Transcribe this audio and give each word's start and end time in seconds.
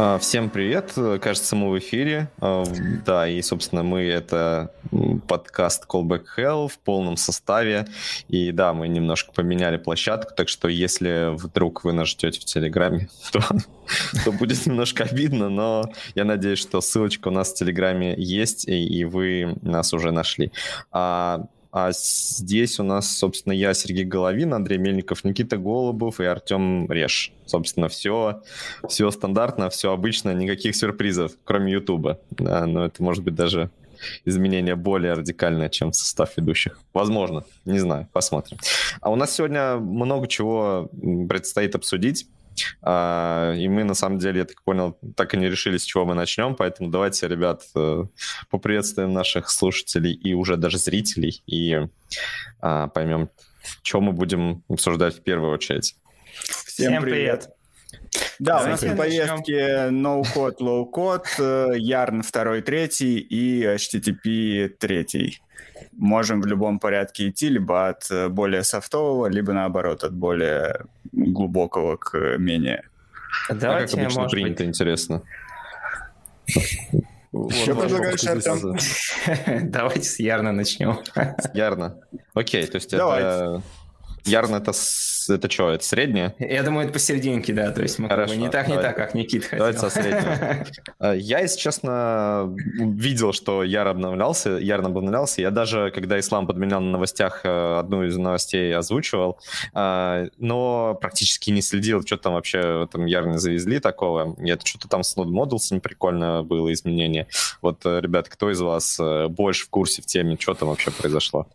А, 0.00 0.16
всем 0.20 0.48
привет, 0.48 0.92
кажется, 1.20 1.56
мы 1.56 1.70
в 1.70 1.78
эфире. 1.80 2.30
А, 2.40 2.62
да, 3.04 3.26
и, 3.26 3.42
собственно, 3.42 3.82
мы 3.82 4.02
это 4.02 4.72
подкаст 5.26 5.86
Callback 5.88 6.22
Hell 6.38 6.68
в 6.68 6.78
полном 6.78 7.16
составе. 7.16 7.84
И 8.28 8.52
да, 8.52 8.72
мы 8.74 8.86
немножко 8.86 9.32
поменяли 9.32 9.76
площадку, 9.76 10.32
так 10.36 10.48
что 10.48 10.68
если 10.68 11.34
вдруг 11.34 11.82
вы 11.82 11.92
нас 11.94 12.06
ждете 12.10 12.38
в 12.38 12.44
Телеграме, 12.44 13.08
то, 13.32 13.40
то 14.24 14.30
будет 14.30 14.64
немножко 14.66 15.02
обидно, 15.02 15.48
но 15.48 15.90
я 16.14 16.24
надеюсь, 16.24 16.60
что 16.60 16.80
ссылочка 16.80 17.26
у 17.26 17.32
нас 17.32 17.50
в 17.50 17.56
Телеграме 17.56 18.14
есть, 18.16 18.68
и, 18.68 18.86
и 18.86 19.04
вы 19.04 19.56
нас 19.62 19.92
уже 19.92 20.12
нашли. 20.12 20.52
А 20.92 21.48
а 21.78 21.92
здесь 21.92 22.80
у 22.80 22.82
нас, 22.82 23.16
собственно, 23.16 23.52
я, 23.52 23.74
Сергей 23.74 24.04
Головин, 24.04 24.54
Андрей 24.54 24.78
Мельников, 24.78 25.24
Никита 25.24 25.56
Голубов 25.56 26.20
и 26.20 26.24
Артем 26.24 26.90
Реш. 26.90 27.32
Собственно, 27.46 27.88
все, 27.88 28.42
все 28.88 29.10
стандартно, 29.10 29.70
все 29.70 29.92
обычно, 29.92 30.34
никаких 30.34 30.74
сюрпризов, 30.74 31.32
кроме 31.44 31.72
Ютуба. 31.72 32.20
Да, 32.30 32.66
но 32.66 32.84
это 32.84 33.02
может 33.02 33.24
быть 33.24 33.34
даже 33.34 33.70
изменение 34.24 34.76
более 34.76 35.14
радикальное, 35.14 35.68
чем 35.68 35.92
состав 35.92 36.36
ведущих. 36.36 36.78
Возможно, 36.92 37.44
не 37.64 37.78
знаю, 37.78 38.08
посмотрим. 38.12 38.58
А 39.00 39.10
у 39.10 39.16
нас 39.16 39.34
сегодня 39.34 39.76
много 39.76 40.28
чего 40.28 40.90
предстоит 41.28 41.74
обсудить. 41.74 42.26
А, 42.82 43.54
и 43.54 43.68
мы, 43.68 43.84
на 43.84 43.94
самом 43.94 44.18
деле, 44.18 44.40
я 44.40 44.44
так 44.44 44.62
понял, 44.62 44.98
так 45.16 45.34
и 45.34 45.36
не 45.36 45.48
решили, 45.48 45.78
с 45.78 45.84
чего 45.84 46.04
мы 46.04 46.14
начнем, 46.14 46.54
поэтому 46.54 46.90
давайте, 46.90 47.28
ребят, 47.28 47.62
э, 47.74 48.04
поприветствуем 48.50 49.12
наших 49.12 49.50
слушателей 49.50 50.12
и 50.12 50.34
уже 50.34 50.56
даже 50.56 50.78
зрителей, 50.78 51.42
и 51.46 51.88
а, 52.60 52.88
поймем, 52.88 53.30
что 53.82 54.00
мы 54.00 54.12
будем 54.12 54.64
обсуждать 54.68 55.16
в 55.16 55.22
первую 55.22 55.52
очередь. 55.52 55.96
Всем, 56.34 56.92
Всем 56.92 57.02
привет! 57.02 57.50
Да, 58.38 58.62
у 58.62 58.66
нас 58.68 58.82
на 58.82 58.96
повестке 58.96 59.88
no-code, 59.90 60.58
low-code, 60.60 61.76
yarn 61.78 62.22
2, 62.22 62.60
3 62.62 62.86
и 63.18 63.64
HTTP 63.64 64.68
3 64.78 65.40
можем 65.92 66.40
в 66.40 66.46
любом 66.46 66.78
порядке 66.78 67.28
идти 67.28 67.48
либо 67.48 67.88
от 67.88 68.10
э, 68.10 68.28
более 68.28 68.62
софтового, 68.62 69.26
либо 69.26 69.52
наоборот 69.52 70.04
от 70.04 70.14
более 70.14 70.84
глубокого 71.12 71.96
к 71.96 72.38
менее. 72.38 72.84
Давайте, 73.48 73.94
а 73.94 73.96
как 73.96 74.04
обычно 74.04 74.20
может 74.20 74.30
принято, 74.32 74.62
быть... 74.64 74.68
интересно. 74.68 75.22
Что 76.46 77.74
предлагаешь, 77.74 78.24
Артем? 78.24 79.70
Давайте 79.70 80.04
с 80.04 80.18
Ярна 80.18 80.52
начнем. 80.52 80.98
С 81.14 81.54
Ярна. 81.54 81.98
Окей, 82.34 82.66
то 82.66 82.76
есть 82.76 82.92
это... 82.92 83.62
Ярн 84.28 84.54
это, 84.54 84.72
это 85.28 85.50
что, 85.50 85.70
это 85.70 85.84
среднее? 85.84 86.34
Я 86.38 86.62
думаю, 86.62 86.84
это 86.84 86.92
посерединке, 86.92 87.52
да, 87.52 87.70
то 87.70 87.82
есть 87.82 87.98
мы 87.98 88.08
Хорошо, 88.08 88.34
не 88.34 88.48
так, 88.48 88.66
давай. 88.66 88.76
не 88.76 88.82
так, 88.82 88.96
как 88.96 89.14
Никит 89.14 89.44
хотел. 89.44 89.58
Давайте 89.58 89.78
со 89.80 89.90
среднего. 89.90 90.66
А, 90.98 91.12
я, 91.14 91.40
если 91.40 91.58
честно, 91.58 92.54
видел, 92.78 93.32
что 93.32 93.62
Яр 93.62 93.88
обновлялся, 93.88 94.50
Ярн 94.50 94.86
обновлялся. 94.86 95.40
Я 95.40 95.50
даже, 95.50 95.90
когда 95.94 96.18
Ислам 96.18 96.46
подменял 96.46 96.80
на 96.80 96.92
новостях, 96.92 97.40
э, 97.44 97.78
одну 97.78 98.04
из 98.04 98.16
новостей 98.16 98.74
озвучивал, 98.74 99.38
а, 99.74 100.26
но 100.38 100.96
практически 101.00 101.50
не 101.50 101.62
следил, 101.62 102.04
что 102.04 102.16
там 102.16 102.34
вообще 102.34 102.60
в 102.60 102.82
этом 102.82 103.06
Ярне 103.06 103.38
завезли 103.38 103.78
такого. 103.80 104.36
Это 104.38 104.66
что-то 104.66 104.88
там 104.88 105.02
с 105.02 105.16
Node 105.16 105.30
Models 105.30 105.80
прикольно 105.80 106.42
было 106.42 106.72
изменение. 106.72 107.26
Вот, 107.62 107.84
э, 107.84 108.00
ребят, 108.00 108.28
кто 108.28 108.50
из 108.50 108.60
вас 108.60 108.98
э, 109.00 109.28
больше 109.28 109.66
в 109.66 109.70
курсе 109.70 110.02
в 110.02 110.06
теме, 110.06 110.36
что 110.38 110.54
там 110.54 110.68
вообще 110.68 110.90
произошло? 110.90 111.46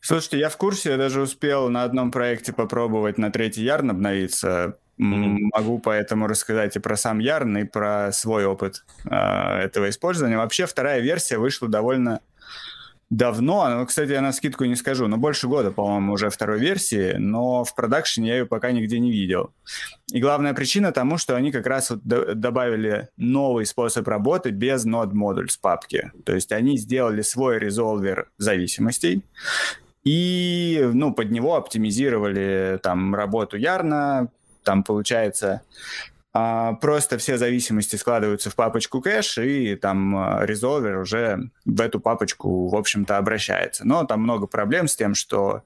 Слушайте, 0.00 0.38
я 0.38 0.48
в 0.48 0.56
курсе, 0.56 0.90
я 0.90 0.96
даже 0.96 1.20
успел 1.20 1.68
на 1.68 1.82
одном 1.82 2.10
проекте 2.10 2.52
попробовать 2.52 3.18
на 3.18 3.30
третий 3.30 3.62
ярн 3.62 3.90
обновиться. 3.90 4.76
Mm-hmm. 5.00 5.38
Могу 5.52 5.78
поэтому 5.80 6.28
рассказать 6.28 6.76
и 6.76 6.78
про 6.78 6.96
сам 6.96 7.18
ярн, 7.18 7.58
и 7.58 7.64
про 7.64 8.12
свой 8.12 8.44
опыт 8.44 8.84
э, 9.04 9.14
этого 9.14 9.90
использования. 9.90 10.36
Вообще 10.36 10.66
вторая 10.66 11.00
версия 11.00 11.38
вышла 11.38 11.68
довольно 11.68 12.20
давно, 13.10 13.68
ну, 13.68 13.86
кстати, 13.86 14.12
я 14.12 14.20
на 14.20 14.32
скидку 14.32 14.64
не 14.64 14.76
скажу, 14.76 15.06
но 15.06 15.16
больше 15.16 15.48
года, 15.48 15.70
по-моему, 15.70 16.14
уже 16.14 16.30
второй 16.30 16.58
версии, 16.58 17.14
но 17.18 17.64
в 17.64 17.74
продакшене 17.74 18.28
я 18.28 18.38
ее 18.38 18.46
пока 18.46 18.72
нигде 18.72 18.98
не 18.98 19.10
видел. 19.10 19.52
И 20.12 20.20
главная 20.20 20.54
причина 20.54 20.92
тому, 20.92 21.18
что 21.18 21.36
они 21.36 21.52
как 21.52 21.66
раз 21.66 21.90
вот 21.90 22.02
добавили 22.04 23.08
новый 23.16 23.66
способ 23.66 24.06
работы 24.08 24.50
без 24.50 24.86
Node 24.86 25.12
Modules 25.12 25.58
папки. 25.60 26.12
То 26.24 26.34
есть 26.34 26.52
они 26.52 26.78
сделали 26.78 27.22
свой 27.22 27.58
резолвер 27.58 28.30
зависимостей, 28.38 29.22
и 30.04 30.88
ну, 30.92 31.14
под 31.14 31.30
него 31.30 31.54
оптимизировали 31.56 32.78
там 32.82 33.14
работу 33.14 33.56
Ярна, 33.56 34.28
там 34.62 34.82
получается 34.82 35.62
а, 35.62 36.13
просто 36.34 37.16
все 37.18 37.38
зависимости 37.38 37.94
складываются 37.94 38.50
в 38.50 38.56
папочку 38.56 39.00
кэш, 39.00 39.38
и 39.38 39.76
там 39.76 40.16
а, 40.16 40.44
резолвер 40.44 40.98
уже 40.98 41.50
в 41.64 41.80
эту 41.80 42.00
папочку, 42.00 42.66
в 42.68 42.74
общем-то, 42.74 43.18
обращается. 43.18 43.86
Но 43.86 44.04
там 44.04 44.22
много 44.22 44.48
проблем 44.48 44.88
с 44.88 44.96
тем, 44.96 45.14
что 45.14 45.62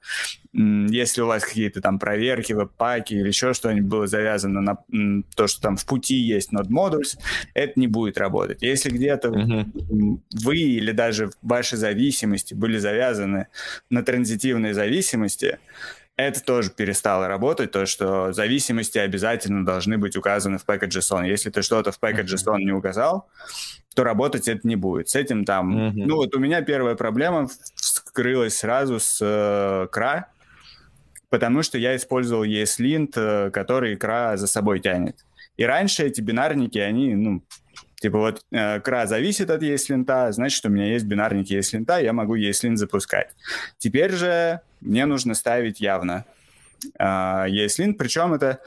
если 0.53 1.21
у 1.21 1.27
вас 1.27 1.43
какие-то 1.43 1.81
там 1.81 1.97
проверки, 1.97 2.53
веб-паки 2.53 3.13
или 3.15 3.27
еще 3.27 3.53
что-нибудь 3.53 3.89
было 3.89 4.07
завязано 4.07 4.61
на 4.61 5.23
то, 5.35 5.47
что 5.47 5.61
там 5.61 5.75
в 5.75 5.85
пути 5.85 6.15
есть 6.15 6.53
Node 6.53 6.69
Modules, 6.69 7.17
это 7.55 7.79
не 7.79 7.87
будет 7.87 8.19
работать. 8.19 8.61
Если 8.61 8.89
где-то 8.89 9.29
mm-hmm. 9.29 10.19
вы 10.43 10.57
или 10.57 10.91
даже 10.91 11.31
ваши 11.41 11.77
зависимости 11.77 12.53
были 12.53 12.77
завязаны 12.77 13.47
на 13.89 14.03
транзитивные 14.03 14.73
зависимости, 14.73 15.57
это 16.21 16.43
тоже 16.43 16.69
перестало 16.69 17.27
работать, 17.27 17.71
то, 17.71 17.85
что 17.85 18.33
зависимости 18.33 18.97
обязательно 18.97 19.65
должны 19.65 19.97
быть 19.97 20.15
указаны 20.15 20.57
в 20.57 20.65
package.json. 20.65 21.27
Если 21.27 21.49
ты 21.49 21.61
что-то 21.61 21.91
в 21.91 21.99
package.json 21.99 22.57
не 22.57 22.71
указал, 22.71 23.27
то 23.95 24.03
работать 24.03 24.47
это 24.47 24.67
не 24.67 24.75
будет. 24.75 25.09
С 25.09 25.15
этим 25.15 25.45
там... 25.45 25.77
Mm-hmm. 25.77 26.03
Ну 26.05 26.15
вот 26.15 26.35
у 26.35 26.39
меня 26.39 26.61
первая 26.61 26.95
проблема 26.95 27.47
вскрылась 27.75 28.57
сразу 28.57 28.99
с 28.99 29.19
э, 29.21 29.87
CRA, 29.91 30.25
потому 31.29 31.63
что 31.63 31.77
я 31.77 31.95
использовал 31.95 32.43
ESLint, 32.43 33.13
э, 33.15 33.51
который 33.51 33.95
CRA 33.95 34.35
за 34.37 34.47
собой 34.47 34.79
тянет. 34.79 35.17
И 35.57 35.63
раньше 35.63 36.03
эти 36.03 36.21
бинарники, 36.21 36.77
они, 36.77 37.15
ну, 37.15 37.43
Типа 37.99 38.17
вот 38.17 38.45
э, 38.51 38.79
кра 38.79 39.05
зависит 39.07 39.49
от 39.49 39.61
ESLint, 39.61 40.31
значит, 40.31 40.65
у 40.65 40.69
меня 40.69 40.85
есть 40.85 41.05
бинарник 41.05 41.51
ESLint, 41.51 42.01
я 42.01 42.13
могу 42.13 42.37
ESLint 42.37 42.77
запускать. 42.77 43.35
Теперь 43.77 44.11
же 44.11 44.61
мне 44.79 45.05
нужно 45.05 45.33
ставить 45.33 45.81
явно 45.81 46.25
э, 46.97 47.03
ESLint, 47.03 47.93
причем 47.93 48.33
это... 48.33 48.59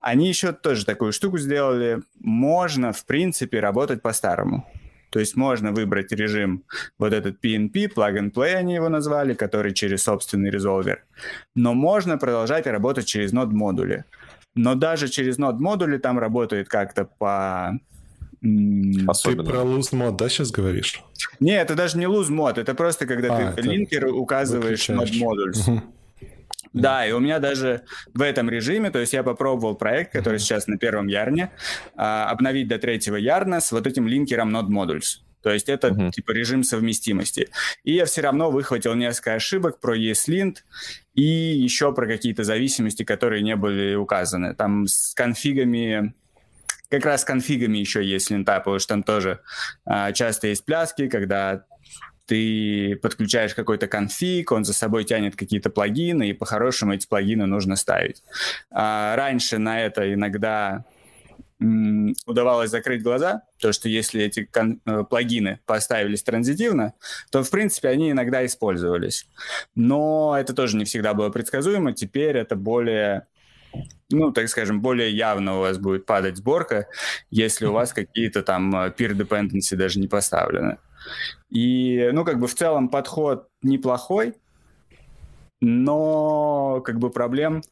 Они 0.00 0.28
еще 0.28 0.52
тоже 0.52 0.84
такую 0.84 1.12
штуку 1.12 1.38
сделали. 1.38 2.00
Можно, 2.18 2.92
в 2.92 3.04
принципе, 3.04 3.60
работать 3.60 4.02
по-старому. 4.02 4.66
То 5.10 5.18
есть 5.20 5.36
можно 5.36 5.72
выбрать 5.72 6.12
режим 6.12 6.64
вот 6.98 7.12
этот 7.12 7.44
PNP, 7.44 7.92
plug 7.94 8.18
and 8.18 8.32
play 8.32 8.54
они 8.54 8.74
его 8.74 8.88
назвали, 8.88 9.34
который 9.34 9.74
через 9.74 10.04
собственный 10.04 10.50
резолвер. 10.50 11.04
Но 11.54 11.74
можно 11.74 12.16
продолжать 12.16 12.66
работать 12.66 13.06
через 13.06 13.32
нод 13.32 13.52
модули. 13.52 14.04
Но 14.54 14.74
даже 14.74 15.08
через 15.08 15.38
нод 15.38 15.60
модули 15.60 15.98
там 15.98 16.18
работает 16.18 16.68
как-то 16.68 17.04
по 17.04 17.78
Особенно. 18.42 19.44
Ты 19.44 19.50
про 19.50 19.60
lose 19.60 19.92
mod, 19.92 20.16
да, 20.16 20.28
сейчас 20.28 20.50
говоришь? 20.50 21.02
Не, 21.40 21.60
это 21.60 21.74
даже 21.74 21.98
не 21.98 22.06
lose 22.06 22.30
mod, 22.30 22.58
это 22.58 22.74
просто 22.74 23.06
когда 23.06 23.36
а, 23.36 23.52
ты 23.52 23.60
линкер 23.62 24.06
указываешь 24.06 24.88
mod 24.88 25.10
modules. 25.12 25.82
Да, 26.72 27.04
и 27.04 27.10
у 27.12 27.18
меня 27.18 27.40
даже 27.40 27.82
в 28.14 28.22
этом 28.22 28.48
режиме, 28.48 28.90
то 28.90 29.00
есть 29.00 29.12
я 29.12 29.22
попробовал 29.24 29.74
проект, 29.74 30.12
который 30.12 30.38
сейчас 30.38 30.68
на 30.68 30.78
первом 30.78 31.08
ярне, 31.08 31.50
а, 31.96 32.30
обновить 32.30 32.68
до 32.68 32.78
третьего 32.78 33.16
ярна 33.16 33.60
с 33.60 33.72
вот 33.72 33.86
этим 33.86 34.06
линкером 34.06 34.54
node 34.54 34.68
modules. 34.68 35.20
То 35.42 35.50
есть 35.50 35.68
это 35.68 35.88
uh-huh. 35.88 36.10
типа 36.10 36.32
режим 36.32 36.62
совместимости. 36.62 37.48
И 37.82 37.94
я 37.94 38.04
все 38.04 38.20
равно 38.20 38.50
выхватил 38.50 38.94
несколько 38.94 39.34
ошибок 39.34 39.80
про 39.80 39.96
ESLint 39.96 40.56
и 41.14 41.22
еще 41.22 41.94
про 41.94 42.06
какие-то 42.06 42.44
зависимости, 42.44 43.04
которые 43.04 43.42
не 43.42 43.56
были 43.56 43.94
указаны. 43.94 44.54
Там 44.54 44.86
с 44.86 45.14
конфигами 45.14 46.14
как 46.90 47.04
раз 47.06 47.22
с 47.22 47.24
конфигами 47.24 47.78
еще 47.78 48.04
есть 48.04 48.30
лента, 48.30 48.58
потому 48.58 48.78
что 48.78 48.88
там 48.88 49.02
тоже 49.02 49.40
а, 49.84 50.12
часто 50.12 50.48
есть 50.48 50.64
пляски, 50.64 51.08
когда 51.08 51.64
ты 52.26 52.96
подключаешь 52.96 53.54
какой-то 53.54 53.88
конфиг, 53.88 54.52
он 54.52 54.64
за 54.64 54.72
собой 54.72 55.04
тянет 55.04 55.34
какие-то 55.34 55.70
плагины, 55.70 56.30
и 56.30 56.32
по-хорошему 56.32 56.94
эти 56.94 57.06
плагины 57.06 57.46
нужно 57.46 57.76
ставить. 57.76 58.22
А, 58.70 59.16
раньше 59.16 59.58
на 59.58 59.80
это 59.80 60.12
иногда 60.12 60.84
м, 61.60 62.14
удавалось 62.26 62.70
закрыть 62.70 63.02
глаза, 63.02 63.42
то 63.58 63.72
что 63.72 63.88
если 63.88 64.22
эти 64.22 64.48
э, 64.52 65.04
плагины 65.04 65.60
поставились 65.66 66.22
транзитивно, 66.22 66.94
то, 67.30 67.42
в 67.42 67.50
принципе, 67.50 67.88
они 67.88 68.12
иногда 68.12 68.46
использовались. 68.46 69.26
Но 69.74 70.36
это 70.38 70.54
тоже 70.54 70.76
не 70.76 70.84
всегда 70.84 71.14
было 71.14 71.30
предсказуемо. 71.30 71.92
Теперь 71.92 72.36
это 72.36 72.54
более 72.54 73.26
ну, 74.10 74.32
так 74.32 74.48
скажем, 74.48 74.80
более 74.80 75.10
явно 75.10 75.58
у 75.58 75.60
вас 75.60 75.78
будет 75.78 76.06
падать 76.06 76.36
сборка, 76.36 76.88
если 77.30 77.66
у 77.66 77.72
вас 77.72 77.92
какие-то 77.92 78.42
там 78.42 78.74
э, 78.74 78.90
peer 78.90 79.12
dependency 79.12 79.76
даже 79.76 80.00
не 80.00 80.08
поставлены. 80.08 80.78
И, 81.48 82.10
ну, 82.12 82.24
как 82.24 82.38
бы 82.38 82.46
в 82.46 82.54
целом 82.54 82.88
подход 82.88 83.48
неплохой, 83.62 84.34
но 85.60 86.80
как 86.80 86.98
бы 86.98 87.10
проблем 87.10 87.62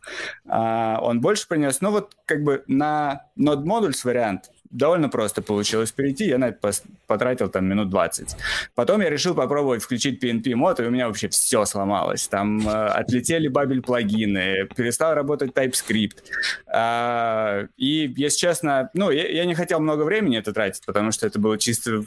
а, 0.46 0.98
он 1.00 1.20
больше 1.20 1.48
принес. 1.48 1.80
Но 1.80 1.90
вот 1.90 2.14
как 2.26 2.42
бы 2.42 2.62
на 2.66 3.26
Node 3.38 3.64
Modules 3.64 4.04
вариант 4.04 4.50
довольно 4.70 5.08
просто 5.08 5.42
получилось 5.42 5.92
перейти, 5.92 6.26
я 6.26 6.38
на 6.38 6.48
это 6.48 6.72
потратил 7.06 7.48
там 7.48 7.66
минут 7.66 7.90
20. 7.90 8.36
Потом 8.74 9.00
я 9.00 9.10
решил 9.10 9.34
попробовать 9.34 9.82
включить 9.82 10.22
PNP 10.22 10.54
мод, 10.54 10.80
и 10.80 10.84
у 10.84 10.90
меня 10.90 11.06
вообще 11.06 11.28
все 11.28 11.64
сломалось. 11.64 12.28
Там 12.28 12.66
э, 12.66 12.70
отлетели 12.70 13.48
бабель 13.48 13.82
плагины, 13.82 14.68
перестал 14.76 15.14
работать 15.14 15.52
TypeScript. 15.52 16.24
Э, 16.72 17.68
и, 17.76 18.12
если 18.16 18.38
честно, 18.38 18.90
ну, 18.94 19.10
я, 19.10 19.28
я 19.28 19.44
не 19.44 19.54
хотел 19.54 19.80
много 19.80 20.02
времени 20.02 20.38
это 20.38 20.52
тратить, 20.52 20.84
потому 20.86 21.12
что 21.12 21.26
это 21.26 21.38
было 21.38 21.58
чисто 21.58 22.00
э, 22.00 22.02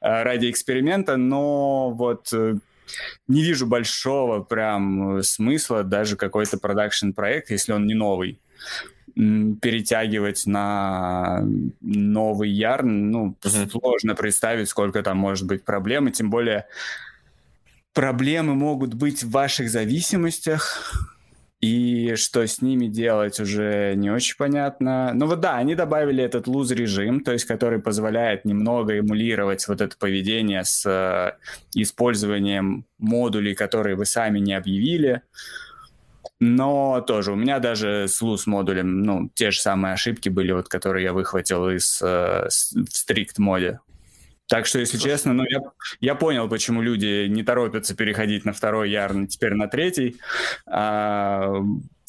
ради 0.00 0.50
эксперимента, 0.50 1.16
но 1.16 1.90
вот... 1.90 2.32
Э, 2.32 2.54
не 3.28 3.42
вижу 3.42 3.66
большого 3.66 4.42
прям 4.42 5.22
смысла 5.22 5.82
даже 5.82 6.16
какой-то 6.16 6.58
продакшн 6.58 7.12
проект, 7.12 7.50
если 7.50 7.72
он 7.72 7.86
не 7.86 7.94
новый 7.94 8.38
перетягивать 9.14 10.46
на 10.46 11.44
новый 11.80 12.50
ярн, 12.50 13.10
ну, 13.10 13.36
mm-hmm. 13.40 13.70
сложно 13.70 14.14
представить, 14.14 14.68
сколько 14.68 15.02
там 15.02 15.18
может 15.18 15.46
быть 15.46 15.64
проблем, 15.64 16.08
и 16.08 16.12
тем 16.12 16.30
более 16.30 16.66
проблемы 17.92 18.54
могут 18.54 18.94
быть 18.94 19.22
в 19.22 19.30
ваших 19.30 19.70
зависимостях, 19.70 21.14
и 21.60 22.14
что 22.16 22.46
с 22.46 22.60
ними 22.60 22.88
делать 22.88 23.40
уже 23.40 23.94
не 23.96 24.10
очень 24.10 24.36
понятно. 24.36 25.12
Ну 25.14 25.26
вот 25.26 25.40
да, 25.40 25.56
они 25.56 25.74
добавили 25.74 26.22
этот 26.22 26.46
луз-режим, 26.46 27.20
то 27.20 27.32
есть 27.32 27.46
который 27.46 27.78
позволяет 27.78 28.44
немного 28.44 28.98
эмулировать 28.98 29.66
вот 29.66 29.80
это 29.80 29.96
поведение 29.96 30.64
с 30.64 30.84
э, 30.84 31.38
использованием 31.74 32.84
модулей, 32.98 33.54
которые 33.54 33.96
вы 33.96 34.04
сами 34.04 34.40
не 34.40 34.52
объявили. 34.52 35.22
Но 36.46 37.00
тоже 37.00 37.32
у 37.32 37.36
меня 37.36 37.58
даже 37.58 38.06
с 38.06 38.20
луз 38.20 38.46
модулем, 38.46 39.02
ну, 39.02 39.30
те 39.32 39.50
же 39.50 39.60
самые 39.60 39.94
ошибки 39.94 40.28
были, 40.28 40.52
вот, 40.52 40.68
которые 40.68 41.04
я 41.04 41.14
выхватил 41.14 41.70
из 41.70 42.02
э, 42.02 42.48
стрикт 42.50 43.38
моде. 43.38 43.80
Так 44.46 44.66
что, 44.66 44.78
если 44.78 44.98
честно, 44.98 45.32
ну, 45.32 45.44
я, 45.48 45.60
я 46.00 46.14
понял, 46.14 46.46
почему 46.46 46.82
люди 46.82 47.28
не 47.28 47.42
торопятся 47.42 47.96
переходить 47.96 48.44
на 48.44 48.52
второй 48.52 48.90
ярн, 48.90 49.26
теперь 49.26 49.54
на 49.54 49.68
третий. 49.68 50.20
А, 50.66 51.62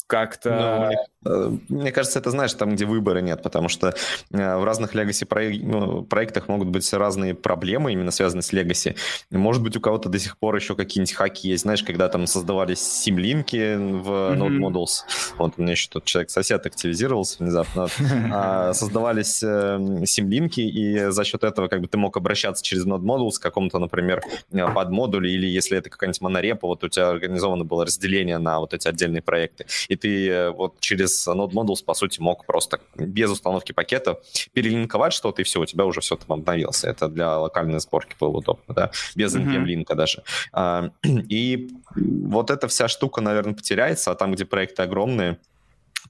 как-то... 0.06 0.92
Ну, 1.24 1.30
э, 1.30 1.58
мне 1.68 1.92
кажется, 1.92 2.18
это, 2.18 2.30
знаешь, 2.30 2.52
там, 2.54 2.74
где 2.74 2.84
выбора 2.84 3.18
нет, 3.18 3.42
потому 3.42 3.68
что 3.68 3.94
э, 4.30 4.56
в 4.56 4.64
разных 4.64 4.94
Legacy 4.94 5.26
ну, 5.62 6.02
проектах 6.02 6.48
могут 6.48 6.68
быть 6.68 6.90
разные 6.92 7.34
проблемы, 7.34 7.92
именно 7.92 8.10
связанные 8.10 8.42
с 8.42 8.52
Legacy. 8.52 8.96
Может 9.30 9.62
быть, 9.62 9.76
у 9.76 9.80
кого-то 9.80 10.08
до 10.08 10.18
сих 10.18 10.38
пор 10.38 10.56
еще 10.56 10.76
какие-нибудь 10.76 11.14
хаки 11.14 11.48
есть, 11.48 11.62
знаешь, 11.62 11.82
когда 11.82 12.08
там 12.08 12.26
создавались 12.26 12.80
симлинки 12.80 13.76
в. 13.76 14.36
Node 14.36 14.58
Modules. 14.58 15.02
Вот 15.38 15.54
у 15.56 15.62
меня 15.62 15.72
еще 15.72 15.88
тот 15.90 16.04
человек-сосед 16.04 16.64
активизировался 16.64 17.42
внезапно. 17.42 17.88
А, 18.32 18.72
создавались 18.74 19.42
э, 19.42 20.04
симлинки, 20.04 20.60
и 20.60 21.10
за 21.10 21.24
счет 21.24 21.44
этого 21.44 21.68
как 21.68 21.80
бы 21.80 21.88
ты 21.88 21.98
мог 21.98 22.16
обращаться 22.16 22.62
через 22.62 22.86
Node 22.86 23.02
Modules 23.02 23.38
к 23.38 23.42
какому-то, 23.42 23.78
например, 23.78 24.22
под 24.50 24.90
модулю, 24.90 25.28
или 25.28 25.46
если 25.46 25.78
это 25.78 25.90
какая-нибудь 25.90 26.20
монорепа, 26.20 26.66
вот 26.66 26.84
у 26.84 26.88
тебя 26.88 27.08
организовано 27.08 27.64
было 27.64 27.84
разделение 27.84 28.38
на 28.38 28.60
вот 28.60 28.74
эти 28.74 28.88
отдельные 28.88 29.22
проекты. 29.22 29.66
И 29.88 29.95
ты 29.96 30.28
э, 30.28 30.50
вот 30.50 30.80
через 30.80 31.26
Node 31.26 31.52
Modules, 31.52 31.84
по 31.84 31.94
сути, 31.94 32.20
мог 32.20 32.46
просто 32.46 32.80
без 32.96 33.30
установки 33.30 33.72
пакета 33.72 34.20
перелинковать 34.52 35.12
что-то, 35.12 35.42
и 35.42 35.44
все, 35.44 35.60
у 35.60 35.66
тебя 35.66 35.84
уже 35.84 36.00
все 36.00 36.16
там 36.16 36.38
обновилось. 36.38 36.84
Это 36.84 37.08
для 37.08 37.38
локальной 37.38 37.80
сборки 37.80 38.14
было 38.18 38.36
удобно, 38.38 38.74
да, 38.74 38.90
без 39.14 39.34
mm-hmm. 39.34 39.94
даже. 39.94 40.22
А, 40.52 40.90
и 41.04 41.70
вот 41.94 42.50
эта 42.50 42.68
вся 42.68 42.88
штука, 42.88 43.20
наверное, 43.20 43.54
потеряется, 43.54 44.10
а 44.10 44.14
там, 44.14 44.32
где 44.32 44.44
проекты 44.44 44.82
огромные, 44.82 45.38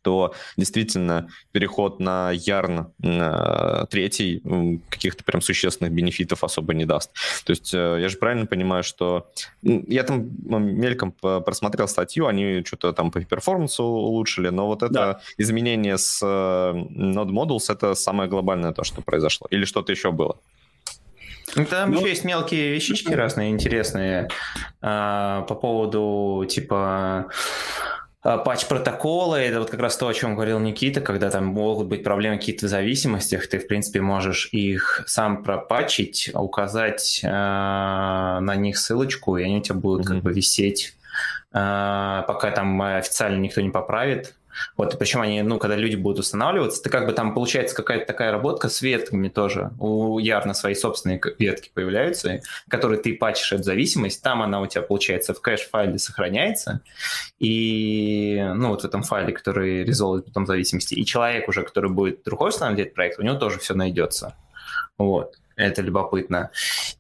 то 0.03 0.35
действительно 0.57 1.29
переход 1.53 2.01
на 2.01 2.31
Ярн 2.33 2.93
э, 3.03 3.85
третий 3.91 4.43
каких-то 4.89 5.25
прям 5.25 5.41
существенных 5.41 5.93
бенефитов 5.93 6.45
особо 6.45 6.75
не 6.75 6.85
даст. 6.85 7.13
То 7.45 7.51
есть 7.51 7.73
э, 7.75 7.99
я 8.01 8.09
же 8.09 8.17
правильно 8.17 8.47
понимаю, 8.47 8.83
что... 8.83 9.31
Я 9.63 10.03
там 10.03 10.29
мельком 10.43 11.13
просмотрел 11.13 11.89
статью, 11.89 12.27
они 12.27 12.63
что-то 12.65 12.93
там 12.93 13.11
по 13.11 13.23
перформансу 13.23 13.85
улучшили, 13.85 14.49
но 14.49 14.67
вот 14.67 14.83
это 14.83 14.93
да. 14.93 15.21
изменение 15.39 15.99
с 15.99 16.21
э, 16.23 16.27
Node 16.27 17.31
Modules— 17.31 17.67
это 17.69 17.95
самое 17.95 18.29
глобальное 18.29 18.73
то, 18.73 18.85
что 18.85 19.03
произошло. 19.03 19.47
Или 19.51 19.65
что-то 19.65 19.93
еще 19.93 20.13
было? 20.13 20.37
Ну, 21.57 21.65
там 21.65 21.91
ну, 21.91 21.99
еще 21.99 22.11
есть 22.11 22.25
мелкие 22.25 22.75
вещички 22.75 23.13
разные, 23.13 23.51
интересные 23.51 24.29
а, 24.83 25.43
по 25.43 25.55
поводу, 25.55 26.45
типа, 26.49 27.31
а, 28.27 28.39
патч 28.39 28.67
протокола, 28.67 29.37
это 29.37 29.61
вот 29.61 29.71
как 29.71 29.79
раз 29.79 29.97
то, 29.97 30.09
о 30.09 30.15
чем 30.15 30.35
говорил 30.35 30.59
Никита, 30.59 31.01
когда 31.01 31.31
там 31.31 31.47
могут 31.47 31.87
быть 31.87 32.03
проблемы 32.03 32.39
какие-то 32.39 32.67
в 32.67 32.69
зависимостях, 32.69 33.47
ты, 33.47 33.61
в 33.61 33.69
принципе, 33.69 34.01
можешь 34.01 34.49
их 34.51 35.05
сам 35.07 35.45
пропатчить, 35.45 36.31
указать 36.35 37.21
э, 37.23 37.29
на 37.29 38.57
них 38.57 38.79
ссылочку, 38.79 39.37
и 39.37 39.45
они 39.45 39.59
у 39.59 39.61
тебя 39.61 39.77
будут 39.77 40.07
mm-hmm. 40.07 40.15
как 40.15 40.23
бы 40.25 40.33
висеть, 40.33 40.97
э, 41.53 42.23
пока 42.27 42.51
там 42.51 42.83
официально 42.83 43.39
никто 43.39 43.61
не 43.61 43.71
поправит. 43.71 44.35
Вот, 44.77 44.99
причем 44.99 45.21
они, 45.21 45.43
ну, 45.43 45.59
когда 45.59 45.77
люди 45.77 45.97
будут 45.97 46.21
устанавливаться, 46.21 46.83
ты 46.83 46.91
как 46.91 47.07
бы 47.07 47.13
там 47.13 47.35
получается 47.35 47.75
какая-то 47.75 48.07
такая 48.07 48.33
работка 48.33 48.69
с 48.69 48.83
ветками 48.83 49.29
тоже. 49.29 49.71
У 49.79 50.19
Ярна 50.19 50.55
свои 50.55 50.75
собственные 50.75 51.21
ветки 51.39 51.71
появляются, 51.73 52.41
которые 52.69 53.01
ты 53.01 53.15
патчишь 53.15 53.53
эту 53.53 53.63
зависимость, 53.63 54.23
там 54.23 54.43
она 54.43 54.61
у 54.61 54.67
тебя, 54.67 54.83
получается, 54.83 55.35
в 55.35 55.41
кэш-файле 55.41 55.99
сохраняется, 55.99 56.81
и, 57.39 58.43
ну, 58.55 58.71
вот 58.71 58.83
в 58.83 58.85
этом 58.85 59.03
файле, 59.03 59.33
который 59.33 59.85
резолвит 59.85 60.27
потом 60.27 60.47
зависимости, 60.47 60.95
и 60.95 61.05
человек 61.05 61.49
уже, 61.49 61.63
который 61.63 61.91
будет 61.91 62.23
другой 62.25 62.51
устанавливать 62.51 62.95
проект, 62.95 63.19
у 63.19 63.23
него 63.23 63.37
тоже 63.37 63.59
все 63.59 63.75
найдется. 63.75 64.35
Вот. 64.99 65.37
Это 65.57 65.81
любопытно. 65.81 66.51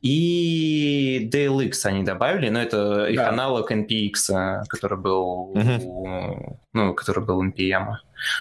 И 0.00 1.28
DLX 1.30 1.84
они 1.84 2.02
добавили, 2.04 2.48
но 2.48 2.60
это 2.60 3.06
их 3.06 3.18
да. 3.18 3.28
аналог 3.28 3.70
NPX, 3.70 4.64
который 4.68 4.96
был, 4.96 5.50
угу. 5.50 6.58
ну, 6.72 6.94
который 6.94 7.22
был 7.22 7.44
NPM. 7.44 7.96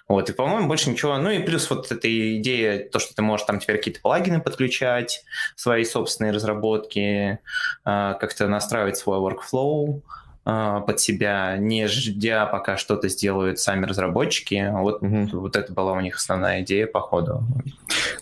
Вот, 0.08 0.30
и, 0.30 0.34
по-моему, 0.34 0.68
больше 0.70 0.90
ничего. 0.90 1.18
Ну 1.18 1.30
и 1.30 1.40
плюс 1.40 1.70
вот 1.70 1.92
эта 1.92 2.38
идея, 2.38 2.88
то, 2.90 3.00
что 3.00 3.14
ты 3.14 3.22
можешь 3.22 3.46
там 3.46 3.60
теперь 3.60 3.78
какие-то 3.78 4.00
плагины 4.00 4.40
подключать, 4.40 5.24
свои 5.56 5.84
собственные 5.84 6.32
разработки, 6.32 7.40
а, 7.84 8.14
как-то 8.14 8.48
настраивать 8.48 8.96
свой 8.96 9.20
workflow, 9.20 10.02
под 10.46 11.00
себя, 11.00 11.58
не 11.58 11.88
ждя, 11.88 12.46
пока 12.46 12.78
что-то 12.78 13.10
сделают 13.10 13.60
сами 13.60 13.86
разработчики. 13.86 14.70
Вот, 14.72 15.02
угу. 15.02 15.28
вот 15.40 15.56
это 15.56 15.74
была 15.74 15.94
у 15.94 16.00
них 16.02 16.18
основная 16.18 16.62
идея 16.62 16.86
по 16.86 17.02
ходу. 17.02 17.44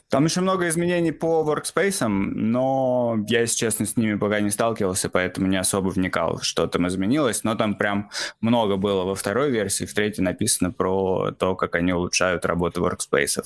Там 0.10 0.26
еще 0.26 0.42
много 0.42 0.68
изменений 0.70 1.12
по 1.12 1.44
workspace, 1.44 2.08
но 2.08 3.18
я, 3.28 3.42
если 3.42 3.58
честно, 3.58 3.86
с 3.86 3.98
ними 3.98 4.16
пока 4.16 4.40
не 4.40 4.52
сталкивался, 4.52 5.10
поэтому 5.10 5.48
не 5.48 5.58
особо 5.58 5.90
вникал, 5.90 6.40
что 6.42 6.68
там 6.68 6.88
изменилось. 6.88 7.44
Но 7.44 7.56
там 7.56 7.76
прям 7.76 8.10
много 8.40 8.78
было 8.78 9.04
во 9.04 9.16
второй 9.16 9.50
версии, 9.50 9.86
в 9.86 9.94
третьей 9.94 10.24
написано 10.24 10.72
про 10.72 11.32
то, 11.32 11.56
как 11.56 11.76
они 11.76 11.94
улучшают 11.94 12.46
работу 12.46 12.86
workspace. 12.86 13.44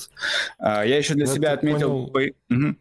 А, 0.59 0.83
я 0.83 0.97
еще 0.97 1.13
для 1.13 1.25
я 1.25 1.33
себя 1.33 1.51
отметил... 1.53 2.07
Понял... 2.07 2.33
Угу. 2.49 2.75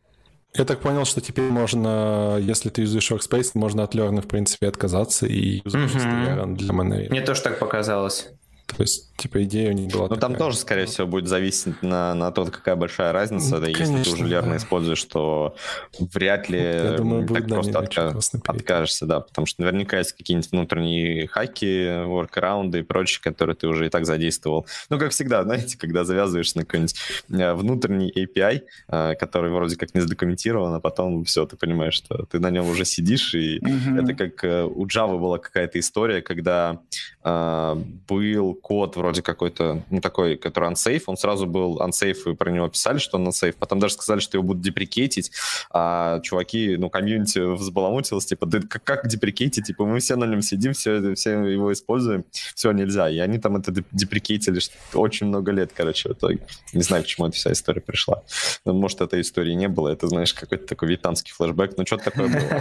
Я 0.54 0.64
так 0.64 0.80
понял, 0.80 1.04
что 1.04 1.20
теперь 1.20 1.50
можно, 1.50 2.38
если 2.40 2.70
ты 2.70 2.82
юзаешь 2.82 3.10
Workspace, 3.10 3.50
можно 3.54 3.82
от 3.82 3.94
Learn, 3.94 4.22
в 4.22 4.26
принципе, 4.26 4.68
отказаться 4.68 5.26
и 5.26 5.60
юзать 5.64 5.90
mm-hmm. 5.90 6.54
для 6.54 6.74
Monero. 6.74 7.10
Мне 7.10 7.20
тоже 7.20 7.42
так 7.42 7.58
показалось. 7.58 8.28
То 8.66 8.82
есть, 8.82 9.15
типа, 9.16 9.44
идея 9.44 9.70
у 9.70 9.72
них 9.72 9.92
была. 9.92 10.08
Ну, 10.08 10.16
там 10.16 10.34
тоже, 10.34 10.56
скорее 10.56 10.86
всего, 10.86 11.06
будет 11.06 11.26
зависеть 11.26 11.82
на, 11.82 12.14
на 12.14 12.30
то, 12.30 12.44
какая 12.46 12.76
большая 12.76 13.12
разница. 13.12 13.58
да, 13.58 13.68
если 13.68 14.02
ты 14.02 14.10
уже 14.10 14.24
верно 14.24 14.52
да. 14.52 14.56
используешь, 14.58 15.02
то 15.04 15.56
вряд 15.98 16.48
ли 16.48 16.58
Я 16.58 16.92
думаю, 16.96 17.26
так 17.26 17.46
просто 17.46 17.78
отка... 17.78 18.14
откажешься, 18.46 19.06
да. 19.06 19.20
Потому 19.20 19.46
что 19.46 19.62
наверняка 19.62 19.98
есть 19.98 20.12
какие-нибудь 20.12 20.50
внутренние 20.52 21.26
хаки, 21.28 22.04
воркараунды 22.04 22.80
и 22.80 22.82
прочее, 22.82 23.20
которые 23.22 23.56
ты 23.56 23.66
уже 23.66 23.86
и 23.86 23.88
так 23.88 24.06
задействовал. 24.06 24.66
Ну, 24.90 24.98
как 24.98 25.12
всегда, 25.12 25.42
знаете, 25.44 25.78
когда 25.78 26.04
завязываешься 26.04 26.58
на 26.58 26.64
какой-нибудь 26.64 26.96
э, 27.30 27.54
внутренний 27.54 28.12
API, 28.12 28.62
э, 28.88 29.14
который 29.14 29.50
вроде 29.50 29.76
как 29.76 29.94
не 29.94 30.00
задокументирован, 30.00 30.74
а 30.74 30.80
потом 30.80 31.24
все, 31.24 31.46
ты 31.46 31.56
понимаешь, 31.56 31.94
что 31.94 32.26
ты 32.30 32.38
на 32.38 32.50
нем 32.50 32.68
уже 32.68 32.84
сидишь, 32.84 33.34
и 33.34 33.58
mm-hmm. 33.58 34.02
это 34.02 34.14
как 34.14 34.44
э, 34.44 34.64
у 34.64 34.86
Java 34.86 35.18
была 35.18 35.38
какая-то 35.38 35.78
история, 35.78 36.22
когда 36.22 36.80
был 37.22 38.54
код 38.54 38.94
вроде 38.94 39.05
какой-то, 39.14 39.82
ну, 39.90 40.00
такой, 40.00 40.36
который 40.36 40.70
unsafe, 40.70 41.02
он 41.06 41.16
сразу 41.16 41.46
был 41.46 41.80
unsafe, 41.80 42.32
и 42.32 42.34
про 42.34 42.50
него 42.50 42.68
писали, 42.68 42.98
что 42.98 43.18
он 43.18 43.28
unsafe, 43.28 43.54
потом 43.58 43.78
даже 43.78 43.94
сказали, 43.94 44.20
что 44.20 44.36
его 44.36 44.46
будут 44.46 44.62
деприкейтить, 44.62 45.32
а 45.70 46.20
чуваки, 46.20 46.76
ну, 46.76 46.90
комьюнити 46.90 47.38
взбаламутилось, 47.38 48.26
типа, 48.26 48.46
да 48.46 48.60
как, 48.60 48.84
как 48.84 49.08
deprecate'ить, 49.08 49.66
типа, 49.66 49.84
мы 49.84 50.00
все 50.00 50.16
на 50.16 50.24
нем 50.24 50.42
сидим, 50.42 50.72
все, 50.72 51.14
все 51.14 51.30
его 51.44 51.72
используем, 51.72 52.24
все 52.54 52.72
нельзя, 52.72 53.08
и 53.08 53.18
они 53.18 53.38
там 53.38 53.56
это 53.56 53.72
deprecate'или 53.92 54.60
очень 54.94 55.26
много 55.26 55.52
лет, 55.52 55.72
короче, 55.74 56.08
в 56.08 56.12
итоге. 56.12 56.46
Не 56.72 56.82
знаю, 56.82 57.04
к 57.04 57.06
чему 57.06 57.26
эта 57.28 57.36
вся 57.36 57.52
история 57.52 57.80
пришла. 57.80 58.22
Ну, 58.64 58.72
может, 58.72 59.00
этой 59.00 59.20
истории 59.20 59.52
не 59.52 59.68
было, 59.68 59.88
это, 59.88 60.08
знаешь, 60.08 60.34
какой-то 60.34 60.66
такой 60.66 60.88
вьетнамский 60.88 61.32
флешбэк, 61.32 61.74
ну, 61.76 61.86
что-то 61.86 62.04
такое 62.04 62.28
было, 62.28 62.58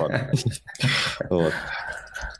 ладно. 1.29 1.59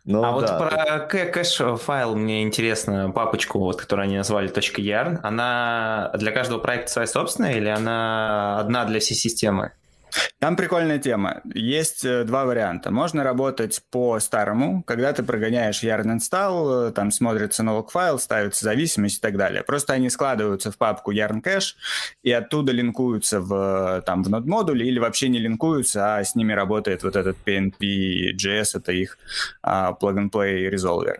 Ну, 0.06 0.20
а 0.24 0.28
да, 0.28 0.32
вот 0.32 0.48
про 0.58 1.00
кэш-файл 1.00 2.16
мне 2.16 2.44
интересно, 2.44 3.12
папочку, 3.12 3.60
вот, 3.60 3.78
которую 3.78 4.06
они 4.06 4.18
назвали 4.18 4.50
.yarn, 4.52 5.20
она 5.24 6.12
для 6.16 6.32
каждого 6.32 6.60
проекта 6.60 6.92
своя 6.92 7.08
собственная 7.08 7.54
или 7.54 7.68
она 7.68 8.60
одна 8.60 8.86
для 8.86 9.00
всей 9.00 9.16
системы? 9.16 9.72
Там 10.40 10.56
прикольная 10.56 11.00
тема. 11.00 11.42
Есть 11.54 12.06
э, 12.06 12.24
два 12.24 12.46
варианта. 12.46 12.92
Можно 12.92 13.24
работать 13.24 13.82
по-старому, 13.90 14.84
когда 14.84 15.14
ты 15.14 15.24
прогоняешь 15.24 15.84
yarn 15.84 16.18
install, 16.18 16.90
э, 16.90 16.92
там 16.92 17.12
смотрится 17.12 17.64
налог 17.64 17.92
файл, 17.92 18.20
ставится 18.20 18.66
зависимость 18.66 19.18
и 19.18 19.22
так 19.22 19.38
далее. 19.38 19.64
Просто 19.64 19.94
они 19.94 20.10
складываются 20.10 20.72
в 20.72 20.78
папку 20.78 21.12
yarn 21.12 21.42
cache 21.42 21.76
и 22.24 22.32
оттуда 22.32 22.72
линкуются 22.72 23.40
в, 23.40 24.04
там, 24.06 24.24
в 24.24 24.30
node 24.30 24.46
модуле 24.48 24.88
или 24.88 25.00
вообще 25.00 25.30
не 25.30 25.40
линкуются, 25.40 26.18
а 26.18 26.24
с 26.24 26.36
ними 26.36 26.54
работает 26.54 27.04
вот 27.04 27.16
этот 27.16 27.38
PNP.js, 27.46 28.66
это 28.76 28.92
их 28.92 29.18
а, 29.62 29.96
plug-and-play 30.00 30.70
resolver. 30.70 31.20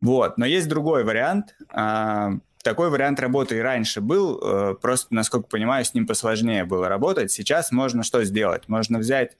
Вот. 0.00 0.38
Но 0.38 0.46
есть 0.46 0.68
другой 0.68 1.04
вариант. 1.04 1.54
А, 1.70 2.32
такой 2.62 2.90
вариант 2.90 3.20
работы 3.20 3.56
и 3.56 3.60
раньше 3.60 4.00
был, 4.00 4.40
э, 4.40 4.74
просто, 4.80 5.14
насколько 5.14 5.48
понимаю, 5.48 5.84
с 5.84 5.94
ним 5.94 6.06
посложнее 6.06 6.64
было 6.64 6.88
работать. 6.88 7.30
Сейчас 7.30 7.72
можно 7.72 8.02
что 8.02 8.24
сделать? 8.24 8.68
Можно 8.68 8.98
взять 8.98 9.36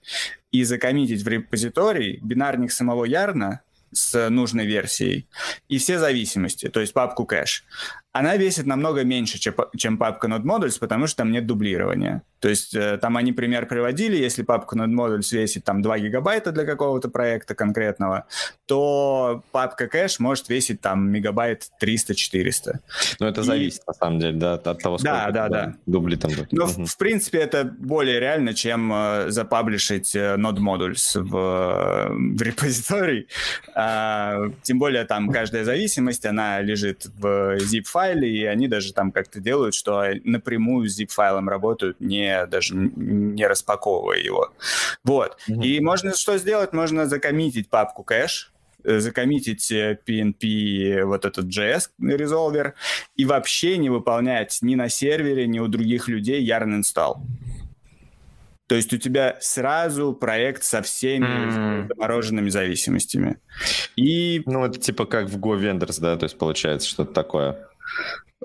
и 0.51 0.63
закоммитить 0.63 1.23
в 1.23 1.27
репозиторий 1.27 2.19
бинарник 2.21 2.71
самого 2.71 3.05
Ярна 3.05 3.61
с 3.91 4.29
нужной 4.29 4.65
версией 4.65 5.27
и 5.67 5.77
все 5.77 5.99
зависимости, 5.99 6.67
то 6.67 6.79
есть 6.79 6.93
папку 6.93 7.25
кэш 7.25 7.63
она 8.13 8.37
весит 8.37 8.67
намного 8.67 9.03
меньше, 9.03 9.39
чем 9.75 9.97
папка 9.97 10.27
Node 10.27 10.43
Modules, 10.43 10.79
потому 10.79 11.07
что 11.07 11.17
там 11.17 11.31
нет 11.31 11.47
дублирования. 11.47 12.21
То 12.39 12.49
есть 12.49 12.75
э, 12.75 12.99
там 13.01 13.17
они 13.17 13.31
пример 13.31 13.65
приводили, 13.65 14.17
если 14.17 14.43
папка 14.43 14.75
Node 14.75 14.93
Modules 14.93 15.33
весит 15.35 15.63
там 15.63 15.81
2 15.81 15.99
гигабайта 15.99 16.51
для 16.51 16.65
какого-то 16.65 17.09
проекта 17.09 17.55
конкретного, 17.55 18.27
то 18.67 19.43
папка 19.51 19.87
кэш 19.87 20.19
может 20.19 20.49
весить 20.49 20.79
там 20.79 21.09
мегабайт 21.09 21.69
300-400. 21.81 22.79
Ну, 23.19 23.25
это 23.25 23.41
зависит, 23.41 23.79
И... 23.79 23.83
на 23.87 23.93
самом 23.93 24.19
деле, 24.19 24.33
да, 24.33 24.53
от 24.53 24.79
того, 24.79 24.97
сколько 24.99 25.31
да, 25.31 25.31
да, 25.31 25.49
да. 25.49 25.75
дубли 25.85 26.15
там 26.15 26.31
будет. 26.31 26.51
Но, 26.51 26.65
угу. 26.65 26.85
в, 26.85 26.97
принципе, 26.97 27.39
это 27.39 27.63
более 27.63 28.19
реально, 28.19 28.53
чем 28.53 28.91
э, 28.93 29.25
запаблишить 29.29 30.13
э, 30.13 30.35
Node 30.35 30.57
Modules 30.57 31.19
в, 31.19 31.35
э, 31.35 32.09
в 32.13 32.41
репозиторий. 32.41 33.27
А, 33.73 34.51
тем 34.61 34.79
более 34.79 35.05
там 35.05 35.29
каждая 35.29 35.63
зависимость, 35.63 36.25
она 36.25 36.61
лежит 36.61 37.05
в 37.17 37.57
zip-файле, 37.57 38.02
файле, 38.03 38.29
и 38.29 38.45
они 38.45 38.67
даже 38.67 38.93
там 38.93 39.11
как-то 39.11 39.39
делают, 39.39 39.75
что 39.75 40.03
напрямую 40.23 40.89
с 40.89 40.99
zip-файлом 40.99 41.49
работают, 41.49 41.99
не, 41.99 42.45
даже 42.47 42.75
не 42.75 43.45
распаковывая 43.47 44.19
его. 44.19 44.51
Вот. 45.03 45.37
Mm-hmm. 45.49 45.63
И 45.63 45.79
можно 45.79 46.15
что 46.15 46.37
сделать? 46.37 46.73
Можно 46.73 47.07
закоммитить 47.07 47.69
папку 47.69 48.03
кэш, 48.03 48.51
э, 48.83 48.99
закоммитить 48.99 49.71
PNP 49.71 50.43
э, 50.43 51.05
вот 51.05 51.25
этот 51.25 51.45
JS 51.45 51.89
резолвер 51.99 52.73
и 53.15 53.25
вообще 53.25 53.77
не 53.77 53.89
выполнять 53.89 54.59
ни 54.61 54.75
на 54.75 54.89
сервере, 54.89 55.47
ни 55.47 55.59
у 55.59 55.67
других 55.67 56.07
людей 56.07 56.45
yarn 56.45 56.81
install. 56.81 57.17
То 58.67 58.75
есть 58.75 58.93
у 58.93 58.97
тебя 58.97 59.37
сразу 59.41 60.13
проект 60.13 60.63
со 60.63 60.81
всеми 60.81 61.25
mm. 61.25 61.87
замороженными 61.89 62.49
зависимостями. 62.49 63.37
И... 63.95 64.41
Ну, 64.45 64.65
это 64.65 64.79
типа 64.79 65.05
как 65.05 65.27
в 65.27 65.37
Go 65.37 65.59
Vendors, 65.59 65.99
да, 65.99 66.15
то 66.15 66.23
есть 66.23 66.37
получается 66.37 66.87
что-то 66.87 67.13
такое. 67.13 67.67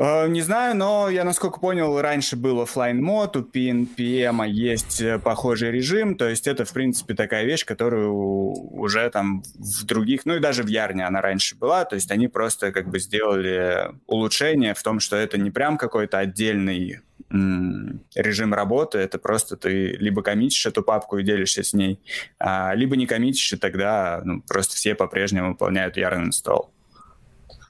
Э, 0.00 0.28
не 0.28 0.42
знаю, 0.42 0.76
но 0.76 1.09
я, 1.11 1.25
насколько 1.25 1.59
понял, 1.59 2.00
раньше 2.00 2.37
был 2.37 2.61
офлайн 2.61 3.02
мод, 3.02 3.37
у 3.37 3.42
PNPM 3.42 4.49
есть 4.49 5.00
э, 5.00 5.18
похожий 5.18 5.73
режим, 5.73 6.16
то 6.16 6.28
есть 6.28 6.47
это, 6.47 6.64
в 6.64 6.73
принципе, 6.73 7.14
такая 7.14 7.45
вещь, 7.45 7.64
которую 7.64 8.12
уже 8.14 9.11
там 9.11 9.42
в 9.54 9.85
других, 9.85 10.25
ну 10.25 10.37
и 10.37 10.40
даже 10.40 10.62
в 10.62 10.68
Ярне 10.68 11.04
она 11.04 11.21
раньше 11.21 11.57
была, 11.57 11.85
то 11.85 11.97
есть 11.97 12.12
они 12.12 12.28
просто 12.28 12.71
как 12.71 12.88
бы 12.88 13.00
сделали 13.00 13.90
улучшение 14.07 14.75
в 14.75 14.83
том, 14.85 15.00
что 15.00 15.16
это 15.16 15.37
не 15.37 15.50
прям 15.50 15.76
какой-то 15.76 16.18
отдельный 16.18 17.00
режим 17.30 18.54
работы, 18.54 18.99
это 18.99 19.18
просто 19.18 19.57
ты 19.57 19.88
либо 19.99 20.23
коммитишь 20.23 20.64
эту 20.64 20.83
папку 20.83 21.18
и 21.18 21.25
делишься 21.25 21.62
с 21.62 21.75
ней, 21.75 22.00
а, 22.38 22.73
либо 22.75 22.97
не 22.97 23.07
коммитишь, 23.07 23.52
и 23.52 23.57
тогда 23.57 24.23
ну, 24.25 24.40
просто 24.42 24.76
все 24.76 24.95
по-прежнему 24.95 25.50
выполняют 25.50 25.99
yarn 25.99 26.30
install. 26.30 26.68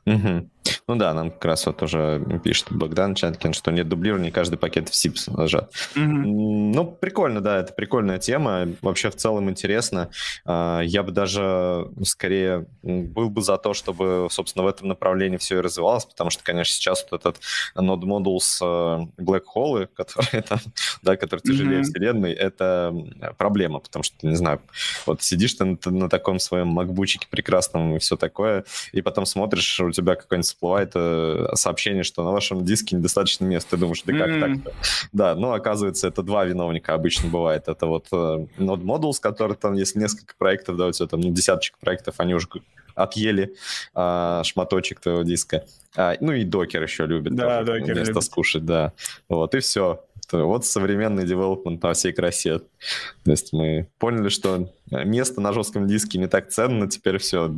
Угу. 0.07 0.49
Ну 0.87 0.97
да, 0.97 1.15
нам 1.15 1.31
как 1.31 1.45
раз 1.45 1.67
вот 1.67 1.83
уже 1.83 2.41
пишет 2.43 2.67
Богдан 2.71 3.15
Чанкин, 3.15 3.53
что 3.53 3.71
нет 3.71 3.89
дублирования, 3.89 4.31
каждый 4.31 4.57
пакет 4.57 4.89
в 4.89 4.93
SIPS 4.93 5.31
нажат. 5.37 5.73
Mm-hmm. 5.95 6.73
Ну, 6.75 6.85
прикольно, 6.87 7.41
да, 7.41 7.59
это 7.59 7.73
прикольная 7.73 8.19
тема. 8.19 8.69
Вообще 8.83 9.11
в 9.11 9.17
целом 9.17 9.51
интересно. 9.51 10.11
А, 10.45 10.81
я 10.81 11.03
бы 11.03 11.13
даже 11.13 11.89
скорее 12.05 12.67
был 12.83 13.31
бы 13.31 13.43
за 13.43 13.59
то, 13.59 13.75
чтобы, 13.75 14.29
собственно, 14.31 14.65
в 14.65 14.69
этом 14.69 14.89
направлении 14.89 15.37
все 15.37 15.59
и 15.59 15.61
развивалось, 15.61 16.05
потому 16.05 16.31
что, 16.31 16.43
конечно, 16.45 16.75
сейчас 16.75 17.07
вот 17.11 17.21
этот 17.21 17.41
Node 17.77 18.03
Modules 18.03 18.59
э, 18.61 19.23
Black 19.23 19.45
Hole, 19.55 19.87
которые 19.95 20.43
там, 20.43 20.59
да, 21.03 21.17
которые 21.17 21.43
тяжелее 21.43 21.81
mm-hmm. 21.81 21.83
вселенной, 21.83 22.33
это 22.33 22.95
проблема, 23.37 23.81
потому 23.81 24.03
что, 24.03 24.27
не 24.27 24.37
знаю, 24.37 24.61
вот 25.07 25.23
сидишь 25.23 25.55
ты 25.55 25.65
на, 25.65 25.79
на 25.85 26.09
таком 26.09 26.39
своем 26.39 26.69
макбучике 26.69 27.27
прекрасном 27.31 27.97
и 27.97 27.99
все 27.99 28.17
такое, 28.17 28.65
и 28.93 29.03
потом 29.03 29.27
смотришь, 29.27 29.81
у 29.81 29.91
тебя 29.91 30.15
какой-нибудь 30.15 30.47
всплывает 30.59 30.91
э, 30.97 31.47
сообщение, 31.55 32.03
что 32.03 32.25
на 32.25 32.33
вашем 32.33 32.65
диске 32.65 32.97
недостаточно 32.97 33.45
места. 33.45 33.71
Ты 33.71 33.77
думаешь, 33.77 34.03
да 34.05 34.13
как 34.13 34.29
mm-hmm. 34.29 34.63
так-то? 34.63 34.73
Да, 35.13 35.35
но 35.37 35.53
оказывается, 35.53 36.09
это 36.09 36.23
два 36.23 36.45
виновника 36.45 36.95
обычно 36.95 37.29
бывает. 37.29 37.69
Это 37.69 37.87
вот 37.87 38.09
э, 38.11 38.17
Node 38.59 38.83
Modules, 38.83 39.21
который 39.21 39.57
там, 39.57 39.75
если 39.75 40.01
несколько 40.01 40.35
проектов, 40.37 40.77
да, 40.77 40.89
у 40.89 40.93
тебя 40.93 41.07
там 41.07 41.21
ну, 41.21 41.31
десяточек 41.31 41.79
проектов, 41.79 42.17
они 42.19 42.35
уже 42.35 42.49
отъели 42.97 43.55
а, 43.95 44.43
шматочек 44.43 44.99
твоего 44.99 45.23
диска. 45.23 45.65
А, 45.97 46.17
ну 46.21 46.33
и 46.33 46.43
докер 46.43 46.83
еще 46.83 47.07
любит. 47.07 47.37
Да, 47.37 47.61
тоже, 47.61 47.81
докер 47.81 47.95
место 47.95 48.13
любит. 48.15 48.25
скушать, 48.25 48.65
да. 48.65 48.93
Вот, 49.29 49.55
и 49.55 49.61
все. 49.61 50.05
Вот 50.33 50.67
современный 50.67 51.27
девелопмент 51.27 51.83
на 51.83 51.93
всей 51.93 52.13
красе. 52.13 52.59
То 52.59 53.31
есть 53.31 53.53
мы 53.53 53.89
поняли, 53.99 54.29
что 54.29 54.73
место 54.91 55.41
на 55.41 55.53
жестком 55.53 55.87
диске 55.87 56.19
не 56.19 56.29
так 56.29 56.51
ценно, 56.51 56.89
теперь 56.89 57.19
все, 57.19 57.53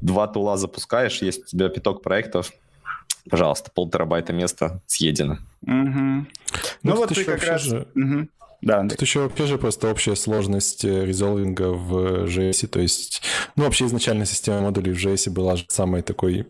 два 0.00 0.26
тула 0.26 0.56
запускаешь, 0.56 1.22
есть 1.22 1.44
у 1.44 1.46
тебя 1.46 1.68
пяток 1.68 2.02
проектов, 2.02 2.52
пожалуйста, 3.30 3.70
пол 3.74 3.90
терабайта 3.90 4.32
места 4.32 4.80
съедено. 4.86 5.38
Угу. 5.62 5.72
Ну, 5.72 6.26
ну 6.82 6.96
вот 6.96 7.10
ты 7.10 7.24
как 7.24 7.44
раз... 7.44 7.62
Же... 7.62 7.86
Угу. 7.94 8.28
Да, 8.62 8.86
Тут 8.88 9.02
еще 9.02 9.20
вообще 9.20 9.46
же 9.46 9.58
просто 9.58 9.90
общая 9.90 10.14
сложность 10.14 10.84
э, 10.84 11.04
резолвинга 11.04 11.72
в 11.72 12.26
JS, 12.26 12.68
то 12.68 12.78
есть, 12.78 13.20
ну, 13.56 13.64
вообще 13.64 13.86
изначально 13.86 14.24
система 14.24 14.60
модулей 14.60 14.92
в 14.92 15.04
JS 15.04 15.30
была 15.30 15.56
же 15.56 15.64
самой 15.68 16.02
такой, 16.02 16.46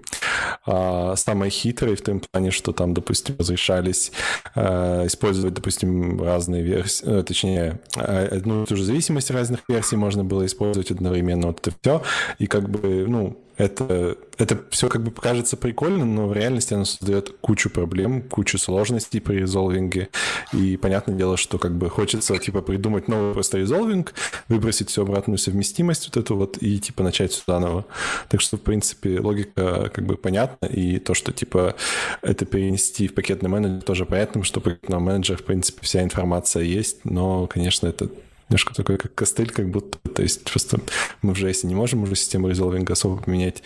а, 0.66 1.16
самой 1.16 1.48
хитрой 1.48 1.96
в 1.96 2.02
том 2.02 2.20
плане, 2.20 2.50
что 2.50 2.72
там, 2.72 2.92
допустим, 2.92 3.36
разрешались 3.38 4.12
а, 4.54 5.06
использовать, 5.06 5.54
допустим, 5.54 6.22
разные 6.22 6.62
версии, 6.62 7.06
ну, 7.06 7.22
точнее, 7.22 7.80
а, 7.96 8.28
одну 8.30 8.64
и 8.64 8.66
ту 8.66 8.76
же 8.76 8.84
зависимость 8.84 9.30
разных 9.30 9.60
версий 9.68 9.96
можно 9.96 10.22
было 10.22 10.44
использовать 10.44 10.90
одновременно, 10.90 11.46
вот 11.46 11.66
это 11.66 11.76
все, 11.80 12.02
и 12.38 12.46
как 12.46 12.68
бы, 12.68 13.06
ну, 13.08 13.38
это, 13.62 14.16
это 14.38 14.60
все 14.70 14.88
как 14.88 15.04
бы 15.04 15.12
кажется 15.12 15.56
прикольно, 15.56 16.04
но 16.04 16.26
в 16.26 16.32
реальности 16.32 16.74
оно 16.74 16.84
создает 16.84 17.30
кучу 17.40 17.70
проблем, 17.70 18.22
кучу 18.22 18.58
сложностей 18.58 19.20
при 19.20 19.38
резолвинге. 19.38 20.08
И 20.52 20.76
понятное 20.76 21.14
дело, 21.14 21.36
что 21.36 21.58
как 21.58 21.72
бы 21.76 21.88
хочется 21.88 22.36
типа 22.38 22.60
придумать 22.60 23.06
новый 23.06 23.32
просто 23.32 23.58
резолвинг, 23.58 24.14
выбросить 24.48 24.90
всю 24.90 25.02
обратную 25.02 25.38
совместимость 25.38 26.06
вот 26.06 26.16
эту 26.16 26.36
вот 26.36 26.58
и 26.60 26.78
типа 26.80 27.04
начать 27.04 27.30
все 27.30 27.42
заново. 27.46 27.84
Так 28.28 28.40
что, 28.40 28.56
в 28.56 28.62
принципе, 28.62 29.20
логика 29.20 29.90
как 29.94 30.06
бы 30.06 30.16
понятна, 30.16 30.66
и 30.66 30.98
то, 30.98 31.14
что 31.14 31.32
типа 31.32 31.76
это 32.20 32.44
перенести 32.44 33.06
в 33.06 33.14
пакетный 33.14 33.48
менеджер, 33.48 33.82
тоже 33.82 34.06
понятно, 34.06 34.42
что 34.42 34.60
в 34.60 34.64
пакетном 34.64 35.22
в 35.22 35.44
принципе, 35.44 35.78
вся 35.82 36.02
информация 36.02 36.64
есть, 36.64 37.04
но, 37.04 37.46
конечно, 37.46 37.86
это 37.86 38.08
немножко 38.52 38.74
такой, 38.74 38.98
как 38.98 39.14
костыль, 39.14 39.50
как 39.50 39.70
будто. 39.70 39.98
То 40.10 40.22
есть 40.22 40.44
просто 40.44 40.78
мы 41.22 41.32
в 41.32 41.42
JS 41.42 41.66
не 41.66 41.74
можем 41.74 42.02
уже 42.02 42.16
систему 42.16 42.48
резолвинга 42.48 42.92
особо 42.92 43.16
поменять, 43.16 43.62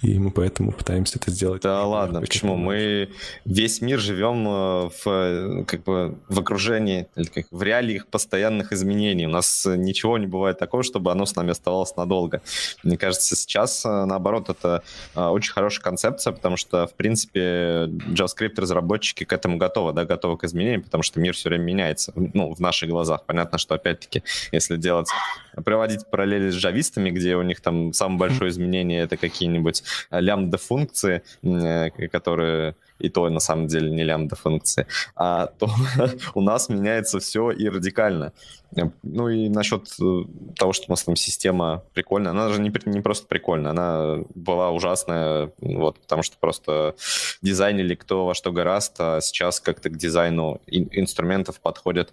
и 0.00 0.16
мы 0.18 0.30
поэтому 0.30 0.70
пытаемся 0.70 1.18
это 1.18 1.32
сделать. 1.32 1.62
Да 1.62 1.84
ладно, 1.84 2.20
почему? 2.20 2.54
Мы 2.54 3.10
весь 3.44 3.80
мир 3.80 3.98
живем 3.98 4.46
э, 4.46 4.90
в, 5.04 5.64
как 5.64 5.82
бы, 5.82 6.18
в 6.28 6.38
окружении, 6.38 7.08
как, 7.34 7.46
в 7.50 7.62
реалиях 7.62 8.06
постоянных 8.06 8.72
изменений. 8.72 9.26
У 9.26 9.30
нас 9.30 9.66
ничего 9.66 10.18
не 10.18 10.28
бывает 10.28 10.58
такого, 10.58 10.84
чтобы 10.84 11.10
оно 11.10 11.26
с 11.26 11.34
нами 11.34 11.50
оставалось 11.50 11.96
надолго. 11.96 12.40
Мне 12.84 12.96
кажется, 12.96 13.34
сейчас, 13.34 13.84
э, 13.84 14.04
наоборот, 14.04 14.50
это 14.50 14.84
э, 15.16 15.20
очень 15.20 15.52
хорошая 15.52 15.82
концепция, 15.82 16.32
потому 16.32 16.56
что, 16.56 16.86
в 16.86 16.94
принципе, 16.94 17.40
JavaScript-разработчики 18.12 19.24
к 19.24 19.32
этому 19.32 19.56
готовы, 19.56 19.92
да, 19.92 20.04
готовы 20.04 20.38
к 20.38 20.44
изменениям, 20.44 20.82
потому 20.82 21.02
что 21.02 21.18
мир 21.18 21.34
все 21.34 21.48
время 21.48 21.64
меняется, 21.64 22.12
ну, 22.14 22.54
в 22.54 22.60
наших 22.60 22.88
глазах. 22.88 23.24
Понятно, 23.26 23.58
что, 23.58 23.74
опять-таки, 23.74 24.22
если 24.52 24.76
делать 24.76 25.08
проводить 25.64 26.08
параллели 26.10 26.50
с 26.50 26.54
джавистами, 26.54 27.10
где 27.10 27.36
у 27.36 27.42
них 27.42 27.60
там 27.60 27.92
самое 27.92 28.18
большое 28.18 28.50
изменение 28.50 29.02
это 29.02 29.16
какие-нибудь 29.16 29.82
лямбда-функции, 30.10 31.22
которые 32.10 32.76
и 32.98 33.08
то 33.08 33.28
на 33.28 33.40
самом 33.40 33.68
деле 33.68 33.90
не 33.90 34.02
лямбда 34.02 34.36
функции, 34.36 34.86
а 35.14 35.46
то 35.46 35.70
у 36.34 36.40
нас 36.40 36.68
меняется 36.68 37.20
все 37.20 37.50
и 37.50 37.68
радикально. 37.68 38.32
Ну 39.02 39.28
и 39.28 39.48
насчет 39.48 39.88
э, 40.00 40.24
того, 40.56 40.72
что 40.72 40.86
у 40.88 40.90
нас 40.90 41.04
там 41.04 41.16
система 41.16 41.84
прикольная, 41.94 42.32
она 42.32 42.50
же 42.50 42.60
не, 42.60 42.70
не 42.84 43.00
просто 43.00 43.26
прикольная, 43.26 43.70
она 43.70 44.24
была 44.34 44.70
ужасная, 44.70 45.52
вот, 45.58 45.98
потому 46.00 46.22
что 46.22 46.36
просто 46.38 46.94
дизайнили 47.40 47.94
кто 47.94 48.26
во 48.26 48.34
что 48.34 48.52
гораст, 48.52 48.96
а 48.98 49.20
сейчас 49.20 49.60
как-то 49.60 49.88
к 49.88 49.96
дизайну 49.96 50.60
инструментов 50.66 51.60
подходят 51.60 52.12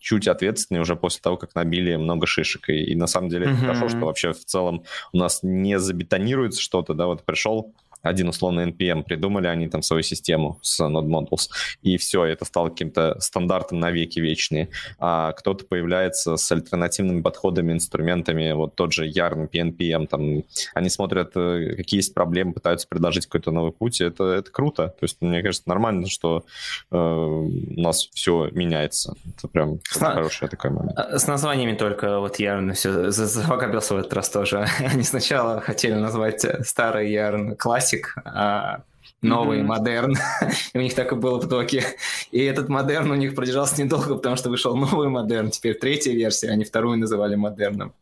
чуть 0.00 0.26
ответственнее 0.26 0.82
уже 0.82 0.96
после 0.96 1.20
того, 1.20 1.36
как 1.36 1.54
набили 1.54 1.94
много 1.96 2.26
шишек. 2.26 2.68
И, 2.70 2.92
и 2.92 2.96
на 2.96 3.06
самом 3.06 3.28
деле 3.28 3.46
mm-hmm. 3.46 3.60
хорошо, 3.60 3.88
что 3.88 4.06
вообще 4.06 4.32
в 4.32 4.44
целом 4.44 4.84
у 5.12 5.18
нас 5.18 5.40
не 5.42 5.78
забетонируется 5.78 6.60
что-то, 6.60 6.94
да, 6.94 7.06
вот 7.06 7.22
пришел 7.24 7.74
один 8.02 8.28
условно 8.28 8.60
NPM, 8.60 9.02
придумали 9.02 9.46
они 9.46 9.68
там 9.68 9.82
свою 9.82 10.02
систему 10.02 10.58
с 10.62 10.80
Node 10.80 11.06
Modules, 11.06 11.48
и 11.82 11.96
все, 11.96 12.24
это 12.24 12.44
стало 12.44 12.68
каким-то 12.68 13.18
стандартом 13.20 13.80
на 13.80 13.90
веки 13.90 14.20
вечные. 14.20 14.68
А 14.98 15.32
кто-то 15.32 15.64
появляется 15.64 16.36
с 16.36 16.52
альтернативными 16.52 17.22
подходами, 17.22 17.72
инструментами, 17.72 18.52
вот 18.52 18.74
тот 18.74 18.92
же 18.92 19.08
Yarn, 19.08 19.48
PNPM, 19.50 20.06
там, 20.06 20.44
они 20.74 20.90
смотрят, 20.90 21.32
э, 21.34 21.74
какие 21.76 21.98
есть 21.98 22.14
проблемы, 22.14 22.52
пытаются 22.52 22.86
предложить 22.88 23.26
какой-то 23.26 23.50
новый 23.50 23.72
путь, 23.72 24.00
это, 24.00 24.24
это 24.24 24.50
круто. 24.50 24.88
То 24.88 25.04
есть, 25.04 25.18
мне 25.20 25.42
кажется, 25.42 25.68
нормально, 25.68 26.08
что 26.08 26.44
э, 26.90 26.96
у 26.96 27.80
нас 27.80 28.08
все 28.12 28.48
меняется. 28.52 29.14
Это 29.36 29.48
прям 29.48 29.80
с... 29.88 29.98
хороший 29.98 30.48
такой 30.48 30.70
момент. 30.70 30.98
А, 30.98 31.18
с 31.18 31.26
названиями 31.26 31.76
только 31.76 32.20
вот 32.20 32.38
Yarn 32.38 32.72
все 32.74 33.10
завокабился 33.10 33.94
в 33.94 33.98
этот 33.98 34.12
раз 34.12 34.30
тоже. 34.30 34.66
Они 34.78 35.02
сначала 35.02 35.60
хотели 35.60 35.94
назвать 35.94 36.44
старый 36.66 37.12
Yarn 37.12 37.56
классик, 37.56 37.89
классик, 37.90 38.14
а 38.24 38.82
новый 39.22 39.60
mm-hmm. 39.60 39.64
модерн. 39.64 40.16
и 40.74 40.78
у 40.78 40.80
них 40.80 40.94
так 40.94 41.12
и 41.12 41.14
было 41.14 41.40
в 41.40 41.46
доке. 41.46 41.84
И 42.30 42.42
этот 42.42 42.68
модерн 42.68 43.10
у 43.10 43.14
них 43.14 43.34
продержался 43.34 43.82
недолго, 43.82 44.14
потому 44.16 44.36
что 44.36 44.50
вышел 44.50 44.76
новый 44.76 45.08
модерн. 45.08 45.50
Теперь 45.50 45.74
третья 45.74 46.12
версия, 46.12 46.50
они 46.50 46.64
вторую 46.64 46.98
называли 46.98 47.36
модерном. 47.36 47.92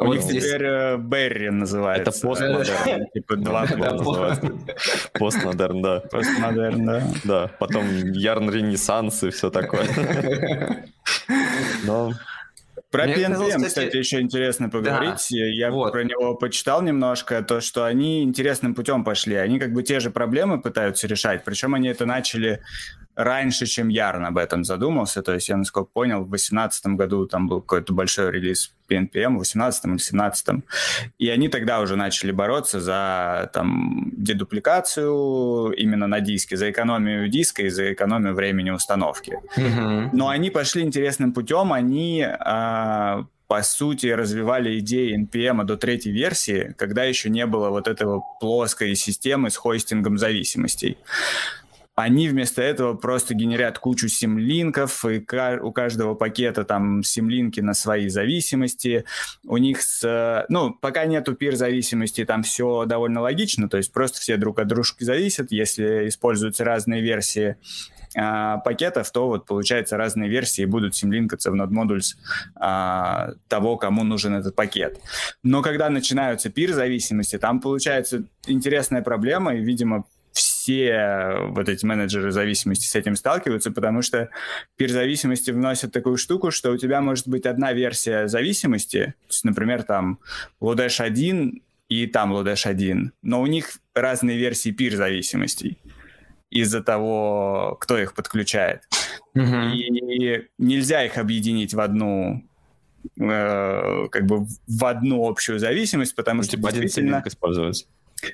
У 0.00 0.04
вот 0.04 0.14
них 0.14 0.22
здесь... 0.22 0.44
теперь 0.44 0.64
э, 0.64 0.96
Берри 0.96 1.50
называется. 1.50 2.02
Это 2.02 2.20
постмодерн. 2.20 3.06
Типа 3.14 3.36
два 3.36 3.66
Постмодерн, 5.12 5.82
да. 5.82 6.00
Постмодерн, 6.00 6.86
да. 6.86 7.02
Да, 7.24 7.50
потом 7.58 7.84
Yarn 8.12 8.48
Ренессанс 8.48 9.24
и 9.24 9.30
все 9.30 9.50
такое. 9.50 9.88
Но 11.84 12.12
про 12.90 13.04
Мне 13.04 13.14
PNPM, 13.14 13.28
казалось, 13.28 13.54
кстати... 13.54 13.68
кстати, 13.68 13.96
еще 13.96 14.20
интересно 14.20 14.68
поговорить. 14.68 15.26
Да. 15.30 15.36
Я 15.36 15.70
вот. 15.70 15.92
про 15.92 16.04
него 16.04 16.34
почитал 16.34 16.82
немножко, 16.82 17.42
то, 17.42 17.60
что 17.60 17.84
они 17.84 18.22
интересным 18.22 18.74
путем 18.74 19.04
пошли. 19.04 19.36
Они 19.36 19.58
как 19.58 19.72
бы 19.72 19.82
те 19.82 20.00
же 20.00 20.10
проблемы 20.10 20.60
пытаются 20.60 21.06
решать, 21.06 21.44
причем 21.44 21.74
они 21.74 21.88
это 21.88 22.06
начали 22.06 22.62
раньше, 23.18 23.66
чем 23.66 23.88
Ярн 23.88 24.26
об 24.26 24.38
этом 24.38 24.64
задумался. 24.64 25.22
То 25.22 25.34
есть 25.34 25.48
я, 25.48 25.56
насколько 25.56 25.90
понял, 25.92 26.20
в 26.20 26.28
2018 26.28 26.86
году 26.86 27.26
там 27.26 27.48
был 27.48 27.60
какой-то 27.60 27.92
большой 27.92 28.30
релиз 28.30 28.72
PNPM, 28.88 29.34
в 29.34 29.42
2018 29.42 29.84
или 29.84 29.90
2017. 29.90 30.46
И 31.18 31.28
они 31.28 31.48
тогда 31.48 31.80
уже 31.80 31.96
начали 31.96 32.30
бороться 32.30 32.80
за 32.80 33.50
там, 33.52 34.12
дедупликацию 34.16 35.72
именно 35.72 36.06
на 36.06 36.20
диске, 36.20 36.56
за 36.56 36.70
экономию 36.70 37.28
диска 37.28 37.62
и 37.62 37.70
за 37.70 37.92
экономию 37.92 38.34
времени 38.34 38.70
установки. 38.70 39.36
Mm-hmm. 39.56 40.10
Но 40.12 40.28
они 40.28 40.50
пошли 40.50 40.82
интересным 40.82 41.32
путем. 41.32 41.72
Они 41.72 42.24
а, 42.24 43.24
по 43.48 43.62
сути, 43.62 44.06
развивали 44.06 44.78
идеи 44.78 45.18
NPM 45.18 45.64
до 45.64 45.76
третьей 45.76 46.12
версии, 46.12 46.74
когда 46.78 47.02
еще 47.02 47.30
не 47.30 47.46
было 47.46 47.70
вот 47.70 47.88
этого 47.88 48.22
плоской 48.40 48.94
системы 48.94 49.50
с 49.50 49.56
хостингом 49.56 50.18
зависимостей. 50.18 50.98
Они 51.98 52.28
вместо 52.28 52.62
этого 52.62 52.94
просто 52.94 53.34
генерят 53.34 53.80
кучу 53.80 54.06
симлинков, 54.06 55.04
и 55.04 55.18
у 55.60 55.72
каждого 55.72 56.14
пакета 56.14 56.62
там 56.62 57.02
симлинки 57.02 57.58
на 57.58 57.74
свои 57.74 58.08
зависимости. 58.08 59.04
У 59.44 59.56
них, 59.56 59.82
с, 59.82 60.46
ну, 60.48 60.72
пока 60.72 61.06
нету 61.06 61.34
пир-зависимости, 61.34 62.24
там 62.24 62.44
все 62.44 62.84
довольно 62.84 63.20
логично, 63.20 63.68
то 63.68 63.78
есть 63.78 63.92
просто 63.92 64.20
все 64.20 64.36
друг 64.36 64.60
от 64.60 64.68
дружки 64.68 65.02
зависят. 65.02 65.50
Если 65.50 66.06
используются 66.06 66.62
разные 66.62 67.02
версии 67.02 67.56
а, 68.16 68.58
пакетов, 68.58 69.10
то 69.10 69.26
вот 69.26 69.46
получается 69.46 69.96
разные 69.96 70.30
версии 70.30 70.66
будут 70.66 70.94
симлинкаться 70.94 71.50
в 71.50 71.56
Node 71.56 71.70
Modules 71.70 72.14
а, 72.54 73.32
того, 73.48 73.76
кому 73.76 74.04
нужен 74.04 74.36
этот 74.36 74.54
пакет. 74.54 75.00
Но 75.42 75.62
когда 75.62 75.90
начинаются 75.90 76.48
пир-зависимости, 76.48 77.38
там 77.38 77.60
получается 77.60 78.22
интересная 78.46 79.02
проблема, 79.02 79.56
и, 79.56 79.64
видимо, 79.64 80.04
все 80.68 81.46
вот 81.48 81.66
эти 81.70 81.86
менеджеры 81.86 82.30
зависимости 82.30 82.86
с 82.86 82.94
этим 82.94 83.16
сталкиваются, 83.16 83.70
потому 83.70 84.02
что 84.02 84.28
пир-зависимости 84.76 85.50
вносят 85.50 85.92
такую 85.92 86.18
штуку, 86.18 86.50
что 86.50 86.70
у 86.70 86.76
тебя 86.76 87.00
может 87.00 87.26
быть 87.26 87.46
одна 87.46 87.72
версия 87.72 88.28
зависимости, 88.28 89.14
то 89.26 89.30
есть, 89.30 89.44
например, 89.44 89.82
там 89.82 90.18
Lodash 90.60 91.02
1 91.02 91.62
и 91.88 92.06
там 92.06 92.34
Lodash 92.34 92.68
1, 92.68 93.12
но 93.22 93.40
у 93.40 93.46
них 93.46 93.78
разные 93.94 94.36
версии 94.36 94.70
пир-зависимостей 94.70 95.78
из-за 96.50 96.82
того, 96.82 97.78
кто 97.80 97.98
их 97.98 98.12
подключает. 98.12 98.82
Mm-hmm. 99.34 99.72
И 99.72 100.48
нельзя 100.58 101.04
их 101.04 101.16
объединить 101.16 101.72
в 101.72 101.80
одну 101.80 102.44
э, 103.18 104.06
как 104.10 104.26
бы 104.26 104.46
в 104.66 104.84
одну 104.84 105.26
общую 105.26 105.58
зависимость, 105.58 106.14
потому 106.14 106.38
ну, 106.38 106.42
что 106.42 106.56
типа 106.56 106.72
действительно... 106.72 107.18
один 107.18 107.28
использовать. 107.28 107.86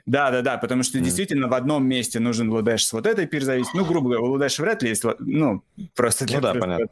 Да, 0.07 0.31
да, 0.31 0.43
да, 0.43 0.59
потому 0.59 0.83
что 0.83 0.99
mm. 0.99 1.03
действительно 1.03 1.49
в 1.49 1.55
одном 1.55 1.87
месте 1.87 2.21
нужен 2.21 2.51
Лудеш 2.51 2.85
с 2.87 2.93
вот 2.93 3.07
этой 3.07 3.27
пир-зависимостью. 3.27 3.81
Ну, 3.81 3.87
грубо 3.87 4.11
говоря, 4.11 4.23
у 4.23 4.27
Лудеша 4.33 4.63
вряд 4.63 4.83
ли 4.83 4.89
есть, 4.89 5.05
ну, 5.19 5.63
просто 5.95 6.25
для 6.27 6.37
ну, 6.37 6.43
да, 6.43 6.55
понятно. 6.55 6.89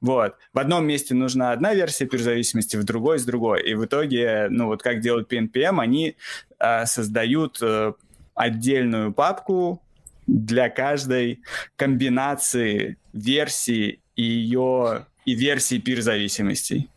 Вот. 0.00 0.36
В 0.52 0.58
одном 0.58 0.86
месте 0.86 1.14
нужна 1.14 1.52
одна 1.52 1.74
версия 1.74 2.06
пир-зависимости, 2.06 2.76
в 2.76 2.84
другой 2.84 3.18
с 3.18 3.24
другой. 3.24 3.62
И 3.62 3.74
в 3.74 3.84
итоге, 3.84 4.48
ну, 4.50 4.66
вот 4.66 4.82
как 4.82 5.00
делают 5.00 5.30
PNPM, 5.32 5.80
они 5.80 6.16
а, 6.58 6.86
создают 6.86 7.58
а, 7.62 7.94
отдельную 8.34 9.12
папку 9.12 9.82
для 10.26 10.70
каждой 10.70 11.40
комбинации 11.76 12.96
версии 13.12 14.00
и 14.16 14.22
ее 14.22 15.06
и 15.24 15.34
версии 15.34 15.78
пир-зависимостей. 15.78 16.88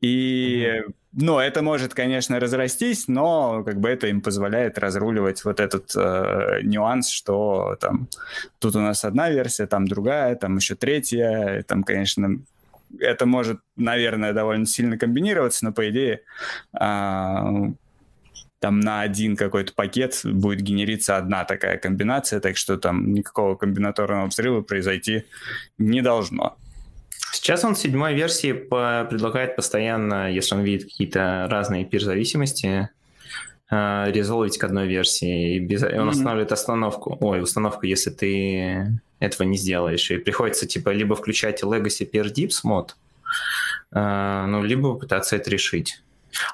И 0.00 0.64
mm-hmm 0.64 0.94
ну, 1.12 1.38
это 1.40 1.62
может, 1.62 1.92
конечно, 1.92 2.38
разрастись, 2.38 3.08
но 3.08 3.64
как 3.64 3.80
бы 3.80 3.88
это 3.88 4.06
им 4.06 4.20
позволяет 4.20 4.78
разруливать 4.78 5.44
вот 5.44 5.58
этот 5.58 5.92
э, 5.96 6.60
нюанс, 6.62 7.08
что 7.08 7.76
там 7.80 8.08
тут 8.60 8.76
у 8.76 8.80
нас 8.80 9.04
одна 9.04 9.28
версия, 9.28 9.66
там 9.66 9.88
другая, 9.88 10.36
там 10.36 10.56
еще 10.56 10.76
третья, 10.76 11.64
там, 11.66 11.82
конечно, 11.82 12.40
это 13.00 13.26
может, 13.26 13.60
наверное, 13.76 14.32
довольно 14.32 14.66
сильно 14.66 14.96
комбинироваться, 14.98 15.64
но 15.64 15.72
по 15.72 15.90
идее 15.90 16.20
э, 16.74 17.72
там 18.60 18.78
на 18.80 19.00
один 19.00 19.36
какой-то 19.36 19.72
пакет 19.72 20.20
будет 20.22 20.60
генериться 20.60 21.16
одна 21.16 21.44
такая 21.44 21.76
комбинация, 21.78 22.38
так 22.38 22.56
что 22.56 22.76
там 22.76 23.12
никакого 23.14 23.56
комбинаторного 23.56 24.26
взрыва 24.26 24.60
произойти 24.60 25.24
не 25.76 26.02
должно. 26.02 26.56
Сейчас 27.32 27.64
он 27.64 27.74
в 27.74 27.78
седьмой 27.78 28.14
версии 28.14 28.52
по- 28.52 29.06
предлагает 29.08 29.56
постоянно, 29.56 30.30
если 30.30 30.54
он 30.54 30.62
видит 30.62 30.84
какие-то 30.84 31.46
разные 31.50 31.84
пир-зависимости, 31.84 32.88
э, 33.70 34.04
резолвить 34.12 34.58
к 34.58 34.64
одной 34.64 34.88
версии. 34.88 35.56
И 35.56 35.58
без... 35.60 35.82
mm-hmm. 35.82 35.98
Он 35.98 36.08
устанавливает 36.08 36.52
остановку. 36.52 37.16
Ой, 37.20 37.42
установку, 37.42 37.86
если 37.86 38.10
ты 38.10 39.00
этого 39.20 39.46
не 39.46 39.56
сделаешь. 39.56 40.10
И 40.10 40.18
приходится 40.18 40.66
типа 40.66 40.90
либо 40.90 41.14
включать 41.14 41.62
Legacy 41.62 42.10
Peer 42.10 42.32
Dips 42.32 42.60
мод, 42.64 42.96
э, 43.92 44.44
ну, 44.46 44.62
либо 44.62 44.94
пытаться 44.94 45.36
это 45.36 45.50
решить. 45.50 46.02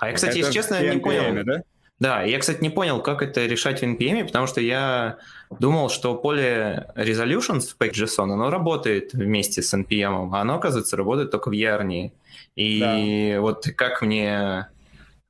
А 0.01 0.09
я, 0.09 0.15
кстати, 0.15 0.39
это 0.39 0.39
если 0.39 0.53
честно, 0.53 0.95
не 0.95 0.99
понял. 0.99 1.45
Да? 1.45 1.62
Да, 1.98 2.22
я, 2.22 2.38
кстати, 2.38 2.61
не 2.61 2.68
понял, 2.68 3.00
как 3.00 3.22
это 3.22 3.46
решать 3.46 3.80
в 3.80 3.85
NPM, 3.85 4.26
потому 4.26 4.46
что 4.46 4.61
я 4.61 5.18
думал, 5.59 5.88
что 5.88 6.14
поле 6.14 6.90
resolutions 6.94 7.72
в 7.72 7.76
Pack.json, 7.78 8.32
оно 8.32 8.50
работает 8.50 9.14
вместе 9.14 9.62
с 9.62 9.72
NPM, 9.72 10.30
а 10.32 10.42
оно, 10.42 10.56
оказывается, 10.56 10.96
работает 10.96 11.30
только 11.30 11.48
в 11.48 11.52
Yarn. 11.52 12.12
И 12.54 12.80
да. 12.80 13.40
вот 13.40 13.66
как 13.76 14.02
мне 14.02 14.68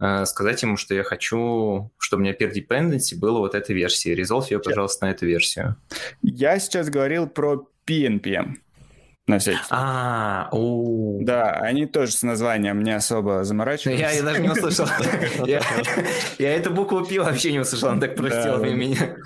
э, 0.00 0.24
сказать 0.24 0.60
ему, 0.62 0.76
что 0.76 0.94
я 0.94 1.04
хочу, 1.04 1.92
чтобы 1.98 2.22
у 2.22 2.24
меня 2.24 2.34
per 2.34 2.52
dependency 2.52 3.16
было 3.16 3.38
вот 3.38 3.54
этой 3.54 3.74
версии. 3.74 4.12
Resolve 4.16 4.46
ее, 4.50 4.58
пожалуйста, 4.58 5.06
на 5.06 5.10
эту 5.10 5.24
версию. 5.24 5.76
Я 6.22 6.58
сейчас 6.58 6.90
говорил 6.90 7.28
про 7.28 7.68
PNPM 7.86 8.56
на 9.26 9.38
всякий 9.38 9.58
А, 9.70 10.48
у 10.52 11.18
Да, 11.24 11.50
они 11.50 11.86
тоже 11.86 12.12
с 12.12 12.22
названием 12.22 12.82
не 12.82 12.92
особо 12.92 13.42
заморачиваются. 13.42 14.06
Я, 14.06 14.12
я 14.12 14.22
даже 14.22 14.40
не 14.40 14.48
услышал. 14.48 14.86
Я 16.38 16.54
эту 16.54 16.70
букву 16.70 17.04
пи 17.04 17.18
вообще 17.18 17.52
не 17.52 17.60
услышал, 17.60 17.88
он 17.88 18.00
так 18.00 18.14
простил 18.14 18.62
меня. 18.64 19.16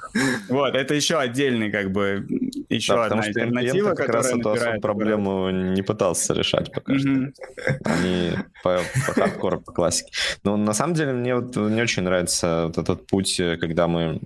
Вот, 0.49 0.75
это 0.75 0.95
еще 0.95 1.19
отдельный, 1.19 1.71
как 1.71 1.93
бы, 1.93 2.27
еще 2.69 2.95
да, 2.95 3.05
одна 3.07 3.23
альтернатива, 3.23 3.95
как 3.95 4.09
раз 4.09 4.33
эту 4.33 4.51
особую 4.51 4.81
проблему 4.81 5.51
не 5.51 5.83
пытался 5.83 6.35
решать 6.35 6.73
пока 6.73 6.99
что. 6.99 7.33
Они 7.85 8.33
по, 8.63 8.81
по 9.07 9.13
хардкору, 9.13 9.61
по 9.61 9.73
классике. 9.73 10.11
Но 10.45 10.57
на 10.57 10.73
самом 10.73 10.95
деле 10.95 11.13
мне 11.13 11.35
вот 11.35 11.57
не 11.57 11.83
очень 11.83 12.03
нравится 12.03 12.65
вот 12.67 12.79
этот 12.79 13.07
путь, 13.07 13.41
когда 13.61 13.87
мы 13.87 14.19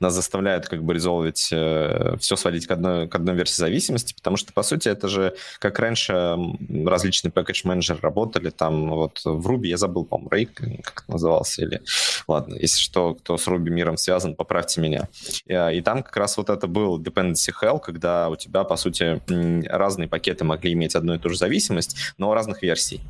нас 0.00 0.14
заставляют 0.14 0.68
как 0.68 0.82
бы 0.82 0.94
резолвить, 0.94 1.48
э, 1.52 2.16
все 2.20 2.36
сводить 2.36 2.66
к 2.66 2.70
одной, 2.70 3.08
к 3.08 3.14
одной 3.14 3.34
версии 3.34 3.56
зависимости, 3.56 4.14
потому 4.14 4.36
что, 4.36 4.52
по 4.52 4.62
сути, 4.62 4.88
это 4.98 5.08
же, 5.08 5.34
как 5.58 5.78
раньше 5.78 6.36
различные 6.84 7.32
package 7.32 7.62
менеджеры 7.64 8.00
работали, 8.02 8.50
там 8.50 8.90
вот 8.90 9.20
в 9.24 9.48
Ruby, 9.48 9.68
я 9.68 9.76
забыл, 9.76 10.04
по-моему, 10.04 10.30
Ray, 10.30 10.80
как 10.82 11.02
это 11.02 11.12
назывался, 11.12 11.62
или... 11.62 11.80
Ладно, 12.26 12.56
если 12.56 12.78
что, 12.78 13.14
кто 13.14 13.38
с 13.38 13.46
Ruby 13.48 13.70
миром 13.70 13.96
связан, 13.96 14.34
поправьте 14.34 14.80
меня. 14.80 15.08
И, 15.46 15.54
а, 15.54 15.70
и 15.70 15.80
там 15.80 16.02
как 16.02 16.16
раз 16.16 16.36
вот 16.36 16.50
это 16.50 16.66
был 16.66 17.00
dependency 17.00 17.52
hell, 17.62 17.80
когда 17.80 18.28
у 18.28 18.36
тебя, 18.36 18.64
по 18.64 18.76
сути, 18.76 19.22
разные 19.68 20.08
пакеты 20.08 20.44
могли 20.44 20.72
иметь 20.72 20.94
одну 20.94 21.14
и 21.14 21.18
ту 21.18 21.30
же 21.30 21.36
зависимость, 21.36 21.96
но 22.18 22.34
разных 22.34 22.62
версий. 22.62 23.00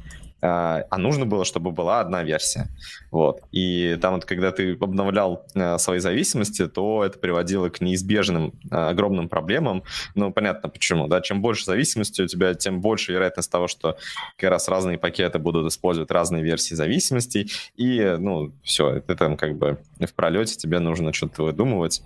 А, 0.40 0.84
а 0.90 0.98
нужно 0.98 1.26
было, 1.26 1.44
чтобы 1.44 1.72
была 1.72 2.00
одна 2.00 2.22
версия. 2.22 2.68
Вот. 3.10 3.40
И 3.50 3.98
там 4.00 4.14
вот, 4.14 4.24
когда 4.24 4.52
ты 4.52 4.74
обновлял 4.74 5.44
э, 5.54 5.78
свои 5.78 5.98
зависимости, 5.98 6.68
то 6.68 7.04
это 7.04 7.18
приводило 7.18 7.68
к 7.70 7.80
неизбежным 7.80 8.52
э, 8.70 8.74
огромным 8.76 9.28
проблемам. 9.28 9.82
Ну, 10.14 10.32
понятно 10.32 10.68
почему, 10.68 11.08
да. 11.08 11.20
Чем 11.20 11.42
больше 11.42 11.64
зависимости 11.64 12.22
у 12.22 12.26
тебя, 12.26 12.54
тем 12.54 12.80
больше 12.80 13.12
вероятность 13.12 13.50
того, 13.50 13.66
что 13.66 13.96
как 14.36 14.50
раз 14.50 14.68
разные 14.68 14.98
пакеты 14.98 15.38
будут 15.38 15.66
использовать 15.66 16.10
разные 16.10 16.42
версии 16.42 16.74
зависимостей. 16.74 17.50
И, 17.76 18.16
ну, 18.18 18.52
все, 18.62 18.90
это 18.90 19.16
там 19.16 19.36
как 19.36 19.56
бы 19.56 19.78
в 19.98 20.14
пролете 20.14 20.56
тебе 20.56 20.78
нужно 20.78 21.12
что-то 21.12 21.42
выдумывать. 21.42 22.02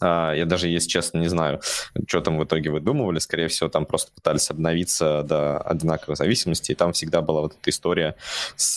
А, 0.00 0.32
я 0.32 0.46
даже, 0.46 0.68
если 0.68 0.88
честно, 0.88 1.18
не 1.18 1.28
знаю, 1.28 1.60
что 2.06 2.20
там 2.20 2.38
в 2.38 2.44
итоге 2.44 2.70
выдумывали. 2.70 3.18
Скорее 3.18 3.48
всего, 3.48 3.68
там 3.68 3.86
просто 3.86 4.12
пытались 4.12 4.50
обновиться 4.50 5.22
до 5.22 5.58
одинаковой 5.58 6.16
зависимости, 6.16 6.72
и 6.72 6.74
там 6.74 6.92
всегда 6.92 7.22
была 7.22 7.42
вот 7.42 7.54
эта 7.58 7.70
история 7.70 8.16
с, 8.56 8.74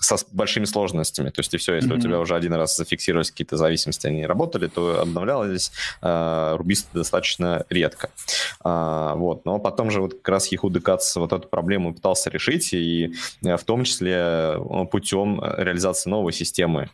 со 0.00 0.16
большими 0.32 0.64
сложностями. 0.64 1.30
То 1.30 1.40
есть, 1.40 1.54
и 1.54 1.56
все, 1.56 1.74
если 1.74 1.90
mm-hmm. 1.90 1.98
у 1.98 2.00
тебя 2.00 2.20
уже 2.20 2.34
один 2.36 2.54
раз 2.54 2.76
зафиксировались 2.76 3.30
какие-то 3.30 3.56
зависимости, 3.56 4.06
они 4.06 4.26
работали, 4.26 4.68
то 4.68 5.00
обновлялись 5.00 5.72
э, 6.02 6.54
рубисты 6.56 6.88
достаточно 6.92 7.64
редко. 7.68 8.10
А, 8.62 9.14
вот. 9.14 9.44
Но 9.44 9.58
потом 9.58 9.90
же 9.90 10.00
вот 10.00 10.14
как 10.14 10.28
раз 10.28 10.48
Ехуды 10.48 10.80
Кац 10.80 11.16
вот 11.16 11.32
эту 11.32 11.48
проблему 11.48 11.94
пытался 11.94 12.30
решить, 12.30 12.72
и 12.72 13.14
э, 13.44 13.56
в 13.56 13.64
том 13.64 13.84
числе 13.84 14.54
ну, 14.56 14.86
путем 14.86 15.42
реализации 15.42 16.10
новой 16.10 16.32
системы 16.32 16.90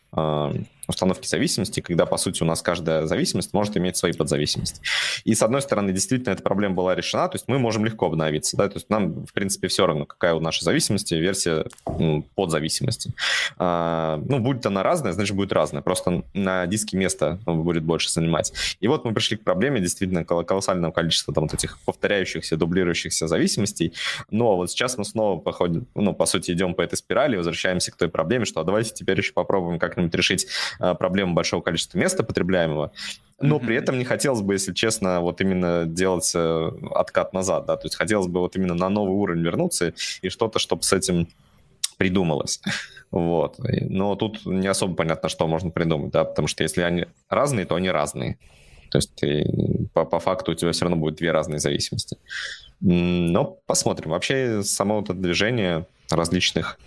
установки 0.87 1.27
зависимости, 1.27 1.81
когда, 1.81 2.07
по 2.07 2.17
сути, 2.17 2.43
у 2.43 2.47
нас 2.47 2.63
каждая 2.63 3.07
зависимость 3.07 3.53
может 3.53 3.77
иметь 3.77 3.97
свои 3.97 4.13
подзависимости. 4.13 4.81
И, 5.25 5.35
с 5.35 5.43
одной 5.43 5.63
стороны, 5.63 5.93
действительно, 5.93 6.33
эта 6.33 6.43
проблема 6.43 6.75
была 6.75 6.95
решена, 6.95 7.29
то 7.29 7.37
есть 7.37 7.49
мы 7.49 7.59
можем 7.59 7.85
легко 7.85 8.07
обновиться, 8.07 8.57
да, 8.57 8.69
то 8.69 8.77
есть 8.77 8.91
нам, 8.91 9.27
в 9.27 9.33
принципе, 9.33 9.69
все 9.69 9.87
равно, 9.87 10.07
какая 10.07 10.35
у 10.35 10.41
нашей 10.41 10.65
зависимости 10.65 11.15
версия 11.15 11.67
ну, 11.87 12.27
подзависимости. 12.35 13.13
А, 13.57 14.21
ну, 14.27 14.39
будет 14.41 14.67
она 14.67 14.83
разная, 14.83 15.13
значит, 15.13 15.37
будет 15.37 15.53
разная, 15.53 15.83
просто 15.83 16.25
на 16.35 16.67
диске 16.67 16.97
места 16.97 17.39
будет 17.47 17.83
больше 17.83 18.11
занимать. 18.11 18.53
И 18.81 18.89
вот 18.89 19.05
мы 19.05 19.15
пришли 19.15 19.37
к 19.37 19.45
проблеме 19.45 19.81
действительно 19.81 20.25
колоссального 20.25 20.93
количества 20.93 21.33
там 21.33 21.45
вот 21.45 21.55
этих 21.55 21.79
повторяющихся, 21.85 22.57
дублирующихся 22.57 23.27
зависимостей, 23.27 23.93
но 24.31 24.57
вот 24.57 24.71
сейчас 24.71 24.99
мы 24.99 25.05
снова 25.05 25.41
походим, 25.41 25.87
ну, 25.95 26.15
по 26.15 26.27
сути, 26.27 26.53
идем 26.53 26.75
по 26.75 26.83
этой 26.83 26.97
спирали, 26.97 27.37
возвращаемся 27.37 27.91
к 27.93 27.97
той 27.97 28.09
проблеме, 28.09 28.45
что 28.45 28.61
а 28.61 28.65
давайте 28.65 28.93
теперь 28.93 29.19
еще 29.19 29.33
попробуем 29.33 29.79
как-нибудь 29.79 30.15
решить 30.15 30.47
Э, 30.81 30.95
проблему 30.95 31.35
большого 31.35 31.63
количества 31.63 31.99
места 31.99 32.23
потребляемого, 32.25 32.93
но 33.41 33.57
mm-hmm. 33.57 33.67
при 33.67 33.77
этом 33.77 33.99
не 33.99 34.05
хотелось 34.05 34.41
бы, 34.41 34.55
если 34.55 34.73
честно, 34.73 35.21
вот 35.21 35.41
именно 35.41 35.85
делать 35.87 36.31
э, 36.35 36.71
откат 36.95 37.33
назад, 37.33 37.67
да, 37.67 37.77
то 37.77 37.87
есть 37.87 37.97
хотелось 37.97 38.27
бы 38.27 38.41
вот 38.41 38.57
именно 38.57 38.75
на 38.75 38.89
новый 38.89 39.15
уровень 39.15 39.43
вернуться 39.43 39.95
и 40.23 40.29
что-то, 40.29 40.59
чтобы 40.59 40.83
с 40.83 40.93
этим 40.93 41.29
придумалось. 41.97 42.61
Вот. 43.11 43.57
Но 43.59 44.17
тут 44.17 44.45
не 44.45 44.67
особо 44.67 44.95
понятно, 44.95 45.29
что 45.29 45.47
можно 45.47 45.71
придумать, 45.71 46.11
да, 46.11 46.25
потому 46.25 46.49
что 46.49 46.63
если 46.63 46.83
они 46.83 47.07
разные, 47.29 47.67
то 47.67 47.77
они 47.77 47.91
разные. 47.91 48.39
То 48.91 48.99
есть 48.99 49.15
ты, 49.15 49.89
по, 49.93 50.05
по 50.05 50.21
факту 50.21 50.53
у 50.53 50.55
тебя 50.55 50.73
все 50.73 50.85
равно 50.85 50.97
будет 50.97 51.17
две 51.17 51.33
разные 51.33 51.59
зависимости. 51.59 52.17
Но 52.81 53.59
посмотрим. 53.67 54.11
Вообще 54.11 54.63
само 54.63 55.01
это 55.01 55.15
движение 55.15 55.87
различных 56.11 56.79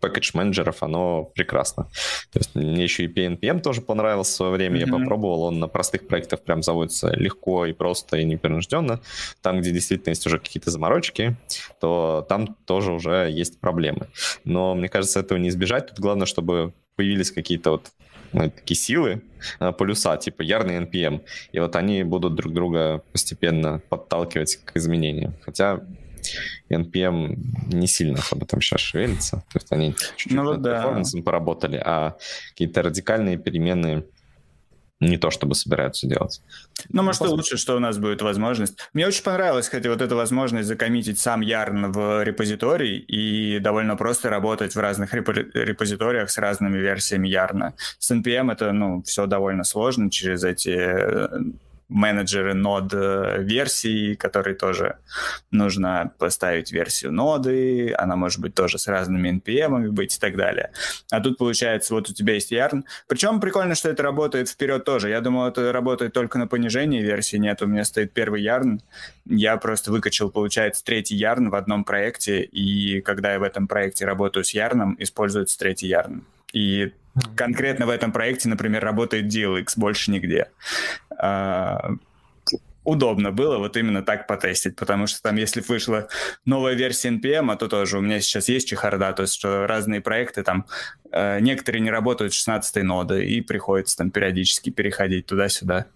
пакетж 0.00 0.32
менеджеров, 0.34 0.82
оно 0.82 1.24
прекрасно. 1.24 1.84
То 2.32 2.38
есть 2.38 2.54
мне 2.54 2.82
еще 2.82 3.04
и 3.04 3.08
PNPM 3.08 3.60
тоже 3.60 3.80
понравился 3.80 4.32
в 4.32 4.36
свое 4.36 4.52
время, 4.52 4.76
mm-hmm. 4.80 4.86
я 4.86 4.98
попробовал, 4.98 5.42
он 5.42 5.58
на 5.58 5.68
простых 5.68 6.06
проектах 6.06 6.42
прям 6.42 6.62
заводится 6.62 7.10
легко 7.14 7.66
и 7.66 7.72
просто 7.72 8.18
и 8.18 8.24
непринужденно. 8.24 9.00
Там, 9.42 9.60
где 9.60 9.70
действительно 9.70 10.10
есть 10.10 10.26
уже 10.26 10.38
какие-то 10.38 10.70
заморочки, 10.70 11.36
то 11.80 12.24
там 12.28 12.56
тоже 12.66 12.92
уже 12.92 13.28
есть 13.30 13.60
проблемы. 13.60 14.08
Но 14.44 14.74
мне 14.74 14.88
кажется, 14.88 15.20
этого 15.20 15.38
не 15.38 15.48
избежать. 15.48 15.88
Тут 15.88 15.98
главное, 15.98 16.26
чтобы 16.26 16.72
появились 16.96 17.30
какие-то 17.30 17.72
вот 17.72 17.90
ну, 18.34 18.50
такие 18.50 18.76
силы, 18.76 19.22
э, 19.60 19.72
полюса, 19.72 20.16
типа 20.16 20.42
ярный 20.42 20.78
NPM, 20.78 21.22
и 21.52 21.60
вот 21.60 21.76
они 21.76 22.02
будут 22.02 22.34
друг 22.34 22.52
друга 22.52 23.02
постепенно 23.12 23.80
подталкивать 23.88 24.56
к 24.64 24.76
изменениям. 24.76 25.34
Хотя 25.42 25.80
NPM 26.70 27.36
не 27.72 27.86
сильно 27.86 28.18
особо 28.18 28.46
там 28.46 28.60
сейчас 28.60 28.80
шевелится. 28.80 29.44
То 29.52 29.58
есть 29.58 29.72
они 29.72 29.94
чуть-чуть 29.94 30.32
ну, 30.32 30.44
над 30.44 30.62
да. 30.62 30.76
перформансом 30.76 31.22
поработали, 31.22 31.76
а 31.84 32.16
какие-то 32.50 32.82
радикальные 32.82 33.38
перемены 33.38 34.04
не 35.00 35.16
то 35.18 35.30
чтобы 35.30 35.54
собираются 35.54 36.06
делать. 36.06 36.40
Ну, 36.88 37.02
может, 37.02 37.22
и 37.22 37.26
лучше, 37.26 37.56
что 37.56 37.76
у 37.76 37.78
нас 37.78 37.98
будет 37.98 38.22
возможность. 38.22 38.78
Мне 38.92 39.06
очень 39.06 39.22
понравилась, 39.22 39.66
кстати, 39.66 39.86
вот 39.88 40.00
эта 40.00 40.14
возможность 40.14 40.68
закоммитить 40.68 41.18
сам 41.18 41.40
Ярн 41.40 41.92
в 41.92 42.22
репозиторий 42.22 42.98
и 42.98 43.58
довольно 43.58 43.96
просто 43.96 44.30
работать 44.30 44.74
в 44.74 44.80
разных 44.80 45.14
репозиториях 45.14 46.30
с 46.30 46.38
разными 46.38 46.78
версиями 46.78 47.28
Ярна. 47.28 47.74
С 47.98 48.10
NPM 48.10 48.52
это, 48.52 48.72
ну, 48.72 49.02
все 49.02 49.26
довольно 49.26 49.64
сложно 49.64 50.10
через 50.10 50.44
эти 50.44 50.70
э, 50.70 51.28
менеджеры 51.88 52.54
нод 52.54 52.92
э, 52.92 53.42
версий, 53.42 54.14
которые 54.16 54.54
тоже 54.54 54.98
нужно 55.50 56.12
поставить 56.18 56.72
версию 56.72 57.12
ноды, 57.12 57.94
она 57.96 58.16
может 58.16 58.40
быть 58.40 58.54
тоже 58.54 58.78
с 58.78 58.86
разными 58.88 59.40
NPM 59.40 59.90
быть 59.90 60.16
и 60.16 60.20
так 60.20 60.36
далее. 60.36 60.72
А 61.10 61.20
тут 61.20 61.38
получается, 61.38 61.94
вот 61.94 62.08
у 62.10 62.14
тебя 62.14 62.34
есть 62.34 62.52
Yarn. 62.52 62.84
Причем 63.06 63.40
прикольно, 63.40 63.74
что 63.74 63.90
это 63.90 64.02
работает 64.02 64.48
вперед 64.48 64.84
тоже. 64.84 65.10
Я 65.10 65.20
думал, 65.20 65.48
это 65.48 65.72
работает 65.72 66.12
только 66.12 66.38
на 66.38 66.46
понижении 66.46 67.02
версии. 67.02 67.36
Нет, 67.36 67.62
у 67.62 67.66
меня 67.66 67.84
стоит 67.84 68.12
первый 68.12 68.44
Yarn. 68.44 68.80
Я 69.26 69.56
просто 69.56 69.90
выкачал, 69.92 70.30
получается, 70.30 70.84
третий 70.84 71.20
Yarn 71.20 71.50
в 71.50 71.54
одном 71.54 71.84
проекте, 71.84 72.42
и 72.42 73.00
когда 73.00 73.32
я 73.32 73.38
в 73.38 73.42
этом 73.42 73.68
проекте 73.68 74.04
работаю 74.06 74.44
с 74.44 74.54
Yarn, 74.54 74.96
используется 74.98 75.58
третий 75.58 75.90
Yarn. 75.90 76.22
И 76.52 76.92
конкретно 77.36 77.86
в 77.86 77.90
этом 77.90 78.12
проекте, 78.12 78.48
например, 78.48 78.82
работает 78.82 79.26
DLX, 79.26 79.74
больше 79.76 80.10
нигде. 80.10 80.50
А, 81.16 81.92
удобно 82.84 83.32
было 83.32 83.58
вот 83.58 83.76
именно 83.76 84.02
так 84.02 84.26
потестить, 84.26 84.76
потому 84.76 85.06
что 85.06 85.22
там, 85.22 85.36
если 85.36 85.60
вышла 85.62 86.08
новая 86.44 86.74
версия 86.74 87.08
NPM, 87.08 87.50
а 87.50 87.56
то 87.56 87.68
тоже 87.68 87.98
у 87.98 88.00
меня 88.00 88.20
сейчас 88.20 88.48
есть 88.48 88.68
чехарда, 88.68 89.12
то 89.12 89.22
есть 89.22 89.34
что 89.34 89.66
разные 89.66 90.00
проекты 90.00 90.42
там, 90.42 90.66
э, 91.10 91.40
некоторые 91.40 91.80
не 91.80 91.90
работают 91.90 92.34
16 92.34 92.82
ноды, 92.82 93.24
и 93.26 93.40
приходится 93.40 93.96
там 93.96 94.10
периодически 94.10 94.70
переходить 94.70 95.26
туда-сюда. 95.26 95.86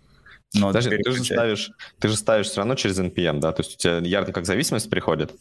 Но 0.55 0.69
Подожди, 0.69 0.97
ты 0.97 1.11
же, 1.11 1.25
ставишь, 1.25 1.71
ты 1.99 2.09
же 2.09 2.17
ставишь 2.17 2.47
все 2.47 2.59
равно 2.59 2.75
через 2.75 2.99
NPM, 2.99 3.39
да? 3.39 3.53
То 3.53 3.63
есть 3.63 3.75
у 3.75 3.79
тебя 3.79 3.99
Yarn 3.99 4.33
как 4.33 4.47
зависимость 4.47 4.89
приходит? 4.89 5.35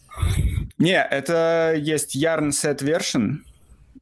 Не, 0.77 1.01
это 1.01 1.73
есть 1.77 2.13
Yarn 2.13 2.49
set 2.49 2.79
version, 2.79 3.37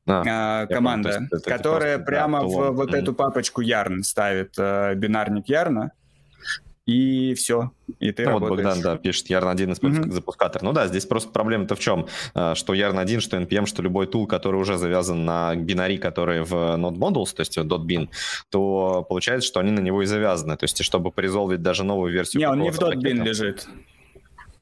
а, 0.07 0.67
команда, 0.67 1.27
есть, 1.31 1.45
которая 1.45 1.97
просто, 1.97 2.11
прямо 2.11 2.39
да, 2.41 2.45
в 2.45 2.51
тулон. 2.51 2.75
вот 2.75 2.93
эту 2.93 3.13
папочку 3.13 3.61
Yarn 3.61 4.03
ставит 4.03 4.53
э, 4.57 4.93
бинарник 4.95 5.47
Ярна, 5.49 5.91
и 6.85 7.33
все, 7.33 7.71
и 7.99 8.11
ты 8.11 8.25
ну, 8.25 8.29
работаешь. 8.29 8.49
Вот 8.49 8.57
Богдан, 8.57 8.81
да, 8.81 8.97
пишет, 8.97 9.31
Yarn 9.31 9.49
1 9.49 9.73
используется 9.73 10.01
mm-hmm. 10.01 10.11
как 10.11 10.13
запускатор. 10.13 10.61
Ну 10.61 10.71
да, 10.71 10.85
здесь 10.85 11.05
просто 11.05 11.31
проблема-то 11.31 11.75
в 11.75 11.79
чем? 11.79 12.05
Э, 12.35 12.53
что 12.53 12.75
Yarn 12.75 12.99
1, 12.99 13.21
что 13.21 13.37
NPM, 13.37 13.65
что 13.65 13.81
любой 13.81 14.05
тул, 14.05 14.27
который 14.27 14.57
уже 14.57 14.77
завязан 14.77 15.25
на 15.25 15.55
бинари, 15.55 15.97
которые 15.97 16.43
в 16.43 16.53
Node 16.53 16.97
Modules, 16.97 17.35
то 17.35 17.41
есть 17.41 17.57
в 17.57 17.61
.bin, 17.61 18.09
то 18.49 19.03
получается, 19.09 19.47
что 19.47 19.59
они 19.59 19.71
на 19.71 19.79
него 19.79 20.03
и 20.03 20.05
завязаны. 20.05 20.55
То 20.57 20.65
есть, 20.65 20.83
чтобы 20.83 21.11
порезолвить 21.11 21.63
даже 21.63 21.83
новую 21.83 22.13
версию... 22.13 22.41
Не, 22.41 22.49
он 22.49 22.59
не 22.59 22.71
в 22.71 22.79
.bin 22.79 23.23
лежит. 23.23 23.67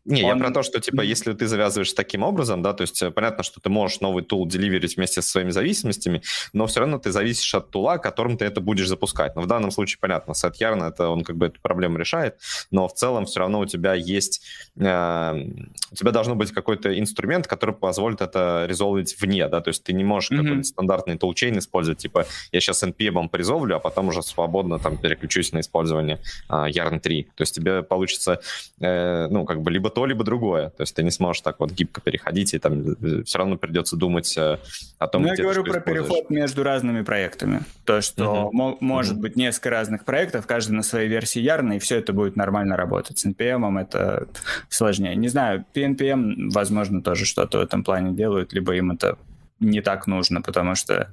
Не, 0.05 0.23
он... 0.23 0.29
я 0.29 0.35
про 0.35 0.51
то, 0.51 0.63
что, 0.63 0.79
типа, 0.79 1.01
если 1.01 1.33
ты 1.33 1.47
завязываешь 1.47 1.93
таким 1.93 2.23
образом, 2.23 2.61
да, 2.61 2.73
то 2.73 2.81
есть 2.81 3.01
э, 3.01 3.11
понятно, 3.11 3.43
что 3.43 3.61
ты 3.61 3.69
можешь 3.69 4.01
новый 4.01 4.23
тул 4.23 4.45
деливерить 4.45 4.97
вместе 4.97 5.21
со 5.21 5.29
своими 5.29 5.51
зависимостями, 5.51 6.21
но 6.51 6.67
все 6.67 6.81
равно 6.81 6.97
ты 6.97 7.11
зависишь 7.11 7.53
от 7.55 7.69
тула, 7.71 7.97
которым 7.97 8.37
ты 8.37 8.45
это 8.45 8.59
будешь 8.59 8.87
запускать. 8.87 9.35
Но 9.35 9.41
в 9.41 9.47
данном 9.47 9.71
случае, 9.71 9.99
понятно, 10.01 10.33
сет 10.33 10.57
Ярна, 10.57 10.85
это 10.85 11.07
он 11.07 11.23
как 11.23 11.37
бы 11.37 11.45
эту 11.45 11.61
проблему 11.61 11.97
решает, 11.97 12.37
но 12.69 12.87
в 12.87 12.93
целом 12.93 13.25
все 13.25 13.39
равно 13.39 13.61
у 13.61 13.65
тебя 13.65 13.93
есть, 13.93 14.41
у 14.75 15.95
тебя 15.95 16.11
должен 16.11 16.37
быть 16.37 16.51
какой-то 16.51 16.97
инструмент, 16.99 17.47
который 17.47 17.75
позволит 17.75 18.21
это 18.21 18.65
резолвить 18.67 19.19
вне, 19.21 19.47
да, 19.47 19.61
то 19.61 19.69
есть 19.69 19.83
ты 19.83 19.93
не 19.93 20.03
можешь 20.03 20.31
mm-hmm. 20.31 20.43
какой-то 20.43 20.63
стандартный 20.63 21.17
тулчейн 21.17 21.59
использовать, 21.59 21.99
типа, 21.99 22.25
я 22.51 22.59
сейчас 22.59 22.83
NPM 22.83 23.29
порезолвлю, 23.29 23.75
а 23.75 23.79
потом 23.79 24.07
уже 24.07 24.23
свободно 24.23 24.79
там 24.79 24.97
переключусь 24.97 25.51
на 25.51 25.59
использование 25.59 26.19
э, 26.49 26.53
Yarn 26.53 26.99
3. 26.99 27.23
То 27.35 27.41
есть 27.43 27.55
тебе 27.55 27.83
получится, 27.83 28.41
э, 28.79 29.27
ну, 29.29 29.45
как 29.45 29.61
бы 29.61 29.69
либо 29.69 29.89
то, 29.89 30.05
либо 30.05 30.23
другое. 30.23 30.69
То 30.69 30.81
есть 30.81 30.95
ты 30.95 31.03
не 31.03 31.11
сможешь 31.11 31.41
так 31.41 31.59
вот 31.59 31.71
гибко 31.71 32.01
переходить, 32.01 32.53
и 32.53 32.59
там 32.59 32.95
э, 33.01 33.23
все 33.23 33.37
равно 33.37 33.57
придется 33.57 33.95
думать 33.95 34.35
э, 34.37 34.57
о 34.97 35.07
том, 35.07 35.21
ну, 35.21 35.27
я 35.27 35.35
говорю 35.35 35.63
про 35.63 35.79
переход 35.79 36.29
между 36.29 36.63
разными 36.63 37.03
проектами. 37.03 37.61
То, 37.85 38.01
что 38.01 38.51
uh-huh. 38.51 38.77
может 38.79 39.17
uh-huh. 39.17 39.21
быть 39.21 39.35
несколько 39.35 39.69
разных 39.69 40.05
проектов, 40.05 40.47
каждый 40.47 40.71
на 40.71 40.83
своей 40.83 41.09
версии 41.09 41.39
ярно, 41.39 41.73
и 41.73 41.79
все 41.79 41.97
это 41.97 42.13
будет 42.13 42.35
нормально 42.35 42.75
работать. 42.75 43.19
С 43.19 43.25
NPM 43.25 43.79
это 43.79 44.27
сложнее. 44.69 45.15
Не 45.15 45.27
знаю, 45.27 45.65
PNPM, 45.73 46.49
возможно, 46.51 47.01
тоже 47.01 47.25
что-то 47.25 47.59
в 47.59 47.61
этом 47.61 47.83
плане 47.83 48.15
делают, 48.15 48.53
либо 48.53 48.75
им 48.75 48.91
это 48.91 49.17
не 49.59 49.81
так 49.81 50.07
нужно, 50.07 50.41
потому 50.41 50.75
что, 50.75 51.09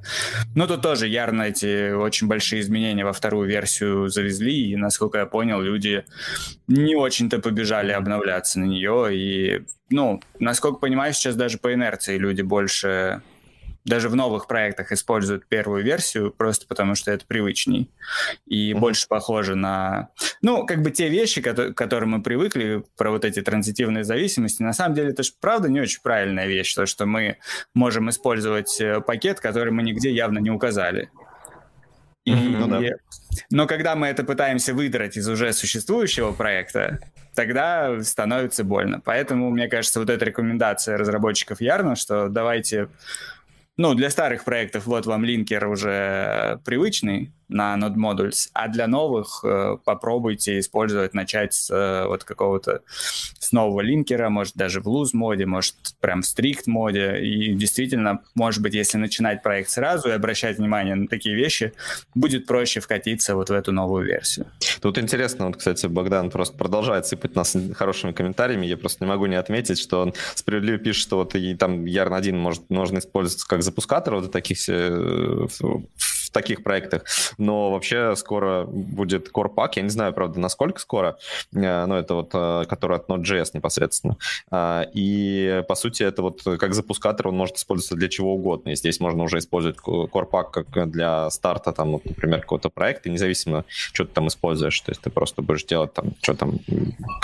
ну, 0.54 0.66
тут 0.66 0.82
тоже 0.82 1.06
ярно 1.06 1.42
эти 1.42 1.92
очень 1.92 2.26
большие 2.26 2.60
изменения 2.60 3.04
во 3.04 3.12
вторую 3.12 3.48
версию 3.48 4.08
завезли, 4.08 4.70
и, 4.70 4.76
насколько 4.76 5.18
я 5.18 5.26
понял, 5.26 5.60
люди 5.60 6.04
не 6.66 6.94
очень-то 6.96 7.38
побежали 7.38 7.92
обновляться 7.92 8.58
на 8.58 8.64
нее, 8.64 9.16
и, 9.16 9.62
ну, 9.88 10.20
насколько 10.38 10.78
понимаю, 10.78 11.12
сейчас 11.12 11.36
даже 11.36 11.58
по 11.58 11.72
инерции 11.72 12.18
люди 12.18 12.42
больше 12.42 13.22
даже 13.84 14.08
в 14.08 14.14
новых 14.14 14.46
проектах 14.46 14.92
используют 14.92 15.46
первую 15.46 15.82
версию, 15.82 16.32
просто 16.32 16.66
потому 16.66 16.94
что 16.94 17.10
это 17.10 17.26
привычней 17.26 17.90
и 18.46 18.72
mm-hmm. 18.72 18.78
больше 18.78 19.08
похоже 19.08 19.54
на... 19.54 20.10
Ну, 20.42 20.66
как 20.66 20.82
бы 20.82 20.90
те 20.90 21.08
вещи, 21.08 21.40
к 21.40 21.72
которым 21.74 22.10
мы 22.10 22.22
привыкли, 22.22 22.84
про 22.96 23.10
вот 23.10 23.24
эти 23.24 23.40
транзитивные 23.40 24.04
зависимости, 24.04 24.62
на 24.62 24.72
самом 24.72 24.94
деле 24.94 25.10
это 25.10 25.22
же 25.22 25.32
правда 25.40 25.68
не 25.68 25.80
очень 25.80 26.00
правильная 26.02 26.46
вещь, 26.46 26.74
то, 26.74 26.86
что 26.86 27.06
мы 27.06 27.38
можем 27.74 28.10
использовать 28.10 28.80
э, 28.80 29.00
пакет, 29.00 29.40
который 29.40 29.72
мы 29.72 29.82
нигде 29.82 30.10
явно 30.10 30.38
не 30.38 30.50
указали. 30.50 31.10
И, 32.24 32.34
ну, 32.34 32.68
да. 32.68 32.80
Но 33.50 33.66
когда 33.66 33.96
мы 33.96 34.06
это 34.06 34.24
пытаемся 34.24 34.74
выдрать 34.74 35.16
из 35.16 35.28
уже 35.28 35.52
существующего 35.52 36.32
проекта, 36.32 37.00
тогда 37.34 38.02
становится 38.02 38.62
больно. 38.62 39.00
Поэтому, 39.04 39.50
мне 39.50 39.68
кажется, 39.68 40.00
вот 40.00 40.10
эта 40.10 40.24
рекомендация 40.24 40.98
разработчиков 40.98 41.60
Ярна, 41.60 41.96
что 41.96 42.28
давайте 42.28 42.88
ну, 43.80 43.94
для 43.94 44.10
старых 44.10 44.44
проектов 44.44 44.84
вот 44.84 45.06
вам 45.06 45.24
линкер 45.24 45.66
уже 45.66 46.60
привычный, 46.66 47.32
на 47.50 47.76
Node 47.76 47.96
Modules, 47.96 48.48
а 48.52 48.68
для 48.68 48.86
новых 48.86 49.44
э, 49.44 49.76
попробуйте 49.84 50.58
использовать, 50.58 51.14
начать 51.14 51.52
с 51.52 51.70
э, 51.70 52.06
вот 52.06 52.24
какого-то 52.24 52.82
с 53.38 53.52
нового 53.52 53.80
линкера, 53.80 54.30
может 54.30 54.54
даже 54.54 54.80
в 54.80 54.86
loose 54.86 55.10
моде, 55.12 55.46
может 55.46 55.74
прям 56.00 56.22
в 56.22 56.24
strict 56.24 56.62
моде, 56.66 57.18
и 57.20 57.52
действительно, 57.54 58.20
может 58.34 58.62
быть, 58.62 58.74
если 58.74 58.98
начинать 58.98 59.42
проект 59.42 59.70
сразу 59.70 60.08
и 60.08 60.12
обращать 60.12 60.58
внимание 60.58 60.94
на 60.94 61.08
такие 61.08 61.34
вещи, 61.34 61.72
будет 62.14 62.46
проще 62.46 62.80
вкатиться 62.80 63.34
вот 63.34 63.50
в 63.50 63.52
эту 63.52 63.72
новую 63.72 64.06
версию. 64.06 64.46
Тут 64.80 64.98
интересно, 64.98 65.46
вот, 65.46 65.56
кстати, 65.56 65.86
Богдан 65.86 66.30
просто 66.30 66.56
продолжает 66.56 67.06
сыпать 67.06 67.34
нас 67.34 67.56
хорошими 67.74 68.12
комментариями, 68.12 68.66
я 68.66 68.76
просто 68.76 69.04
не 69.04 69.08
могу 69.08 69.26
не 69.26 69.36
отметить, 69.36 69.80
что 69.80 70.00
он 70.00 70.14
справедливо 70.34 70.78
пишет, 70.78 71.02
что 71.02 71.16
вот 71.16 71.34
и 71.34 71.54
там 71.56 71.84
Yarn 71.84 72.16
1 72.16 72.38
может, 72.38 72.70
можно 72.70 72.98
использовать 72.98 73.42
как 73.44 73.62
запускатор 73.70 74.16
вот 74.16 74.32
таких 74.32 74.68
э, 74.68 75.46
в 76.30 76.32
таких 76.32 76.62
проектах, 76.62 77.04
но 77.38 77.72
вообще 77.72 78.14
скоро 78.16 78.64
будет 78.64 79.28
Core 79.30 79.52
Pack, 79.52 79.72
я 79.76 79.82
не 79.82 79.88
знаю, 79.88 80.12
правда, 80.12 80.38
насколько 80.38 80.80
скоро, 80.80 81.18
э, 81.52 81.86
но 81.86 81.98
это 81.98 82.14
вот, 82.14 82.30
э, 82.32 82.64
который 82.68 82.98
от 82.98 83.08
Node.js 83.08 83.50
непосредственно. 83.54 84.16
А, 84.50 84.86
и, 84.94 85.64
по 85.68 85.74
сути, 85.74 86.04
это 86.04 86.22
вот 86.22 86.42
как 86.42 86.74
запускатор, 86.74 87.28
он 87.28 87.36
может 87.36 87.56
использоваться 87.56 87.96
для 87.96 88.08
чего 88.08 88.34
угодно, 88.34 88.70
и 88.70 88.76
здесь 88.76 89.00
можно 89.00 89.24
уже 89.24 89.38
использовать 89.38 89.78
Core 89.78 90.30
Pack 90.30 90.64
как 90.70 90.90
для 90.90 91.28
старта, 91.30 91.72
там, 91.72 91.92
вот, 91.92 92.04
например, 92.04 92.42
какого-то 92.42 92.70
проекта, 92.70 93.10
независимо, 93.10 93.64
что 93.68 94.04
ты 94.04 94.12
там 94.12 94.28
используешь, 94.28 94.80
то 94.80 94.92
есть 94.92 95.00
ты 95.00 95.10
просто 95.10 95.42
будешь 95.42 95.64
делать 95.64 95.92
там, 95.92 96.12
что 96.22 96.34
там, 96.34 96.60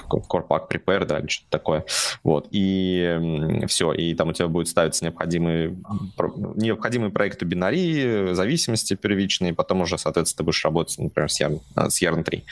Core 0.09 0.47
Pack 0.47 0.69
Prepare, 0.69 1.05
да, 1.05 1.21
или 1.21 1.29
что-то 1.29 1.51
такое, 1.51 1.85
вот, 2.25 2.49
и 2.51 3.65
все, 3.69 3.93
и 3.93 4.15
там 4.15 4.31
у 4.31 4.33
тебя 4.33 4.49
будет 4.49 4.67
ставиться 4.67 5.05
необходимый, 5.05 5.77
необходимый 6.57 7.11
проект 7.11 7.43
бинарии, 7.45 8.35
зависимости, 8.35 8.96
первичные, 8.97 9.55
потом 9.55 9.83
уже, 9.83 9.99
соответственно, 9.99 10.39
ты 10.39 10.45
будешь 10.45 10.65
работать, 10.65 10.99
например, 10.99 11.31
с 11.31 11.41
Yarn, 11.41 11.61
а, 11.75 11.91
с 11.91 12.03
Yarn 12.03 12.23
3. 12.23 12.45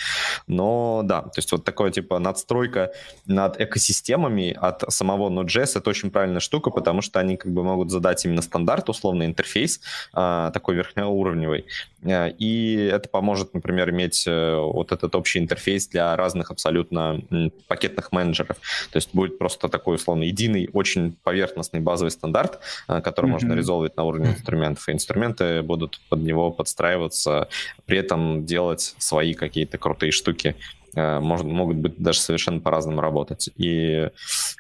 Но 0.46 1.02
да, 1.04 1.22
то 1.22 1.36
есть 1.36 1.52
вот 1.52 1.64
такое 1.64 1.90
типа 1.90 2.18
надстройка 2.18 2.92
над 3.26 3.60
экосистемами 3.60 4.56
от 4.58 4.92
самого 4.92 5.30
Node.js 5.30 5.78
это 5.78 5.90
очень 5.90 6.10
правильная 6.10 6.40
штука, 6.40 6.70
потому 6.70 7.02
что 7.02 7.20
они 7.20 7.36
как 7.36 7.52
бы 7.52 7.62
могут 7.62 7.90
задать 7.90 8.24
именно 8.24 8.42
стандарт, 8.42 8.88
условный 8.88 9.26
интерфейс, 9.26 9.80
а, 10.12 10.50
такой 10.50 10.74
верхнеуровневый, 10.76 11.66
а, 12.04 12.28
и 12.28 12.74
это 12.76 13.08
поможет, 13.08 13.54
например, 13.54 13.90
иметь 13.90 14.24
э, 14.26 14.56
вот 14.56 14.92
этот 14.92 15.14
общий 15.14 15.38
интерфейс 15.38 15.88
для 15.88 16.16
разных 16.16 16.50
абсолютно 16.50 17.20
пакетных 17.68 18.12
менеджеров. 18.12 18.56
То 18.90 18.96
есть 18.96 19.10
будет 19.12 19.38
просто 19.38 19.68
такой, 19.68 19.96
условно, 19.96 20.24
единый, 20.24 20.68
очень 20.72 21.16
поверхностный 21.22 21.80
базовый 21.80 22.10
стандарт, 22.10 22.60
который 22.86 23.26
mm-hmm. 23.26 23.32
можно 23.32 23.52
резолвить 23.54 23.96
на 23.96 24.04
уровне 24.04 24.30
инструментов, 24.30 24.88
и 24.88 24.92
инструменты 24.92 25.62
будут 25.62 26.00
под 26.08 26.20
него 26.20 26.33
него 26.34 26.50
подстраиваться, 26.50 27.48
при 27.86 27.98
этом 27.98 28.44
делать 28.44 28.94
свои 28.98 29.34
какие-то 29.34 29.78
крутые 29.78 30.12
штуки. 30.12 30.56
Э, 30.94 31.20
может, 31.20 31.46
могут 31.46 31.76
быть 31.76 31.96
даже 31.98 32.20
совершенно 32.20 32.60
по-разному 32.60 33.00
работать. 33.00 33.50
И 33.56 34.10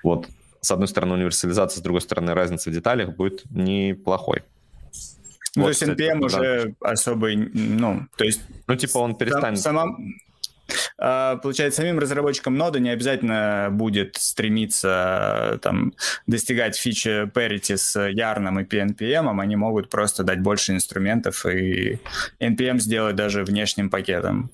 вот 0.02 0.28
с 0.60 0.70
одной 0.70 0.88
стороны 0.88 1.14
универсализация, 1.14 1.80
с 1.80 1.82
другой 1.82 2.00
стороны 2.00 2.34
разница 2.34 2.70
в 2.70 2.72
деталях 2.72 3.14
будет 3.16 3.42
неплохой. 3.50 4.42
Ну, 5.56 5.64
вот, 5.64 5.66
то 5.66 5.68
есть 5.68 5.82
NPM 5.82 6.26
кстати, 6.26 6.42
уже 6.42 6.74
да. 6.80 6.90
особый, 6.90 7.36
ну, 7.36 8.06
то 8.16 8.24
есть... 8.24 8.40
Ну, 8.66 8.74
типа 8.74 8.98
он 8.98 9.14
перестанет... 9.14 9.60
Сама, 9.60 9.86
получается, 10.96 11.82
самим 11.82 11.98
разработчикам 11.98 12.56
ноды 12.56 12.80
не 12.80 12.90
обязательно 12.90 13.68
будет 13.70 14.16
стремиться 14.16 15.58
там, 15.62 15.94
достигать 16.26 16.76
фичи 16.76 17.24
parity 17.24 17.76
с 17.76 17.96
Yarn 17.96 18.60
и 18.60 18.64
PNPM, 18.64 19.40
они 19.40 19.56
могут 19.56 19.90
просто 19.90 20.24
дать 20.24 20.40
больше 20.40 20.72
инструментов 20.72 21.46
и 21.46 21.98
NPM 22.40 22.78
сделать 22.78 23.16
даже 23.16 23.44
внешним 23.44 23.90
пакетом 23.90 24.50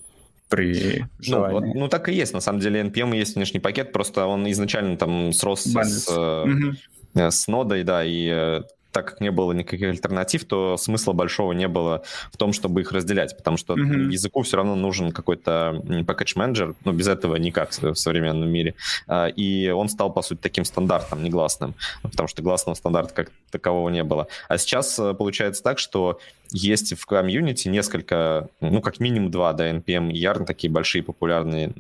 при 0.49 1.07
желании. 1.21 1.61
Ну, 1.61 1.67
вот, 1.67 1.75
ну, 1.75 1.89
так 1.89 2.09
и 2.09 2.13
есть. 2.13 2.35
На 2.35 2.41
самом 2.41 2.61
деле 2.61 2.83
NPM 2.83 3.17
есть 3.17 3.37
внешний 3.37 3.61
пакет, 3.61 3.93
просто 3.93 4.27
он 4.27 4.51
изначально 4.51 4.97
там 4.97 5.33
сросся 5.33 5.85
с, 5.85 6.09
mm-hmm. 6.09 7.31
с 7.31 7.47
нодой, 7.47 7.85
да, 7.85 8.05
и 8.05 8.29
э, 8.31 8.63
так 8.93 9.11
как 9.11 9.21
не 9.21 9.31
было 9.31 9.53
никаких 9.53 9.89
альтернатив, 9.89 10.45
то 10.45 10.77
смысла 10.77 11.13
большого 11.13 11.53
не 11.53 11.69
было 11.69 12.03
в 12.33 12.37
том, 12.37 12.53
чтобы 12.53 12.81
их 12.81 12.93
разделять, 12.93 13.37
потому 13.37 13.57
что 13.57 13.75
mm-hmm. 13.75 14.11
языку 14.11 14.43
все 14.43 14.57
равно 14.57 14.75
нужен 14.75 15.13
какой-то 15.13 15.83
package 15.85 16.33
менеджер, 16.37 16.75
но 16.85 16.93
без 16.93 17.09
этого 17.09 17.37
никак 17.37 17.71
в 17.71 17.95
современном 17.95 18.49
мире. 18.49 18.75
А, 19.07 19.27
и 19.27 19.69
он 19.71 19.89
стал, 19.89 20.13
по 20.13 20.23
сути, 20.23 20.41
таким 20.41 20.65
стандартом, 20.65 21.23
негласным, 21.23 21.75
потому 22.03 22.29
что 22.29 22.43
гласного 22.43 22.75
стандарта 22.75 23.15
как 23.15 23.31
такового 23.51 23.89
не 23.89 24.05
было. 24.05 24.27
А 24.49 24.59
сейчас 24.59 24.99
э, 24.99 25.15
получается 25.15 25.63
так, 25.63 25.79
что 25.79 26.19
есть 26.53 26.99
в 26.99 27.07
комьюнити 27.07 27.69
несколько, 27.69 28.49
ну, 28.61 28.81
как 28.81 29.01
минимум 29.01 29.31
два, 29.31 29.53
да, 29.53 29.71
NPM 29.71 30.13
и 30.13 30.23
Yarn, 30.23 30.45
такие 30.45 30.71
большие 30.71 31.03
популярные 31.03 31.73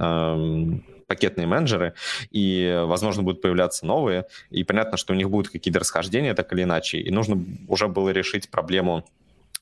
пакетные 1.11 1.49
менеджеры, 1.49 1.94
и, 2.31 2.85
возможно, 2.87 3.25
будут 3.25 3.42
появляться 3.42 3.85
новые, 3.85 4.27
и 4.51 4.62
понятно, 4.62 4.96
что 4.96 5.12
у 5.12 5.16
них 5.16 5.29
будут 5.29 5.51
какие-то 5.51 5.81
расхождения 5.81 6.35
так 6.35 6.53
или 6.53 6.62
иначе, 6.62 6.99
и 6.99 7.11
нужно 7.11 7.44
уже 7.66 7.88
было 7.88 8.11
решить 8.11 8.49
проблему 8.49 9.05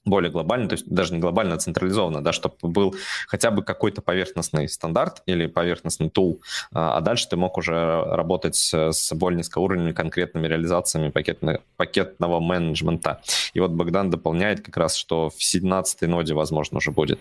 более 0.04 0.30
глобально, 0.30 0.68
то 0.68 0.74
есть 0.74 0.86
даже 0.86 1.14
не 1.14 1.20
глобально, 1.20 1.54
а 1.54 1.58
централизованно, 1.58 2.22
да, 2.22 2.32
чтобы 2.32 2.54
был 2.62 2.94
хотя 3.26 3.50
бы 3.50 3.62
какой-то 3.62 4.02
поверхностный 4.02 4.68
стандарт 4.68 5.22
или 5.26 5.46
поверхностный 5.46 6.10
тул, 6.10 6.42
а, 6.72 6.98
а 6.98 7.00
дальше 7.00 7.28
ты 7.30 7.36
мог 7.36 7.56
уже 7.56 8.04
работать 8.04 8.56
с 8.56 9.12
более 9.14 9.38
низкоуровневыми 9.38 9.92
конкретными 9.92 10.46
реализациями 10.46 11.08
пакетно, 11.08 11.60
пакетного 11.76 12.40
менеджмента. 12.40 13.20
И 13.54 13.60
вот 13.60 13.70
Богдан 13.70 14.10
дополняет 14.10 14.60
как 14.60 14.76
раз, 14.76 14.96
что 14.96 15.30
в 15.30 15.38
17-й 15.38 16.06
ноде, 16.06 16.34
возможно, 16.34 16.78
уже 16.78 16.90
будет. 16.90 17.20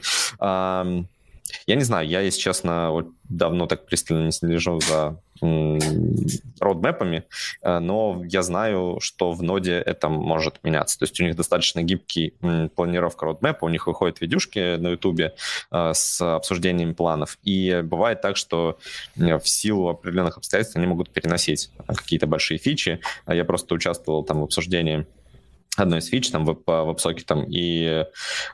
Я 1.66 1.76
не 1.76 1.84
знаю, 1.84 2.08
я, 2.08 2.22
если 2.22 2.40
честно, 2.40 2.92
вот 2.92 3.08
давно 3.24 3.68
так 3.68 3.86
пристально 3.86 4.26
не 4.26 4.32
слежу 4.32 4.80
за 4.82 5.20
родмэпами, 6.60 7.24
э, 7.62 7.80
но 7.80 8.24
я 8.26 8.42
знаю, 8.42 8.98
что 9.02 9.32
в 9.32 9.44
ноде 9.44 9.74
это 9.74 10.10
может 10.10 10.64
меняться. 10.64 10.98
То 10.98 11.04
есть 11.04 11.20
у 11.20 11.24
них 11.24 11.36
достаточно 11.36 11.84
гибкий 11.84 12.34
планировка 12.76 13.26
родмэпа, 13.26 13.66
у 13.66 13.70
них 13.70 13.86
выходят 13.88 14.20
видюшки 14.20 14.78
на 14.78 14.90
ютубе 14.90 15.36
э, 15.72 15.92
с 15.94 16.22
обсуждением 16.22 16.96
планов, 16.96 17.38
и 17.44 17.82
бывает 17.84 18.22
так, 18.22 18.36
что 18.36 18.80
в 19.16 19.44
силу 19.44 19.90
определенных 19.90 20.38
обстоятельств 20.38 20.76
они 20.76 20.88
могут 20.88 21.12
переносить 21.12 21.70
какие-то 21.88 22.26
большие 22.26 22.58
фичи. 22.58 23.00
Я 23.28 23.46
просто 23.46 23.76
участвовал 23.76 24.24
там 24.24 24.42
в 24.42 24.44
обсуждении 24.44 25.06
одной 25.78 26.00
из 26.00 26.08
фич 26.08 26.30
там 26.30 26.46
в 26.46 26.58
веб 26.66 27.26
там, 27.26 27.46
и 27.48 28.06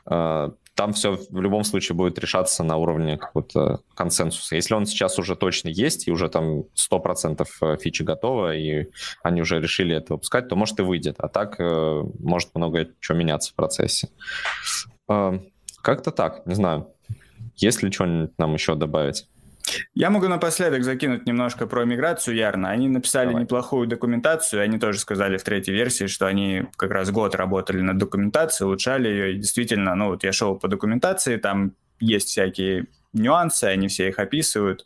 э, 0.06 0.50
там 0.74 0.92
все 0.92 1.16
в 1.30 1.40
любом 1.40 1.64
случае 1.64 1.96
будет 1.96 2.18
решаться 2.18 2.64
на 2.64 2.76
уровне 2.76 3.16
какого-то 3.16 3.80
консенсуса. 3.94 4.56
Если 4.56 4.74
он 4.74 4.86
сейчас 4.86 5.18
уже 5.18 5.36
точно 5.36 5.68
есть, 5.68 6.08
и 6.08 6.12
уже 6.12 6.28
там 6.28 6.64
100% 6.74 7.46
э, 7.60 7.76
фичи 7.76 8.02
готова, 8.02 8.56
и 8.56 8.88
они 9.22 9.42
уже 9.42 9.60
решили 9.60 9.96
это 9.96 10.14
выпускать, 10.14 10.48
то 10.48 10.56
может 10.56 10.80
и 10.80 10.82
выйдет. 10.82 11.16
А 11.18 11.28
так 11.28 11.60
э, 11.60 12.02
может 12.18 12.54
много 12.54 12.88
чего 13.00 13.16
меняться 13.16 13.52
в 13.52 13.54
процессе. 13.54 14.08
Э, 15.08 15.38
как-то 15.80 16.10
так, 16.10 16.44
не 16.46 16.54
знаю. 16.54 16.88
Есть 17.56 17.82
ли 17.82 17.92
что-нибудь 17.92 18.36
нам 18.38 18.54
еще 18.54 18.74
добавить? 18.74 19.28
Я 19.94 20.10
могу 20.10 20.28
напоследок 20.28 20.84
закинуть 20.84 21.26
немножко 21.26 21.66
про 21.66 21.84
миграцию 21.84 22.36
Ярна. 22.36 22.70
Они 22.70 22.88
написали 22.88 23.28
Давай. 23.28 23.42
неплохую 23.42 23.86
документацию, 23.86 24.62
они 24.62 24.78
тоже 24.78 24.98
сказали 24.98 25.36
в 25.36 25.42
третьей 25.42 25.74
версии, 25.74 26.06
что 26.06 26.26
они 26.26 26.66
как 26.76 26.90
раз 26.90 27.10
год 27.10 27.34
работали 27.34 27.80
над 27.80 27.98
документацией, 27.98 28.66
улучшали 28.66 29.08
ее, 29.08 29.34
и 29.34 29.36
действительно, 29.36 29.94
ну 29.94 30.08
вот 30.08 30.24
я 30.24 30.32
шел 30.32 30.56
по 30.56 30.68
документации, 30.68 31.36
там 31.36 31.72
есть 32.00 32.28
всякие 32.28 32.86
нюансы, 33.14 33.64
они 33.64 33.88
все 33.88 34.08
их 34.08 34.18
описывают, 34.18 34.84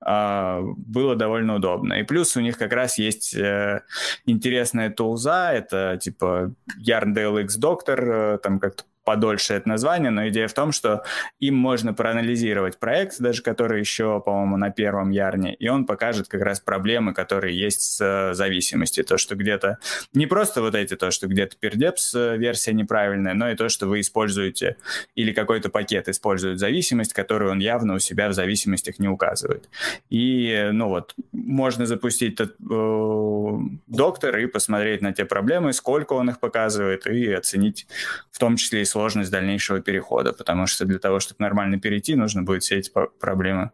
а, 0.00 0.62
было 0.76 1.14
довольно 1.14 1.56
удобно. 1.56 1.94
И 1.94 2.02
плюс 2.02 2.36
у 2.36 2.40
них 2.40 2.58
как 2.58 2.72
раз 2.72 2.98
есть 2.98 3.34
э, 3.34 3.82
интересная 4.24 4.90
тулза, 4.90 5.52
это 5.52 5.98
типа 6.00 6.54
Yarn 6.86 7.14
DLX 7.14 7.48
Doctor, 7.60 8.38
там 8.38 8.58
как-то 8.58 8.84
подольше 9.06 9.54
это 9.54 9.68
название, 9.68 10.10
но 10.10 10.28
идея 10.28 10.48
в 10.48 10.52
том, 10.52 10.72
что 10.72 11.04
им 11.38 11.54
можно 11.54 11.94
проанализировать 11.94 12.78
проект, 12.78 13.20
даже 13.20 13.40
который 13.40 13.78
еще, 13.78 14.20
по-моему, 14.20 14.56
на 14.56 14.70
первом 14.70 15.10
ярне, 15.10 15.54
и 15.54 15.68
он 15.68 15.86
покажет 15.86 16.26
как 16.28 16.42
раз 16.42 16.58
проблемы, 16.58 17.14
которые 17.14 17.56
есть 17.56 17.82
с 17.82 18.00
э, 18.00 18.34
зависимостью. 18.34 19.04
То, 19.04 19.16
что 19.16 19.36
где-то 19.36 19.78
не 20.12 20.26
просто 20.26 20.60
вот 20.60 20.74
эти, 20.74 20.96
то, 20.96 21.12
что 21.12 21.28
где-то 21.28 21.56
пердепс 21.56 22.14
э, 22.14 22.36
версия 22.36 22.72
неправильная, 22.72 23.34
но 23.34 23.48
и 23.48 23.54
то, 23.54 23.68
что 23.68 23.86
вы 23.86 24.00
используете 24.00 24.76
или 25.14 25.32
какой-то 25.32 25.70
пакет 25.70 26.08
использует 26.08 26.58
зависимость, 26.58 27.12
которую 27.12 27.52
он 27.52 27.60
явно 27.60 27.94
у 27.94 27.98
себя 28.00 28.28
в 28.28 28.32
зависимостях 28.32 28.98
не 28.98 29.08
указывает. 29.08 29.68
И, 30.10 30.68
ну 30.72 30.88
вот, 30.88 31.14
можно 31.32 31.86
запустить 31.86 32.40
этот 32.40 32.56
э, 32.58 33.58
доктор 33.86 34.36
и 34.38 34.46
посмотреть 34.46 35.00
на 35.00 35.12
те 35.12 35.24
проблемы, 35.24 35.72
сколько 35.72 36.14
он 36.14 36.28
их 36.28 36.40
показывает, 36.40 37.06
и 37.06 37.32
оценить 37.32 37.86
в 38.32 38.38
том 38.38 38.56
числе 38.56 38.82
и 38.82 38.84
сложность 38.96 39.30
дальнейшего 39.30 39.80
перехода, 39.80 40.32
потому 40.32 40.66
что 40.66 40.86
для 40.86 40.98
того, 40.98 41.20
чтобы 41.20 41.42
нормально 41.42 41.78
перейти, 41.78 42.14
нужно 42.14 42.42
будет 42.42 42.62
все 42.62 42.78
эти 42.78 42.90
проблемы 43.20 43.70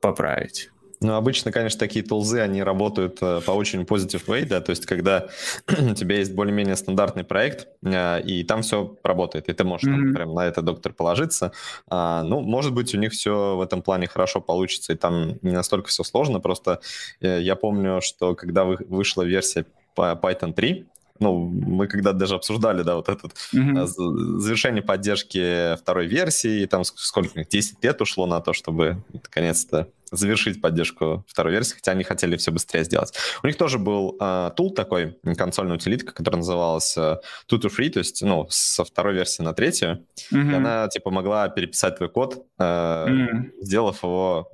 поправить. 0.00 0.70
Ну, 1.02 1.14
обычно, 1.14 1.52
конечно, 1.52 1.78
такие 1.78 2.04
тулзы, 2.04 2.40
они 2.40 2.62
работают 2.62 3.18
э, 3.20 3.40
по 3.44 3.50
очень 3.50 3.82
positive 3.82 4.24
way, 4.26 4.46
да, 4.46 4.60
то 4.60 4.70
есть 4.70 4.86
когда 4.86 5.26
у 5.68 5.94
тебя 5.94 6.16
есть 6.16 6.32
более-менее 6.34 6.76
стандартный 6.76 7.24
проект, 7.24 7.66
э, 7.84 8.22
и 8.22 8.44
там 8.44 8.62
все 8.62 8.96
работает, 9.04 9.48
и 9.48 9.52
ты 9.52 9.64
можешь 9.64 9.86
mm-hmm. 9.86 10.04
там, 10.04 10.14
прям 10.14 10.34
на 10.34 10.46
это 10.46 10.62
доктор 10.62 10.92
положиться. 10.92 11.52
А, 11.88 12.22
ну, 12.22 12.40
может 12.40 12.72
быть, 12.72 12.94
у 12.94 12.98
них 12.98 13.12
все 13.12 13.56
в 13.56 13.60
этом 13.60 13.82
плане 13.82 14.06
хорошо 14.06 14.40
получится, 14.40 14.92
и 14.92 14.96
там 14.96 15.38
не 15.42 15.52
настолько 15.52 15.88
все 15.88 16.02
сложно, 16.04 16.40
просто 16.40 16.80
э, 17.20 17.40
я 17.42 17.56
помню, 17.56 18.00
что 18.00 18.34
когда 18.34 18.64
вы, 18.64 18.78
вышла 18.88 19.22
версия 19.22 19.66
Python 19.96 20.52
3, 20.54 20.86
ну, 21.18 21.46
мы 21.46 21.86
когда 21.86 22.12
даже 22.12 22.34
обсуждали, 22.34 22.82
да, 22.82 22.96
вот 22.96 23.08
этот 23.08 23.32
mm-hmm. 23.54 23.86
завершение 23.86 24.82
поддержки 24.82 25.76
второй 25.76 26.06
версии, 26.06 26.66
там 26.66 26.84
сколько, 26.84 27.44
10 27.44 27.82
лет 27.84 28.00
ушло 28.00 28.26
на 28.26 28.40
то, 28.40 28.52
чтобы 28.52 29.02
наконец-то 29.12 29.88
завершить 30.12 30.60
поддержку 30.60 31.24
второй 31.26 31.54
версии, 31.54 31.74
хотя 31.74 31.92
они 31.92 32.04
хотели 32.04 32.36
все 32.36 32.52
быстрее 32.52 32.84
сделать. 32.84 33.14
У 33.42 33.46
них 33.46 33.56
тоже 33.56 33.78
был 33.78 34.16
э, 34.20 34.50
тул 34.54 34.70
такой, 34.70 35.18
консольная 35.36 35.76
утилитка, 35.76 36.12
которая 36.12 36.38
называлась 36.38 36.96
э, 36.96 37.16
two 37.50 37.58
to 37.58 37.70
free, 37.74 37.88
то 37.88 37.98
есть, 37.98 38.22
ну, 38.22 38.46
со 38.50 38.84
второй 38.84 39.14
версии 39.14 39.42
на 39.42 39.54
третью, 39.54 40.06
mm-hmm. 40.30 40.50
и 40.50 40.54
она, 40.54 40.88
типа, 40.88 41.10
могла 41.10 41.48
переписать 41.48 41.96
твой 41.96 42.10
код, 42.10 42.46
э, 42.58 42.62
mm-hmm. 42.62 43.50
сделав 43.62 44.02
его 44.02 44.50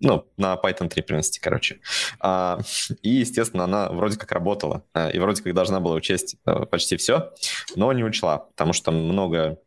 ну, 0.00 0.26
на 0.36 0.54
Python 0.54 0.88
3 0.88 1.02
принести, 1.02 1.40
короче. 1.40 1.80
А, 2.20 2.58
и, 3.02 3.10
естественно, 3.10 3.64
она 3.64 3.88
вроде 3.88 4.18
как 4.18 4.32
работала, 4.32 4.84
а, 4.92 5.08
и 5.08 5.18
вроде 5.18 5.42
как 5.42 5.54
должна 5.54 5.80
была 5.80 5.94
учесть 5.94 6.36
а, 6.44 6.66
почти 6.66 6.96
все, 6.96 7.32
но 7.76 7.92
не 7.92 8.04
учла, 8.04 8.38
потому 8.38 8.72
что 8.72 8.90
много 8.92 9.58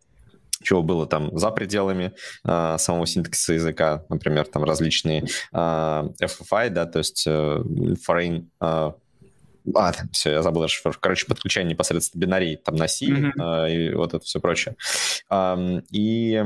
чего 0.61 0.83
было 0.83 1.07
там 1.07 1.37
за 1.37 1.51
пределами 1.51 2.13
а, 2.43 2.77
самого 2.77 3.07
синтаксиса 3.07 3.53
языка, 3.53 4.05
например, 4.09 4.45
там 4.45 4.63
различные 4.63 5.25
а, 5.51 6.09
FFI, 6.21 6.69
да, 6.69 6.85
то 6.85 6.99
есть 6.99 7.25
а, 7.27 7.63
foreign 8.07 8.47
а, 8.59 8.95
а, 9.75 9.93
все, 10.11 10.31
я 10.31 10.41
забыл 10.41 10.63
расшифровку. 10.63 11.01
Короче, 11.01 11.25
подключение 11.25 11.71
непосредственно 11.71 12.21
бинарей 12.21 12.55
там 12.57 12.75
на 12.75 12.87
C 12.87 13.05
mm-hmm. 13.05 13.71
и 13.71 13.93
вот 13.93 14.13
это 14.13 14.25
все 14.25 14.39
прочее. 14.39 14.75
И 15.91 16.43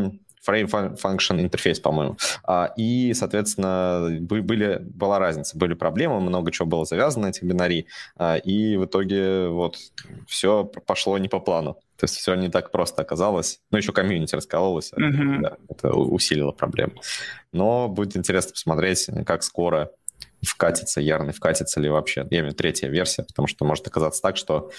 frame 0.47 0.97
function 1.01 1.41
интерфейс, 1.41 1.79
по-моему. 1.79 2.17
А, 2.43 2.73
и, 2.77 3.13
соответственно, 3.13 4.17
были, 4.19 4.79
была 4.81 5.19
разница, 5.19 5.57
были 5.57 5.73
проблемы, 5.73 6.19
много 6.19 6.51
чего 6.51 6.67
было 6.67 6.85
завязано 6.85 7.27
на 7.27 7.29
этих 7.29 7.43
бинарий, 7.43 7.87
а, 8.17 8.37
и 8.37 8.77
в 8.77 8.85
итоге 8.85 9.47
вот 9.47 9.77
все 10.27 10.65
пошло 10.65 11.17
не 11.17 11.29
по 11.29 11.39
плану. 11.39 11.77
То 11.97 12.05
есть 12.05 12.17
все 12.17 12.35
не 12.35 12.49
так 12.49 12.71
просто 12.71 13.01
оказалось. 13.01 13.59
Ну, 13.71 13.77
еще 13.77 13.93
комьюнити 13.93 14.35
раскололось, 14.35 14.91
mm-hmm. 14.91 15.39
да, 15.41 15.57
это 15.69 15.93
усилило 15.93 16.51
проблему. 16.51 16.93
Но 17.51 17.87
будет 17.87 18.17
интересно 18.17 18.51
посмотреть, 18.51 19.07
как 19.25 19.43
скоро 19.43 19.91
вкатится, 20.41 20.99
ярный 20.99 21.33
вкатится 21.33 21.79
ли 21.79 21.89
вообще. 21.89 22.21
Я 22.29 22.39
имею 22.39 22.43
в 22.43 22.47
виду 22.47 22.57
третья 22.57 22.89
версия, 22.89 23.23
потому 23.23 23.47
что 23.47 23.63
может 23.65 23.87
оказаться 23.87 24.21
так, 24.21 24.37
что 24.37 24.71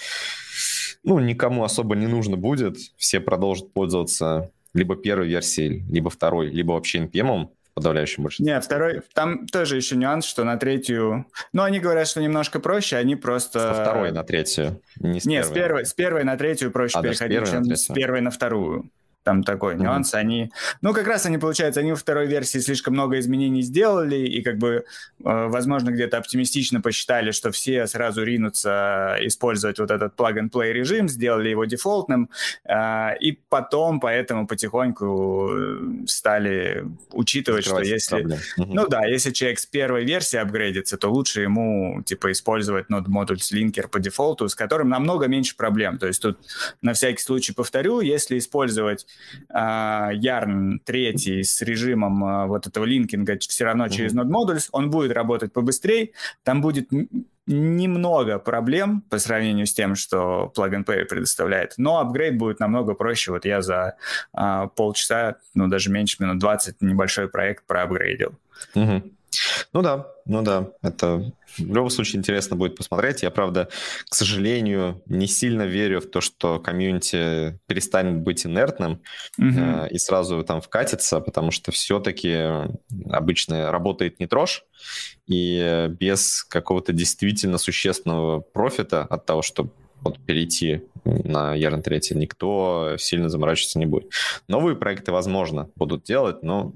ну, 1.03 1.19
никому 1.19 1.63
особо 1.63 1.95
не 1.95 2.07
нужно 2.07 2.35
будет, 2.37 2.77
все 2.97 3.19
продолжат 3.19 3.73
пользоваться 3.73 4.51
либо 4.75 4.95
первой 4.95 5.27
версии, 5.27 5.83
либо 5.89 6.09
второй, 6.09 6.49
либо 6.49 6.73
вообще 6.73 6.99
NPM 6.99 7.49
подавляющем 7.73 8.23
большинстве. 8.23 8.53
Нет, 8.53 8.63
второй, 8.63 9.01
там 9.13 9.47
тоже 9.47 9.75
еще 9.75 9.97
нюанс, 9.97 10.25
что 10.25 10.43
на 10.45 10.57
третью... 10.57 11.27
Ну, 11.51 11.63
они 11.63 11.79
говорят, 11.79 12.07
что 12.07 12.21
немножко 12.21 12.59
проще, 12.59 12.95
они 12.95 13.17
просто... 13.17 13.59
Со 13.59 13.81
второй 13.81 14.11
на 14.11 14.23
третью, 14.23 14.81
не 14.99 15.19
с 15.19 15.25
Нет, 15.25 15.43
первой. 15.43 15.51
с 15.51 15.53
первой, 15.53 15.85
с 15.85 15.93
первой 15.93 16.23
на 16.23 16.37
третью 16.37 16.71
проще 16.71 16.97
а, 16.97 17.01
переходить, 17.01 17.49
чем 17.49 17.65
с 17.75 17.87
первой 17.87 18.21
на 18.21 18.31
вторую 18.31 18.89
там 19.25 19.43
такой 19.43 19.73
mm-hmm. 19.73 19.79
нюанс. 19.79 20.13
Они, 20.13 20.51
ну, 20.81 20.93
как 20.93 21.07
раз 21.07 21.25
они, 21.25 21.39
получается, 21.39 21.79
они 21.79 21.91
во 21.91 21.97
второй 21.97 22.27
версии 22.27 22.59
слишком 22.59 22.93
много 22.93 23.17
изменений 23.19 23.63
сделали, 23.63 24.17
и 24.17 24.41
как 24.43 24.57
бы, 24.59 24.69
э, 24.69 24.83
возможно, 25.19 25.89
где-то 25.89 26.17
оптимистично 26.17 26.79
посчитали, 26.79 27.31
что 27.31 27.51
все 27.51 27.87
сразу 27.87 28.23
ринутся 28.23 29.17
использовать 29.21 29.79
вот 29.79 29.89
этот 29.89 30.15
plug-and-play 30.15 30.71
режим, 30.71 31.09
сделали 31.09 31.49
его 31.49 31.65
дефолтным, 31.65 32.29
э, 32.65 33.17
и 33.19 33.31
потом 33.49 33.99
поэтому 33.99 34.45
потихоньку 34.45 35.49
э, 35.51 35.79
стали 36.05 36.85
учитывать, 37.11 37.65
что 37.65 37.81
если... 37.81 38.25
Mm-hmm. 38.25 38.65
Ну 38.67 38.87
да, 38.87 39.05
если 39.05 39.31
человек 39.31 39.57
с 39.57 39.65
первой 39.65 40.05
версии 40.05 40.37
апгрейдится, 40.37 40.97
то 40.97 41.09
лучше 41.09 41.41
ему, 41.41 42.03
типа, 42.05 42.31
использовать 42.31 42.91
Node 42.91 43.07
Modules 43.07 43.51
Linker 43.51 43.87
по 43.87 43.99
дефолту, 43.99 44.47
с 44.47 44.53
которым 44.53 44.89
намного 44.89 45.27
меньше 45.27 45.57
проблем. 45.57 45.97
То 45.97 46.05
есть 46.05 46.21
тут 46.21 46.37
на 46.83 46.93
всякий 46.93 47.23
случай 47.23 47.53
повторю, 47.53 48.01
если 48.01 48.37
использовать 48.37 49.07
Yarn 49.51 50.79
3 50.83 51.43
с 51.43 51.61
режимом 51.61 52.23
а, 52.23 52.45
вот 52.47 52.67
этого 52.67 52.85
линкинга 52.85 53.37
все 53.39 53.65
равно 53.65 53.89
через 53.89 54.13
Node 54.13 54.29
Modules, 54.29 54.69
он 54.71 54.89
будет 54.89 55.11
работать 55.11 55.53
побыстрее, 55.53 56.11
там 56.43 56.61
будет 56.61 56.89
немного 57.47 58.39
проблем 58.39 59.01
по 59.09 59.19
сравнению 59.19 59.67
с 59.67 59.73
тем, 59.73 59.95
что 59.95 60.51
Plug 60.57 60.71
and 60.71 60.85
Play 60.85 61.05
предоставляет, 61.05 61.73
но 61.77 61.99
апгрейд 61.99 62.37
будет 62.37 62.59
намного 62.59 62.95
проще. 62.95 63.31
Вот 63.31 63.45
я 63.45 63.61
за 63.61 63.95
а, 64.33 64.67
полчаса, 64.67 65.37
ну 65.53 65.67
даже 65.67 65.91
меньше 65.91 66.17
минут 66.19 66.39
20 66.39 66.81
небольшой 66.81 67.27
проект 67.27 67.65
проапгрейдил. 67.65 68.33
Угу. 68.73 69.03
Ну 69.73 69.81
да, 69.81 70.07
ну 70.25 70.41
да, 70.41 70.69
это 70.81 71.31
в 71.57 71.73
любом 71.73 71.89
случае 71.89 72.19
интересно 72.19 72.55
будет 72.55 72.75
посмотреть. 72.75 73.23
Я, 73.23 73.31
правда, 73.31 73.69
к 74.09 74.15
сожалению, 74.15 75.01
не 75.05 75.27
сильно 75.27 75.63
верю 75.63 76.01
в 76.01 76.07
то, 76.07 76.21
что 76.21 76.59
комьюнити 76.59 77.59
перестанет 77.67 78.21
быть 78.21 78.45
инертным 78.45 79.01
mm-hmm. 79.39 79.87
э, 79.87 79.89
и 79.89 79.97
сразу 79.97 80.43
там 80.43 80.61
вкатится, 80.61 81.19
потому 81.19 81.51
что 81.51 81.71
все-таки 81.71 82.69
обычно 83.09 83.71
работает 83.71 84.19
не 84.19 84.27
трожь, 84.27 84.65
и 85.27 85.87
без 85.99 86.43
какого-то 86.43 86.93
действительно 86.93 87.57
существенного 87.57 88.39
профита 88.39 89.03
от 89.03 89.25
того, 89.25 89.41
что 89.41 89.69
вот 90.01 90.19
перейти 90.19 90.83
на 91.03 91.57
Yarn 91.57 91.81
3, 91.81 92.15
никто 92.17 92.95
сильно 92.97 93.29
заморачиваться 93.29 93.79
не 93.79 93.85
будет. 93.85 94.11
Новые 94.47 94.75
проекты, 94.75 95.11
возможно, 95.11 95.69
будут 95.75 96.03
делать, 96.03 96.43
но 96.43 96.73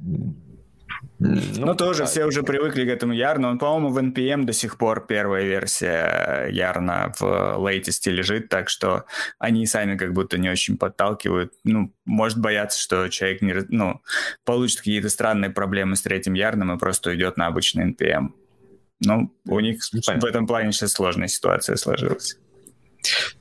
ну, 1.20 1.42
ну 1.66 1.76
тоже 1.76 2.00
да, 2.00 2.06
все 2.06 2.26
уже 2.26 2.44
привыкли 2.44 2.86
к 2.86 2.90
этому 2.90 3.14
Ярну. 3.14 3.50
Он, 3.50 3.60
по-моему, 3.60 3.90
в 3.90 3.98
NPM 3.98 4.44
до 4.44 4.54
сих 4.54 4.78
пор 4.78 5.06
первая 5.06 5.44
версия 5.46 6.48
Ярна 6.50 7.14
в 7.20 7.24
latest 7.24 8.10
лежит, 8.10 8.50
так 8.50 8.70
что 8.70 9.06
они 9.38 9.66
сами 9.66 9.98
как 9.98 10.14
будто 10.14 10.38
не 10.38 10.50
очень 10.50 10.78
подталкивают. 10.78 11.54
Ну, 11.64 11.94
может 12.06 12.40
бояться, 12.40 12.80
что 12.80 13.08
человек 13.10 13.42
не, 13.42 13.54
ну, 13.70 14.02
получит 14.46 14.80
какие-то 14.80 15.10
странные 15.10 15.52
проблемы 15.52 15.96
с 15.96 16.02
третьим 16.02 16.34
Ярном 16.34 16.74
и 16.74 16.80
просто 16.80 17.12
уйдет 17.12 17.38
на 17.38 17.48
обычный 17.48 17.92
NPM. 17.92 18.30
Ну, 19.02 19.34
у 19.46 19.60
них 19.60 19.82
Понятно. 20.06 20.28
в 20.28 20.30
этом 20.30 20.48
плане 20.48 20.72
сейчас 20.72 20.92
сложная 20.92 21.28
ситуация 21.28 21.76
сложилась. 21.78 22.38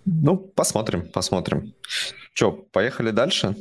Ну, 0.05 0.37
посмотрим, 0.37 1.09
посмотрим. 1.11 1.75
Че, 2.33 2.53
поехали 2.53 3.11
дальше? 3.11 3.57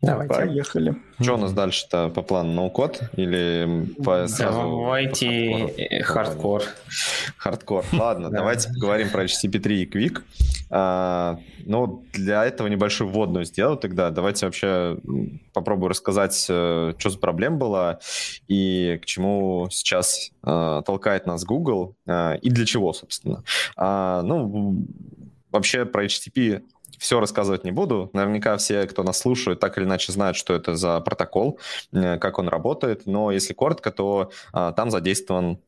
Давайте. 0.00 0.34
Поехали. 0.34 0.94
Что 1.20 1.34
у 1.34 1.38
нас 1.38 1.52
дальше-то 1.52 2.08
по 2.10 2.22
плану? 2.22 2.52
No-code 2.52 3.02
или 3.16 3.86
по 4.04 4.28
сразу... 4.28 4.60
Давайте 4.60 6.02
хардкор. 6.04 6.62
Хардкор. 7.36 7.84
Ладно, 7.92 8.30
давайте 8.30 8.68
поговорим 8.68 9.10
про 9.10 9.24
HTTP3 9.24 9.72
и 9.72 9.86
QUIC. 9.86 10.22
А, 10.70 11.38
ну, 11.64 12.04
для 12.12 12.44
этого 12.44 12.68
небольшую 12.68 13.10
вводную 13.10 13.44
сделаю 13.44 13.76
тогда. 13.76 14.10
Давайте 14.10 14.46
вообще 14.46 14.98
попробую 15.52 15.88
рассказать, 15.88 16.46
э, 16.48 16.92
что 16.96 17.10
за 17.10 17.18
проблема 17.18 17.56
была 17.56 17.98
и 18.48 19.00
к 19.02 19.06
чему 19.06 19.68
сейчас 19.70 20.30
э, 20.44 20.82
толкает 20.84 21.26
нас 21.26 21.44
Google 21.44 21.96
э, 22.06 22.38
и 22.38 22.50
для 22.50 22.66
чего, 22.66 22.92
собственно. 22.92 23.42
А, 23.76 24.22
ну, 24.22 24.84
вообще 25.50 25.86
про 25.86 26.04
HTTP 26.04 26.62
все 26.98 27.20
рассказывать 27.20 27.64
не 27.64 27.70
буду. 27.70 28.10
Наверняка 28.12 28.56
все, 28.56 28.86
кто 28.86 29.02
нас 29.02 29.18
слушает, 29.18 29.60
так 29.60 29.78
или 29.78 29.84
иначе 29.84 30.12
знают, 30.12 30.36
что 30.36 30.54
это 30.54 30.74
за 30.74 31.00
протокол, 31.00 31.58
э, 31.92 32.18
как 32.18 32.38
он 32.38 32.48
работает. 32.48 33.06
Но 33.06 33.30
если 33.30 33.54
коротко, 33.54 33.90
то 33.90 34.30
а, 34.52 34.72
там 34.72 34.90
задействован 34.90 35.58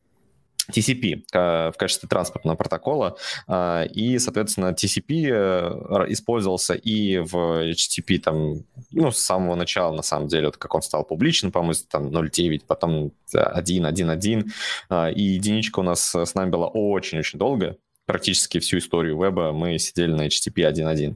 TCP 0.71 1.23
в 1.31 1.73
качестве 1.77 2.07
транспортного 2.07 2.55
протокола, 2.55 3.17
а, 3.47 3.83
и, 3.83 4.19
соответственно, 4.19 4.73
TCP 4.73 5.27
э, 5.29 6.05
использовался 6.09 6.73
и 6.73 7.17
в 7.17 7.35
HTTP 7.71 8.19
там, 8.19 8.63
ну, 8.91 9.11
с 9.11 9.17
самого 9.17 9.55
начала, 9.55 9.93
на 9.93 10.03
самом 10.03 10.27
деле, 10.27 10.45
вот 10.45 10.57
как 10.57 10.73
он 10.75 10.81
стал 10.81 11.03
публичным, 11.03 11.51
по-моему, 11.51 11.73
там 11.89 12.07
0.9, 12.09 12.61
потом 12.67 13.11
1.1.1, 13.33 14.45
а, 14.89 15.09
и 15.09 15.21
единичка 15.21 15.79
у 15.79 15.83
нас 15.83 16.15
с 16.15 16.35
нами 16.35 16.49
была 16.49 16.67
очень-очень 16.67 17.39
долго, 17.39 17.77
практически 18.11 18.59
всю 18.59 18.79
историю 18.79 19.17
веба 19.17 19.53
мы 19.53 19.79
сидели 19.79 20.11
на 20.11 20.27
HTTP 20.27 20.69
1.1. 20.69 21.15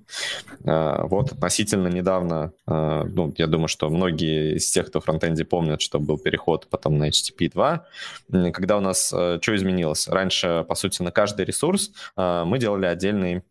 А, 0.65 1.05
вот 1.07 1.33
относительно 1.33 1.89
недавно, 1.89 2.53
а, 2.65 3.03
ну, 3.03 3.33
я 3.37 3.47
думаю, 3.47 3.67
что 3.67 3.89
многие 3.89 4.55
из 4.55 4.71
тех, 4.71 4.87
кто 4.87 5.01
в 5.01 5.03
фронтенде 5.03 5.43
помнят, 5.43 5.81
что 5.81 5.99
был 5.99 6.17
переход 6.17 6.67
потом 6.69 6.97
на 6.97 7.09
HTTP 7.09 7.51
2, 7.51 7.85
когда 8.53 8.77
у 8.77 8.79
нас 8.79 9.11
а, 9.13 9.39
что 9.41 9.53
изменилось? 9.57 10.07
Раньше, 10.07 10.65
по 10.69 10.75
сути, 10.75 11.01
на 11.01 11.11
каждый 11.11 11.45
ресурс 11.45 11.91
мы 12.15 12.57
делали 12.59 12.85
отдельный 12.85 13.41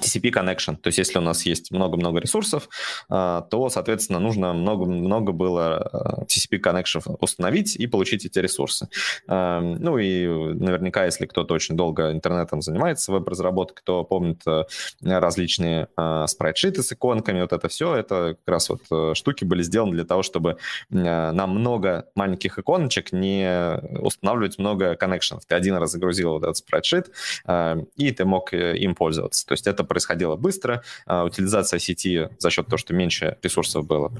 TCP 0.00 0.32
connection. 0.32 0.76
То 0.76 0.88
есть 0.88 0.98
если 0.98 1.18
у 1.18 1.22
нас 1.22 1.46
есть 1.46 1.70
много-много 1.70 2.20
ресурсов, 2.20 2.68
а, 3.08 3.42
то, 3.42 3.68
соответственно, 3.68 4.18
нужно 4.18 4.52
много-много 4.52 5.32
было 5.32 5.76
а, 5.76 6.24
TCP 6.24 6.60
connection 6.60 7.16
установить 7.20 7.76
и 7.76 7.86
получить 7.86 8.24
эти 8.24 8.38
ресурсы. 8.38 8.88
А, 9.28 9.60
ну 9.60 9.98
и 9.98 10.26
наверняка, 10.26 11.04
если 11.04 11.26
кто-то 11.26 11.54
очень 11.54 11.76
долго 11.76 12.12
интернетом 12.12 12.62
занимается, 12.62 13.12
веб-разработкой, 13.12 13.82
то 13.84 14.04
помнит 14.04 14.42
различные 15.02 15.88
спрайтшиты 16.26 16.82
с 16.82 16.92
иконками, 16.92 17.40
вот 17.40 17.52
это 17.52 17.68
все, 17.68 17.94
это 17.94 18.36
как 18.44 18.52
раз 18.52 18.70
вот 18.70 19.16
штуки 19.16 19.44
были 19.44 19.62
сделаны 19.62 19.92
для 19.92 20.04
того, 20.04 20.22
чтобы 20.22 20.56
нам 20.90 21.50
много 21.50 22.06
маленьких 22.14 22.58
иконочек 22.58 23.12
не 23.12 23.78
устанавливать 24.00 24.58
много 24.58 24.96
коннекшенов. 24.96 25.44
Ты 25.46 25.54
один 25.54 25.76
раз 25.76 25.92
загрузил 25.92 26.32
вот 26.32 26.42
этот 26.42 26.56
спрайтшит, 26.56 27.10
и 27.96 28.10
ты 28.10 28.24
мог 28.24 28.52
э, 28.54 28.76
им 28.78 28.94
пользоваться. 28.94 29.46
То 29.46 29.52
есть 29.52 29.66
это 29.66 29.83
происходило 29.84 30.36
быстро, 30.36 30.82
а, 31.06 31.24
утилизация 31.24 31.78
сети 31.78 32.28
за 32.38 32.50
счет 32.50 32.66
того, 32.66 32.78
что 32.78 32.94
меньше 32.94 33.36
ресурсов 33.42 33.86
было, 33.86 34.12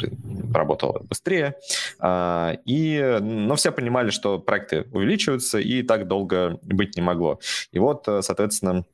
работала 0.53 1.01
быстрее. 1.01 1.55
А, 1.99 2.57
и, 2.65 3.19
но 3.21 3.57
все 3.57 3.73
понимали, 3.73 4.11
что 4.11 4.39
проекты 4.39 4.87
увеличиваются, 4.93 5.59
и 5.59 5.83
так 5.83 6.09
долго 6.09 6.59
быть 6.63 6.97
не 6.97 7.03
могло. 7.03 7.41
И 7.73 7.79
вот, 7.79 8.07
э, 8.09 8.23
соответственно, 8.23 8.85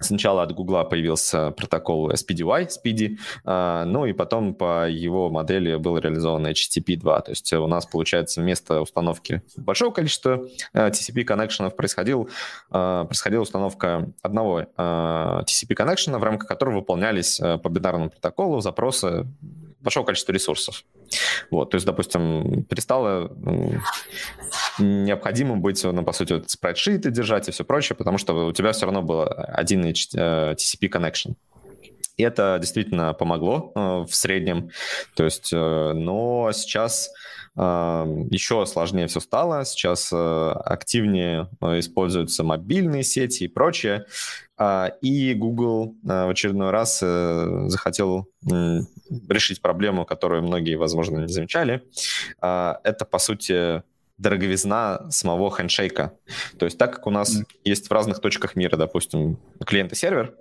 Сначала 0.00 0.42
от 0.42 0.52
Гугла 0.52 0.84
появился 0.84 1.50
протокол 1.50 2.10
SPDY, 2.10 2.68
SPDY, 2.68 3.18
а, 3.44 3.84
ну 3.84 4.06
и 4.06 4.12
потом 4.12 4.54
по 4.54 4.88
его 4.88 5.30
модели 5.30 5.76
был 5.76 5.98
реализован 5.98 6.46
HTTP 6.46 6.96
2. 6.96 7.20
То 7.20 7.30
есть 7.30 7.52
у 7.52 7.66
нас, 7.66 7.86
получается, 7.86 8.40
вместо 8.40 8.80
установки 8.80 9.42
большого 9.56 9.92
количества 9.92 10.46
э, 10.72 10.88
TCP 10.88 11.24
коннекшенов 11.24 11.76
происходил, 11.76 12.28
а, 12.70 13.04
происходила 13.04 13.42
установка 13.42 14.10
одного 14.22 14.66
а, 14.76 15.42
TCP 15.42 15.74
коннекшена, 15.74 16.18
в 16.18 16.24
рамках 16.24 16.48
которого 16.48 16.76
выполнялись 16.76 17.38
по 17.38 17.68
бинарному 17.68 18.10
протоколу 18.10 18.60
запросы 18.60 19.26
большого 19.80 20.06
количества 20.06 20.32
ресурсов. 20.32 20.84
Вот, 21.50 21.70
то 21.70 21.76
есть, 21.76 21.86
допустим, 21.86 22.64
перестало 22.64 23.32
необходимым 24.78 25.60
быть, 25.60 25.82
ну, 25.84 26.04
по 26.04 26.12
сути, 26.12 26.34
вот, 26.34 26.50
спрайдшиты 26.50 27.10
держать 27.10 27.48
и 27.48 27.52
все 27.52 27.64
прочее, 27.64 27.96
потому 27.96 28.18
что 28.18 28.46
у 28.46 28.52
тебя 28.52 28.72
все 28.72 28.86
равно 28.86 29.02
был 29.02 29.26
один 29.26 29.84
TCP 29.84 30.88
connection. 30.90 31.34
И 32.16 32.22
это 32.22 32.58
действительно 32.60 33.12
помогло 33.12 33.72
э, 33.74 33.80
в 34.08 34.14
среднем. 34.14 34.70
То 35.16 35.24
есть, 35.24 35.52
э, 35.52 35.92
но 35.94 36.52
сейчас 36.52 37.10
еще 37.56 38.66
сложнее 38.66 39.06
все 39.06 39.20
стало. 39.20 39.64
Сейчас 39.64 40.10
э, 40.12 40.50
активнее 40.64 41.48
используются 41.60 42.42
мобильные 42.42 43.04
сети 43.04 43.44
и 43.44 43.48
прочее. 43.48 44.06
А, 44.56 44.92
и 45.02 45.34
Google 45.34 45.94
в 46.02 46.30
очередной 46.30 46.70
раз 46.70 46.98
захотел 46.98 48.28
решить 49.28 49.60
проблему, 49.62 50.04
которую 50.04 50.42
многие, 50.42 50.76
возможно, 50.76 51.18
не 51.20 51.32
замечали. 51.32 51.82
А, 52.40 52.80
это, 52.84 53.04
по 53.04 53.18
сути, 53.18 53.82
дороговизна 54.18 55.10
самого 55.10 55.50
хендшейка. 55.50 56.12
То 56.58 56.66
есть 56.66 56.78
так 56.78 56.92
как 56.92 57.06
у 57.06 57.10
нас 57.10 57.36
mm. 57.36 57.44
есть 57.64 57.88
в 57.88 57.92
разных 57.92 58.20
точках 58.20 58.56
мира, 58.56 58.76
допустим, 58.76 59.38
клиент 59.66 59.92
и 59.92 59.96
сервер, 59.96 60.34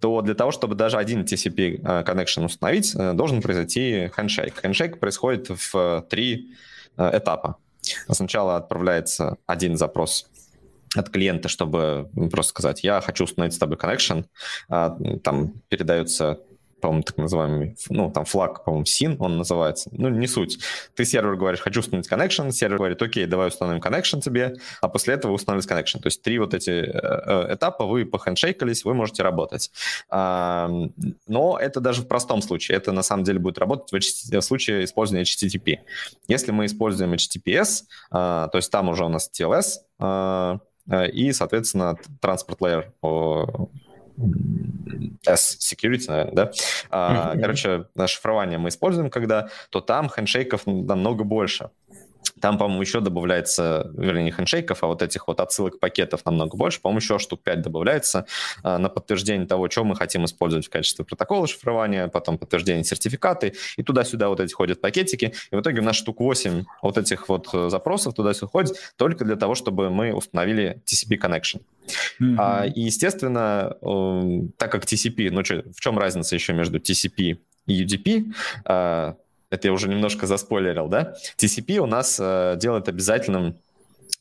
то 0.00 0.20
для 0.22 0.34
того, 0.34 0.52
чтобы 0.52 0.74
даже 0.74 0.98
один 0.98 1.22
TCP 1.22 1.80
э, 1.82 2.02
connection 2.04 2.44
установить, 2.44 2.94
э, 2.94 3.12
должен 3.14 3.42
произойти 3.42 4.10
хендшейк. 4.14 4.60
Хендшейк 4.60 5.00
происходит 5.00 5.48
в 5.48 5.74
э, 5.74 6.02
три 6.08 6.54
этапа. 6.96 7.58
Сначала 8.10 8.56
отправляется 8.56 9.36
один 9.46 9.76
запрос 9.76 10.28
от 10.96 11.10
клиента, 11.10 11.48
чтобы 11.48 12.10
просто 12.30 12.50
сказать, 12.50 12.82
я 12.82 13.00
хочу 13.00 13.24
установить 13.24 13.54
с 13.54 13.58
тобой 13.58 13.76
connection, 13.76 14.24
а, 14.68 14.96
там 15.22 15.52
передается 15.68 16.40
по-моему, 16.80 17.02
так 17.02 17.16
называемый, 17.18 17.76
ну, 17.90 18.10
там 18.10 18.24
флаг, 18.24 18.64
по-моему, 18.64 18.84
SIN 18.84 19.16
он 19.18 19.38
называется, 19.38 19.90
ну, 19.92 20.08
не 20.08 20.26
суть. 20.26 20.58
Ты 20.94 21.04
сервер 21.04 21.36
говоришь, 21.36 21.60
хочу 21.60 21.80
установить 21.80 22.10
connection, 22.10 22.50
сервер 22.50 22.78
говорит, 22.78 23.02
окей, 23.02 23.26
давай 23.26 23.48
установим 23.48 23.80
connection 23.80 24.20
тебе, 24.20 24.56
а 24.80 24.88
после 24.88 25.14
этого 25.14 25.32
установить 25.32 25.66
connection. 25.66 26.00
То 26.00 26.06
есть 26.06 26.22
три 26.22 26.38
вот 26.38 26.54
эти 26.54 26.70
э, 26.70 26.90
э, 26.92 27.54
этапа, 27.54 27.84
вы 27.86 28.04
похендшейкались, 28.04 28.84
вы 28.84 28.94
можете 28.94 29.22
работать. 29.22 29.70
Но 30.10 31.58
это 31.60 31.80
даже 31.80 32.02
в 32.02 32.08
простом 32.08 32.42
случае, 32.42 32.78
это 32.78 32.92
на 32.92 33.02
самом 33.02 33.24
деле 33.24 33.38
будет 33.38 33.58
работать 33.58 33.92
в 34.32 34.40
случае 34.40 34.84
использования 34.84 35.24
HTTP. 35.24 35.78
Если 36.28 36.52
мы 36.52 36.66
используем 36.66 37.12
HTTPS, 37.14 37.84
а, 38.10 38.48
то 38.48 38.58
есть 38.58 38.70
там 38.70 38.88
уже 38.88 39.04
у 39.04 39.08
нас 39.08 39.30
TLS, 39.32 39.78
а, 39.98 40.58
э, 40.90 41.10
и, 41.10 41.32
соответственно, 41.32 41.96
транспорт 42.20 42.60
layer 42.60 42.84
S-Security, 45.26 46.04
наверное, 46.08 46.34
да? 46.34 46.50
А, 46.90 47.36
короче, 47.36 47.86
шифрование 48.06 48.58
мы 48.58 48.68
используем, 48.68 49.10
когда, 49.10 49.48
то 49.70 49.80
там 49.80 50.08
хендшейков 50.08 50.66
намного 50.66 51.24
больше. 51.24 51.70
Там, 52.40 52.58
по-моему, 52.58 52.82
еще 52.82 53.00
добавляется, 53.00 53.90
вернее, 53.94 54.24
не 54.24 54.30
хендшейков, 54.30 54.82
а 54.82 54.86
вот 54.86 55.02
этих 55.02 55.28
вот 55.28 55.40
отсылок 55.40 55.78
пакетов 55.78 56.24
намного 56.24 56.56
больше. 56.56 56.80
По-моему, 56.80 57.00
еще 57.00 57.18
штук 57.18 57.42
5 57.42 57.62
добавляется 57.62 58.26
а, 58.62 58.78
на 58.78 58.88
подтверждение 58.88 59.46
того, 59.46 59.68
что 59.70 59.84
мы 59.84 59.96
хотим 59.96 60.24
использовать 60.24 60.66
в 60.66 60.70
качестве 60.70 61.04
протокола 61.04 61.46
шифрования, 61.46 62.08
потом 62.08 62.38
подтверждение 62.38 62.84
сертификаты, 62.84 63.54
и 63.76 63.82
туда-сюда 63.82 64.28
вот 64.28 64.40
эти 64.40 64.52
ходят 64.52 64.80
пакетики. 64.80 65.34
И 65.50 65.56
в 65.56 65.60
итоге 65.60 65.80
у 65.80 65.84
нас 65.84 65.96
штук 65.96 66.20
8 66.20 66.64
вот 66.82 66.98
этих 66.98 67.28
вот 67.28 67.48
э, 67.52 67.68
запросов 67.70 68.14
туда-сюда 68.14 68.48
ходит 68.48 68.76
только 68.96 69.24
для 69.24 69.36
того, 69.36 69.54
чтобы 69.54 69.90
мы 69.90 70.12
установили 70.12 70.82
TCP 70.86 71.18
connection. 71.18 71.60
Mm-hmm. 72.20 72.36
А, 72.38 72.66
и, 72.66 72.80
естественно, 72.80 73.76
э, 73.80 74.40
так 74.56 74.72
как 74.72 74.84
TCP, 74.84 75.30
ну, 75.30 75.44
что, 75.44 75.64
в 75.74 75.80
чем 75.80 75.98
разница 75.98 76.34
еще 76.34 76.52
между 76.52 76.78
TCP 76.78 77.38
и 77.66 77.84
UDP? 77.84 78.32
А, 78.64 79.16
это 79.50 79.68
я 79.68 79.72
уже 79.72 79.88
немножко 79.88 80.26
заспойлерил, 80.26 80.88
да? 80.88 81.14
TCP 81.36 81.78
у 81.78 81.86
нас 81.86 82.18
э, 82.20 82.56
делает 82.58 82.88
обязательным 82.88 83.56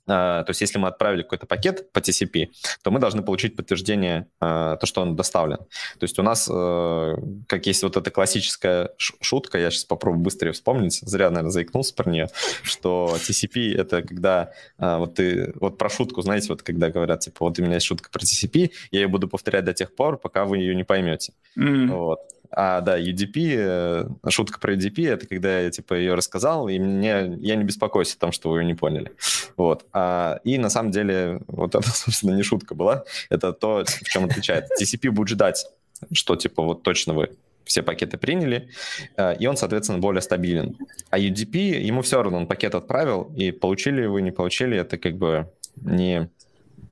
то 0.07 0.45
есть 0.47 0.61
если 0.61 0.79
мы 0.79 0.87
отправили 0.87 1.21
какой-то 1.21 1.45
пакет 1.45 1.91
по 1.91 1.99
TCP, 1.99 2.47
то 2.81 2.91
мы 2.91 2.99
должны 2.99 3.23
получить 3.23 3.57
подтверждение, 3.57 4.27
то, 4.39 4.79
что 4.83 5.01
он 5.01 5.17
доставлен. 5.17 5.57
То 5.57 6.03
есть 6.03 6.17
у 6.17 6.23
нас, 6.23 6.45
как 6.47 7.65
есть 7.65 7.83
вот 7.83 7.97
эта 7.97 8.09
классическая 8.09 8.91
шутка, 8.97 9.57
я 9.57 9.69
сейчас 9.69 9.83
попробую 9.83 10.23
быстрее 10.23 10.53
вспомнить, 10.53 10.99
зря, 11.01 11.29
наверное, 11.29 11.51
заикнулся 11.51 11.93
про 11.93 12.09
нее, 12.09 12.29
что 12.63 13.17
TCP— 13.17 13.75
это 13.77 14.01
когда 14.01 14.51
вот 14.77 15.15
ты, 15.15 15.51
вот 15.55 15.77
про 15.77 15.89
шутку, 15.89 16.21
знаете, 16.21 16.47
вот 16.49 16.63
когда 16.63 16.89
говорят, 16.89 17.19
типа, 17.19 17.45
вот 17.45 17.59
у 17.59 17.61
меня 17.61 17.75
есть 17.75 17.85
шутка 17.85 18.09
про 18.09 18.21
TCP, 18.21 18.71
я 18.91 19.01
ее 19.01 19.07
буду 19.09 19.27
повторять 19.27 19.65
до 19.65 19.73
тех 19.73 19.93
пор, 19.93 20.17
пока 20.17 20.45
вы 20.45 20.59
ее 20.59 20.73
не 20.73 20.85
поймете. 20.85 21.33
Mm. 21.57 21.87
Вот. 21.87 22.19
А, 22.51 22.81
да, 22.81 22.99
UDP, 22.99 23.55
э, 23.57 24.29
шутка 24.29 24.59
про 24.59 24.73
UDP, 24.73 25.07
это 25.07 25.27
когда 25.27 25.59
я, 25.59 25.69
типа, 25.69 25.93
ее 25.93 26.13
рассказал, 26.13 26.67
и 26.67 26.79
мне, 26.79 27.37
я 27.39 27.55
не 27.55 27.63
беспокоюсь 27.63 28.13
о 28.15 28.19
том, 28.19 28.31
что 28.31 28.49
вы 28.49 28.59
ее 28.59 28.65
не 28.65 28.73
поняли. 28.73 29.11
Вот. 29.55 29.85
А, 29.93 30.39
и 30.43 30.57
на 30.57 30.69
самом 30.69 30.91
деле, 30.91 31.41
вот 31.47 31.75
это, 31.75 31.89
собственно, 31.93 32.35
не 32.35 32.43
шутка 32.43 32.75
была, 32.75 33.03
это 33.29 33.53
то, 33.53 33.83
в 33.85 34.03
чем 34.09 34.25
отличается. 34.25 34.73
TCP 34.81 35.11
будет 35.11 35.29
ждать, 35.29 35.65
что, 36.11 36.35
типа, 36.35 36.63
вот 36.63 36.83
точно 36.83 37.13
вы 37.13 37.29
все 37.65 37.83
пакеты 37.83 38.17
приняли, 38.17 38.69
э, 39.17 39.35
и 39.37 39.47
он, 39.47 39.57
соответственно, 39.57 39.99
более 39.99 40.21
стабилен. 40.21 40.77
А 41.09 41.19
UDP, 41.19 41.79
ему 41.79 42.01
все 42.01 42.21
равно, 42.23 42.37
он 42.37 42.47
пакет 42.47 42.75
отправил, 42.75 43.31
и 43.35 43.51
получили 43.51 44.05
вы, 44.05 44.21
не 44.21 44.31
получили, 44.31 44.77
это 44.77 44.97
как 44.97 45.17
бы 45.17 45.51
не 45.75 46.29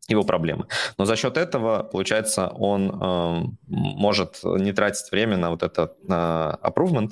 его 0.07 0.23
проблемы. 0.23 0.67
Но 0.97 1.05
за 1.05 1.15
счет 1.15 1.37
этого, 1.37 1.83
получается, 1.83 2.47
он 2.47 2.89
э, 2.89 3.43
может 3.67 4.39
не 4.43 4.71
тратить 4.71 5.11
время 5.11 5.37
на 5.37 5.49
вот 5.49 5.63
этот 5.63 5.97
э, 6.07 6.11
approvement, 6.11 7.11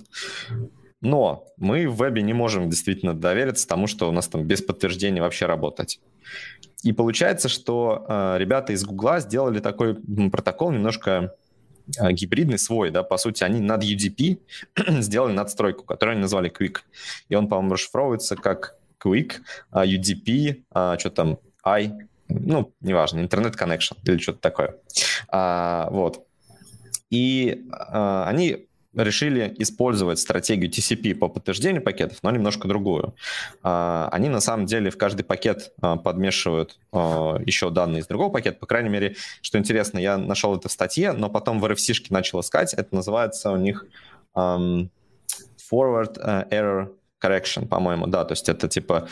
но 1.01 1.45
мы 1.57 1.89
в 1.89 1.97
вебе 1.97 2.21
не 2.21 2.33
можем 2.33 2.69
действительно 2.69 3.13
довериться 3.13 3.67
тому, 3.67 3.87
что 3.87 4.07
у 4.07 4.11
нас 4.11 4.27
там 4.27 4.43
без 4.43 4.61
подтверждения 4.61 5.21
вообще 5.21 5.47
работать. 5.47 5.99
И 6.83 6.93
получается, 6.93 7.49
что 7.49 8.05
э, 8.07 8.35
ребята 8.37 8.73
из 8.73 8.85
Гугла 8.85 9.19
сделали 9.19 9.59
такой 9.59 9.95
протокол 10.31 10.71
немножко 10.71 11.33
э, 11.99 12.11
гибридный 12.11 12.59
свой, 12.59 12.91
да, 12.91 13.03
по 13.03 13.17
сути, 13.17 13.43
они 13.43 13.59
над 13.59 13.83
UDP 13.83 14.39
сделали 15.01 15.33
надстройку, 15.33 15.83
которую 15.83 16.13
они 16.13 16.21
назвали 16.21 16.51
Quick. 16.51 16.77
И 17.29 17.35
он, 17.35 17.49
по-моему, 17.49 17.73
расшифровывается 17.73 18.35
как 18.35 18.75
Quick, 19.03 19.41
uh, 19.73 19.85
UDP, 19.85 20.63
uh, 20.73 20.97
что 20.97 21.09
там, 21.09 21.39
I, 21.65 22.07
ну, 22.39 22.73
неважно, 22.81 23.19
интернет-коннекшн 23.19 23.95
или 24.03 24.17
что-то 24.17 24.39
такое. 24.39 24.75
А, 25.29 25.89
вот. 25.91 26.25
И 27.09 27.65
а, 27.71 28.27
они 28.27 28.67
решили 28.95 29.53
использовать 29.57 30.19
стратегию 30.19 30.69
TCP 30.69 31.15
по 31.15 31.27
подтверждению 31.27 31.81
пакетов, 31.81 32.19
но 32.21 32.31
немножко 32.31 32.67
другую. 32.67 33.15
А, 33.63 34.09
они 34.11 34.29
на 34.29 34.39
самом 34.39 34.65
деле 34.65 34.91
в 34.91 34.97
каждый 34.97 35.23
пакет 35.23 35.73
а, 35.81 35.97
подмешивают 35.97 36.79
а, 36.91 37.39
еще 37.45 37.69
данные 37.69 38.01
из 38.01 38.07
другого 38.07 38.31
пакета. 38.31 38.59
По 38.59 38.65
крайней 38.65 38.89
мере, 38.89 39.15
что 39.41 39.57
интересно, 39.57 39.97
я 39.97 40.17
нашел 40.17 40.55
это 40.55 40.69
в 40.69 40.71
статье, 40.71 41.11
но 41.13 41.29
потом 41.29 41.59
в 41.59 41.65
RFC-шке 41.65 42.07
начал 42.09 42.41
искать. 42.41 42.73
Это 42.73 42.93
называется 42.93 43.51
у 43.51 43.57
них 43.57 43.85
um, 44.35 44.89
Forward 45.71 46.49
Error 46.51 46.89
Correction, 47.21 47.67
по-моему, 47.67 48.07
да, 48.07 48.25
то 48.25 48.33
есть 48.33 48.49
это 48.49 48.67
типа 48.67 49.07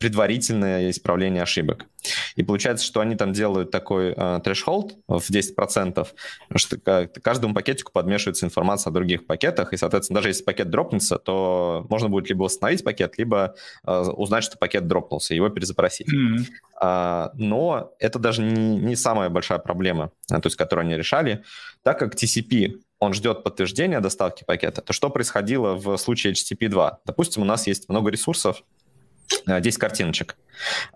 предварительное 0.00 0.88
исправление 0.88 1.42
ошибок. 1.42 1.84
И 2.34 2.42
получается, 2.42 2.86
что 2.86 3.00
они 3.00 3.16
там 3.16 3.34
делают 3.34 3.70
такой 3.70 4.14
э, 4.16 4.40
трэш-холд 4.42 4.96
в 5.06 5.30
10%, 5.30 6.08
что 6.56 7.06
каждому 7.22 7.52
пакетику 7.52 7.92
подмешивается 7.92 8.46
информация 8.46 8.90
о 8.90 8.94
других 8.94 9.26
пакетах, 9.26 9.74
и, 9.74 9.76
соответственно, 9.76 10.16
даже 10.16 10.30
если 10.30 10.42
пакет 10.42 10.70
дропнется, 10.70 11.18
то 11.18 11.86
можно 11.90 12.08
будет 12.08 12.30
либо 12.30 12.44
восстановить 12.44 12.82
пакет, 12.82 13.18
либо 13.18 13.54
э, 13.86 14.00
узнать, 14.16 14.42
что 14.42 14.56
пакет 14.56 14.88
дропнулся, 14.88 15.34
и 15.34 15.36
его 15.36 15.50
перезапросить. 15.50 16.08
Mm-hmm. 16.08 16.46
А, 16.80 17.32
но 17.34 17.92
это 17.98 18.18
даже 18.18 18.42
не, 18.42 18.78
не 18.78 18.96
самая 18.96 19.28
большая 19.28 19.58
проблема, 19.58 20.12
то 20.28 20.40
есть, 20.42 20.56
которую 20.56 20.86
они 20.86 20.96
решали, 20.96 21.44
так 21.82 21.98
как 21.98 22.14
TCP 22.14 22.80
он 23.00 23.12
ждет 23.12 23.42
подтверждения 23.42 24.00
доставки 24.00 24.44
пакета, 24.44 24.80
то 24.80 24.94
что 24.94 25.10
происходило 25.10 25.74
в 25.74 25.96
случае 25.98 26.32
HTTP 26.32 26.68
2? 26.68 27.00
Допустим, 27.04 27.42
у 27.42 27.44
нас 27.44 27.66
есть 27.66 27.88
много 27.90 28.10
ресурсов, 28.10 28.62
10 29.46 29.76
э, 29.76 29.78
картиночек. 29.78 30.36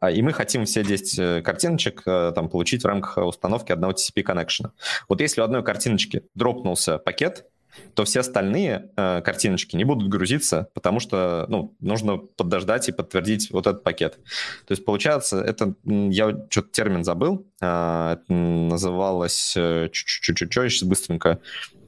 А, 0.01 0.11
и 0.11 0.23
мы 0.23 0.33
хотим 0.33 0.65
все 0.65 0.85
10 0.85 1.19
э, 1.19 1.43
картиночек 1.43 2.03
э, 2.07 2.33
там, 2.35 2.49
получить 2.49 2.83
в 2.83 2.87
рамках 2.87 3.19
установки 3.19 3.73
одного 3.73 3.93
TCP 3.93 4.23
коннекшена. 4.23 4.73
Вот 5.09 5.21
если 5.21 5.41
у 5.41 5.45
одной 5.45 5.63
картиночки 5.63 6.23
дропнулся 6.35 6.99
пакет, 6.99 7.47
то 7.95 8.05
все 8.05 8.21
остальные 8.21 8.91
э, 8.97 9.21
картиночки 9.23 9.75
не 9.77 9.85
будут 9.85 10.09
грузиться, 10.09 10.69
потому 10.75 11.01
что 11.01 11.47
ну, 11.49 11.75
нужно 11.81 12.19
подождать 12.19 12.89
и 12.89 12.93
подтвердить 12.93 13.51
вот 13.51 13.67
этот 13.67 13.83
пакет. 13.83 14.19
То 14.67 14.73
есть 14.73 14.85
получается, 14.85 15.41
это 15.41 15.75
я 15.85 16.31
что-то 16.51 16.69
термин 16.71 17.05
забыл, 17.05 17.47
э, 17.61 17.67
это 18.13 18.33
называлось 18.33 19.57
чуть-чуть, 19.93 20.53
сейчас 20.53 20.83
быстренько 20.85 21.41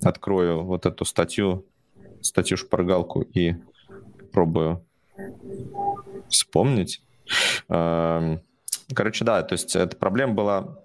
открою 0.02 0.64
вот 0.64 0.86
эту 0.86 1.04
статью, 1.04 1.66
статью 2.20 2.56
шпаргалку 2.56 3.22
и 3.22 3.54
пробую 4.32 4.84
вспомнить. 6.28 7.02
Эм, 7.68 8.40
короче, 8.94 9.24
да, 9.24 9.42
то 9.42 9.52
есть 9.52 9.74
эта 9.76 9.96
проблема 9.96 10.34
была 10.34 10.78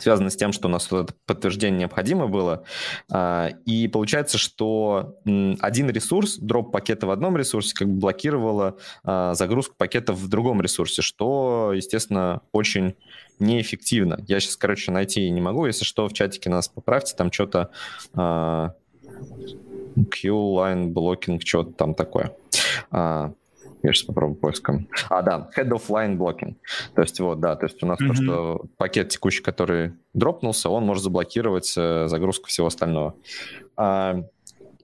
связана 0.00 0.30
с 0.30 0.36
тем, 0.36 0.52
что 0.52 0.68
у 0.68 0.70
нас 0.70 0.90
вот 0.90 1.10
это 1.10 1.14
подтверждение 1.26 1.80
необходимо 1.80 2.28
было. 2.28 2.64
А, 3.10 3.50
и 3.64 3.88
получается, 3.88 4.38
что 4.38 5.18
один 5.60 5.90
ресурс, 5.90 6.38
дроп 6.38 6.72
пакета 6.72 7.06
в 7.06 7.10
одном 7.10 7.36
ресурсе, 7.36 7.74
как 7.74 7.88
бы 7.88 7.98
блокировало 7.98 8.76
а, 9.04 9.34
загрузку 9.34 9.74
пакета 9.76 10.12
в 10.12 10.28
другом 10.28 10.60
ресурсе, 10.60 11.02
что, 11.02 11.72
естественно, 11.74 12.42
очень 12.52 12.94
неэффективно. 13.38 14.22
Я 14.26 14.40
сейчас, 14.40 14.56
короче, 14.56 14.90
найти 14.90 15.28
не 15.30 15.40
могу. 15.40 15.66
Если 15.66 15.84
что, 15.84 16.08
в 16.08 16.12
чатике 16.12 16.50
нас 16.50 16.68
поправьте, 16.68 17.14
там 17.16 17.32
что-то 17.32 17.70
а, 18.14 18.74
Q-line 20.10 20.92
blocking, 20.92 21.40
что-то 21.44 21.72
там 21.72 21.94
такое. 21.94 22.32
Я 23.82 23.92
сейчас 23.92 24.06
попробую 24.06 24.36
поиском. 24.36 24.88
А, 25.08 25.22
да, 25.22 25.50
head 25.56 25.68
of 25.70 25.88
line 25.88 26.16
blocking. 26.16 26.56
То 26.94 27.02
есть 27.02 27.20
вот, 27.20 27.40
да, 27.40 27.56
то 27.56 27.66
есть 27.66 27.82
у 27.82 27.86
нас 27.86 28.00
mm-hmm. 28.00 28.08
то, 28.08 28.14
что 28.14 28.64
пакет 28.76 29.10
текущий, 29.10 29.42
который 29.42 29.92
дропнулся, 30.14 30.68
он 30.68 30.84
может 30.84 31.02
заблокировать 31.02 31.72
э, 31.76 32.08
загрузку 32.08 32.48
всего 32.48 32.66
остального. 32.66 33.14
А, 33.76 34.22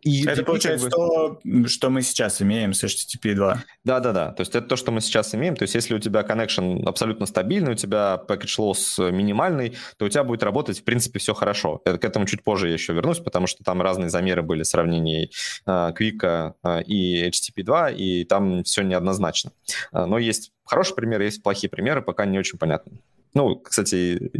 и 0.04 0.26
это 0.26 0.44
получается 0.44 0.90
как 0.90 0.98
бы... 0.98 1.62
то, 1.62 1.68
что 1.68 1.88
мы 1.88 2.02
сейчас 2.02 2.42
имеем 2.42 2.74
с 2.74 2.84
HTTP 2.84 3.34
2. 3.34 3.64
Да-да-да, 3.84 4.32
то 4.32 4.42
есть 4.42 4.54
это 4.54 4.66
то, 4.66 4.76
что 4.76 4.92
мы 4.92 5.00
сейчас 5.00 5.34
имеем. 5.34 5.56
То 5.56 5.62
есть 5.62 5.74
если 5.74 5.94
у 5.94 5.98
тебя 5.98 6.20
connection 6.20 6.84
абсолютно 6.84 7.24
стабильный, 7.24 7.72
у 7.72 7.74
тебя 7.74 8.22
package 8.28 8.58
loss 8.58 9.10
минимальный, 9.10 9.76
то 9.96 10.04
у 10.04 10.08
тебя 10.08 10.22
будет 10.22 10.42
работать, 10.42 10.80
в 10.80 10.84
принципе, 10.84 11.18
все 11.18 11.32
хорошо. 11.32 11.80
Это, 11.86 11.98
к 11.98 12.04
этому 12.04 12.26
чуть 12.26 12.44
позже 12.44 12.68
я 12.68 12.74
еще 12.74 12.92
вернусь, 12.92 13.18
потому 13.18 13.46
что 13.46 13.64
там 13.64 13.80
разные 13.80 14.10
замеры 14.10 14.42
были 14.42 14.62
сравнений 14.62 15.30
uh, 15.66 15.96
QUIC 15.96 16.52
uh, 16.62 16.82
и 16.82 17.26
HTTP 17.28 17.62
2, 17.64 17.90
и 17.92 18.24
там 18.24 18.62
все 18.64 18.82
неоднозначно. 18.82 19.52
Uh, 19.92 20.04
но 20.04 20.18
есть 20.18 20.52
хорошие 20.64 20.96
примеры, 20.96 21.24
есть 21.24 21.42
плохие 21.42 21.70
примеры, 21.70 22.02
пока 22.02 22.26
не 22.26 22.38
очень 22.38 22.58
понятно. 22.58 22.92
Ну, 23.34 23.56
кстати, 23.56 24.30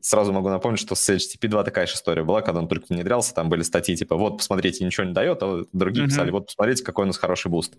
сразу 0.00 0.32
могу 0.32 0.48
напомнить, 0.48 0.80
что 0.80 0.94
с 0.94 1.08
HTTP 1.08 1.48
2 1.48 1.62
такая 1.64 1.86
же 1.86 1.94
история 1.94 2.24
была, 2.24 2.40
когда 2.40 2.60
он 2.60 2.68
только 2.68 2.86
внедрялся, 2.88 3.34
там 3.34 3.50
были 3.50 3.62
статьи 3.62 3.96
типа 3.96 4.16
«Вот, 4.16 4.38
посмотрите, 4.38 4.84
ничего 4.84 5.04
не 5.06 5.12
дает», 5.12 5.42
а 5.42 5.64
другие 5.72 6.06
mm-hmm. 6.06 6.08
писали 6.08 6.30
«Вот, 6.30 6.46
посмотрите, 6.46 6.82
какой 6.82 7.04
у 7.04 7.06
нас 7.06 7.18
хороший 7.18 7.50
буст». 7.50 7.74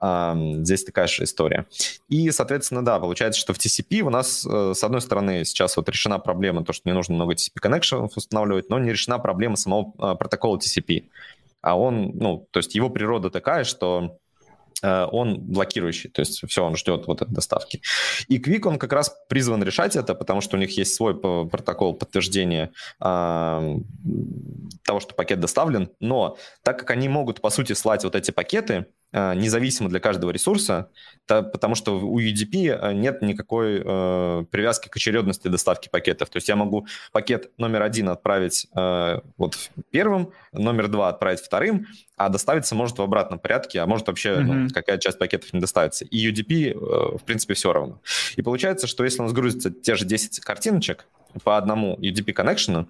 А, 0.00 0.36
здесь 0.58 0.84
такая 0.84 1.08
же 1.08 1.24
история. 1.24 1.66
И, 2.08 2.30
соответственно, 2.30 2.84
да, 2.84 3.00
получается, 3.00 3.40
что 3.40 3.52
в 3.52 3.58
TCP 3.58 4.00
у 4.00 4.10
нас, 4.10 4.46
э, 4.46 4.72
с 4.74 4.84
одной 4.84 5.00
стороны, 5.00 5.44
сейчас 5.44 5.76
вот 5.76 5.88
решена 5.88 6.18
проблема, 6.18 6.64
то, 6.64 6.72
что 6.72 6.88
не 6.88 6.94
нужно 6.94 7.16
много 7.16 7.34
TCP 7.34 7.60
connection 7.60 8.08
устанавливать, 8.14 8.70
но 8.70 8.78
не 8.78 8.92
решена 8.92 9.18
проблема 9.18 9.56
самого 9.56 9.92
а, 9.98 10.14
протокола 10.14 10.58
TCP. 10.58 11.04
А 11.62 11.78
он, 11.78 12.12
ну, 12.14 12.46
то 12.50 12.58
есть 12.58 12.74
его 12.74 12.90
природа 12.90 13.30
такая, 13.30 13.64
что 13.64 14.18
он 14.82 15.40
блокирующий, 15.40 16.10
то 16.10 16.20
есть 16.20 16.42
все, 16.46 16.64
он 16.64 16.76
ждет 16.76 17.06
вот 17.06 17.22
этой 17.22 17.32
доставки. 17.32 17.80
И 18.28 18.38
Quick, 18.38 18.66
он 18.68 18.78
как 18.78 18.92
раз 18.92 19.14
призван 19.28 19.62
решать 19.62 19.96
это, 19.96 20.14
потому 20.14 20.40
что 20.40 20.56
у 20.56 20.60
них 20.60 20.76
есть 20.76 20.94
свой 20.94 21.18
протокол 21.18 21.94
подтверждения 21.94 22.72
э, 23.00 23.78
того, 24.84 25.00
что 25.00 25.14
пакет 25.14 25.40
доставлен, 25.40 25.90
но 26.00 26.36
так 26.62 26.78
как 26.78 26.90
они 26.90 27.08
могут, 27.08 27.40
по 27.40 27.50
сути, 27.50 27.72
слать 27.72 28.04
вот 28.04 28.14
эти 28.14 28.30
пакеты, 28.30 28.86
Э, 29.03 29.03
независимо 29.14 29.88
для 29.88 30.00
каждого 30.00 30.30
ресурса, 30.30 30.90
потому 31.26 31.74
что 31.74 31.98
у 31.98 32.20
UDP 32.20 32.66
э, 32.68 32.92
нет 32.92 33.22
никакой 33.22 33.80
э, 33.84 34.44
привязки 34.50 34.88
к 34.88 34.96
очередности 34.96 35.48
доставки 35.48 35.88
пакетов. 35.88 36.30
То 36.30 36.38
есть 36.38 36.48
я 36.48 36.56
могу 36.56 36.86
пакет 37.12 37.50
номер 37.56 37.82
один 37.82 38.08
отправить 38.08 38.68
вот 39.36 39.70
первым, 39.90 40.32
номер 40.52 40.88
два 40.88 41.08
отправить 41.08 41.40
вторым, 41.40 41.86
а 42.16 42.28
доставиться 42.28 42.74
может 42.74 42.98
в 42.98 43.02
обратном 43.02 43.38
порядке, 43.38 43.80
а 43.80 43.86
может 43.86 44.06
вообще 44.08 44.30
mm-hmm. 44.30 44.42
ну, 44.42 44.68
какая 44.70 44.98
часть 44.98 45.18
пакетов 45.18 45.52
не 45.52 45.60
доставится. 45.60 46.04
И 46.04 46.30
UDP, 46.30 47.18
в 47.18 47.24
принципе, 47.24 47.54
все 47.54 47.72
равно. 47.72 48.00
И 48.36 48.42
получается, 48.42 48.86
что 48.86 49.04
если 49.04 49.20
у 49.20 49.24
нас 49.24 49.32
грузится 49.32 49.70
те 49.70 49.94
же 49.94 50.04
10 50.04 50.40
картиночек 50.40 51.06
по 51.42 51.56
одному 51.56 51.96
UDP 51.96 52.32
коннекшену, 52.32 52.88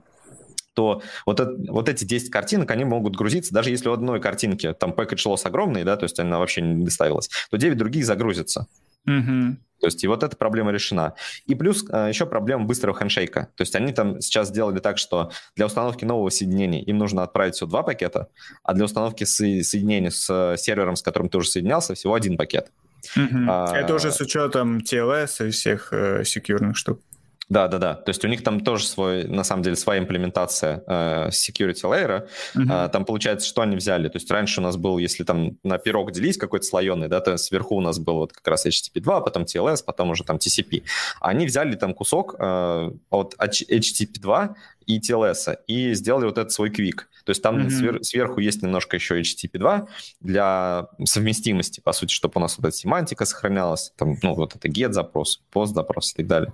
то 0.74 1.02
вот, 1.26 1.40
это, 1.40 1.54
вот 1.70 1.88
эти 1.88 2.04
10 2.04 2.30
картинок, 2.30 2.70
они 2.70 2.84
могут 2.84 3.16
грузиться, 3.16 3.54
даже 3.54 3.70
если 3.70 3.88
у 3.88 3.92
одной 3.92 4.20
картинки 4.20 4.72
там 4.72 4.90
package 4.90 5.26
loss 5.26 5.40
огромный, 5.44 5.84
да, 5.84 5.96
то 5.96 6.04
есть 6.04 6.18
она 6.18 6.38
вообще 6.38 6.60
не 6.60 6.84
доставилась, 6.84 7.30
то 7.50 7.56
9 7.56 7.76
других 7.76 8.04
загрузятся. 8.04 8.66
Угу. 9.06 9.56
То 9.80 9.88
есть 9.88 10.02
и 10.02 10.06
вот 10.06 10.22
эта 10.22 10.34
проблема 10.34 10.70
решена. 10.70 11.14
И 11.46 11.54
плюс 11.54 11.84
э, 11.90 12.08
еще 12.08 12.24
проблема 12.24 12.64
быстрого 12.64 12.96
хендшейка. 12.98 13.48
То 13.54 13.62
есть 13.62 13.76
они 13.76 13.92
там 13.92 14.20
сейчас 14.20 14.48
сделали 14.48 14.78
так, 14.78 14.96
что 14.96 15.30
для 15.56 15.66
установки 15.66 16.06
нового 16.06 16.30
соединения 16.30 16.80
им 16.80 16.96
нужно 16.96 17.22
отправить 17.22 17.54
всего 17.54 17.68
два 17.68 17.82
пакета, 17.82 18.28
а 18.62 18.72
для 18.72 18.86
установки 18.86 19.24
со- 19.24 19.62
соединения 19.62 20.10
с 20.10 20.26
э, 20.30 20.56
сервером, 20.56 20.96
с 20.96 21.02
которым 21.02 21.28
ты 21.28 21.36
уже 21.36 21.50
соединялся, 21.50 21.94
всего 21.94 22.14
один 22.14 22.38
пакет. 22.38 22.70
Угу. 23.14 23.38
А, 23.46 23.76
Это 23.76 23.94
уже 23.94 24.10
с 24.10 24.20
учетом 24.20 24.78
TLS 24.78 25.48
и 25.48 25.50
всех 25.50 25.92
э, 25.92 26.24
секьюрных 26.24 26.78
штук. 26.78 27.00
Да, 27.49 27.68
да, 27.68 27.78
да. 27.78 27.95
То 27.95 28.11
есть 28.11 28.24
у 28.24 28.28
них 28.28 28.42
там 28.42 28.61
тоже 28.61 28.86
свой, 28.86 29.24
на 29.24 29.45
самом 29.45 29.62
деле, 29.62 29.76
своя 29.76 30.01
имплементация 30.01 30.82
э, 30.86 31.28
security 31.28 31.82
layer. 31.82 32.28
Uh-huh. 32.55 32.86
Э, 32.86 32.88
там 32.88 33.05
получается, 33.05 33.47
что 33.47 33.62
они 33.62 33.76
взяли. 33.76 34.09
То 34.09 34.16
есть 34.16 34.30
раньше 34.30 34.61
у 34.61 34.62
нас 34.62 34.76
был, 34.76 34.99
если 34.99 35.24
там 35.24 35.59
на 35.62 35.78
пирог 35.78 36.12
делить 36.12 36.38
какой-то 36.38 36.64
слоеный, 36.64 37.09
да, 37.09 37.20
то 37.20 37.36
сверху 37.36 37.76
у 37.76 37.80
нас 37.80 37.99
был 37.99 38.14
вот 38.14 38.32
как 38.32 38.47
раз 38.49 38.66
HTTP 38.66 39.01
2, 39.01 39.20
потом 39.20 39.42
TLS, 39.45 39.84
потом 39.84 40.11
уже 40.11 40.24
там 40.24 40.36
TCP. 40.36 40.84
Они 41.20 41.47
взяли 41.47 41.76
там 41.76 41.95
кусок 41.95 42.34
э, 42.38 42.90
от 43.11 43.34
HTTP 43.38 44.20
2 44.20 44.57
и 44.87 45.01
TLS, 45.01 45.57
и 45.66 45.95
сделали 45.95 46.24
вот 46.24 46.39
этот 46.39 46.53
свой 46.53 46.70
квик. 46.70 47.09
То 47.24 47.30
есть 47.30 47.43
там 47.43 47.59
mm-hmm. 47.59 47.68
свер- 47.68 48.03
сверху 48.03 48.41
есть 48.41 48.62
немножко 48.62 48.97
еще 48.97 49.20
HTTP 49.20 49.59
2 49.59 49.87
для 50.20 50.89
совместимости, 51.05 51.80
по 51.80 51.93
сути, 51.93 52.12
чтобы 52.12 52.35
у 52.37 52.41
нас 52.41 52.59
вот 52.59 52.66
эта 52.66 52.76
семантика 52.76 53.24
сохранялась, 53.24 53.93
там, 53.97 54.16
ну, 54.22 54.35
вот 54.35 54.55
это 54.55 54.68
get 54.68 54.93
запрос, 54.93 55.43
post 55.53 55.74
запрос 55.74 56.12
и 56.12 56.16
так 56.16 56.26
далее. 56.26 56.53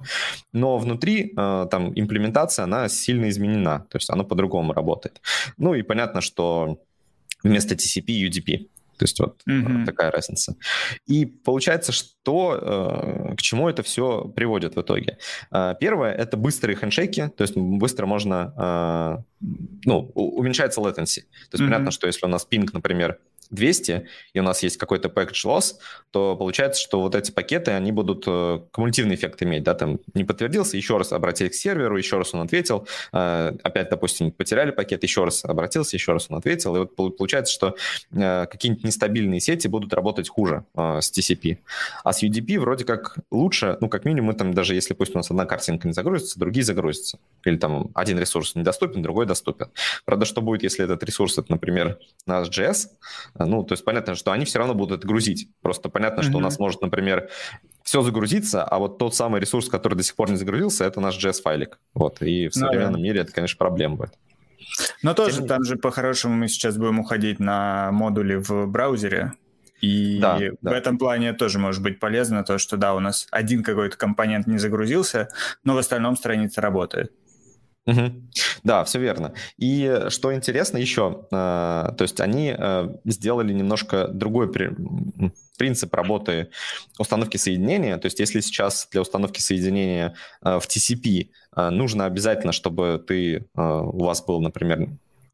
Но 0.52 0.78
внутри 0.78 1.32
э, 1.36 1.66
там 1.70 1.92
имплементация, 1.94 2.64
она 2.64 2.88
сильно 2.88 3.28
изменена, 3.28 3.86
то 3.90 3.98
есть 3.98 4.10
она 4.10 4.24
по-другому 4.24 4.72
работает. 4.72 5.20
Ну 5.58 5.74
и 5.74 5.82
понятно, 5.82 6.20
что 6.20 6.78
вместо 7.42 7.74
TCP 7.74 8.28
UDP. 8.28 8.68
То 9.00 9.04
есть 9.04 9.18
вот 9.18 9.40
mm-hmm. 9.48 9.86
такая 9.86 10.10
разница. 10.10 10.56
И 11.06 11.24
получается, 11.24 11.90
что 11.90 13.30
э, 13.32 13.34
к 13.34 13.40
чему 13.40 13.70
это 13.70 13.82
все 13.82 14.24
приводит 14.36 14.76
в 14.76 14.82
итоге? 14.82 15.16
Э, 15.50 15.74
первое 15.80 16.12
это 16.12 16.36
быстрые 16.36 16.76
хендшейки, 16.76 17.28
то 17.34 17.42
есть 17.42 17.56
быстро 17.56 18.04
можно, 18.04 19.24
ну, 19.86 20.12
уменьшается 20.14 20.82
latency. 20.82 20.92
То 20.92 21.00
есть 21.00 21.24
mm-hmm. 21.54 21.64
понятно, 21.64 21.90
что 21.92 22.06
если 22.08 22.26
у 22.26 22.28
нас 22.28 22.44
пинг, 22.44 22.74
например, 22.74 23.18
200, 23.50 24.06
и 24.32 24.40
у 24.40 24.42
нас 24.42 24.62
есть 24.62 24.76
какой-то 24.76 25.08
package 25.08 25.44
loss, 25.44 25.74
то 26.10 26.36
получается, 26.36 26.80
что 26.80 27.00
вот 27.00 27.14
эти 27.14 27.30
пакеты, 27.30 27.72
они 27.72 27.92
будут 27.92 28.24
э, 28.26 28.60
кумулятивный 28.72 29.14
эффект 29.14 29.42
иметь, 29.42 29.62
да, 29.62 29.74
там 29.74 29.98
не 30.14 30.24
подтвердился, 30.24 30.76
еще 30.76 30.96
раз 30.96 31.12
обратились 31.12 31.52
к 31.52 31.54
серверу, 31.54 31.96
еще 31.96 32.18
раз 32.18 32.34
он 32.34 32.42
ответил, 32.42 32.86
э, 33.12 33.52
опять, 33.62 33.90
допустим, 33.90 34.30
потеряли 34.30 34.70
пакет, 34.70 35.02
еще 35.02 35.24
раз 35.24 35.44
обратился, 35.44 35.96
еще 35.96 36.12
раз 36.12 36.26
он 36.30 36.38
ответил, 36.38 36.76
и 36.76 36.78
вот 36.80 37.16
получается, 37.16 37.52
что 37.52 37.76
э, 38.12 38.46
какие-нибудь 38.46 38.84
нестабильные 38.84 39.40
сети 39.40 39.68
будут 39.68 39.92
работать 39.92 40.28
хуже 40.28 40.64
с 40.74 41.10
TCP. 41.10 41.58
А 42.04 42.12
с 42.12 42.22
UDP 42.22 42.58
вроде 42.58 42.84
как 42.84 43.18
лучше, 43.30 43.76
ну, 43.80 43.88
как 43.88 44.04
минимум, 44.04 44.34
там 44.34 44.54
даже 44.54 44.74
если 44.74 44.94
пусть 44.94 45.14
у 45.14 45.18
нас 45.18 45.30
одна 45.30 45.46
картинка 45.46 45.88
не 45.88 45.94
загрузится, 45.94 46.38
другие 46.38 46.64
загрузятся. 46.64 47.18
Или 47.44 47.56
там 47.56 47.90
один 47.94 48.18
ресурс 48.18 48.54
недоступен, 48.54 49.02
другой 49.02 49.26
доступен. 49.26 49.68
Правда, 50.04 50.24
что 50.26 50.40
будет, 50.40 50.62
если 50.62 50.84
этот 50.84 51.02
ресурс, 51.02 51.38
это, 51.38 51.50
например, 51.50 51.98
наш 52.26 52.48
JS, 52.48 52.88
ну, 53.46 53.64
то 53.64 53.72
есть 53.72 53.84
понятно, 53.84 54.14
что 54.14 54.32
они 54.32 54.44
все 54.44 54.58
равно 54.58 54.74
будут 54.74 54.98
это 54.98 55.08
грузить. 55.08 55.48
Просто 55.62 55.88
понятно, 55.88 56.20
mm-hmm. 56.20 56.28
что 56.28 56.36
у 56.38 56.40
нас 56.40 56.58
может, 56.58 56.80
например, 56.82 57.30
все 57.82 58.02
загрузиться, 58.02 58.64
а 58.64 58.78
вот 58.78 58.98
тот 58.98 59.14
самый 59.14 59.40
ресурс, 59.40 59.68
который 59.68 59.94
до 59.94 60.02
сих 60.02 60.16
пор 60.16 60.30
не 60.30 60.36
загрузился, 60.36 60.84
это 60.84 61.00
наш 61.00 61.22
JS-файлик. 61.22 61.78
Вот, 61.94 62.22
и 62.22 62.48
в 62.48 62.54
современном 62.54 62.92
ну, 62.92 62.98
да. 62.98 63.04
мире 63.04 63.20
это, 63.20 63.32
конечно, 63.32 63.58
проблема 63.58 63.96
будет. 63.96 64.14
Но 65.02 65.14
тоже 65.14 65.38
Тем... 65.38 65.46
там 65.46 65.64
же 65.64 65.76
по-хорошему 65.76 66.34
мы 66.34 66.48
сейчас 66.48 66.76
будем 66.76 67.00
уходить 67.00 67.40
на 67.40 67.90
модули 67.92 68.34
в 68.34 68.66
браузере, 68.66 69.32
и 69.80 70.18
да, 70.20 70.36
в 70.36 70.56
да. 70.60 70.76
этом 70.76 70.98
плане 70.98 71.32
тоже 71.32 71.58
может 71.58 71.82
быть 71.82 71.98
полезно 71.98 72.44
то, 72.44 72.58
что 72.58 72.76
да, 72.76 72.94
у 72.94 73.00
нас 73.00 73.26
один 73.30 73.62
какой-то 73.62 73.96
компонент 73.96 74.46
не 74.46 74.58
загрузился, 74.58 75.28
но 75.64 75.74
в 75.74 75.78
остальном 75.78 76.16
страница 76.16 76.60
работает. 76.60 77.12
Угу. 77.86 78.12
Да, 78.62 78.84
все 78.84 79.00
верно. 79.00 79.32
И 79.56 80.06
что 80.08 80.34
интересно 80.34 80.76
еще, 80.78 81.26
э, 81.30 81.92
то 81.96 82.02
есть 82.02 82.20
они 82.20 82.54
э, 82.56 82.88
сделали 83.04 83.52
немножко 83.52 84.08
другой 84.08 84.52
при, 84.52 84.70
принцип 85.58 85.94
работы 85.94 86.50
установки 86.98 87.36
соединения. 87.36 87.96
То 87.96 88.06
есть 88.06 88.20
если 88.20 88.40
сейчас 88.40 88.86
для 88.90 89.00
установки 89.00 89.40
соединения 89.40 90.14
э, 90.44 90.58
в 90.58 90.66
TCP 90.66 91.30
нужно 91.56 92.04
обязательно, 92.04 92.52
чтобы 92.52 93.04
ты, 93.04 93.48
у 93.56 94.04
вас 94.04 94.24
был, 94.24 94.40
например, 94.40 94.88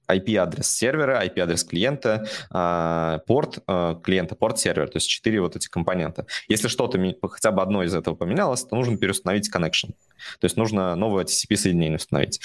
IP-адрес 0.09 0.67
сервера, 0.71 1.25
IP-адрес 1.25 1.65
клиента, 1.65 2.27
а, 2.51 3.19
порт 3.27 3.59
а, 3.67 3.95
клиента, 3.97 4.35
порт 4.35 4.59
сервера, 4.59 4.87
то 4.87 4.97
есть 4.97 5.09
четыре 5.09 5.41
вот 5.41 5.57
эти 5.57 5.69
компонента. 5.69 6.27
Если 6.49 6.69
что-то, 6.69 6.99
хотя 7.29 7.51
бы 7.51 7.63
одно 7.63 7.83
из 7.83 7.95
этого 7.95 8.15
поменялось, 8.15 8.65
то 8.65 8.77
нужно 8.77 8.97
переустановить 8.97 9.51
connection. 9.55 9.95
То 10.41 10.45
есть 10.45 10.57
нужно 10.57 10.95
новое 10.95 11.25
TCP-соединение 11.25 11.97
установить. 11.97 12.41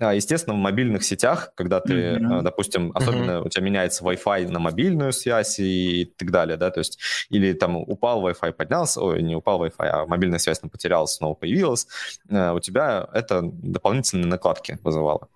А, 0.00 0.14
естественно, 0.14 0.56
в 0.56 0.58
мобильных 0.58 1.04
сетях, 1.04 1.52
когда 1.54 1.80
ты, 1.80 1.92
mm-hmm. 1.92 2.42
допустим, 2.42 2.90
особенно 2.94 3.32
mm-hmm. 3.32 3.46
у 3.46 3.48
тебя 3.50 3.64
меняется 3.64 4.02
Wi-Fi 4.02 4.48
на 4.48 4.58
мобильную 4.58 5.12
связь 5.12 5.58
и 5.58 6.10
так 6.16 6.30
далее, 6.30 6.56
да, 6.56 6.70
то 6.70 6.78
есть 6.78 6.98
или 7.28 7.52
там 7.52 7.76
упал 7.76 8.26
Wi-Fi, 8.26 8.52
поднялся, 8.52 9.02
ой, 9.02 9.22
не 9.22 9.36
упал 9.36 9.62
Wi-Fi, 9.62 9.86
а 9.86 10.06
мобильная 10.06 10.38
связь 10.38 10.60
потерялась, 10.60 11.12
снова 11.12 11.34
появилась, 11.34 11.86
у 12.28 12.60
тебя 12.60 13.08
это 13.12 13.42
дополнительные 13.42 14.26
накладки 14.26 14.78
вызывало. 14.82 15.28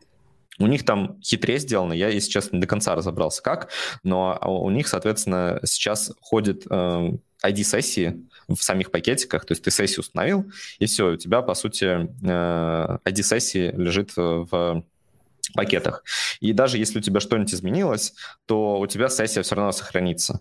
У 0.58 0.66
них 0.66 0.84
там 0.84 1.20
хитрее 1.20 1.58
сделано, 1.58 1.92
я, 1.92 2.08
если 2.08 2.30
честно, 2.30 2.56
не 2.56 2.60
до 2.60 2.66
конца 2.66 2.94
разобрался 2.94 3.42
как, 3.42 3.70
но 4.02 4.38
у 4.46 4.70
них, 4.70 4.86
соответственно, 4.88 5.60
сейчас 5.64 6.12
ходит 6.20 6.64
э, 6.70 7.10
ID-сессии 7.44 8.20
в 8.48 8.56
самих 8.56 8.90
пакетиках, 8.90 9.44
то 9.44 9.52
есть 9.52 9.64
ты 9.64 9.70
сессию 9.70 10.00
установил, 10.00 10.50
и 10.78 10.86
все, 10.86 11.12
у 11.12 11.16
тебя, 11.16 11.42
по 11.42 11.54
сути, 11.54 12.08
э, 12.22 12.98
ID-сессии 13.04 13.72
лежит 13.76 14.12
в 14.16 14.84
пакетах. 15.54 16.04
И 16.40 16.52
даже 16.52 16.78
если 16.78 16.98
у 16.98 17.02
тебя 17.02 17.20
что-нибудь 17.20 17.52
изменилось, 17.52 18.14
то 18.46 18.78
у 18.78 18.86
тебя 18.86 19.08
сессия 19.08 19.42
все 19.42 19.54
равно 19.54 19.72
сохранится. 19.72 20.40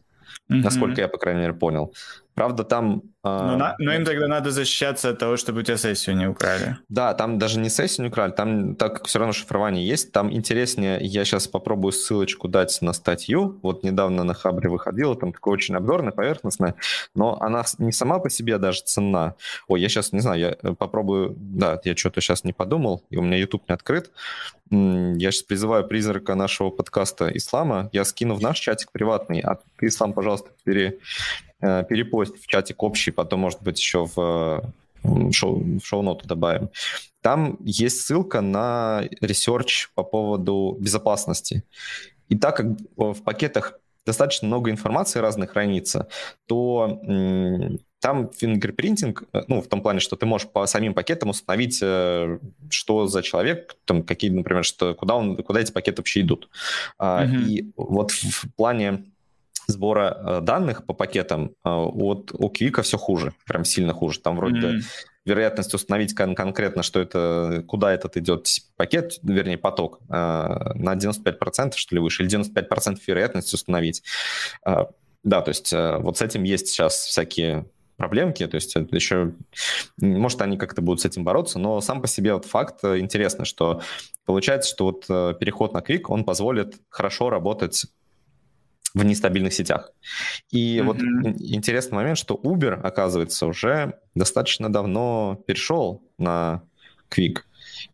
Mm-hmm. 0.49 0.61
Насколько 0.61 1.01
я, 1.01 1.07
по 1.07 1.17
крайней 1.17 1.41
мере, 1.41 1.53
понял. 1.53 1.93
Правда, 2.35 2.63
там... 2.63 3.03
Но, 3.23 3.55
на, 3.55 3.75
но 3.79 3.93
им 3.93 4.03
тогда 4.03 4.27
надо 4.27 4.51
защищаться 4.51 5.11
от 5.11 5.19
того, 5.19 5.37
чтобы 5.37 5.61
у 5.61 5.63
тебя 5.63 5.77
сессию 5.77 6.17
не 6.17 6.27
украли. 6.27 6.77
Да, 6.89 7.13
там 7.13 7.39
даже 7.39 7.59
не 7.59 7.69
сессию 7.69 8.05
не 8.05 8.09
украли, 8.09 8.31
там, 8.31 8.75
так 8.75 8.95
как 8.95 9.07
все 9.07 9.19
равно 9.19 9.31
шифрование 9.31 9.87
есть, 9.87 10.11
там 10.11 10.33
интереснее, 10.33 10.97
я 11.01 11.23
сейчас 11.23 11.47
попробую 11.47 11.93
ссылочку 11.93 12.49
дать 12.49 12.77
на 12.81 12.91
статью, 12.91 13.59
вот 13.61 13.83
недавно 13.83 14.23
на 14.23 14.33
Хабре 14.33 14.69
выходила, 14.69 15.15
там 15.15 15.31
такое 15.31 15.53
очень 15.53 15.75
обзорная, 15.75 16.11
поверхностная, 16.11 16.75
но 17.15 17.37
она 17.39 17.63
не 17.77 17.93
сама 17.93 18.19
по 18.19 18.29
себе 18.29 18.57
даже 18.57 18.81
ценна. 18.81 19.35
Ой, 19.67 19.79
я 19.79 19.87
сейчас, 19.87 20.11
не 20.11 20.19
знаю, 20.19 20.39
я 20.39 20.57
э, 20.61 20.73
попробую, 20.73 21.33
да, 21.37 21.79
я 21.85 21.95
что-то 21.95 22.19
сейчас 22.19 22.43
не 22.43 22.51
подумал, 22.51 23.03
и 23.09 23.15
у 23.15 23.21
меня 23.21 23.37
YouTube 23.37 23.63
не 23.69 23.75
открыт, 23.75 24.11
я 24.69 25.31
сейчас 25.31 25.43
призываю 25.43 25.87
призрака 25.87 26.35
нашего 26.35 26.71
подкаста 26.71 27.29
Ислама, 27.29 27.89
я 27.93 28.03
скину 28.03 28.35
в 28.35 28.41
наш 28.41 28.59
чатик 28.59 28.91
приватный, 28.91 29.39
а 29.39 29.59
ты, 29.77 29.87
Ислам, 29.87 30.13
пожалуйста, 30.13 30.49
пере, 30.63 30.99
Э, 31.52 31.52
перепост 31.63 32.37
в 32.41 32.47
чатик 32.47 32.83
общий, 32.83 33.11
потом, 33.11 33.41
может 33.41 33.61
быть, 33.61 33.79
еще 33.79 34.05
в 34.15 34.73
шоу, 35.31 35.63
шоу-ноту 35.83 36.27
добавим. 36.27 36.69
Там 37.21 37.57
есть 37.61 38.01
ссылка 38.01 38.41
на 38.41 39.03
research 39.21 39.89
по 39.95 40.03
поводу 40.03 40.77
безопасности. 40.79 41.63
И 42.29 42.37
так 42.37 42.57
как 42.57 42.67
в 42.95 43.21
пакетах 43.23 43.79
достаточно 44.05 44.47
много 44.47 44.71
информации 44.71 45.19
разных 45.19 45.51
хранится, 45.51 46.07
то 46.47 46.99
там 48.03 48.29
fingerprinting, 48.31 49.23
э, 49.31 49.43
ну, 49.47 49.61
в 49.61 49.67
том 49.67 49.81
плане, 49.81 50.01
что 50.01 50.17
ты 50.17 50.25
можешь 50.25 50.49
по 50.49 50.65
самим 50.65 50.93
пакетам 50.93 51.29
установить, 51.29 51.79
э, 51.81 52.37
что 52.69 53.07
за 53.07 53.21
человек, 53.21 53.77
там, 53.85 54.03
какие, 54.03 54.29
например, 54.29 54.65
что, 54.65 54.93
куда, 54.93 55.15
он, 55.15 55.37
куда 55.37 55.61
эти 55.61 55.71
пакеты 55.71 56.01
вообще 56.01 56.19
идут. 56.19 56.49
Mm-hmm. 56.99 57.43
И 57.45 57.71
вот 57.77 58.11
в 58.11 58.53
плане 58.57 59.05
сбора 59.67 60.17
э, 60.17 60.41
данных 60.41 60.85
по 60.85 60.93
пакетам 60.93 61.55
э, 61.63 61.69
от 61.69 62.31
у 62.33 62.49
Квика 62.49 62.81
все 62.81 62.97
хуже, 62.97 63.33
прям 63.45 63.65
сильно 63.65 63.93
хуже. 63.93 64.19
Там 64.19 64.37
вроде 64.37 64.59
mm-hmm. 64.59 64.81
вероятность 65.25 65.73
установить 65.73 66.13
кон- 66.13 66.35
конкретно, 66.35 66.83
что 66.83 66.99
это, 66.99 67.63
куда 67.67 67.93
этот 67.93 68.17
идет 68.17 68.47
пакет, 68.75 69.19
вернее 69.23 69.57
поток, 69.57 69.99
э, 70.09 70.13
на 70.13 70.95
95% 70.95 71.73
что 71.75 71.95
ли 71.95 72.01
выше, 72.01 72.23
или 72.23 72.39
95% 72.39 72.99
вероятность 73.07 73.53
установить. 73.53 74.03
Да, 75.23 75.41
то 75.41 75.49
есть 75.49 75.71
вот 75.71 76.17
с 76.17 76.21
этим 76.21 76.43
есть 76.43 76.67
сейчас 76.67 76.95
всякие 77.05 77.65
проблемки, 77.95 78.45
то 78.45 78.55
есть 78.55 78.75
это 78.75 78.93
еще, 78.93 79.31
может, 79.95 80.41
они 80.41 80.57
как-то 80.57 80.81
будут 80.81 80.99
с 80.99 81.05
этим 81.05 81.23
бороться, 81.23 81.59
но 81.59 81.79
сам 81.79 82.01
по 82.01 82.09
себе 82.09 82.33
вот 82.33 82.43
факт 82.43 82.83
интересный, 82.83 83.45
что 83.45 83.81
получается, 84.25 84.69
что 84.69 84.85
вот 84.85 85.07
переход 85.39 85.71
на 85.71 85.77
Quick, 85.77 86.07
он 86.09 86.25
позволит 86.25 86.75
хорошо 86.89 87.29
работать 87.29 87.85
в 88.93 89.03
нестабильных 89.03 89.53
сетях. 89.53 89.91
И 90.51 90.77
mm-hmm. 90.77 90.83
вот 90.83 90.97
интересный 91.41 91.95
момент, 91.95 92.17
что 92.17 92.35
Uber, 92.35 92.73
оказывается, 92.73 93.47
уже 93.47 93.99
достаточно 94.13 94.71
давно 94.71 95.43
перешел 95.47 96.03
на 96.17 96.63
Quick. 97.09 97.39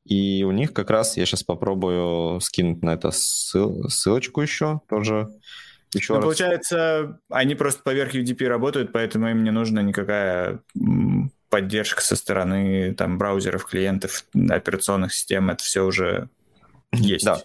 И 0.06 0.44
у 0.44 0.52
них 0.52 0.74
как 0.74 0.90
раз, 0.90 1.18
я 1.18 1.26
сейчас 1.26 1.44
попробую 1.44 2.40
скинуть 2.42 2.84
на 2.84 2.94
это 2.94 3.12
ссылочку 3.12 4.42
еще, 4.42 4.82
тоже 4.90 5.30
Еще 5.94 6.14
ну, 6.14 6.18
раз. 6.18 6.26
получается, 6.26 7.20
они 7.30 7.56
просто 7.56 7.82
поверх 7.84 8.14
UDP 8.14 8.46
работают, 8.48 8.92
поэтому 8.92 9.30
им 9.30 9.44
не 9.44 9.52
нужна 9.52 9.82
никакая 9.82 10.60
поддержка 11.50 12.02
со 12.02 12.16
стороны 12.16 12.94
там 12.94 13.18
браузеров, 13.18 13.66
клиентов, 13.66 14.26
операционных 14.50 15.14
систем. 15.14 15.50
Это 15.50 15.64
все 15.64 15.84
уже 15.86 16.30
есть. 16.92 17.26
Да. 17.26 17.42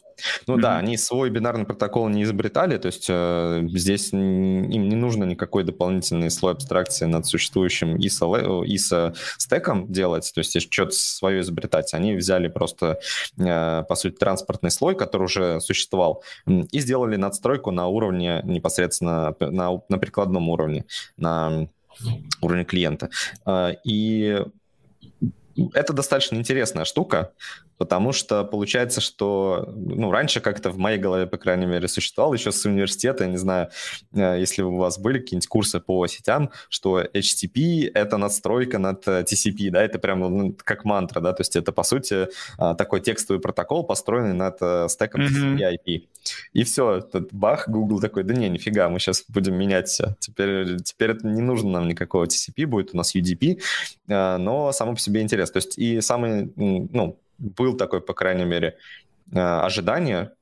Ну 0.46 0.56
mm-hmm. 0.56 0.60
да, 0.60 0.78
они 0.78 0.96
свой 0.96 1.30
бинарный 1.30 1.64
протокол 1.64 2.08
не 2.08 2.22
изобретали, 2.22 2.78
то 2.78 2.86
есть 2.86 3.06
э, 3.08 3.62
здесь 3.72 4.12
им 4.12 4.68
не 4.68 4.96
нужно 4.96 5.24
никакой 5.24 5.64
дополнительный 5.64 6.30
слой 6.30 6.52
абстракции 6.52 7.06
над 7.06 7.26
существующим 7.26 7.96
ISA, 7.96 8.64
ISA 8.64 9.16
стеком 9.38 9.90
делать, 9.92 10.30
то 10.34 10.40
есть 10.40 10.60
что-то 10.72 10.92
свое 10.92 11.40
изобретать. 11.40 11.94
Они 11.94 12.14
взяли 12.14 12.48
просто, 12.48 12.98
э, 13.38 13.84
по 13.88 13.94
сути, 13.94 14.14
транспортный 14.14 14.70
слой, 14.70 14.94
который 14.96 15.24
уже 15.24 15.60
существовал, 15.60 16.22
и 16.46 16.80
сделали 16.80 17.16
надстройку 17.16 17.70
на 17.70 17.86
уровне 17.86 18.40
непосредственно, 18.44 19.34
на, 19.40 19.80
на 19.88 19.98
прикладном 19.98 20.48
уровне, 20.48 20.84
на 21.16 21.68
уровне 22.40 22.64
клиента. 22.64 23.10
Э, 23.46 23.74
и 23.84 24.42
это 25.72 25.92
достаточно 25.92 26.36
интересная 26.36 26.84
штука, 26.84 27.32
потому 27.78 28.12
что 28.12 28.44
получается, 28.44 29.00
что 29.00 29.72
ну, 29.74 30.10
раньше 30.10 30.40
как-то 30.40 30.70
в 30.70 30.78
моей 30.78 30.98
голове, 30.98 31.26
по 31.26 31.36
крайней 31.36 31.66
мере, 31.66 31.88
существовал 31.88 32.34
еще 32.34 32.52
с 32.52 32.64
университета, 32.64 33.24
я 33.24 33.30
не 33.30 33.36
знаю, 33.36 33.68
э, 34.14 34.36
если 34.38 34.62
у 34.62 34.76
вас 34.76 34.98
были 34.98 35.18
какие-нибудь 35.18 35.48
курсы 35.48 35.80
по 35.80 36.06
сетям, 36.06 36.50
что 36.68 37.02
HTTP— 37.02 37.90
это 37.94 38.16
надстройка 38.16 38.78
над 38.78 39.06
э, 39.08 39.22
TCP, 39.22 39.70
да, 39.70 39.82
это 39.82 39.98
прям 39.98 40.20
ну, 40.20 40.56
как 40.64 40.84
мантра, 40.84 41.20
да, 41.20 41.32
то 41.32 41.40
есть 41.40 41.56
это, 41.56 41.72
по 41.72 41.82
сути, 41.82 42.28
э, 42.58 42.74
такой 42.76 43.00
текстовый 43.00 43.40
протокол, 43.40 43.84
построенный 43.84 44.34
над 44.34 44.90
стеком 44.90 45.22
TCP 45.22 45.78
IP. 45.86 46.08
И 46.52 46.64
все, 46.64 47.00
тут 47.00 47.32
бах, 47.32 47.68
Google 47.68 48.00
такой, 48.00 48.22
да 48.22 48.34
не, 48.34 48.48
нифига, 48.48 48.88
мы 48.88 48.98
сейчас 48.98 49.24
будем 49.28 49.54
менять 49.56 49.88
все. 49.88 50.16
Теперь, 50.20 50.80
теперь 50.82 51.10
это 51.10 51.26
не 51.26 51.42
нужно 51.42 51.70
нам 51.70 51.88
никакого 51.88 52.24
TCP, 52.24 52.66
будет 52.66 52.94
у 52.94 52.96
нас 52.96 53.14
UDP, 53.14 53.60
но 54.06 54.72
само 54.72 54.94
по 54.94 55.00
себе 55.00 55.20
интересно. 55.20 55.60
То 55.60 55.66
есть 55.66 55.78
и 55.78 56.00
самый, 56.00 56.52
ну, 56.56 57.18
был 57.38 57.76
такой, 57.76 58.00
по 58.00 58.14
крайней 58.14 58.44
мере, 58.44 58.78
э, 59.32 59.38
ожидание, 59.38 60.32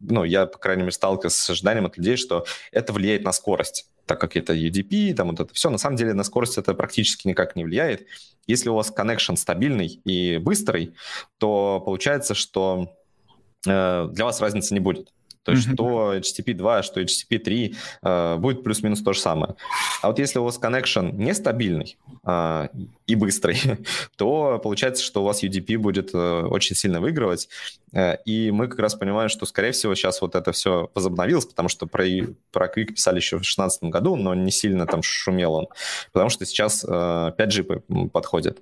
ну, 0.00 0.24
я, 0.24 0.46
по 0.46 0.58
крайней 0.58 0.82
мере, 0.82 0.92
сталкивался 0.92 1.42
с 1.42 1.50
ожиданием 1.50 1.86
от 1.86 1.96
людей, 1.96 2.16
что 2.16 2.44
это 2.70 2.92
влияет 2.92 3.24
на 3.24 3.32
скорость, 3.32 3.88
так 4.06 4.20
как 4.20 4.36
это 4.36 4.52
UDP, 4.52 5.14
там 5.14 5.28
вот 5.30 5.40
это 5.40 5.54
все. 5.54 5.70
На 5.70 5.78
самом 5.78 5.96
деле 5.96 6.12
на 6.12 6.24
скорость 6.24 6.58
это 6.58 6.74
практически 6.74 7.26
никак 7.26 7.56
не 7.56 7.64
влияет. 7.64 8.06
Если 8.46 8.68
у 8.68 8.74
вас 8.74 8.92
connection 8.94 9.36
стабильный 9.36 9.86
и 10.04 10.36
быстрый, 10.36 10.94
то 11.38 11.80
получается, 11.84 12.34
что 12.34 12.94
э, 13.66 14.08
для 14.12 14.24
вас 14.24 14.40
разницы 14.40 14.74
не 14.74 14.80
будет. 14.80 15.13
То 15.44 15.52
есть 15.52 15.68
mm-hmm. 15.68 15.74
что 15.74 16.14
HTTP 16.14 16.54
2, 16.54 16.82
что 16.82 17.00
HTTP 17.00 17.38
3 17.38 17.76
э, 18.02 18.36
будет 18.36 18.64
плюс-минус 18.64 19.02
то 19.02 19.12
же 19.12 19.20
самое. 19.20 19.54
А 20.02 20.08
вот 20.08 20.18
если 20.18 20.38
у 20.38 20.44
вас 20.44 20.58
connection 20.58 21.12
нестабильный 21.12 21.96
э, 22.26 22.68
и 23.06 23.14
быстрый, 23.14 23.60
то 24.16 24.58
получается, 24.62 25.04
что 25.04 25.22
у 25.22 25.24
вас 25.26 25.42
UDP 25.42 25.78
будет 25.78 26.14
э, 26.14 26.42
очень 26.42 26.76
сильно 26.76 27.00
выигрывать. 27.00 27.48
Э, 27.92 28.16
и 28.24 28.50
мы 28.50 28.68
как 28.68 28.78
раз 28.78 28.94
понимаем, 28.94 29.28
что, 29.28 29.46
скорее 29.46 29.72
всего, 29.72 29.94
сейчас 29.94 30.20
вот 30.20 30.34
это 30.34 30.52
все 30.52 30.90
возобновилось, 30.94 31.46
потому 31.46 31.68
что 31.68 31.86
про, 31.86 32.04
про 32.50 32.66
Quick 32.66 32.94
писали 32.94 33.16
еще 33.16 33.36
в 33.36 33.40
2016 33.40 33.84
году, 33.84 34.16
но 34.16 34.34
не 34.34 34.50
сильно 34.50 34.86
там 34.86 35.02
шумел 35.02 35.54
он, 35.54 35.68
потому 36.12 36.30
что 36.30 36.44
сейчас 36.46 36.84
э, 36.84 36.88
5G 36.88 38.08
подходит. 38.08 38.60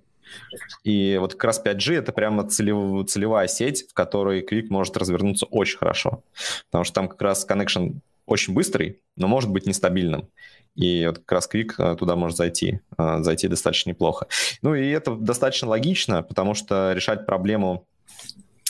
И 0.84 1.16
вот 1.18 1.34
как 1.34 1.44
раз 1.44 1.62
5G 1.64 1.94
это 1.94 2.12
прямо 2.12 2.48
целев, 2.48 3.06
целевая 3.08 3.48
сеть, 3.48 3.88
в 3.88 3.94
которой 3.94 4.42
Quick 4.42 4.66
может 4.70 4.96
развернуться 4.96 5.46
очень 5.46 5.78
хорошо. 5.78 6.22
Потому 6.70 6.84
что 6.84 6.94
там 6.94 7.08
как 7.08 7.20
раз 7.22 7.46
connection 7.48 8.00
очень 8.26 8.54
быстрый, 8.54 9.00
но 9.16 9.28
может 9.28 9.50
быть 9.50 9.66
нестабильным. 9.66 10.28
И 10.74 11.06
вот 11.06 11.18
как 11.18 11.32
раз 11.32 11.48
Quick 11.52 11.72
э, 11.78 11.96
туда 11.96 12.16
может 12.16 12.36
зайти, 12.36 12.80
э, 12.96 13.18
зайти 13.22 13.48
достаточно 13.48 13.90
неплохо. 13.90 14.26
Ну 14.62 14.74
и 14.74 14.88
это 14.88 15.14
достаточно 15.14 15.68
логично, 15.68 16.22
потому 16.22 16.54
что 16.54 16.92
решать 16.92 17.26
проблему 17.26 17.86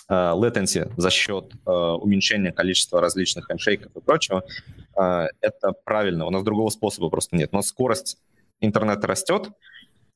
э, 0.08 0.12
latency 0.12 0.92
за 0.96 1.10
счет 1.10 1.52
уменьшения 1.64 2.52
количества 2.52 3.00
различных 3.00 3.46
хендшейков 3.46 3.94
и 3.94 4.00
прочего, 4.00 4.44
это 4.94 5.72
правильно. 5.84 6.26
У 6.26 6.30
нас 6.30 6.42
другого 6.42 6.68
способа 6.68 7.08
просто 7.08 7.34
нет. 7.34 7.52
Но 7.52 7.62
скорость 7.62 8.18
интернета 8.60 9.06
растет, 9.06 9.48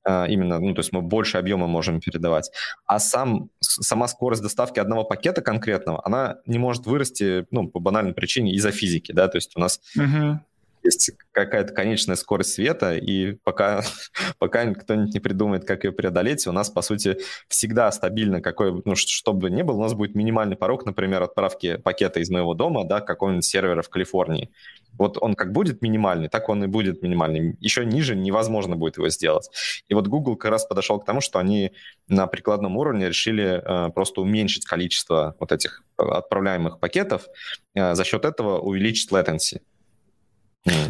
именно, 0.07 0.59
ну, 0.61 0.75
то 0.75 0.81
есть 0.81 0.93
мы 0.93 1.03
больше 1.03 1.39
объема 1.39 1.67
можем 1.67 2.01
передавать. 2.01 2.51
А 2.87 2.99
сам, 2.99 3.51
сама 3.61 4.09
скорость 4.09 4.43
доставки 4.43 4.79
одного 4.79 5.05
пакета 5.05 5.43
конкретного, 5.43 6.01
она 6.05 6.39
не 6.47 6.59
может 6.59 6.87
вырасти, 6.87 7.47
ну, 7.51 7.69
по 7.69 7.81
банальной 7.81 8.15
причине 8.15 8.53
из-за 8.53 8.71
физики, 8.71 9.13
да, 9.13 9.29
то 9.29 9.37
есть 9.37 9.57
у 9.57 9.61
нас 9.61 9.81
uh-huh. 9.99 10.37
есть 10.85 11.11
какая-то 11.33 11.75
конечная 11.75 12.17
скорость 12.17 12.55
света, 12.55 12.95
и 12.95 13.33
пока, 13.43 13.83
пока 14.39 14.73
кто-нибудь 14.75 15.15
не 15.15 15.21
придумает, 15.21 15.65
как 15.65 15.85
ее 15.85 15.93
преодолеть, 15.93 16.47
у 16.47 16.53
нас, 16.53 16.71
по 16.71 16.83
сути, 16.83 17.19
всегда 17.49 17.91
стабильно, 17.91 18.41
какой, 18.41 18.81
ну, 18.85 18.95
что 18.95 19.33
бы 19.33 19.51
ни 19.51 19.63
было, 19.63 19.77
у 19.77 19.83
нас 19.83 19.95
будет 19.95 20.15
минимальный 20.15 20.57
порог, 20.57 20.87
например, 20.87 21.23
отправки 21.23 21.79
пакета 21.79 22.21
из 22.21 22.31
моего 22.31 22.55
дома, 22.55 22.85
да, 22.85 23.01
к 23.01 23.07
какому-нибудь 23.07 23.45
сервера 23.45 23.83
в 23.83 23.89
Калифорнии. 23.89 24.51
Вот 24.99 25.19
он 25.21 25.35
как 25.35 25.53
будет 25.53 25.83
минимальный, 25.83 26.29
так 26.29 26.49
он 26.49 26.65
и 26.65 26.67
будет 26.67 27.03
минимальный. 27.03 27.57
Еще 27.61 27.85
ниже 27.85 28.17
невозможно 28.17 28.77
будет 28.77 28.97
его 28.97 29.09
сделать. 29.09 29.51
И 29.89 29.95
вот 29.95 30.07
Google 30.09 30.37
как 30.37 30.51
раз 30.51 30.67
подошел 30.67 30.99
к 30.99 31.05
тому, 31.05 31.21
что 31.21 31.39
они 31.39 31.73
на 32.09 32.27
прикладном 32.27 32.77
уровне 32.77 33.09
решили 33.09 33.63
э, 33.65 33.91
просто 33.93 34.21
уменьшить 34.21 34.65
количество 34.65 35.35
вот 35.39 35.53
этих 35.53 35.83
отправляемых 35.97 36.81
пакетов, 36.81 37.27
э, 37.75 37.95
за 37.95 38.05
счет 38.05 38.25
этого 38.25 38.59
увеличить 38.59 39.13
latency. 39.13 39.61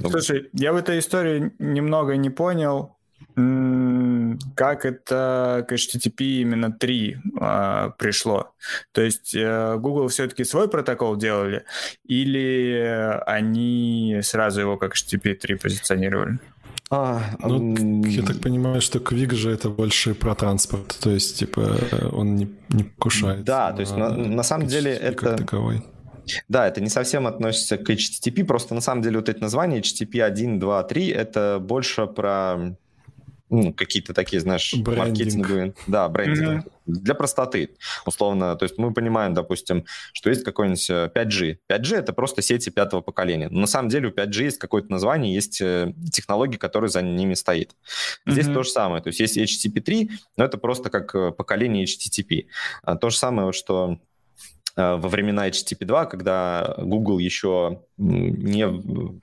Слушай, 0.01 0.49
я 0.53 0.73
в 0.73 0.77
этой 0.77 0.99
истории 0.99 1.53
немного 1.59 2.17
не 2.17 2.31
понял, 2.31 2.95
как 4.55 4.87
это 4.87 5.64
к 5.69 5.73
HTTP 5.73 6.41
именно 6.41 6.73
3 6.73 7.19
а, 7.39 7.91
пришло. 7.91 8.53
То 8.93 9.03
есть 9.03 9.35
э, 9.35 9.77
Google 9.79 10.09
все-таки 10.09 10.45
свой 10.45 10.69
протокол 10.69 11.17
делали, 11.17 11.64
или 12.05 13.21
они 13.27 14.21
сразу 14.23 14.61
его 14.61 14.79
как 14.79 14.95
HTTP 14.95 15.35
3 15.35 15.57
позиционировали? 15.57 16.39
А, 16.89 17.21
ну, 17.41 18.05
я 18.07 18.23
так 18.23 18.41
понимаю, 18.41 18.81
что 18.81 19.01
Квик 19.01 19.33
же 19.33 19.51
это 19.51 19.69
больше 19.69 20.14
про 20.14 20.35
транспорт, 20.35 20.97
то 21.01 21.11
есть, 21.11 21.39
типа, 21.39 21.77
он 22.12 22.37
не, 22.37 22.49
не 22.69 22.85
покушает. 22.85 23.45
Да, 23.45 23.73
то 23.73 23.81
есть, 23.81 23.97
на, 23.97 24.11
на 24.11 24.43
самом 24.45 24.69
деле, 24.69 24.93
это... 24.93 25.37
Таковой. 25.37 25.83
Да, 26.49 26.67
это 26.67 26.81
не 26.81 26.89
совсем 26.89 27.27
относится 27.27 27.77
к 27.77 27.91
HTTP, 27.91 28.45
просто 28.45 28.75
на 28.75 28.81
самом 28.81 29.03
деле 29.03 29.19
вот 29.19 29.29
эти 29.29 29.39
названия 29.41 29.81
HTTP 29.81 30.23
1, 30.23 30.59
2, 30.59 30.83
3 30.85 31.09
это 31.09 31.59
больше 31.61 32.07
про 32.07 32.77
ну, 33.49 33.72
какие-то 33.72 34.12
такие, 34.12 34.40
знаешь, 34.40 34.74
брендинг. 34.74 34.99
маркетинговые, 34.99 35.74
да, 35.86 36.09
брендинг. 36.09 36.64
Mm-hmm. 36.64 36.72
Для 36.86 37.14
простоты, 37.14 37.70
условно. 38.05 38.57
То 38.57 38.64
есть 38.64 38.78
мы 38.78 38.92
понимаем, 38.92 39.34
допустим, 39.34 39.84
что 40.12 40.30
есть 40.30 40.44
какой-нибудь 40.44 40.90
5G. 40.90 41.59
Э, 41.68 41.78
5G— 41.78 41.97
это 41.99 42.12
просто 42.12 42.42
сети 42.42 42.70
пятого 42.70 43.01
поколения. 43.01 43.49
Но 43.49 43.61
на 43.61 43.66
самом 43.66 43.88
деле 43.88 44.09
у 44.09 44.11
5G 44.12 44.44
есть 44.44 44.59
какое-то 44.59 44.90
название, 44.90 45.34
есть 45.34 45.61
э, 45.61 45.92
технология, 46.12 46.59
которая 46.59 46.88
за 46.88 47.03
ними 47.03 47.34
стоит. 47.34 47.74
Здесь 48.26 48.47
mm-hmm. 48.47 48.55
то 48.55 48.62
же 48.62 48.70
самое. 48.70 49.03
То 49.03 49.09
есть 49.09 49.20
есть 49.20 49.38
HTTP 49.38 49.80
3, 49.80 50.11
но 50.36 50.44
это 50.44 50.59
просто 50.59 50.90
как 50.90 51.14
э, 51.14 51.32
поколение 51.32 51.84
HTTP. 51.84 52.47
А 52.82 52.97
то 52.97 53.11
же 53.11 53.16
самое, 53.16 53.53
что 53.53 53.99
во 54.77 55.09
времена 55.09 55.49
HTTP 55.49 55.87
2, 55.87 56.07
когда 56.07 56.74
Google 56.79 57.18
еще 57.18 57.81
не, 57.97 58.66
ну, 58.66 59.20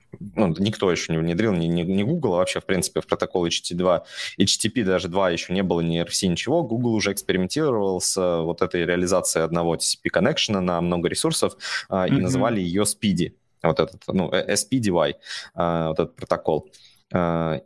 никто 0.58 0.90
еще 0.90 1.12
не 1.12 1.18
внедрил, 1.18 1.52
не, 1.52 1.68
не, 1.68 1.82
не 1.84 2.02
Google, 2.02 2.34
а 2.34 2.38
вообще, 2.38 2.60
в 2.60 2.64
принципе, 2.66 3.00
в 3.00 3.06
протокол 3.06 3.46
HTTP 3.46 3.74
2, 3.74 4.04
HTTP 4.40 4.82
даже 4.82 5.08
2 5.08 5.30
еще 5.30 5.52
не 5.52 5.62
было, 5.62 5.80
ни 5.80 6.02
RFC, 6.02 6.26
ничего, 6.26 6.64
Google 6.64 6.94
уже 6.94 7.12
экспериментировал 7.12 8.00
с 8.00 8.16
вот 8.42 8.62
этой 8.62 8.84
реализацией 8.84 9.44
одного 9.44 9.76
TCP 9.76 10.10
connection 10.12 10.58
на 10.58 10.80
много 10.80 11.08
ресурсов 11.08 11.56
mm-hmm. 11.88 12.08
и 12.08 12.12
называли 12.20 12.60
ее 12.60 12.82
Speedy, 12.82 13.34
вот 13.62 13.78
этот, 13.78 14.02
ну, 14.08 14.30
SPDY, 14.30 15.14
вот 15.54 16.00
этот 16.00 16.16
протокол. 16.16 16.68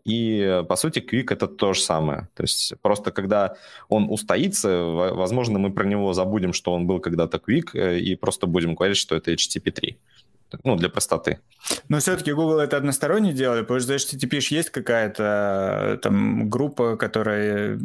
И, 0.04 0.64
по 0.68 0.76
сути, 0.76 0.98
Quick— 0.98 1.26
это 1.30 1.46
то 1.46 1.72
же 1.72 1.80
самое. 1.80 2.28
То 2.34 2.42
есть 2.42 2.74
просто 2.82 3.10
когда 3.12 3.56
он 3.88 4.10
устоится, 4.10 4.84
возможно, 4.84 5.58
мы 5.58 5.72
про 5.72 5.84
него 5.84 6.12
забудем, 6.12 6.52
что 6.52 6.72
он 6.72 6.86
был 6.86 7.00
когда-то 7.00 7.38
Quick, 7.38 7.70
э, 7.74 7.98
и 7.98 8.14
просто 8.16 8.46
будем 8.46 8.74
говорить, 8.74 8.98
что 8.98 9.16
это 9.16 9.32
HTTP 9.32 9.70
3 9.70 9.98
ну, 10.64 10.76
для 10.76 10.88
простоты. 10.88 11.38
Но 11.88 11.98
все-таки 11.98 12.32
Google 12.32 12.58
это 12.60 12.76
односторонне 12.76 13.32
делали, 13.32 13.62
потому 13.62 13.80
что 13.80 13.88
за 13.88 13.94
HTTP 13.96 14.40
есть 14.50 14.70
какая-то 14.70 15.94
э, 15.94 15.98
там 16.02 16.50
группа, 16.50 16.96
которая 16.96 17.78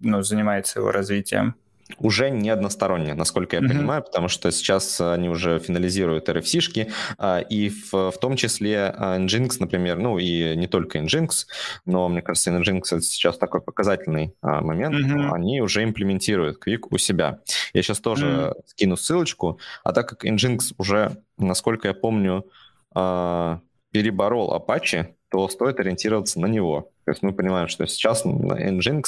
ну, 0.00 0.22
занимается 0.22 0.80
его 0.80 0.90
развитием 0.90 1.54
уже 1.98 2.30
не 2.30 2.50
односторонне, 2.50 3.14
насколько 3.14 3.56
я 3.56 3.62
mm-hmm. 3.62 3.68
понимаю, 3.68 4.02
потому 4.02 4.28
что 4.28 4.50
сейчас 4.50 5.00
они 5.00 5.28
уже 5.28 5.58
финализируют 5.58 6.28
RFC-шки, 6.28 6.90
а, 7.18 7.40
и 7.40 7.68
в, 7.68 8.10
в 8.10 8.18
том 8.18 8.36
числе 8.36 8.94
а, 8.96 9.18
Nginx, 9.18 9.56
например, 9.60 9.98
ну 9.98 10.18
и 10.18 10.56
не 10.56 10.66
только 10.66 10.98
Nginx, 10.98 11.46
но, 11.84 12.08
мне 12.08 12.22
кажется, 12.22 12.50
Nginx 12.50 12.82
это 12.90 13.02
сейчас 13.02 13.38
такой 13.38 13.60
показательный 13.60 14.34
а, 14.40 14.60
момент, 14.60 14.94
mm-hmm. 14.94 15.30
они 15.32 15.60
уже 15.60 15.84
имплементируют 15.84 16.58
Quick 16.66 16.86
у 16.90 16.98
себя. 16.98 17.40
Я 17.72 17.82
сейчас 17.82 18.00
тоже 18.00 18.26
mm-hmm. 18.26 18.62
скину 18.66 18.96
ссылочку, 18.96 19.58
а 19.82 19.92
так 19.92 20.08
как 20.08 20.24
Nginx 20.24 20.74
уже, 20.78 21.18
насколько 21.38 21.88
я 21.88 21.94
помню, 21.94 22.46
переборол 22.94 24.56
Apache, 24.56 25.14
то 25.34 25.48
стоит 25.48 25.80
ориентироваться 25.80 26.38
на 26.38 26.46
него. 26.46 26.92
То 27.04 27.10
есть 27.10 27.24
мы 27.24 27.32
понимаем, 27.32 27.66
что 27.66 27.84
сейчас 27.88 28.24
Nginx 28.24 29.02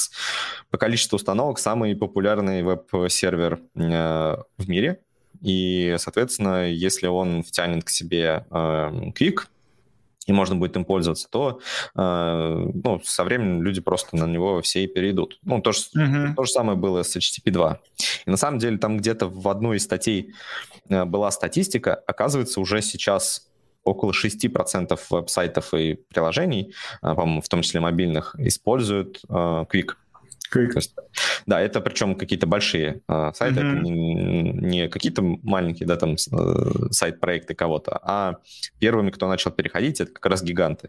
по 0.72 0.76
количеству 0.76 1.14
установок 1.14 1.60
самый 1.60 1.94
популярный 1.94 2.64
веб-сервер 2.64 3.60
э, 3.76 4.36
в 4.58 4.68
мире. 4.68 4.98
И, 5.40 5.94
соответственно, 5.98 6.68
если 6.68 7.06
он 7.06 7.44
втянет 7.44 7.84
к 7.84 7.90
себе 7.90 8.44
э, 8.50 8.54
Quick, 9.16 9.42
и 10.26 10.32
можно 10.32 10.56
будет 10.56 10.74
им 10.74 10.84
пользоваться, 10.84 11.28
то 11.30 11.60
э, 11.94 12.70
ну, 12.74 13.00
со 13.04 13.22
временем 13.22 13.62
люди 13.62 13.80
просто 13.80 14.16
на 14.16 14.24
него 14.24 14.60
все 14.62 14.82
и 14.82 14.88
перейдут. 14.88 15.38
Ну, 15.44 15.60
то 15.60 15.70
же, 15.70 15.82
uh-huh. 15.96 16.34
то 16.34 16.42
же 16.42 16.50
самое 16.50 16.76
было 16.76 17.04
с 17.04 17.16
HTTP 17.16 17.52
2. 17.52 17.80
И 18.26 18.30
на 18.30 18.36
самом 18.36 18.58
деле 18.58 18.78
там 18.78 18.96
где-то 18.96 19.28
в 19.28 19.46
одной 19.46 19.76
из 19.76 19.84
статей 19.84 20.34
э, 20.88 21.04
была 21.04 21.30
статистика, 21.30 21.94
оказывается, 21.94 22.60
уже 22.60 22.82
сейчас 22.82 23.46
около 23.86 24.12
6% 24.12 24.98
веб-сайтов 25.10 25.72
и 25.74 25.94
приложений, 25.94 26.74
э, 27.02 27.14
по-моему, 27.14 27.40
в 27.40 27.48
том 27.48 27.62
числе 27.62 27.80
мобильных, 27.80 28.34
используют 28.38 29.20
э, 29.28 29.64
Quick. 30.52 30.68
Quick. 30.68 30.76
есть, 30.76 30.94
да, 31.46 31.60
это 31.60 31.80
причем 31.80 32.14
какие-то 32.14 32.46
большие 32.46 33.00
э, 33.08 33.30
сайты, 33.34 33.60
mm-hmm. 33.60 33.72
это 33.72 33.80
не, 33.80 34.52
не 34.52 34.88
какие-то 34.88 35.22
маленькие, 35.22 35.86
да, 35.86 35.96
там 35.96 36.14
э, 36.14 36.88
сайт-проекты 36.90 37.54
кого-то, 37.54 37.98
а 38.02 38.36
первыми, 38.78 39.10
кто 39.10 39.28
начал 39.28 39.50
переходить, 39.50 40.00
это 40.00 40.12
как 40.12 40.26
раз 40.26 40.42
гиганты. 40.42 40.88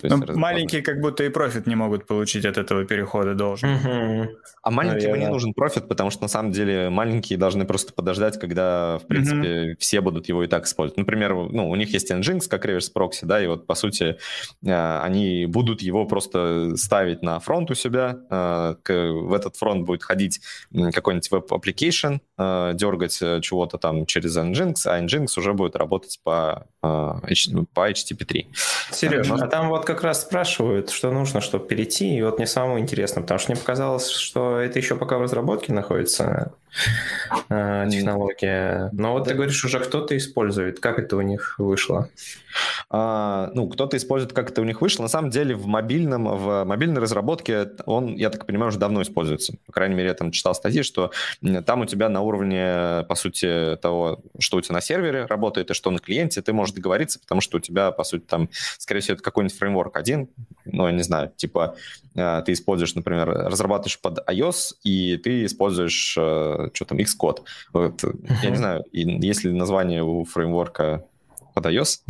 То 0.00 0.06
есть, 0.06 0.16
ну, 0.16 0.36
маленькие 0.36 0.82
как 0.82 1.00
будто 1.00 1.24
и 1.24 1.28
профит 1.28 1.66
не 1.66 1.74
могут 1.74 2.06
получить 2.06 2.44
от 2.44 2.58
этого 2.58 2.84
перехода 2.84 3.34
должен. 3.34 3.70
Mm-hmm. 3.70 4.28
А 4.62 4.70
маленьким 4.70 5.14
не 5.14 5.28
нужен 5.28 5.54
профит, 5.54 5.88
потому 5.88 6.10
что 6.10 6.22
на 6.22 6.28
самом 6.28 6.52
деле 6.52 6.90
маленькие 6.90 7.38
должны 7.38 7.64
просто 7.64 7.92
подождать, 7.92 8.38
когда, 8.38 8.98
в 8.98 9.06
принципе, 9.06 9.72
mm-hmm. 9.72 9.76
все 9.78 10.00
будут 10.00 10.28
его 10.28 10.44
и 10.44 10.46
так 10.46 10.64
использовать. 10.64 10.98
Например, 10.98 11.34
ну, 11.34 11.70
у 11.70 11.76
них 11.76 11.92
есть 11.92 12.10
Nginx 12.10 12.48
как 12.48 12.64
reverse 12.64 12.90
proxy, 12.90 13.24
да, 13.24 13.42
и 13.42 13.46
вот, 13.46 13.66
по 13.66 13.74
сути, 13.74 14.18
э, 14.64 15.00
они 15.00 15.46
будут 15.46 15.82
его 15.82 16.06
просто 16.06 16.76
ставить 16.76 17.22
на 17.22 17.38
фронт 17.40 17.70
у 17.70 17.74
себя, 17.74 18.18
э, 18.30 18.74
к 18.82 18.97
в 19.12 19.32
этот 19.32 19.56
фронт 19.56 19.84
будет 19.84 20.02
ходить 20.02 20.40
какой-нибудь 20.92 21.30
web 21.30 21.47
application, 21.47 22.16
э, 22.38 22.72
дергать 22.74 23.18
э, 23.22 23.40
чего-то 23.40 23.78
там 23.78 24.06
через 24.06 24.36
Nginx, 24.36 24.86
а 24.86 25.00
Nginx 25.00 25.28
уже 25.36 25.52
будет 25.52 25.76
работать 25.76 26.20
по, 26.22 26.66
э, 26.82 26.86
по 27.74 27.90
HTTP 27.90 28.24
3. 28.24 28.48
Сереж, 28.92 29.30
а 29.30 29.46
там 29.46 29.68
вот 29.68 29.84
как 29.84 30.02
раз 30.02 30.22
спрашивают, 30.22 30.90
что 30.90 31.10
нужно, 31.10 31.40
чтобы 31.40 31.66
перейти, 31.66 32.16
и 32.16 32.22
вот 32.22 32.38
мне 32.38 32.46
самое 32.46 32.80
интересное, 32.80 33.22
потому 33.22 33.38
что 33.38 33.52
мне 33.52 33.60
показалось, 33.60 34.08
что 34.08 34.58
это 34.58 34.78
еще 34.78 34.96
пока 34.96 35.18
в 35.18 35.22
разработке 35.22 35.72
находится 35.72 36.52
технология. 37.48 38.90
Но 38.92 39.12
вот 39.12 39.24
ты 39.24 39.34
говоришь, 39.34 39.64
уже 39.64 39.80
кто-то 39.80 40.16
использует. 40.16 40.80
Как 40.80 40.98
это 40.98 41.16
у 41.16 41.20
них 41.20 41.58
вышло? 41.58 42.08
А, 42.90 43.50
ну, 43.54 43.68
кто-то 43.68 43.96
использует, 43.96 44.32
как 44.32 44.50
это 44.50 44.60
у 44.60 44.64
них 44.64 44.80
вышло. 44.80 45.02
На 45.02 45.08
самом 45.08 45.30
деле 45.30 45.54
в 45.54 45.66
мобильном, 45.66 46.24
в 46.24 46.64
мобильной 46.64 47.00
разработке 47.00 47.70
он, 47.86 48.14
я 48.14 48.30
так 48.30 48.46
понимаю, 48.46 48.68
уже 48.68 48.78
давно 48.78 49.02
используется. 49.02 49.54
По 49.66 49.72
крайней 49.72 49.94
мере, 49.94 50.08
я 50.08 50.14
там 50.14 50.30
читал 50.30 50.54
статьи, 50.54 50.82
что 50.82 51.10
там 51.66 51.80
у 51.82 51.86
тебя 51.86 52.08
на 52.08 52.22
уровне, 52.22 53.04
по 53.08 53.14
сути, 53.14 53.76
того, 53.76 54.20
что 54.38 54.56
у 54.56 54.60
тебя 54.60 54.74
на 54.74 54.80
сервере 54.80 55.26
работает 55.26 55.70
и 55.70 55.74
что 55.74 55.90
на 55.90 55.98
клиенте, 55.98 56.42
ты 56.42 56.52
можешь 56.52 56.74
договориться, 56.74 57.20
потому 57.20 57.40
что 57.40 57.58
у 57.58 57.60
тебя, 57.60 57.90
по 57.90 58.04
сути, 58.04 58.24
там, 58.24 58.48
скорее 58.78 59.00
всего, 59.00 59.14
это 59.14 59.22
какой-нибудь 59.22 59.58
фреймворк 59.58 59.96
один, 59.96 60.28
ну, 60.64 60.86
я 60.86 60.92
не 60.92 61.02
знаю, 61.02 61.32
типа 61.36 61.76
а, 62.16 62.42
ты 62.42 62.52
используешь, 62.52 62.94
например, 62.94 63.28
разрабатываешь 63.28 63.98
под 64.00 64.18
iOS, 64.28 64.74
и 64.82 65.16
ты 65.18 65.44
используешь, 65.44 66.16
э, 66.18 66.57
что 66.72 66.84
там, 66.84 66.98
Xcode. 66.98 67.42
Вот. 67.72 68.02
Я 68.42 68.50
не 68.50 68.56
знаю, 68.56 68.84
есть 68.92 69.44
ли 69.44 69.52
название 69.52 70.02
у 70.02 70.24
фреймворка 70.24 71.04
под 71.54 71.66
iOS, 71.66 72.00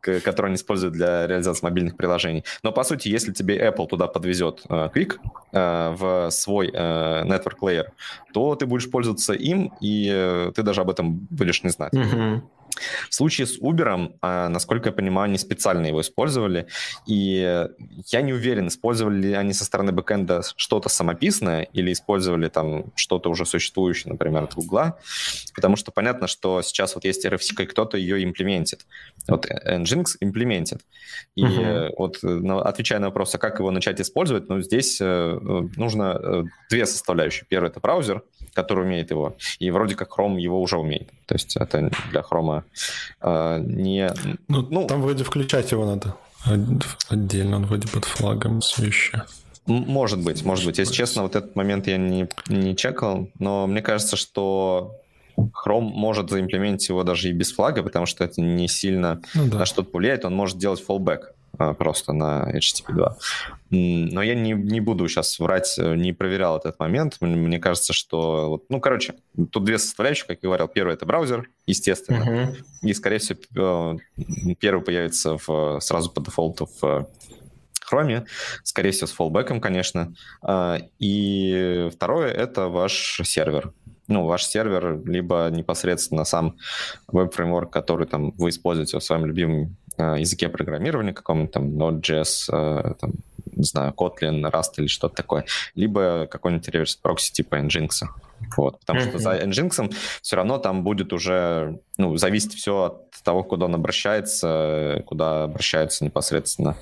который 0.24 0.46
они 0.46 0.54
используют 0.54 0.94
для 0.94 1.26
реализации 1.26 1.64
мобильных 1.64 1.96
приложений. 1.96 2.44
Но, 2.62 2.72
по 2.72 2.84
сути, 2.84 3.08
если 3.08 3.32
тебе 3.32 3.58
Apple 3.58 3.86
туда 3.86 4.06
подвезет 4.06 4.62
uh, 4.68 4.92
Quick 4.92 5.18
uh, 5.52 5.94
в 5.96 6.30
свой 6.30 6.68
uh, 6.70 7.24
network 7.24 7.58
layer, 7.60 7.86
то 8.32 8.54
ты 8.54 8.66
будешь 8.66 8.90
пользоваться 8.90 9.34
им, 9.34 9.72
и 9.80 10.50
ты 10.54 10.62
даже 10.62 10.80
об 10.80 10.90
этом 10.90 11.26
будешь 11.30 11.62
не 11.62 11.70
знать. 11.70 11.92
Uh-huh. 11.92 12.40
В 13.08 13.14
случае 13.14 13.46
с 13.46 13.58
Uber, 13.60 14.14
а, 14.20 14.48
насколько 14.48 14.88
я 14.88 14.92
понимаю, 14.92 15.26
они 15.26 15.38
специально 15.38 15.86
его 15.86 16.00
использовали, 16.00 16.66
и 17.06 17.66
я 18.06 18.22
не 18.22 18.32
уверен, 18.32 18.68
использовали 18.68 19.28
ли 19.28 19.32
они 19.34 19.52
со 19.52 19.64
стороны 19.64 19.92
бэкэнда 19.92 20.42
что-то 20.56 20.88
самописное 20.88 21.62
или 21.62 21.92
использовали 21.92 22.48
там 22.48 22.92
что-то 22.94 23.30
уже 23.30 23.46
существующее, 23.46 24.12
например, 24.12 24.44
от 24.44 24.54
Гугла, 24.54 24.98
потому 25.54 25.76
что 25.76 25.92
понятно, 25.92 26.26
что 26.26 26.62
сейчас 26.62 26.94
вот 26.94 27.04
есть 27.04 27.24
RFC, 27.26 27.62
и 27.62 27.66
кто-то 27.66 27.96
ее 27.96 28.22
имплементит. 28.24 28.86
Вот 29.28 29.46
Nginx 29.46 30.16
имплементит. 30.20 30.80
И 31.34 31.44
uh-huh. 31.44 31.94
вот 31.96 32.18
отвечая 32.64 32.98
на 32.98 33.06
вопрос, 33.06 33.34
а 33.34 33.38
как 33.38 33.58
его 33.58 33.70
начать 33.70 34.00
использовать, 34.00 34.48
ну, 34.48 34.60
здесь 34.60 35.00
э, 35.00 35.38
нужно 35.76 36.20
э, 36.22 36.44
две 36.70 36.86
составляющие. 36.86 37.44
Первый— 37.48 37.68
это 37.70 37.80
браузер, 37.80 38.22
который 38.54 38.84
умеет 38.84 39.10
его, 39.10 39.36
и 39.58 39.70
вроде 39.70 39.94
как 39.94 40.10
Chrome 40.10 40.38
его 40.38 40.60
уже 40.60 40.76
умеет. 40.78 41.10
То 41.26 41.34
есть 41.34 41.56
это 41.56 41.90
для 42.10 42.20
Chrome 42.20 42.59
э, 43.20 43.60
не... 43.64 44.12
Ну, 44.48 44.66
ну, 44.70 44.86
там 44.86 45.02
вроде 45.02 45.24
включать 45.24 45.70
его 45.72 45.84
надо 45.84 46.16
отдельно, 47.08 47.56
он 47.56 47.66
вроде 47.66 47.88
под 47.88 48.04
флагом 48.04 48.60
все 48.60 48.86
еще. 48.86 49.24
Может 49.66 50.20
быть, 50.20 50.44
может 50.44 50.64
быть. 50.64 50.78
Если 50.78 50.94
честно, 50.94 51.22
вот 51.22 51.36
этот 51.36 51.54
момент 51.54 51.86
я 51.86 51.96
не, 51.96 52.28
не 52.48 52.74
чекал, 52.74 53.28
но 53.38 53.66
мне 53.66 53.82
кажется, 53.82 54.16
что 54.16 54.96
Chrome 55.36 55.90
может 55.92 56.30
заимплементить 56.30 56.88
его 56.88 57.04
даже 57.04 57.28
и 57.28 57.32
без 57.32 57.52
флага, 57.52 57.82
потому 57.82 58.06
что 58.06 58.24
это 58.24 58.40
не 58.40 58.68
сильно 58.68 59.20
ну, 59.34 59.46
да. 59.46 59.58
на 59.58 59.66
что-то 59.66 59.90
повлияет. 59.90 60.24
Он 60.24 60.34
может 60.34 60.58
делать 60.58 60.82
fallback 60.86 61.18
а, 61.18 61.32
просто 61.78 62.12
на 62.12 62.50
HTTP 62.54 62.92
2. 62.92 63.16
Но 63.70 64.22
я 64.22 64.34
не, 64.34 64.52
не 64.52 64.80
буду 64.80 65.08
сейчас 65.08 65.38
врать, 65.38 65.78
э, 65.78 65.94
не 65.94 66.12
проверял 66.12 66.56
этот 66.56 66.78
момент. 66.78 67.18
Мне 67.20 67.58
кажется, 67.58 67.92
что... 67.92 68.62
Ну, 68.68 68.80
короче, 68.80 69.14
тут 69.52 69.64
две 69.64 69.78
составляющие, 69.78 70.26
как 70.26 70.38
я 70.42 70.48
говорил. 70.48 70.68
Первый— 70.68 70.94
это 70.94 71.06
браузер, 71.06 71.48
естественно. 71.66 72.24
Uh-huh. 72.24 72.56
И, 72.82 72.92
скорее 72.94 73.18
всего, 73.18 73.98
э, 74.16 74.54
первый 74.58 74.82
появится 74.82 75.36
в, 75.46 75.78
сразу 75.80 76.10
по 76.10 76.20
дефолту 76.20 76.68
в 76.80 77.08
Chrome, 77.90 78.26
скорее 78.64 78.90
всего, 78.92 79.06
с 79.06 79.12
фоллбеком, 79.12 79.60
конечно. 79.60 80.14
А, 80.42 80.78
и 80.98 81.88
второе— 81.92 82.28
это 82.32 82.68
ваш 82.68 83.20
сервер 83.24 83.72
ну, 84.10 84.26
ваш 84.26 84.44
сервер, 84.44 85.00
либо 85.06 85.48
непосредственно 85.50 86.24
сам 86.24 86.56
веб-фреймворк, 87.06 87.72
который 87.72 88.06
там 88.06 88.32
вы 88.32 88.50
используете 88.50 88.98
в 88.98 89.04
своем 89.04 89.24
любимом 89.24 89.76
э, 89.79 89.79
языке 89.98 90.48
программирования, 90.48 91.12
каком-нибудь 91.12 91.52
там 91.52 91.68
Node.js, 91.76 92.48
э, 92.52 92.94
там, 93.00 93.12
не 93.52 93.64
знаю, 93.64 93.92
Kotlin, 93.92 94.50
Rust 94.50 94.74
или 94.78 94.86
что-то 94.86 95.16
такое, 95.16 95.44
либо 95.74 96.26
какой-нибудь 96.26 96.68
реверс-прокси 96.68 97.32
типа 97.32 97.56
Nginx. 97.56 98.06
Вот, 98.56 98.80
потому 98.80 99.00
что 99.00 99.18
за 99.18 99.36
Nginx 99.36 99.94
все 100.22 100.36
равно 100.36 100.58
там 100.58 100.82
будет 100.82 101.12
уже, 101.12 101.78
ну, 101.98 102.16
зависеть 102.16 102.54
все 102.54 102.84
от 102.84 103.22
того, 103.22 103.42
куда 103.42 103.66
он 103.66 103.74
обращается, 103.74 105.02
куда 105.06 105.44
обращаются 105.44 106.04
непосредственно 106.04 106.76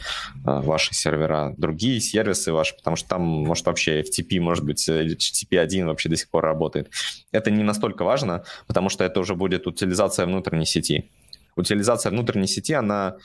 э, 0.46 0.60
ваши 0.60 0.94
сервера, 0.94 1.54
другие 1.56 2.00
сервисы 2.00 2.52
ваши, 2.52 2.76
потому 2.76 2.96
что 2.96 3.08
там, 3.08 3.22
может, 3.22 3.66
вообще 3.66 4.02
FTP, 4.02 4.40
может 4.40 4.64
быть, 4.64 4.88
HTTP 4.88 5.58
1 5.58 5.86
вообще 5.86 6.08
до 6.08 6.16
сих 6.16 6.30
пор 6.30 6.44
работает. 6.44 6.90
Это 7.32 7.50
не 7.50 7.64
настолько 7.64 8.04
важно, 8.04 8.44
потому 8.66 8.88
что 8.88 9.02
это 9.02 9.18
уже 9.18 9.34
будет 9.34 9.66
утилизация 9.66 10.26
внутренней 10.26 10.66
сети. 10.66 11.10
Утилизация 11.58 12.10
внутренней 12.10 12.46
сети, 12.46 12.72
она 12.72 13.16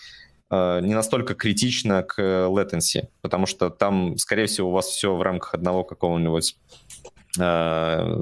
э, 0.50 0.82
не 0.82 0.94
настолько 0.94 1.36
критична 1.36 2.04
к 2.04 2.20
latency, 2.20 3.08
потому 3.22 3.46
что 3.46 3.70
там, 3.70 4.18
скорее 4.18 4.48
всего, 4.48 4.70
у 4.70 4.74
вас 4.74 4.88
все 4.88 5.16
в 5.16 5.22
рамках 5.22 5.54
одного 5.54 5.84
какого-нибудь 5.84 6.56
Э, 7.40 8.16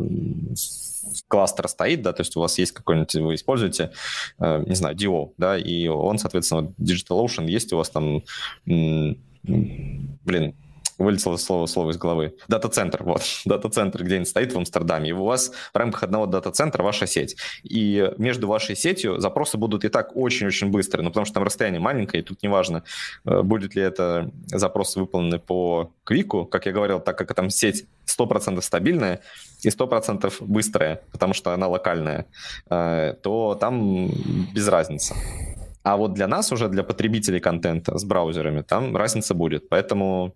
кластер 1.27 1.67
стоит, 1.67 2.01
да, 2.01 2.13
то 2.13 2.21
есть 2.21 2.35
у 2.37 2.39
вас 2.39 2.57
есть 2.57 2.71
какой-нибудь, 2.71 3.15
вы 3.15 3.35
используете, 3.35 3.91
э, 4.39 4.63
не 4.65 4.75
знаю, 4.75 4.95
DO, 4.95 5.33
да, 5.37 5.57
и 5.57 5.87
он, 5.87 6.17
соответственно, 6.17 6.73
DigitalOcean 6.79 7.49
есть 7.49 7.73
у 7.73 7.77
вас 7.77 7.89
там, 7.89 8.23
блин, 8.65 10.55
вылетело 11.01 11.37
слово, 11.37 11.65
слово 11.65 11.91
из 11.91 11.97
головы. 11.97 12.35
Дата-центр, 12.47 13.03
вот. 13.03 13.21
Дата-центр 13.45 14.03
где-нибудь 14.03 14.27
стоит 14.27 14.53
в 14.53 14.57
Амстердаме, 14.57 15.09
и 15.09 15.13
у 15.13 15.25
вас 15.25 15.51
в 15.73 15.77
рамках 15.77 16.03
одного 16.03 16.25
дата-центра 16.25 16.83
ваша 16.83 17.07
сеть. 17.07 17.37
И 17.63 18.11
между 18.17 18.47
вашей 18.47 18.75
сетью 18.75 19.19
запросы 19.19 19.57
будут 19.57 19.85
и 19.85 19.89
так 19.89 20.15
очень-очень 20.15 20.69
быстрые, 20.69 21.03
ну, 21.03 21.09
потому 21.09 21.25
что 21.25 21.35
там 21.35 21.43
расстояние 21.43 21.81
маленькое, 21.81 22.23
и 22.23 22.25
тут 22.25 22.43
неважно, 22.43 22.83
э, 23.25 23.41
будет 23.41 23.75
ли 23.75 23.81
это 23.81 24.31
запрос 24.47 24.95
выполнены 24.95 25.39
по 25.39 25.91
квику, 26.03 26.45
как 26.45 26.65
я 26.65 26.71
говорил, 26.71 26.99
так 26.99 27.17
как 27.17 27.33
там 27.33 27.49
сеть 27.49 27.85
100% 28.05 28.61
стабильная 28.61 29.21
и 29.63 29.69
100% 29.69 30.33
быстрая, 30.41 31.01
потому 31.11 31.33
что 31.33 31.53
она 31.53 31.67
локальная, 31.67 32.25
э, 32.69 33.15
то 33.21 33.57
там 33.59 34.09
без 34.53 34.67
разницы. 34.67 35.15
А 35.83 35.97
вот 35.97 36.13
для 36.13 36.27
нас 36.27 36.51
уже, 36.51 36.67
для 36.69 36.83
потребителей 36.83 37.39
контента 37.39 37.97
с 37.97 38.03
браузерами, 38.03 38.61
там 38.61 38.95
разница 38.95 39.33
будет. 39.33 39.67
Поэтому 39.69 40.35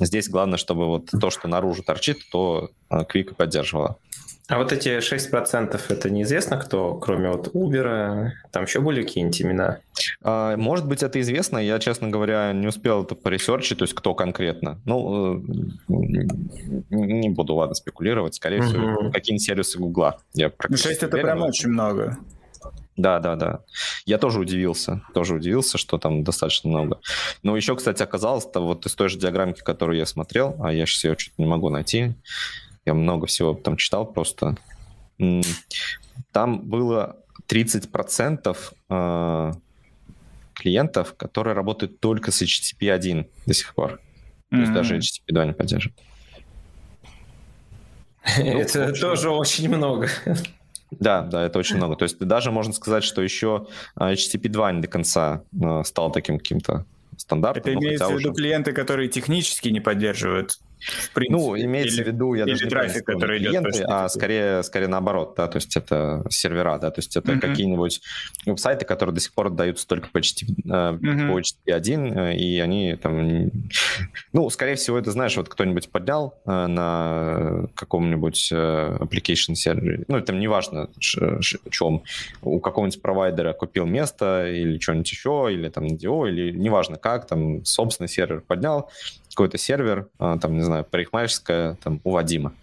Здесь 0.00 0.28
главное, 0.28 0.58
чтобы 0.58 0.86
вот 0.86 1.10
то, 1.20 1.30
что 1.30 1.48
наружу 1.48 1.82
торчит, 1.82 2.18
то 2.30 2.70
Quick 2.90 3.34
поддерживала. 3.34 3.98
А 4.48 4.56
вот 4.56 4.72
эти 4.72 4.98
6% 4.98 5.78
это 5.90 6.10
неизвестно 6.10 6.56
кто, 6.56 6.94
кроме 6.94 7.30
вот 7.30 7.48
Uber, 7.48 8.30
там 8.50 8.64
еще 8.64 8.80
были 8.80 9.02
какие-нибудь 9.02 9.42
имена? 9.42 9.78
А, 10.22 10.56
может 10.56 10.86
быть, 10.86 11.02
это 11.02 11.20
известно, 11.20 11.58
я, 11.58 11.78
честно 11.78 12.08
говоря, 12.08 12.54
не 12.54 12.66
успел 12.66 13.04
это 13.04 13.14
поресерчить, 13.14 13.76
то 13.76 13.84
есть 13.84 13.92
кто 13.92 14.14
конкретно. 14.14 14.80
Ну, 14.86 15.36
э, 15.36 15.94
не 16.88 17.28
буду, 17.28 17.56
ладно, 17.56 17.74
спекулировать, 17.74 18.36
скорее 18.36 18.62
всего, 18.62 18.84
uh-huh. 18.84 19.12
какие-нибудь 19.12 19.44
сервисы 19.44 19.78
Гугла. 19.78 20.18
Я 20.32 20.50
ну, 20.66 20.76
6 20.78 21.02
это 21.02 21.18
прям 21.18 21.42
очень 21.42 21.68
много. 21.68 22.16
Да, 22.98 23.20
да, 23.20 23.36
да. 23.36 23.60
Я 24.06 24.18
тоже 24.18 24.40
удивился, 24.40 25.02
тоже 25.14 25.36
удивился, 25.36 25.78
что 25.78 25.98
там 25.98 26.24
достаточно 26.24 26.68
много. 26.68 27.00
Но 27.44 27.56
еще, 27.56 27.76
кстати, 27.76 28.02
оказалось, 28.02 28.44
то 28.44 28.60
вот 28.60 28.84
из 28.86 28.94
той 28.96 29.08
же 29.08 29.18
диаграммки, 29.18 29.60
которую 29.60 29.96
я 29.96 30.04
смотрел, 30.04 30.56
а 30.60 30.72
я 30.72 30.84
сейчас 30.84 31.04
ее 31.04 31.16
что-то 31.16 31.36
не 31.38 31.46
могу 31.46 31.70
найти, 31.70 32.14
я 32.84 32.94
много 32.94 33.28
всего 33.28 33.54
там 33.54 33.76
читал 33.76 34.04
просто. 34.04 34.56
Там 36.32 36.60
было 36.68 37.16
30% 37.48 38.56
э, 38.90 39.52
клиентов, 40.54 41.14
которые 41.16 41.54
работают 41.54 42.00
только 42.00 42.32
с 42.32 42.42
HTTP 42.42 42.90
1 42.90 43.26
до 43.46 43.54
сих 43.54 43.74
пор. 43.76 44.00
То 44.50 44.56
mm-hmm. 44.56 44.60
есть 44.60 44.72
даже 44.72 44.96
HTTP 44.98 45.32
2 45.32 45.44
не 45.46 45.52
поддерживают. 45.52 46.00
Это 48.36 48.92
тоже 48.92 49.30
очень 49.30 49.68
много. 49.68 50.08
Да, 50.90 51.22
да, 51.22 51.44
это 51.44 51.58
очень 51.58 51.76
много. 51.76 51.96
То 51.96 52.04
есть 52.04 52.18
даже 52.18 52.50
можно 52.50 52.72
сказать, 52.72 53.04
что 53.04 53.22
еще 53.22 53.66
а, 53.94 54.12
HTTP 54.12 54.48
2 54.48 54.72
не 54.72 54.80
до 54.80 54.88
конца 54.88 55.42
а, 55.62 55.84
стал 55.84 56.10
таким 56.10 56.38
каким-то 56.38 56.86
стандартом. 57.16 57.62
Это 57.62 57.74
имеется 57.74 58.08
в 58.08 58.18
виду 58.18 58.32
клиенты, 58.32 58.72
которые 58.72 59.08
технически 59.08 59.68
не 59.68 59.80
поддерживают 59.80 60.58
в 60.80 61.12
принципе. 61.12 61.42
Ну, 61.42 61.56
имеется 61.56 62.02
или, 62.02 62.04
в 62.04 62.06
виду, 62.12 62.34
я 62.34 62.46
даже 62.46 62.64
не 62.64 62.70
трафик, 62.70 63.04
который 63.04 63.38
клиенты, 63.38 63.70
идет 63.70 63.86
а 63.88 64.08
скорее, 64.08 64.62
скорее 64.62 64.88
наоборот, 64.88 65.34
да, 65.36 65.46
то 65.48 65.56
есть 65.56 65.76
это 65.76 66.24
сервера, 66.30 66.78
да, 66.78 66.90
то 66.90 66.98
есть 67.00 67.16
это 67.16 67.32
mm-hmm. 67.32 67.40
какие-нибудь 67.40 68.00
веб-сайты, 68.46 68.84
которые 68.84 69.14
до 69.14 69.20
сих 69.20 69.32
пор 69.32 69.50
даются 69.50 69.86
только 69.86 70.08
по 70.08 70.18
HTTP, 70.18 70.64
mm-hmm. 70.64 71.32
по 71.32 71.40
HTTP 71.40 71.72
1, 71.72 72.18
э, 72.18 72.36
и 72.36 72.58
они 72.60 72.96
там, 72.96 73.50
ну, 74.32 74.50
скорее 74.50 74.76
всего, 74.76 74.98
это, 74.98 75.10
знаешь, 75.10 75.36
вот 75.36 75.48
кто-нибудь 75.48 75.88
поднял 75.90 76.34
э, 76.46 76.66
на 76.66 77.68
каком-нибудь 77.74 78.52
application 78.52 79.54
сервере, 79.54 80.04
ну, 80.08 80.20
там 80.20 80.38
неважно, 80.40 80.88
чем, 80.98 82.02
у 82.42 82.60
какого-нибудь 82.60 83.02
провайдера 83.02 83.52
купил 83.52 83.86
место 83.86 84.48
или 84.48 84.78
что-нибудь 84.78 85.10
еще, 85.10 85.48
или 85.50 85.68
там 85.68 85.86
DO, 85.86 86.28
или 86.28 86.50
неважно 86.52 86.96
как, 86.96 87.26
там 87.26 87.64
собственный 87.64 88.08
сервер 88.08 88.40
поднял, 88.40 88.90
какой-то 89.30 89.58
сервер, 89.58 90.08
а, 90.18 90.38
там, 90.38 90.54
не 90.54 90.62
знаю, 90.62 90.84
парикмахерская, 90.84 91.76
там, 91.82 92.00
у 92.04 92.12
Вадима. 92.12 92.54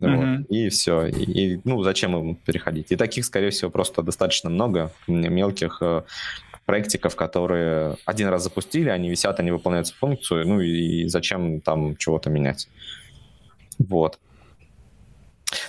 Mm-hmm. 0.00 0.36
Вот, 0.38 0.50
и 0.50 0.68
все. 0.68 1.06
И, 1.06 1.54
и, 1.54 1.60
ну, 1.64 1.82
зачем 1.82 2.16
ему 2.16 2.34
переходить? 2.36 2.90
И 2.90 2.96
таких, 2.96 3.24
скорее 3.24 3.50
всего, 3.50 3.70
просто 3.70 4.02
достаточно 4.02 4.50
много 4.50 4.92
мелких 5.06 5.78
э, 5.80 6.02
проектиков, 6.64 7.16
которые 7.16 7.96
один 8.04 8.28
раз 8.28 8.42
запустили, 8.44 8.88
они 8.88 9.10
висят, 9.10 9.40
они 9.40 9.50
выполняют 9.50 9.88
функцию, 9.88 10.46
ну 10.46 10.60
и, 10.60 11.02
и 11.02 11.08
зачем 11.08 11.60
там 11.60 11.96
чего-то 11.96 12.30
менять. 12.30 12.68
Вот. 13.78 14.18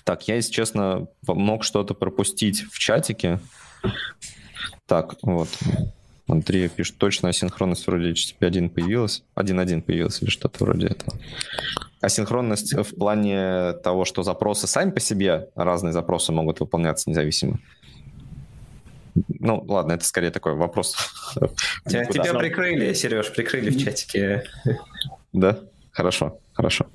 Так, 0.04 0.28
я, 0.28 0.36
если 0.36 0.52
честно, 0.52 1.08
мог 1.28 1.64
что-то 1.64 1.94
пропустить 1.94 2.64
в 2.72 2.80
чатике. 2.80 3.40
Так, 4.86 5.16
вот. 5.22 5.50
Андрей 6.28 6.70
пишет, 6.70 6.98
точно 6.98 7.30
асинхронность 7.30 7.86
вроде 7.86 8.12
HTTP 8.12 8.48
1 8.48 8.70
появилась. 8.70 9.24
1.1 9.36 9.82
появилась 9.84 10.22
или 10.22 10.30
что-то 10.30 10.64
вроде 10.64 10.88
этого. 10.88 11.18
Асинхронность 12.02 12.74
в 12.74 12.96
плане 12.96 13.74
того, 13.84 14.06
что 14.06 14.24
запросы 14.24 14.68
сами 14.68 14.92
по 14.92 15.00
себе, 15.00 15.50
разные 15.56 15.94
запросы 15.94 16.32
могут 16.32 16.60
выполняться 16.60 17.10
независимо. 17.10 17.60
Ну, 19.40 19.64
ладно, 19.68 19.94
это 19.94 20.04
скорее 20.04 20.32
такой 20.32 20.56
вопрос. 20.56 20.96
Тебя, 21.88 22.06
тебя 22.06 22.34
прикрыли, 22.34 22.94
Сереж, 22.94 23.32
прикрыли 23.32 23.70
в 23.70 23.82
чатике. 23.82 24.44
Да? 25.32 25.60
Хорошо, 25.92 26.40
хорошо. 26.54 26.88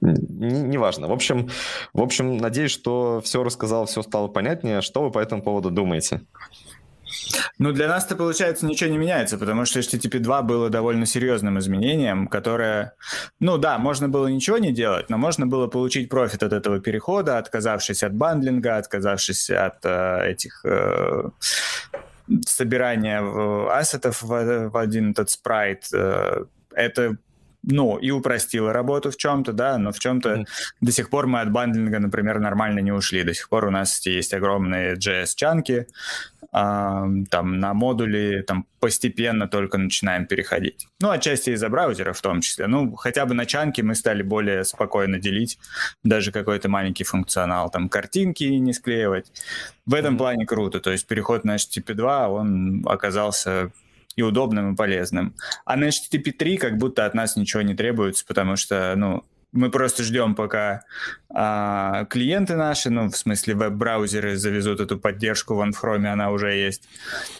Неважно. 0.00 1.08
В 1.08 1.12
общем, 1.12 1.50
в 1.92 2.00
общем, 2.00 2.36
надеюсь, 2.36 2.70
что 2.70 3.20
все 3.24 3.42
рассказал, 3.42 3.86
все 3.86 4.02
стало 4.02 4.28
понятнее. 4.28 4.80
Что 4.80 5.02
вы 5.02 5.10
по 5.10 5.18
этому 5.18 5.42
поводу 5.42 5.70
думаете? 5.70 6.22
Ну, 7.58 7.72
для 7.72 7.88
нас-то, 7.88 8.16
получается, 8.16 8.66
ничего 8.66 8.90
не 8.90 8.98
меняется, 8.98 9.38
потому 9.38 9.64
что 9.64 9.80
HTTP 9.80 10.18
2 10.18 10.42
было 10.42 10.70
довольно 10.70 11.06
серьезным 11.06 11.58
изменением, 11.58 12.28
которое, 12.28 12.94
ну 13.40 13.58
да, 13.58 13.78
можно 13.78 14.08
было 14.08 14.26
ничего 14.26 14.58
не 14.58 14.72
делать, 14.72 15.10
но 15.10 15.18
можно 15.18 15.46
было 15.46 15.66
получить 15.66 16.08
профит 16.08 16.42
от 16.42 16.52
этого 16.52 16.80
перехода, 16.80 17.38
отказавшись 17.38 18.02
от 18.02 18.14
бандлинга, 18.14 18.76
отказавшись 18.76 19.50
от 19.50 19.84
э, 19.84 20.30
этих 20.30 20.64
э, 20.64 21.30
собирания 22.46 23.20
ассетов 23.70 24.22
в, 24.22 24.68
в 24.70 24.76
один 24.76 25.12
этот 25.12 25.30
спрайт. 25.30 25.88
Э, 25.92 26.44
это 26.74 27.16
ну, 27.66 27.96
и 27.96 28.10
упростило 28.10 28.72
работу 28.72 29.10
в 29.10 29.16
чем-то, 29.16 29.52
да, 29.52 29.76
но 29.76 29.92
в 29.92 29.98
чем-то 29.98 30.28
mm-hmm. 30.28 30.46
до 30.80 30.92
сих 30.92 31.10
пор 31.10 31.26
мы 31.26 31.40
от 31.40 31.50
бандлинга, 31.50 31.98
например, 31.98 32.38
нормально 32.38 32.78
не 32.78 32.92
ушли. 32.92 33.24
До 33.24 33.34
сих 33.34 33.48
пор 33.48 33.66
у 33.66 33.70
нас 33.70 34.06
есть 34.06 34.32
огромные 34.32 34.94
JS-чанки, 34.94 35.86
там 36.52 37.58
на 37.58 37.74
модули 37.74 38.42
там 38.46 38.66
постепенно 38.80 39.48
только 39.48 39.78
начинаем 39.78 40.26
переходить. 40.26 40.88
Ну, 41.00 41.10
отчасти 41.10 41.50
из-за 41.50 41.68
браузера 41.68 42.12
в 42.12 42.20
том 42.20 42.40
числе. 42.40 42.66
Ну, 42.66 42.94
хотя 42.94 43.26
бы 43.26 43.34
на 43.34 43.46
чанке 43.46 43.82
мы 43.82 43.94
стали 43.94 44.22
более 44.22 44.64
спокойно 44.64 45.18
делить 45.18 45.58
даже 46.04 46.32
какой-то 46.32 46.68
маленький 46.68 47.04
функционал, 47.04 47.68
там 47.68 47.88
картинки 47.88 48.44
не 48.44 48.72
склеивать. 48.72 49.30
В 49.86 49.94
этом 49.94 50.14
mm-hmm. 50.14 50.18
плане 50.18 50.46
круто. 50.46 50.80
То 50.80 50.92
есть 50.92 51.06
переход 51.06 51.44
на 51.44 51.56
HTTP 51.56 51.94
2, 51.94 52.28
он 52.28 52.84
оказался 52.86 53.70
и 54.16 54.22
удобным, 54.22 54.72
и 54.72 54.76
полезным. 54.76 55.34
А 55.64 55.76
на 55.76 55.88
HTTP 55.88 56.32
3 56.32 56.56
как 56.56 56.78
будто 56.78 57.06
от 57.06 57.14
нас 57.14 57.36
ничего 57.36 57.62
не 57.62 57.74
требуется, 57.74 58.24
потому 58.26 58.56
что, 58.56 58.94
ну, 58.96 59.24
мы 59.52 59.70
просто 59.70 60.02
ждем, 60.02 60.34
пока 60.34 60.82
а, 61.28 62.04
клиенты 62.06 62.56
наши, 62.56 62.90
ну, 62.90 63.08
в 63.08 63.16
смысле 63.16 63.54
веб-браузеры 63.54 64.36
завезут 64.36 64.80
эту 64.80 64.98
поддержку 64.98 65.54
в 65.54 65.60
Chrome, 65.60 66.06
она 66.06 66.30
уже 66.30 66.52
есть, 66.54 66.88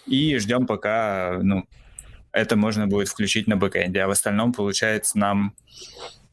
и 0.06 0.38
ждем, 0.38 0.66
пока, 0.66 1.38
ну, 1.42 1.66
это 2.32 2.56
можно 2.56 2.86
будет 2.86 3.08
включить 3.08 3.46
на 3.46 3.56
бэкэнде. 3.56 4.00
А 4.00 4.08
в 4.08 4.10
остальном, 4.10 4.52
получается, 4.52 5.18
нам 5.18 5.54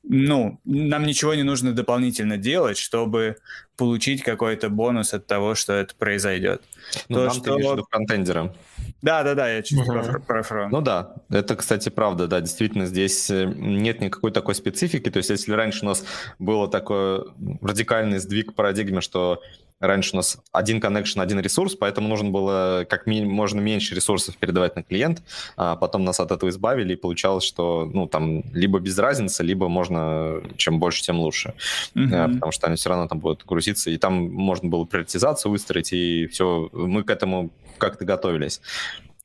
ну, 0.03 0.59
нам 0.65 1.05
ничего 1.05 1.33
не 1.33 1.43
нужно 1.43 1.71
дополнительно 1.71 2.37
делать, 2.37 2.77
чтобы 2.77 3.37
получить 3.77 4.21
какой-то 4.21 4.69
бонус 4.69 5.13
от 5.13 5.27
того, 5.27 5.55
что 5.55 5.73
это 5.73 5.95
произойдет. 5.95 6.61
Ну, 7.07 7.15
То, 7.15 7.25
нам 7.25 7.33
что... 7.33 7.57
виду 7.57 7.87
фронтендером. 7.89 8.51
Да, 9.03 9.21
да, 9.23 9.35
да, 9.35 9.49
я 9.49 9.61
чуть 9.61 9.79
uh-huh. 9.79 10.11
про, 10.11 10.19
про 10.19 10.43
фронт. 10.43 10.71
Ну 10.71 10.79
да, 10.79 11.15
это, 11.29 11.57
кстати, 11.57 11.89
правда, 11.89 12.25
да, 12.27 12.39
действительно, 12.39 12.85
здесь 12.85 13.29
э, 13.29 13.43
нет 13.43 13.99
никакой 13.99 14.31
такой 14.31 14.55
специфики. 14.55 15.11
То 15.11 15.17
есть, 15.17 15.29
если 15.29 15.51
раньше 15.51 15.83
у 15.83 15.89
нас 15.89 16.05
было 16.39 16.69
такой 16.69 17.25
радикальный 17.61 18.19
сдвиг 18.19 18.53
в 18.53 18.55
парадигме, 18.55 19.01
что 19.01 19.41
Раньше 19.83 20.11
у 20.13 20.15
нас 20.15 20.37
один 20.53 20.79
connection, 20.79 21.21
один 21.21 21.41
ресурс, 21.41 21.75
поэтому 21.75 22.07
нужно 22.07 22.29
было 22.29 22.85
как 22.89 23.05
ми- 23.05 23.25
можно 23.25 23.59
меньше 23.59 23.95
ресурсов 23.95 24.37
передавать 24.37 24.77
на 24.77 24.83
клиент, 24.83 25.21
а 25.57 25.75
потом 25.75 26.05
нас 26.05 26.21
от 26.21 26.31
этого 26.31 26.49
избавили, 26.49 26.93
и 26.93 26.95
получалось, 26.95 27.43
что 27.43 27.83
ну 27.93 28.07
там 28.07 28.43
либо 28.53 28.79
без 28.79 28.97
разницы, 28.97 29.43
либо 29.43 29.67
можно 29.67 30.41
чем 30.55 30.79
больше, 30.79 31.03
тем 31.03 31.19
лучше, 31.19 31.53
mm-hmm. 31.95 32.35
потому 32.35 32.53
что 32.53 32.67
они 32.67 32.77
все 32.77 32.89
равно 32.89 33.09
там 33.09 33.19
будут 33.19 33.45
грузиться, 33.45 33.91
и 33.91 33.97
там 33.97 34.31
можно 34.31 34.69
было 34.69 34.85
приоритизацию 34.85 35.51
выстроить, 35.51 35.91
и 35.91 36.27
все, 36.27 36.69
мы 36.71 37.03
к 37.03 37.09
этому 37.09 37.51
как-то 37.77 38.05
готовились 38.05 38.61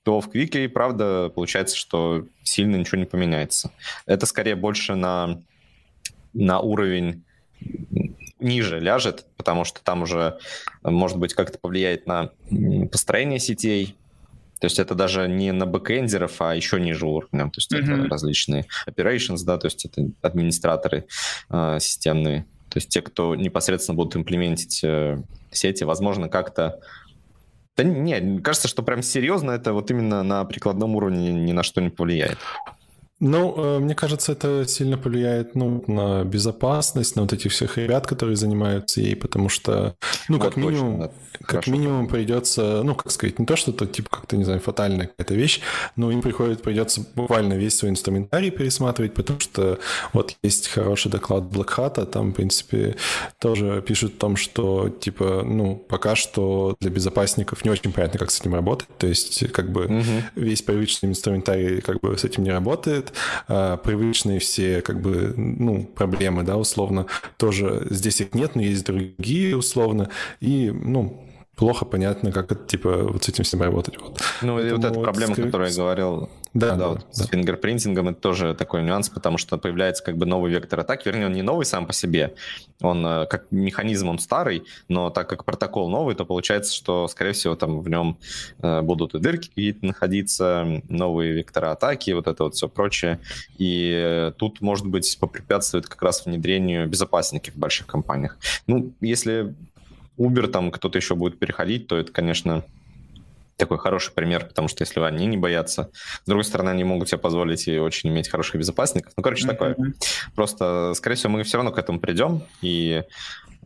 то 0.03 0.21
в 0.23 0.31
Квике, 0.31 0.69
правда, 0.71 1.31
получается, 1.33 1.77
что 1.77 2.27
сильно 2.43 2.77
ничего 2.77 2.99
не 2.99 3.05
поменяется. 3.05 3.73
Это 4.07 4.25
скорее 4.25 4.57
больше 4.57 4.95
на, 4.95 5.43
на 6.33 6.61
уровень 6.61 7.25
ниже 8.41 8.81
ляжет, 8.81 9.27
потому 9.37 9.65
что 9.65 9.83
там 9.83 10.03
уже, 10.03 10.39
может 10.83 11.19
быть, 11.19 11.35
как-то 11.35 11.59
повлияет 11.59 12.07
на 12.07 12.31
построение 12.91 13.39
сетей. 13.39 13.97
То 14.61 14.65
есть 14.65 14.79
это 14.79 14.95
даже 14.95 15.29
не 15.29 15.53
на 15.53 15.67
бэкэндеров, 15.67 16.41
а 16.43 16.55
еще 16.55 16.81
ниже 16.81 17.07
уровня. 17.07 17.45
То 17.45 17.59
есть 17.59 17.73
mm-hmm. 17.73 18.01
это 18.01 18.09
различные 18.09 18.67
operations, 18.87 19.45
да, 19.45 19.57
то 19.57 19.67
есть 19.67 19.85
это 19.85 20.09
администраторы 20.21 21.07
э, 21.51 21.79
системные. 21.81 22.47
То 22.69 22.79
есть 22.79 22.89
те, 22.89 23.01
кто 23.01 23.35
непосредственно 23.35 23.97
будут 23.97 24.17
имплементить 24.17 24.83
э, 24.83 25.23
сети, 25.53 25.85
возможно, 25.85 26.29
как-то 26.29 26.81
да 27.77 27.85
не, 27.85 28.41
кажется, 28.41 28.67
что 28.67 28.83
прям 28.83 29.03
серьезно 29.03 29.53
это 29.53 29.73
вот 29.73 29.89
именно 29.93 30.25
на 30.25 30.45
прикладном 30.45 30.97
уровне 30.97 31.33
ни 31.33 31.53
на 31.53 31.63
что 31.63 31.81
не 31.81 31.91
повлияет. 31.91 32.39
Ну, 33.21 33.55
э, 33.57 33.79
мне 33.81 33.95
кажется, 33.95 34.33
это 34.33 34.65
сильно 34.69 34.97
повлияет 34.97 35.57
ну, 35.57 35.83
на 35.89 36.25
безопасность, 36.25 37.17
на 37.17 37.23
вот 37.23 37.33
этих 37.33 37.51
всех 37.51 37.77
ребят, 37.77 38.07
которые 38.07 38.37
занимаются 38.37 39.01
ей, 39.01 39.17
потому 39.17 39.49
что, 39.49 39.97
ну, 40.29 40.39
как 40.39 40.57
вот 40.57 40.65
минимум, 40.65 40.99
точно, 40.99 41.13
да. 41.41 41.47
как 41.47 41.67
минимум 41.67 42.07
придется, 42.07 42.83
ну, 42.85 42.95
как 42.95 43.11
сказать, 43.11 43.41
не 43.41 43.47
то, 43.47 43.57
что 43.57 43.73
это, 43.73 43.87
типа, 43.87 44.09
как-то, 44.11 44.37
не 44.37 44.45
знаю, 44.45 44.61
фатальная 44.61 45.09
какая-то 45.09 45.35
вещь, 45.35 45.61
но 45.97 46.13
им 46.13 46.23
приходит, 46.23 46.63
придется 46.63 47.05
буквально 47.17 47.55
весь 47.55 47.77
свой 47.77 47.91
инструментарий 47.91 48.53
пересматривать, 48.53 49.15
потому 49.15 49.41
что 49.41 49.81
вот 50.13 50.37
есть 50.45 50.69
хороший 50.69 51.11
доклад 51.11 51.45
Black 51.45 51.77
Hat, 51.77 52.01
а 52.01 52.07
там, 52.07 52.31
в 52.31 52.35
принципе, 52.35 52.97
тоже 53.41 53.83
пишут 53.85 54.15
о 54.17 54.21
том, 54.21 54.37
что, 54.37 54.91
типа, 54.91 55.43
ну, 55.45 55.75
пока 55.75 56.15
что 56.15 56.77
для 56.79 56.91
безопасников 56.91 57.65
не 57.65 57.71
очень 57.73 57.93
понятно, 57.93 58.21
как 58.21 58.31
с 58.31 58.41
этим 58.41 58.55
работать, 58.55 58.89
то 58.97 59.09
есть, 59.09 59.51
как 59.51 59.73
бы, 59.73 59.87
угу. 59.87 60.05
весь 60.37 60.63
привычный 60.63 61.09
инструментарий, 61.09 61.81
как 61.81 62.01
бы, 62.01 62.17
с 62.17 62.23
этим 62.23 62.45
не 62.45 62.51
работает, 62.51 63.08
а, 63.47 63.77
привычные 63.77 64.39
все 64.39 64.83
как 64.83 65.01
бы, 65.01 65.35
ну, 65.37 65.85
проблемы, 65.85 66.43
да, 66.43 66.57
условно, 66.57 67.07
тоже 67.37 67.87
здесь 67.91 68.21
их 68.21 68.35
нет, 68.35 68.55
но 68.55 68.63
есть 68.63 68.85
другие, 68.85 69.57
условно, 69.57 70.11
и, 70.41 70.71
ну, 70.71 71.25
плохо 71.59 71.85
понятно, 71.85 72.33
как 72.33 72.53
это, 72.53 72.65
типа, 72.65 72.99
вот 73.05 73.25
с 73.25 73.29
этим 73.29 73.45
всем 73.45 73.63
работать. 73.63 74.01
Вот. 74.01 74.21
Ну, 74.43 74.55
Поэтому 74.55 74.61
и 74.61 74.73
вот 74.73 74.85
эта 74.85 75.01
проблема, 75.01 75.33
скрипт... 75.33 75.49
которую 75.49 75.71
я 75.71 75.77
говорил, 75.77 76.31
да, 76.55 76.71
да, 76.71 76.77
да, 76.77 76.89
вот 76.89 76.99
да. 76.99 77.07
с 77.13 77.27
фингерпринтингом, 77.27 78.09
это 78.09 78.21
тоже 78.21 78.55
такой 78.55 78.83
нюанс, 78.83 79.09
потому 79.09 79.39
что 79.39 79.59
появляется 79.59 80.03
как 80.03 80.17
бы 80.17 80.27
новый 80.27 80.53
вектор 80.53 80.81
атаки, 80.81 81.07
вернее, 81.07 81.27
он 81.27 81.33
не 81.33 81.43
новый 81.43 81.67
сам 81.67 81.87
по 81.87 81.93
себе, 81.93 82.35
он 82.81 83.05
э, 83.07 83.27
как 83.27 83.47
механизм, 83.51 84.09
он 84.09 84.19
старый, 84.19 84.65
но 84.89 85.11
так 85.11 85.29
как 85.29 85.45
протокол 85.45 85.89
новый, 85.91 86.15
то 86.15 86.25
получается, 86.25 86.75
что, 86.75 87.09
скорее 87.09 87.33
всего, 87.33 87.55
там 87.55 87.81
в 87.81 87.89
нем 87.89 88.19
э, 88.63 88.81
будут 88.83 89.15
и 89.15 89.19
дырки 89.19 89.49
какие-то 89.49 89.87
находиться, 89.87 90.83
новые 90.89 91.33
векторы 91.33 91.69
атаки, 91.69 92.11
вот 92.13 92.27
это 92.27 92.45
вот 92.45 92.55
все 92.55 92.69
прочее, 92.69 93.19
и 93.59 94.33
тут, 94.37 94.61
может 94.61 94.87
быть, 94.87 95.19
попрепятствует 95.19 95.87
как 95.87 96.03
раз 96.03 96.25
внедрению 96.27 96.89
безопасники 96.89 97.51
в 97.51 97.57
больших 97.57 97.87
компаниях. 97.87 98.39
Ну, 98.67 98.93
если 99.01 99.55
Uber, 100.19 100.49
там 100.49 100.71
кто-то 100.71 100.99
еще 100.99 101.15
будет 101.15 101.39
переходить, 101.39 101.87
то 101.87 101.97
это, 101.97 102.13
конечно, 102.13 102.65
такой 103.59 103.79
хороший 103.79 104.13
пример, 104.13 104.47
потому 104.47 104.69
что 104.69 104.83
если 104.83 105.01
они 105.01 105.27
не 105.27 105.37
боятся, 105.37 105.91
с 106.23 106.27
другой 106.27 106.45
стороны, 106.45 106.71
они 106.71 106.85
могут 106.85 107.09
себе 107.09 107.19
позволить 107.19 107.69
и 107.69 107.79
очень 107.79 108.09
иметь 108.09 108.29
хороших 108.29 108.57
безопасников. 108.57 109.13
Ну, 109.17 109.23
короче, 109.23 109.45
mm-hmm. 109.45 109.51
такое. 109.51 109.77
Просто, 110.35 110.95
скорее 110.95 111.17
всего, 111.17 111.33
мы 111.33 111.43
все 111.43 111.59
равно 111.59 111.73
к 111.73 111.79
этому 111.79 112.01
придем, 112.01 112.43
и 112.63 113.03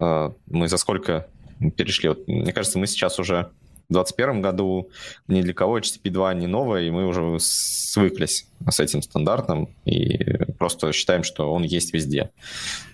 э, 0.01 0.30
мы 0.47 0.68
за 0.68 0.76
сколько 0.78 1.28
перешли? 1.76 2.09
Вот, 2.09 2.26
мне 2.26 2.53
кажется, 2.53 2.78
мы 2.78 2.86
сейчас 2.86 3.18
уже 3.18 3.51
2021 3.93 4.43
году 4.43 4.90
ни 5.28 5.43
для 5.43 5.55
кого 5.55 5.78
HTTP 5.78 6.11
2 6.11 6.34
не 6.34 6.47
новое, 6.47 6.82
и 6.82 6.90
мы 6.90 7.07
уже 7.07 7.38
свыклись 7.40 8.47
с 8.68 8.80
этим 8.80 9.03
стандартом 9.03 9.74
и 9.84 10.45
просто 10.59 10.93
считаем, 10.93 11.24
что 11.24 11.53
он 11.53 11.62
есть 11.62 11.93
везде. 11.93 12.30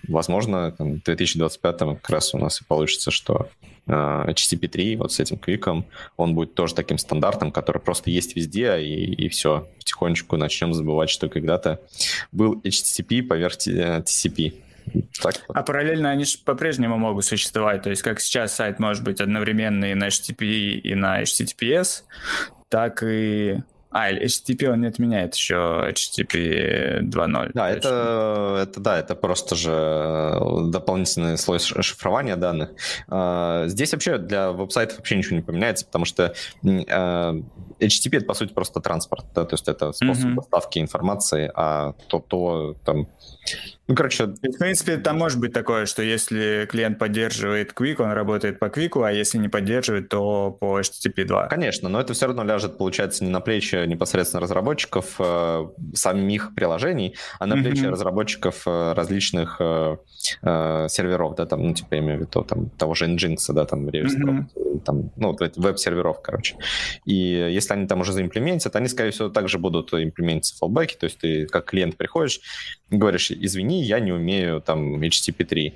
Возможно, 0.07 0.71
там, 0.71 0.99
в 0.99 1.03
2025 1.03 1.79
как 1.79 2.09
раз 2.09 2.33
у 2.33 2.37
нас 2.37 2.61
и 2.61 2.65
получится, 2.65 3.11
что 3.11 3.49
э, 3.87 3.91
HTTP 3.91 4.67
3 4.67 4.95
вот 4.97 5.11
с 5.11 5.19
этим 5.19 5.37
квиком, 5.37 5.85
он 6.17 6.35
будет 6.35 6.53
тоже 6.55 6.75
таким 6.75 6.97
стандартом, 6.97 7.51
который 7.51 7.81
просто 7.81 8.09
есть 8.09 8.35
везде, 8.35 8.81
и, 8.81 9.25
и 9.25 9.29
все, 9.29 9.67
потихонечку 9.77 10.37
начнем 10.37 10.73
забывать, 10.73 11.09
что 11.09 11.29
когда-то 11.29 11.79
был 12.31 12.59
HTTP 12.63 13.23
поверх 13.23 13.57
TCP. 13.57 14.53
Так. 15.21 15.35
А 15.47 15.63
параллельно 15.63 16.09
они 16.09 16.25
же 16.25 16.37
по-прежнему 16.45 16.97
могут 16.97 17.25
существовать. 17.25 17.83
То 17.83 17.89
есть, 17.89 18.01
как 18.01 18.19
сейчас 18.19 18.53
сайт 18.53 18.79
может 18.79 19.03
быть 19.03 19.21
одновременно 19.21 19.85
и 19.85 19.93
на 19.93 20.07
HTTP, 20.07 20.45
и 20.79 20.95
на 20.95 21.21
HTTPS, 21.21 22.03
так 22.69 23.03
и 23.03 23.61
а, 23.91 24.11
HTTP 24.11 24.67
он 24.67 24.81
не 24.81 24.87
отменяет 24.87 25.33
еще 25.33 25.55
HTTP 25.89 27.01
2.0. 27.01 27.51
Да, 27.53 27.69
это, 27.69 28.59
это, 28.61 28.79
да, 28.79 28.99
это 28.99 29.15
просто 29.15 29.55
же 29.55 29.71
э, 29.71 30.69
дополнительный 30.69 31.37
слой 31.39 31.59
шифрования 31.59 32.35
данных. 32.35 32.69
А, 33.07 33.67
здесь 33.67 33.91
вообще 33.93 34.19
для 34.19 34.51
веб-сайтов 34.51 34.97
вообще 34.97 35.15
ничего 35.15 35.37
не 35.37 35.41
поменяется, 35.41 35.85
потому 35.85 36.05
что 36.05 36.35
э, 36.63 36.67
HTTP 36.67 38.17
это, 38.17 38.25
по 38.25 38.35
сути, 38.35 38.53
просто 38.53 38.79
транспорт, 38.79 39.25
да, 39.33 39.45
то 39.45 39.55
есть 39.55 39.67
это 39.67 39.91
способ 39.91 40.25
mm-hmm. 40.25 40.35
доставки 40.35 40.79
информации, 40.79 41.51
а 41.55 41.93
то, 42.07 42.19
то 42.19 42.75
там... 42.85 43.07
Ну, 43.89 43.95
короче... 43.95 44.27
В 44.27 44.59
принципе, 44.59 44.97
там 44.97 45.17
может 45.17 45.39
быть 45.39 45.51
такое, 45.51 45.87
что 45.87 46.03
если 46.03 46.67
клиент 46.69 46.99
поддерживает 46.99 47.73
Quick, 47.73 47.99
он 47.99 48.11
работает 48.11 48.59
по 48.59 48.65
Quick, 48.65 49.03
а 49.03 49.11
если 49.11 49.39
не 49.39 49.49
поддерживает, 49.49 50.09
то 50.09 50.51
по 50.51 50.79
HTTP 50.79 51.25
2. 51.25 51.47
Конечно, 51.47 51.89
но 51.89 51.99
это 51.99 52.13
все 52.13 52.27
равно 52.27 52.43
ляжет, 52.43 52.77
получается, 52.77 53.23
не 53.23 53.31
на 53.31 53.39
плечи 53.41 53.83
непосредственно 53.87 54.41
разработчиков 54.41 55.15
э, 55.17 55.69
самих 55.95 56.53
приложений, 56.53 57.15
а 57.39 57.47
на 57.47 57.55
плечи 57.55 57.81
mm-hmm. 57.81 57.89
разработчиков 57.89 58.61
э, 58.67 58.93
различных 58.93 59.55
э, 59.59 59.97
э, 60.43 60.85
серверов, 60.87 61.33
да, 61.35 61.47
там, 61.47 61.63
ну, 61.63 61.73
типа, 61.73 61.95
я 61.95 62.01
имею 62.01 62.19
в 62.19 62.21
виду, 62.21 62.43
там, 62.43 62.69
того 62.69 62.93
же 62.93 63.07
Nginx, 63.07 63.37
да, 63.53 63.65
там, 63.65 63.87
mm-hmm. 63.87 64.81
там, 64.85 65.09
ну, 65.15 65.35
веб-серверов, 65.55 66.21
короче. 66.21 66.57
И 67.05 67.15
если 67.15 67.73
они 67.73 67.87
там 67.87 68.01
уже 68.01 68.13
заимплементят, 68.13 68.75
они, 68.75 68.87
скорее 68.87 69.09
всего, 69.09 69.29
также 69.29 69.57
будут 69.57 69.91
имплементить 69.95 70.55
фаллбеки, 70.59 70.95
то 70.95 71.05
есть 71.05 71.17
ты 71.17 71.47
как 71.47 71.65
клиент 71.65 71.97
приходишь 71.97 72.39
говоришь, 72.97 73.31
извини, 73.31 73.83
я 73.83 73.99
не 73.99 74.11
умею 74.11 74.61
там 74.61 75.01
HTTP 75.01 75.45
3, 75.45 75.73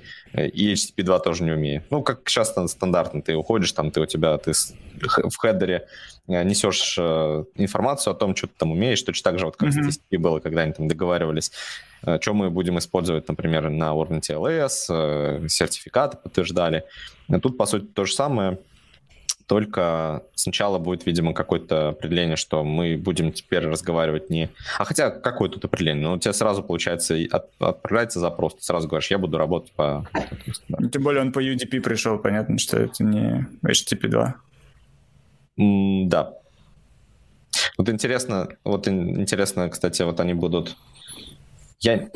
и 0.52 0.72
HTTP 0.72 1.02
2 1.02 1.18
тоже 1.20 1.44
не 1.44 1.52
умею. 1.52 1.82
Ну, 1.90 2.02
как 2.02 2.28
сейчас 2.28 2.54
стандартно, 2.66 3.22
ты 3.22 3.36
уходишь, 3.36 3.72
там 3.72 3.90
ты 3.90 4.00
у 4.00 4.06
тебя, 4.06 4.36
ты 4.38 4.52
в 4.52 5.36
хедере 5.36 5.86
э, 6.28 6.42
несешь 6.44 6.96
э, 6.98 7.44
информацию 7.56 8.12
о 8.12 8.16
том, 8.16 8.34
что 8.34 8.46
ты 8.46 8.54
там 8.58 8.72
умеешь, 8.72 9.02
точно 9.02 9.30
так 9.30 9.38
же, 9.38 9.46
вот 9.46 9.56
как 9.56 9.68
mm-hmm. 9.70 9.90
с 9.90 9.98
TCP 9.98 10.18
было, 10.18 10.40
когда 10.40 10.62
они 10.62 10.72
там 10.72 10.88
договаривались, 10.88 11.52
э, 12.04 12.18
что 12.20 12.34
мы 12.34 12.50
будем 12.50 12.78
использовать, 12.78 13.28
например, 13.28 13.70
на 13.70 13.92
уровне 13.94 14.18
TLS, 14.18 15.48
сертификаты 15.48 16.16
подтверждали. 16.16 16.84
Тут, 17.42 17.56
по 17.56 17.66
сути, 17.66 17.86
то 17.86 18.04
же 18.04 18.14
самое– 18.14 18.58
только 19.46 20.22
сначала 20.34 20.78
будет, 20.78 21.06
видимо, 21.06 21.34
какое-то 21.34 21.90
определение, 21.90 22.36
что 22.36 22.64
мы 22.64 22.96
будем 22.96 23.32
теперь 23.32 23.66
разговаривать 23.66 24.30
не... 24.30 24.50
А 24.78 24.84
хотя, 24.84 25.10
какое 25.10 25.50
тут 25.50 25.64
определение? 25.64 26.08
Ну, 26.08 26.14
у 26.14 26.18
тебя 26.18 26.32
сразу, 26.32 26.62
получается, 26.62 27.16
от, 27.30 27.50
отправляется 27.58 28.20
запрос, 28.20 28.54
ты 28.54 28.62
сразу 28.62 28.88
говоришь, 28.88 29.10
я 29.10 29.18
буду 29.18 29.36
работать 29.36 29.72
по... 29.72 30.08
Тем 30.92 31.02
более 31.02 31.22
он 31.22 31.32
по 31.32 31.44
UDP 31.44 31.80
пришел, 31.80 32.18
понятно, 32.18 32.58
что 32.58 32.78
это 32.78 33.04
не 33.04 33.46
HTTP 33.62 34.08
2. 34.08 34.34
Mm, 35.60 36.06
да. 36.06 36.32
Вот 37.76 37.88
интересно, 37.88 38.48
вот 38.64 38.88
интересно, 38.88 39.68
кстати, 39.68 40.02
вот 40.02 40.20
они 40.20 40.34
будут... 40.34 40.76
Я 41.80 42.08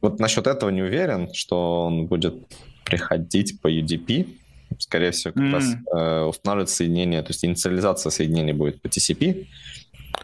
вот 0.00 0.20
насчет 0.20 0.46
этого 0.46 0.70
не 0.70 0.82
уверен, 0.82 1.32
что 1.32 1.86
он 1.86 2.06
будет 2.06 2.34
приходить 2.84 3.60
по 3.60 3.72
UDP, 3.72 4.37
скорее 4.78 5.10
всего, 5.10 5.32
как 5.32 5.42
mm. 5.42 5.52
раз 5.52 5.64
э, 5.94 6.24
устанавливать 6.24 6.70
соединение, 6.70 7.22
то 7.22 7.30
есть 7.30 7.44
инициализация 7.44 8.10
соединения 8.10 8.54
будет 8.54 8.80
по 8.80 8.86
TCP, 8.86 9.46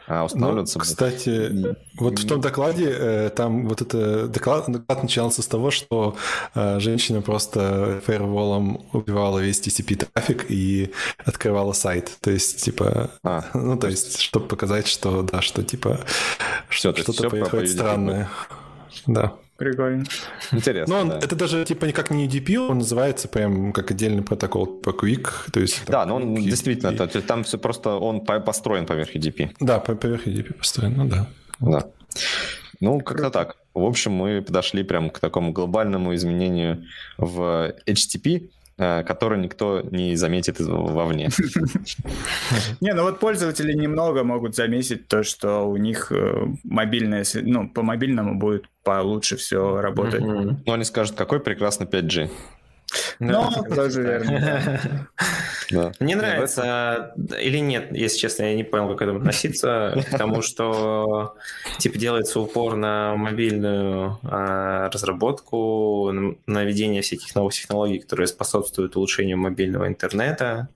а 0.07 0.25
устанавливаться... 0.25 0.79
Ну, 0.79 0.83
кстати, 0.83 1.49
будет... 1.49 1.79
вот 1.99 2.19
в 2.19 2.29
том 2.29 2.41
докладе, 2.41 2.91
э, 2.91 3.31
там 3.35 3.69
вот 3.69 3.81
это 3.81 4.29
доклад, 4.29 4.67
доклад 4.69 5.03
начинался 5.03 5.43
с 5.43 5.47
того, 5.47 5.71
что 5.71 6.17
э, 6.55 6.79
женщина 6.81 7.23
просто 7.23 8.03
фаерволом 8.05 8.87
убивала 8.93 9.39
весь 9.39 9.61
TCP-трафик 9.61 10.47
и 10.51 10.91
открывала 11.25 11.73
сайт. 11.73 12.19
То 12.21 12.31
есть, 12.31 12.63
типа, 12.63 13.11
а, 13.23 13.45
ну, 13.55 13.79
то 13.79 13.89
есть, 13.89 14.21
чтобы 14.21 14.47
показать, 14.47 14.87
что, 14.87 15.23
да, 15.23 15.41
что, 15.41 15.63
типа, 15.63 16.01
что-то 16.69 17.31
происходит 17.31 17.71
странное. 17.71 18.29
Да. 19.07 19.35
Прикольно. 19.57 20.05
Интересно. 20.53 20.95
Но 20.95 21.01
он, 21.03 21.09
да. 21.11 21.19
это 21.19 21.37
даже 21.37 21.65
типа 21.65 21.85
никак 21.85 22.11
не 22.11 22.27
UDP, 22.27 22.57
он 22.57 22.79
называется 22.79 23.29
прям 23.29 23.73
как 23.73 23.91
отдельный 23.91 24.23
протокол 24.23 24.67
по 24.67 24.91
Quick. 24.91 25.29
То 25.53 25.61
есть, 25.61 25.85
да, 25.87 26.05
но 26.07 26.17
он 26.17 26.35
Quick, 26.35 26.43
действительно, 26.43 26.91
и... 26.91 26.97
то, 26.97 27.23
там 27.23 27.45
все 27.45 27.57
просто 27.59 27.91
он 27.91 28.25
построен 28.25 28.85
поверх 28.85 29.15
UDP. 29.15 29.55
Да, 29.61 29.79
поверх 29.79 30.27
UDP 30.27 30.55
построен, 30.55 30.95
ну 30.97 31.07
да. 31.07 31.29
Да. 31.61 31.87
Ну, 32.81 33.01
как-то 33.01 33.31
так. 33.31 33.57
В 33.75 33.85
общем, 33.85 34.13
мы 34.13 34.43
подошли 34.43 34.83
прям 34.83 35.11
к 35.11 35.19
такому 35.21 35.53
глобальному 35.53 36.15
изменению 36.15 36.85
в 37.17 37.75
HTTP, 37.87 38.51
который 38.77 39.39
никто 39.39 39.81
не 39.83 40.17
заметит 40.17 40.57
вовне. 40.59 41.31
Не, 42.81 42.93
ну 42.95 43.03
вот 43.05 43.21
пользователи 43.21 43.73
немного 43.73 44.25
могут 44.25 44.57
заметить 44.57 45.09
то, 45.09 45.23
что 45.23 45.69
у 45.69 45.77
них 45.77 46.11
э, 46.11 46.47
мобильная, 46.65 47.25
ну, 47.43 47.69
по 47.69 47.83
мобильному 47.83 48.39
будет 48.39 48.65
получше 48.83 49.37
все 49.37 49.81
работать. 49.81 50.21
Но 50.21 50.73
они 50.73 50.85
скажут, 50.85 51.17
какой 51.17 51.41
прекрасный 51.41 51.87
5G. 51.87 52.31
Ну, 53.21 53.51
тоже 53.75 54.03
верно. 54.03 54.81
Мне 56.01 56.17
нравится 56.17 57.15
или 57.41 57.59
нет, 57.59 57.93
если 57.93 58.19
честно, 58.19 58.45
я 58.45 58.55
не 58.55 58.65
понял, 58.65 58.89
как 58.89 58.99
к 58.99 59.03
этому 59.03 59.19
относиться, 59.19 59.95
к 60.11 60.19
тому, 60.19 60.43
что 60.43 61.37
типа 61.79 61.99
делается 61.99 62.41
упор 62.41 62.77
на 62.77 63.17
мобильную 63.17 64.19
а, 64.23 64.91
разработку, 64.91 66.11
на 66.47 66.65
введение 66.65 67.03
всяких 67.03 67.35
новых 67.35 67.55
технологий, 67.55 67.99
которые 67.99 68.27
способствуют 68.27 68.97
улучшению 68.97 69.39
мобильного 69.39 69.89
интернета. 69.89 70.69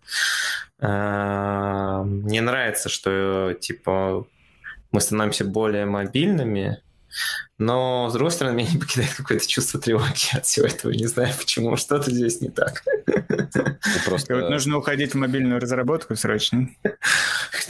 А, 0.81 2.03
мне 2.03 2.41
нравится, 2.41 2.89
что 2.89 3.55
типа 3.59 4.27
мы 4.93 5.01
становимся 5.01 5.45
более 5.45 5.85
мобильными, 5.85 6.83
Но, 7.59 8.09
с 8.09 8.13
другой 8.13 8.31
стороны, 8.31 8.57
меня 8.59 8.71
не 8.73 8.79
покидает 8.79 9.13
какое-то 9.15 9.47
чувство 9.47 9.81
тревоги 9.81 10.37
от 10.37 10.47
всего 10.47 10.67
этого. 10.67 10.93
Не 10.93 11.07
знаю 11.07 11.35
почему, 11.37 11.77
что-то 11.77 12.11
здесь 12.11 12.41
не 12.41 12.49
так. 12.49 12.85
Просто... 14.05 14.49
Нужно 14.49 14.79
уходить 14.79 15.15
в 15.15 15.17
мобильную 15.17 15.61
разработку 15.61 16.15
срочно. 16.17 16.69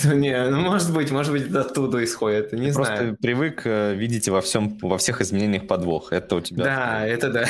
Не, 0.04 0.48
ну 0.48 0.60
может 0.60 0.92
быть, 0.92 1.10
может 1.10 1.32
быть, 1.32 1.48
это 1.48 1.62
оттуда 1.62 2.04
исходит, 2.04 2.52
не 2.52 2.70
знаю. 2.70 2.86
Просто 2.86 3.16
привык 3.20 3.62
э, 3.64 3.94
видеть 3.94 4.28
во 4.28 4.40
всем, 4.40 4.78
во 4.80 4.98
всех 4.98 5.20
изменениях 5.20 5.66
подвох. 5.66 6.12
Это 6.12 6.36
у 6.36 6.40
тебя... 6.40 6.64
Да, 6.64 7.06
это 7.06 7.30
да. 7.30 7.46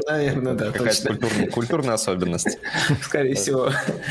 Наверное, 0.06 0.54
да, 0.54 0.70
Какая-то 0.70 1.16
культурная 1.50 1.94
особенность. 1.94 2.58
Скорее 3.02 3.34
всего. 3.34 3.70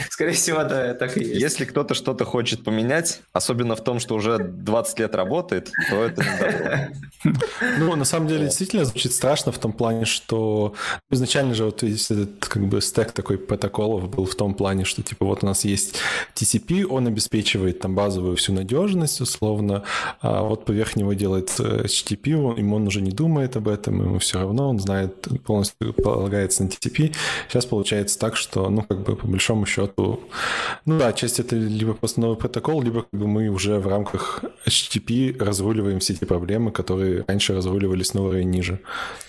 Скорее 0.10 0.34
всего, 0.34 0.64
да, 0.64 0.94
так 0.94 1.16
и 1.18 1.24
есть. 1.24 1.42
Если 1.42 1.66
кто-то 1.66 1.94
что-то 1.94 2.26
хочет 2.26 2.64
поменять, 2.64 3.22
особенно 3.32 3.76
в 3.76 3.84
том, 3.84 4.00
что 4.00 4.16
уже 4.16 4.38
20 4.38 5.00
лет 5.00 5.16
работает, 5.16 5.72
то 5.90 6.04
это 6.04 6.24
не 7.24 7.32
Ну, 7.80 7.96
на 7.96 8.06
самом 8.06 8.28
деле, 8.28 8.46
действительно 8.46 8.86
звучит 8.86 9.14
страшно 9.14 9.52
в 9.52 9.58
том 9.58 9.74
плане, 9.74 10.06
что 10.06 10.74
изначально 11.10 11.54
же 11.54 11.66
вот 11.66 11.84
весь 11.84 12.12
этот 12.12 12.46
как 12.46 12.66
бы 12.68 12.82
стек 12.82 13.12
такой 13.12 13.38
протоколов 13.38 14.10
был 14.10 14.26
в 14.26 14.36
том 14.36 14.54
плане, 14.54 14.86
что 14.86 15.04
типа 15.04 15.26
вот 15.26 15.44
у 15.44 15.48
нас 15.48 15.66
есть 15.66 15.98
TCP, 16.36 16.86
он 16.86 17.08
обеспечивает 17.08 17.80
там 17.80 17.96
базовую 17.96 18.36
всю 18.36 18.54
надежность, 18.54 19.22
условно, 19.22 19.84
а 20.22 20.44
вот 20.44 20.66
поверх 20.66 20.96
него 20.96 21.14
делает 21.14 21.54
э, 21.60 21.86
HTTP, 21.86 22.30
ему 22.58 22.76
он 22.76 22.88
уже 22.88 23.02
не 23.02 23.12
думает 23.12 23.56
об 23.56 23.68
этом, 23.68 24.02
ему 24.02 24.20
все 24.20 24.40
равно, 24.40 24.70
он 24.70 24.80
знает, 24.80 25.28
полностью 25.46 25.94
полагается 25.94 26.64
на 26.64 26.68
TCP. 26.68 27.14
Сейчас 27.48 27.66
получается 27.66 28.20
так, 28.20 28.36
что, 28.36 28.70
ну, 28.70 28.84
как 28.84 29.04
бы 29.04 29.16
по 29.16 29.28
большому 29.28 29.66
счету, 29.66 30.22
ну 30.86 30.98
да, 30.98 31.14
часть 31.14 31.40
это 31.40 31.56
либо 31.56 31.94
просто 31.94 32.22
новый 32.22 32.38
протокол, 32.38 32.82
либо 32.82 33.02
как 33.04 33.20
бы 33.20 33.28
мы 33.28 33.48
уже 33.50 33.80
в 33.80 33.88
рамках 33.88 34.44
HTTP 34.66 35.38
разруливаем 35.44 36.00
все 36.00 36.14
эти 36.14 36.26
проблемы, 36.26 36.72
которые 36.72 37.24
раньше 37.28 37.41
разруливались 37.50 38.14
на 38.14 38.22
уровень 38.22 38.50
ниже. 38.50 38.78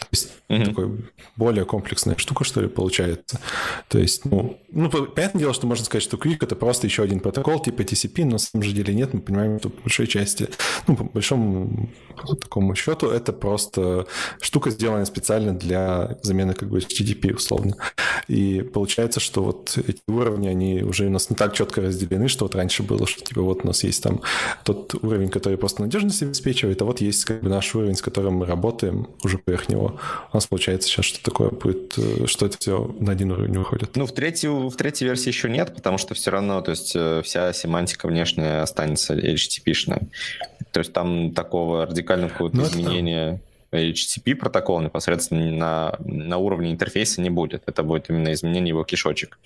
То 0.00 0.08
есть 0.10 0.32
mm-hmm. 0.52 0.64
такой 0.64 1.04
более 1.36 1.64
комплексная 1.64 2.16
штука, 2.16 2.44
что 2.44 2.60
ли, 2.60 2.68
получается. 2.68 3.40
То 3.88 3.98
есть, 3.98 4.24
ну, 4.24 4.58
ну, 4.70 4.88
понятное 4.90 5.40
дело, 5.40 5.54
что 5.54 5.66
можно 5.66 5.84
сказать, 5.84 6.02
что 6.02 6.16
Quick— 6.16 6.38
это 6.40 6.56
просто 6.56 6.86
еще 6.86 7.02
один 7.02 7.20
протокол 7.20 7.60
типа 7.60 7.82
TCP, 7.82 8.24
но 8.24 8.32
на 8.32 8.38
самом 8.38 8.62
же 8.62 8.72
деле 8.72 8.94
нет, 8.94 9.12
мы 9.12 9.20
понимаем, 9.20 9.58
что 9.58 9.68
по 9.68 9.82
большой 9.82 10.06
части, 10.06 10.48
ну, 10.86 10.96
по 10.96 11.04
большому 11.04 11.90
такому 12.40 12.74
счету, 12.74 13.08
это 13.08 13.32
просто 13.32 14.06
штука, 14.40 14.70
сделанная 14.70 15.04
специально 15.04 15.52
для 15.52 16.18
замены 16.22 16.54
как 16.54 16.70
бы 16.70 16.78
HTTP, 16.78 17.34
условно. 17.34 17.76
И 18.28 18.62
получается, 18.62 19.20
что 19.20 19.42
вот 19.42 19.76
эти 19.76 20.00
уровни, 20.08 20.48
они 20.48 20.82
уже 20.82 21.06
у 21.06 21.10
нас 21.10 21.30
не 21.30 21.36
так 21.36 21.54
четко 21.54 21.80
разделены, 21.80 22.28
что 22.28 22.44
вот 22.44 22.54
раньше 22.54 22.82
было, 22.82 23.06
что 23.06 23.24
типа 23.24 23.42
вот 23.42 23.64
у 23.64 23.66
нас 23.66 23.84
есть 23.84 24.02
там 24.02 24.20
тот 24.64 24.94
уровень, 25.02 25.28
который 25.28 25.58
просто 25.58 25.82
надежность 25.82 26.22
обеспечивает, 26.22 26.80
а 26.82 26.84
вот 26.84 27.00
есть 27.00 27.24
как 27.24 27.42
бы 27.42 27.48
наш 27.48 27.74
уровень, 27.74 27.94
с 27.94 28.02
которым 28.02 28.34
мы 28.34 28.46
работаем 28.46 29.08
уже 29.24 29.38
поверх 29.38 29.68
него. 29.68 29.98
У 30.32 30.36
нас 30.42 30.46
получается 30.48 30.88
сейчас 30.88 31.06
что 31.06 31.22
такое 31.22 31.50
будет, 31.50 31.96
э, 31.96 32.26
что 32.26 32.46
это 32.46 32.58
все 32.58 32.94
на 32.98 33.12
один 33.12 33.32
уровень 33.32 33.56
уходит. 33.56 33.96
Ну, 33.96 34.06
в 34.06 34.12
третью, 34.12 34.68
в 34.68 34.76
третьей 34.76 35.06
версии 35.06 35.28
еще 35.28 35.48
нет, 35.48 35.74
потому 35.74 35.98
что 35.98 36.14
все 36.14 36.30
равно, 36.30 36.60
то 36.60 36.70
есть 36.72 36.92
э, 36.94 37.22
вся 37.24 37.52
семантика 37.52 38.08
внешняя 38.08 38.62
останется 38.62 39.14
HTTP-шная. 39.14 40.06
То 40.72 40.80
есть 40.80 40.92
там 40.92 41.32
такого 41.32 41.86
радикального 41.86 42.30
какого-то 42.30 42.56
ну, 42.56 42.64
изменения... 42.64 43.40
Это 43.70 43.82
HTTP 43.86 44.34
протокол 44.34 44.82
непосредственно 44.82 45.50
на, 45.50 45.96
на 46.04 46.36
уровне 46.36 46.72
интерфейса 46.72 47.22
не 47.22 47.30
будет. 47.30 47.62
Это 47.64 47.82
будет 47.82 48.10
именно 48.10 48.30
изменение 48.34 48.68
его 48.68 48.84
кишочек. 48.84 49.38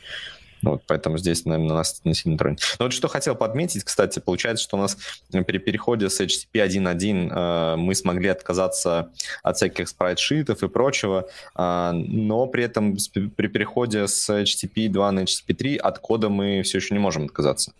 Вот, 0.66 0.82
поэтому 0.88 1.16
здесь, 1.16 1.44
наверное, 1.44 1.76
нас 1.76 2.00
не 2.02 2.12
сильно 2.12 2.36
тронет. 2.36 2.60
Но 2.80 2.86
вот 2.86 2.92
что 2.92 3.06
хотел 3.06 3.36
подметить, 3.36 3.84
кстати, 3.84 4.18
получается, 4.18 4.64
что 4.64 4.76
у 4.76 4.80
нас 4.80 4.98
при 5.30 5.58
переходе 5.58 6.10
с 6.10 6.20
HTTP 6.20 6.54
1.1 6.54 7.30
э, 7.30 7.76
мы 7.76 7.94
смогли 7.94 8.28
отказаться 8.30 9.12
от 9.44 9.56
всяких 9.56 9.88
спрайтшитов 9.88 10.64
и 10.64 10.68
прочего, 10.68 11.28
э, 11.56 11.90
но 11.92 12.48
при 12.48 12.64
этом 12.64 12.96
при 13.36 13.46
переходе 13.46 14.08
с 14.08 14.28
HTTP 14.28 14.88
2 14.88 15.12
на 15.12 15.20
HTTP 15.20 15.54
3 15.54 15.76
от 15.76 16.00
кода 16.00 16.28
мы 16.30 16.62
все 16.62 16.78
еще 16.78 16.94
не 16.94 17.00
можем 17.00 17.26
отказаться. 17.26 17.72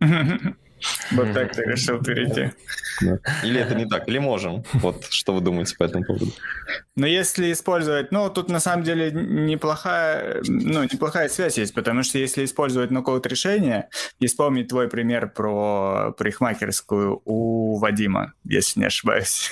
Вот 1.10 1.34
так 1.34 1.54
ты 1.54 1.64
решил 1.64 2.02
перейти. 2.02 2.52
Или 3.44 3.60
это 3.60 3.74
не 3.74 3.86
так, 3.86 4.08
или 4.08 4.18
можем. 4.18 4.64
Вот 4.72 5.04
что 5.10 5.34
вы 5.34 5.42
думаете 5.42 5.76
по 5.76 5.84
этому 5.84 6.04
поводу? 6.04 6.32
Но 7.00 7.06
если 7.06 7.50
использовать, 7.50 8.12
ну, 8.12 8.28
тут 8.28 8.50
на 8.50 8.60
самом 8.60 8.84
деле 8.84 9.10
неплохая, 9.10 10.42
ну, 10.46 10.82
неплохая 10.82 11.30
связь 11.30 11.56
есть, 11.56 11.72
потому 11.72 12.02
что 12.02 12.18
если 12.18 12.44
использовать 12.44 12.90
ноу-код 12.90 13.26
решение, 13.26 13.88
и 14.18 14.26
вспомнить 14.26 14.68
твой 14.68 14.86
пример 14.86 15.30
про 15.30 16.12
парикмахерскую 16.18 17.22
у 17.24 17.78
Вадима, 17.78 18.34
если 18.44 18.80
не 18.80 18.86
ошибаюсь. 18.86 19.50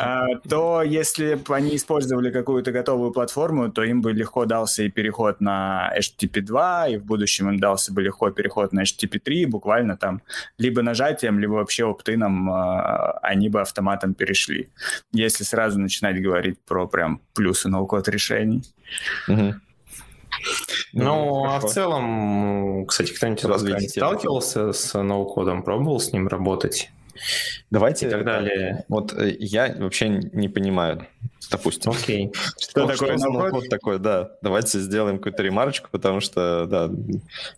А, 0.00 0.26
то 0.48 0.82
если 0.82 1.34
бы 1.34 1.54
они 1.54 1.76
использовали 1.76 2.32
какую-то 2.32 2.72
готовую 2.72 3.12
платформу, 3.12 3.70
то 3.70 3.84
им 3.84 4.02
бы 4.02 4.12
легко 4.12 4.44
дался 4.44 4.82
и 4.82 4.90
переход 4.90 5.40
на 5.40 5.92
HTTP 5.96 6.40
2, 6.40 6.88
и 6.88 6.96
в 6.96 7.04
будущем 7.04 7.48
им 7.48 7.60
дался 7.60 7.92
бы 7.92 8.02
легко 8.02 8.30
переход 8.30 8.72
на 8.72 8.82
HTTP 8.82 9.20
3, 9.20 9.44
буквально 9.46 9.96
там 9.96 10.20
либо 10.58 10.82
нажатием, 10.82 11.38
либо 11.38 11.52
вообще 11.52 11.84
оптином 11.84 12.50
а, 12.50 13.20
они 13.22 13.48
бы 13.48 13.60
автоматом 13.60 14.14
перешли. 14.14 14.68
Если 15.12 15.44
сразу 15.44 15.78
начинать 15.78 16.20
говорить 16.20 16.39
про 16.66 16.86
прям 16.86 17.20
плюсы 17.34 17.68
ноу-код 17.68 18.08
решений. 18.08 18.62
Угу. 19.28 19.54
Ну, 20.92 21.44
а 21.44 21.60
в 21.60 21.66
целом, 21.66 22.86
кстати, 22.86 23.12
кто-нибудь 23.12 23.44
разве 23.44 23.80
сталкивался 23.80 24.72
с 24.72 25.00
ноу-кодом, 25.00 25.62
пробовал 25.62 26.00
с 26.00 26.12
ним 26.12 26.28
работать? 26.28 26.90
Давайте 27.70 28.06
и 28.06 28.10
так 28.10 28.24
далее. 28.24 28.84
Вот 28.88 29.12
э, 29.12 29.36
я 29.38 29.74
вообще 29.78 30.08
не 30.08 30.48
понимаю, 30.48 31.06
допустим. 31.50 31.92
Окей. 31.92 32.32
Что, 32.58 32.86
что 32.86 32.86
такое 32.86 33.18
ноу-код 33.18 33.68
такой, 33.68 33.98
да. 33.98 34.30
Давайте 34.42 34.78
сделаем 34.80 35.18
какую-то 35.18 35.42
ремарочку, 35.42 35.88
потому 35.90 36.20
что, 36.20 36.66
да, 36.66 36.90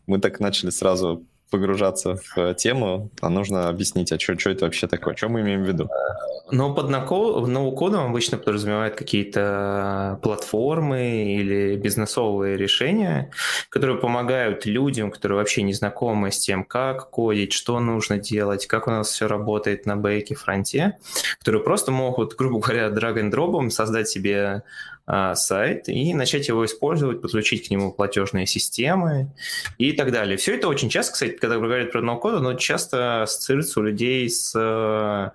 мы 0.06 0.18
так 0.18 0.40
начали 0.40 0.70
сразу 0.70 1.24
погружаться 1.52 2.18
в 2.34 2.54
тему, 2.54 3.10
а 3.20 3.28
нужно 3.28 3.68
объяснить, 3.68 4.10
а 4.10 4.18
что, 4.18 4.32
это 4.32 4.64
вообще 4.64 4.86
такое, 4.88 5.14
что 5.14 5.28
мы 5.28 5.42
имеем 5.42 5.62
в 5.62 5.68
виду? 5.68 5.88
Ну, 6.50 6.74
под 6.74 6.88
ноу-кодом 6.90 8.06
обычно 8.06 8.38
подразумевают 8.38 8.94
какие-то 8.94 10.18
платформы 10.22 11.34
или 11.34 11.76
бизнесовые 11.76 12.56
решения, 12.56 13.30
которые 13.68 13.98
помогают 13.98 14.66
людям, 14.66 15.10
которые 15.10 15.38
вообще 15.38 15.62
не 15.62 15.74
знакомы 15.74 16.30
с 16.30 16.38
тем, 16.38 16.64
как 16.64 17.10
кодить, 17.10 17.52
что 17.52 17.78
нужно 17.80 18.18
делать, 18.18 18.66
как 18.66 18.86
у 18.86 18.90
нас 18.90 19.08
все 19.08 19.28
работает 19.28 19.86
на 19.86 19.96
бэке, 19.96 20.34
фронте, 20.34 20.98
которые 21.38 21.62
просто 21.62 21.92
могут, 21.92 22.34
грубо 22.38 22.60
говоря, 22.60 22.90
драг-н-дропом 22.90 23.70
создать 23.70 24.08
себе 24.08 24.62
сайт 25.34 25.88
и 25.88 26.14
начать 26.14 26.48
его 26.48 26.64
использовать, 26.64 27.20
подключить 27.20 27.68
к 27.68 27.70
нему 27.70 27.92
платежные 27.92 28.46
системы 28.46 29.30
и 29.78 29.92
так 29.92 30.10
далее. 30.10 30.36
Все 30.36 30.54
это 30.54 30.68
очень 30.68 30.88
часто, 30.88 31.12
кстати, 31.12 31.32
когда 31.32 31.58
говорят 31.58 31.92
про 31.92 32.00
ноу-кода, 32.00 32.40
но 32.40 32.54
часто 32.54 33.22
ассоциируется 33.22 33.80
у 33.80 33.82
людей 33.82 34.28
с 34.30 34.52
э, 34.54 35.30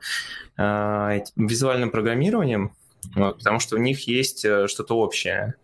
визуальным 1.36 1.92
программированием, 1.92 2.72
вот, 3.16 3.38
потому 3.40 3.60
что 3.60 3.76
у 3.76 3.80
них 3.80 4.08
есть 4.08 4.46
э, 4.46 4.68
что-то 4.68 4.98
общее 4.98 5.56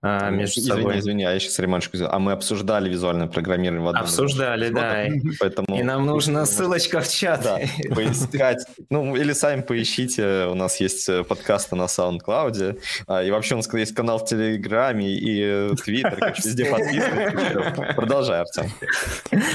а, 0.00 0.30
между 0.30 0.60
извини, 0.60 0.78
собой. 0.78 0.98
Извини, 0.98 1.24
а 1.24 1.32
я 1.32 1.40
сейчас 1.40 1.58
ремонтчику 1.58 1.96
сделал. 1.96 2.12
А 2.12 2.18
мы 2.18 2.32
обсуждали 2.32 2.88
визуальное 2.88 3.26
программирование 3.26 3.84
в 3.84 3.88
одном 3.88 4.02
Обсуждали, 4.04 4.70
да. 4.70 5.06
Поэтому... 5.40 5.78
И 5.78 5.82
нам 5.82 6.06
нужна 6.06 6.46
ссылочка 6.46 7.00
в 7.00 7.08
чат. 7.08 7.42
Да, 7.42 7.58
поискать. 7.94 8.66
Ну, 8.88 9.16
или 9.16 9.32
сами 9.32 9.62
поищите. 9.62 10.46
У 10.46 10.54
нас 10.54 10.80
есть 10.80 11.08
подкасты 11.28 11.76
на 11.76 11.84
SoundCloud. 11.84 12.80
А, 13.06 13.22
и 13.22 13.30
вообще 13.30 13.54
у 13.54 13.58
нас 13.58 13.72
есть 13.74 13.94
канал 13.94 14.18
в 14.18 14.24
Телеграме 14.24 15.12
и 15.14 15.74
Твиттер. 15.76 16.34
Везде 16.36 16.64
подписывайтесь. 16.70 17.94
Продолжай, 17.94 18.40
Артем. 18.40 18.70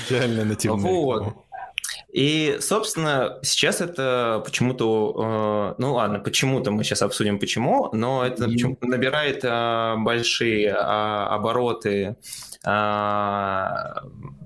Реально 0.09 0.45
нативный. 0.45 0.83
Вот. 0.83 1.47
И, 2.17 2.57
собственно, 2.61 3.37
сейчас 3.43 3.79
это 3.79 4.41
почему-то, 4.43 5.75
э, 5.77 5.79
ну 5.79 5.93
ладно, 5.93 6.17
почему-то 6.17 6.71
мы 6.71 6.83
сейчас 6.83 7.03
обсудим 7.03 7.37
почему, 7.37 7.91
но 7.93 8.25
это 8.25 8.45
mm-hmm. 8.45 8.77
набирает 8.81 9.41
э, 9.43 9.95
большие 9.99 10.69
э, 10.69 10.73
обороты 10.73 12.15
а, 12.69 14.01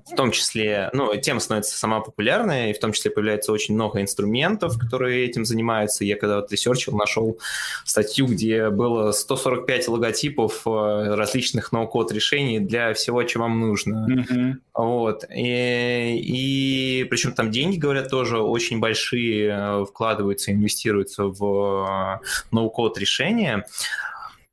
в 0.06 0.14
том 0.14 0.30
числе, 0.30 0.90
ну, 0.92 1.16
тема 1.16 1.40
становится 1.40 1.76
сама 1.76 2.00
популярная, 2.00 2.70
и 2.70 2.72
в 2.72 2.78
том 2.78 2.92
числе 2.92 3.10
появляется 3.10 3.50
очень 3.50 3.74
много 3.74 4.00
инструментов, 4.00 4.78
которые 4.78 5.26
этим 5.26 5.44
занимаются. 5.44 6.04
Я 6.04 6.16
когда 6.16 6.36
вот 6.36 6.52
research'ил, 6.52 6.96
нашел 6.96 7.40
статью, 7.84 8.26
где 8.26 8.70
было 8.70 9.10
145 9.10 9.88
логотипов 9.88 10.62
э, 10.66 11.14
различных 11.14 11.72
ноу-код 11.72 12.12
решений 12.12 12.60
для 12.60 12.94
всего, 12.94 13.26
что 13.26 13.40
вам 13.40 13.58
нужно. 13.58 14.06
Mm-hmm. 14.08 14.52
Вот. 14.74 15.24
И, 15.34 17.00
и 17.00 17.04
причем 17.04 17.32
там 17.32 17.50
деньги, 17.62 17.78
говорят, 17.78 18.10
тоже 18.10 18.40
очень 18.40 18.80
большие 18.80 19.48
э, 19.48 19.84
вкладываются, 19.84 20.52
инвестируются 20.52 21.24
в 21.24 22.20
э, 22.20 22.26
ноу-код 22.50 22.98
решения. 22.98 23.64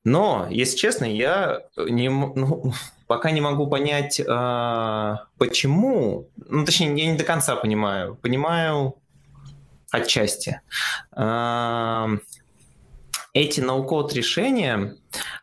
Но, 0.04 0.48
если 0.50 0.78
честно, 0.78 1.06
я 1.06 1.64
не, 1.78 2.10
ну, 2.10 2.74
пока 3.08 3.32
не 3.32 3.42
могу 3.42 3.68
понять, 3.68 4.22
а, 4.28 5.26
почему. 5.38 6.30
Ну, 6.38 6.66
точнее, 6.66 6.96
я 6.96 7.12
не 7.12 7.18
до 7.18 7.24
конца 7.24 7.56
понимаю. 7.56 8.16
Понимаю 8.16 8.96
отчасти. 9.92 10.62
Эти 13.34 13.62
ноу-код 13.62 14.14
решения, 14.14 14.96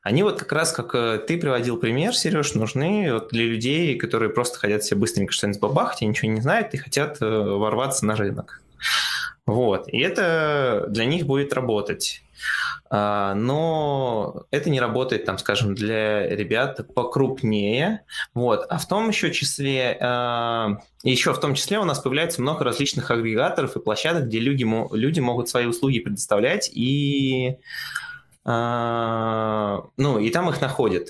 они 0.02 0.24
вот 0.24 0.38
как 0.38 0.50
раз, 0.50 0.72
как 0.72 0.94
э, 0.94 1.18
ты 1.26 1.38
приводил 1.38 1.76
пример, 1.76 2.14
Сереж, 2.16 2.54
нужны 2.54 3.12
вот 3.12 3.28
для 3.28 3.44
людей, 3.44 3.96
которые 3.96 4.30
просто 4.30 4.58
хотят 4.58 4.82
себе 4.82 5.00
быстренько 5.00 5.32
что-нибудь 5.32 5.60
бабахать 5.60 6.02
и 6.02 6.06
ничего 6.06 6.32
не 6.32 6.40
знают, 6.40 6.74
и 6.74 6.78
хотят 6.78 7.18
э, 7.20 7.24
ворваться 7.26 8.04
на 8.04 8.16
рынок. 8.16 8.60
Вот. 9.46 9.88
И 9.88 9.98
это 10.00 10.86
для 10.88 11.04
них 11.04 11.26
будет 11.26 11.52
работать. 11.52 12.22
А, 12.88 13.34
но 13.34 14.44
это 14.50 14.70
не 14.70 14.80
работает, 14.80 15.24
там, 15.24 15.38
скажем, 15.38 15.74
для 15.74 16.28
ребят 16.28 16.80
покрупнее. 16.94 18.02
Вот. 18.34 18.66
А 18.68 18.78
в 18.78 18.86
том 18.86 19.08
еще 19.08 19.32
числе, 19.32 19.98
а, 20.00 20.78
еще 21.02 21.32
в 21.32 21.40
том 21.40 21.54
числе 21.54 21.78
у 21.78 21.84
нас 21.84 21.98
появляется 21.98 22.42
много 22.42 22.64
различных 22.64 23.10
агрегаторов 23.10 23.76
и 23.76 23.80
площадок, 23.80 24.26
где 24.26 24.38
люди, 24.38 24.66
люди 24.94 25.20
могут 25.20 25.48
свои 25.48 25.66
услуги 25.66 26.00
предоставлять 26.00 26.70
и 26.72 27.58
а, 28.48 29.82
ну, 29.96 30.20
и 30.20 30.30
там 30.30 30.48
их 30.48 30.60
находят. 30.60 31.08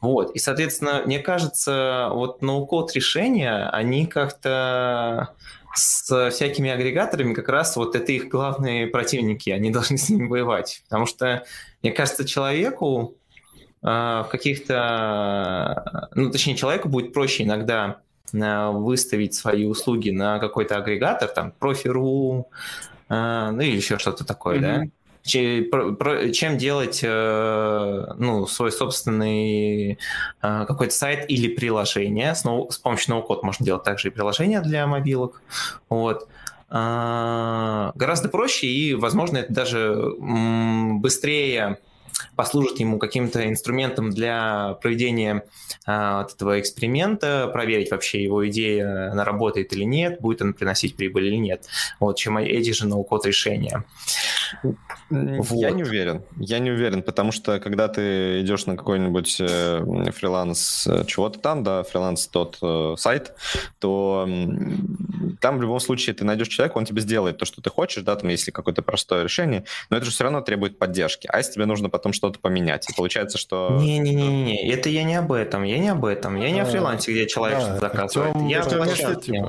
Вот. 0.00 0.30
И, 0.34 0.38
соответственно, 0.38 1.02
мне 1.04 1.18
кажется, 1.18 2.08
вот 2.12 2.40
ноу-код 2.40 2.94
решения, 2.94 3.68
они 3.68 4.06
как-то 4.06 5.34
с 5.74 6.30
всякими 6.30 6.70
агрегаторами 6.70 7.34
как 7.34 7.48
раз 7.48 7.76
вот 7.76 7.94
это 7.94 8.12
их 8.12 8.28
главные 8.28 8.86
противники, 8.86 9.50
они 9.50 9.70
должны 9.72 9.98
с 9.98 10.08
ними 10.08 10.26
воевать. 10.26 10.82
Потому 10.84 11.06
что, 11.06 11.44
мне 11.82 11.92
кажется, 11.92 12.24
человеку 12.24 13.16
э, 13.82 13.86
в 13.86 14.28
каких-то... 14.30 16.10
Ну, 16.14 16.30
точнее, 16.30 16.56
человеку 16.56 16.88
будет 16.88 17.12
проще 17.12 17.44
иногда 17.44 18.00
э, 18.32 18.70
выставить 18.70 19.34
свои 19.34 19.66
услуги 19.66 20.10
на 20.10 20.38
какой-то 20.38 20.76
агрегатор, 20.76 21.28
там, 21.28 21.52
профи.ру, 21.52 22.48
э, 23.08 23.50
ну 23.52 23.60
или 23.60 23.76
еще 23.76 23.98
что-то 23.98 24.24
такое, 24.24 24.58
mm-hmm. 24.58 24.60
да, 24.60 24.84
чем 25.28 26.58
делать 26.58 27.00
э, 27.02 28.06
ну, 28.16 28.46
свой 28.46 28.72
собственный 28.72 29.92
э, 29.92 29.96
какой-то 30.66 30.94
сайт 30.94 31.30
или 31.30 31.48
приложение. 31.48 32.34
С, 32.34 32.42
помощью 32.78 33.14
ноу-код 33.14 33.42
можно 33.42 33.64
делать 33.64 33.84
также 33.84 34.08
и 34.08 34.10
приложения 34.10 34.60
для 34.60 34.86
мобилок. 34.86 35.42
Вот. 35.88 36.28
А, 36.70 37.92
гораздо 37.94 38.28
проще 38.28 38.66
и, 38.66 38.94
возможно, 38.94 39.38
это 39.38 39.52
даже 39.52 40.14
быстрее 40.18 41.78
послужит 42.36 42.80
ему 42.80 42.98
каким-то 42.98 43.48
инструментом 43.48 44.10
для 44.10 44.74
проведения 44.80 45.44
а, 45.86 46.22
вот 46.22 46.34
этого 46.34 46.60
эксперимента, 46.60 47.48
проверить 47.52 47.90
вообще 47.90 48.22
его 48.22 48.46
идея, 48.48 49.10
она 49.12 49.24
работает 49.24 49.72
или 49.72 49.84
нет, 49.84 50.20
будет 50.20 50.42
она 50.42 50.52
приносить 50.52 50.96
прибыль 50.96 51.26
или 51.26 51.36
нет, 51.36 51.66
вот, 52.00 52.16
чем 52.16 52.38
эти 52.38 52.72
же 52.72 52.86
ноу-код 52.86 53.26
решения. 53.26 53.84
Вот. 55.10 55.50
Я 55.52 55.70
не 55.70 55.82
уверен. 55.82 56.22
Я 56.36 56.58
не 56.58 56.70
уверен, 56.70 57.02
потому 57.02 57.32
что 57.32 57.60
когда 57.60 57.88
ты 57.88 58.40
идешь 58.42 58.66
на 58.66 58.76
какой-нибудь 58.76 59.36
э, 59.40 60.10
фриланс 60.12 60.86
э, 60.86 61.04
чего-то 61.06 61.38
там, 61.38 61.62
да, 61.62 61.82
фриланс 61.82 62.26
тот 62.28 62.58
э, 62.62 62.94
сайт, 62.98 63.34
то 63.78 64.28
там 65.40 65.58
в 65.58 65.62
любом 65.62 65.80
случае 65.80 66.14
ты 66.14 66.24
найдешь 66.24 66.48
человека, 66.48 66.78
он 66.78 66.84
тебе 66.84 67.00
сделает 67.00 67.38
то, 67.38 67.44
что 67.44 67.60
ты 67.60 67.70
хочешь, 67.70 68.02
да, 68.02 68.16
там 68.16 68.28
если 68.28 68.50
какое-то 68.50 68.82
простое 68.82 69.24
решение, 69.24 69.64
но 69.90 69.96
это 69.96 70.06
же 70.06 70.12
все 70.12 70.24
равно 70.24 70.40
требует 70.40 70.78
поддержки. 70.78 71.28
А 71.30 71.38
если 71.38 71.52
тебе 71.52 71.66
нужно 71.66 71.90
потом 71.90 72.12
что-то 72.12 72.38
поменять, 72.38 72.88
и 72.90 72.94
получается, 72.94 73.38
что... 73.38 73.78
Не-не-не, 73.80 74.70
это 74.70 74.88
я 74.88 75.04
не 75.04 75.16
об 75.16 75.32
этом, 75.32 75.62
я 75.62 75.78
не 75.78 75.88
об 75.88 76.04
этом, 76.04 76.36
я 76.36 76.50
не 76.50 76.60
о 76.60 76.64
фрилансе, 76.64 77.12
где 77.12 77.26
человек 77.26 77.60
что-то 77.60 77.80
заказывает. 77.80 78.36
Я 78.48 78.62
в 78.62 78.68
площадке. 78.68 79.44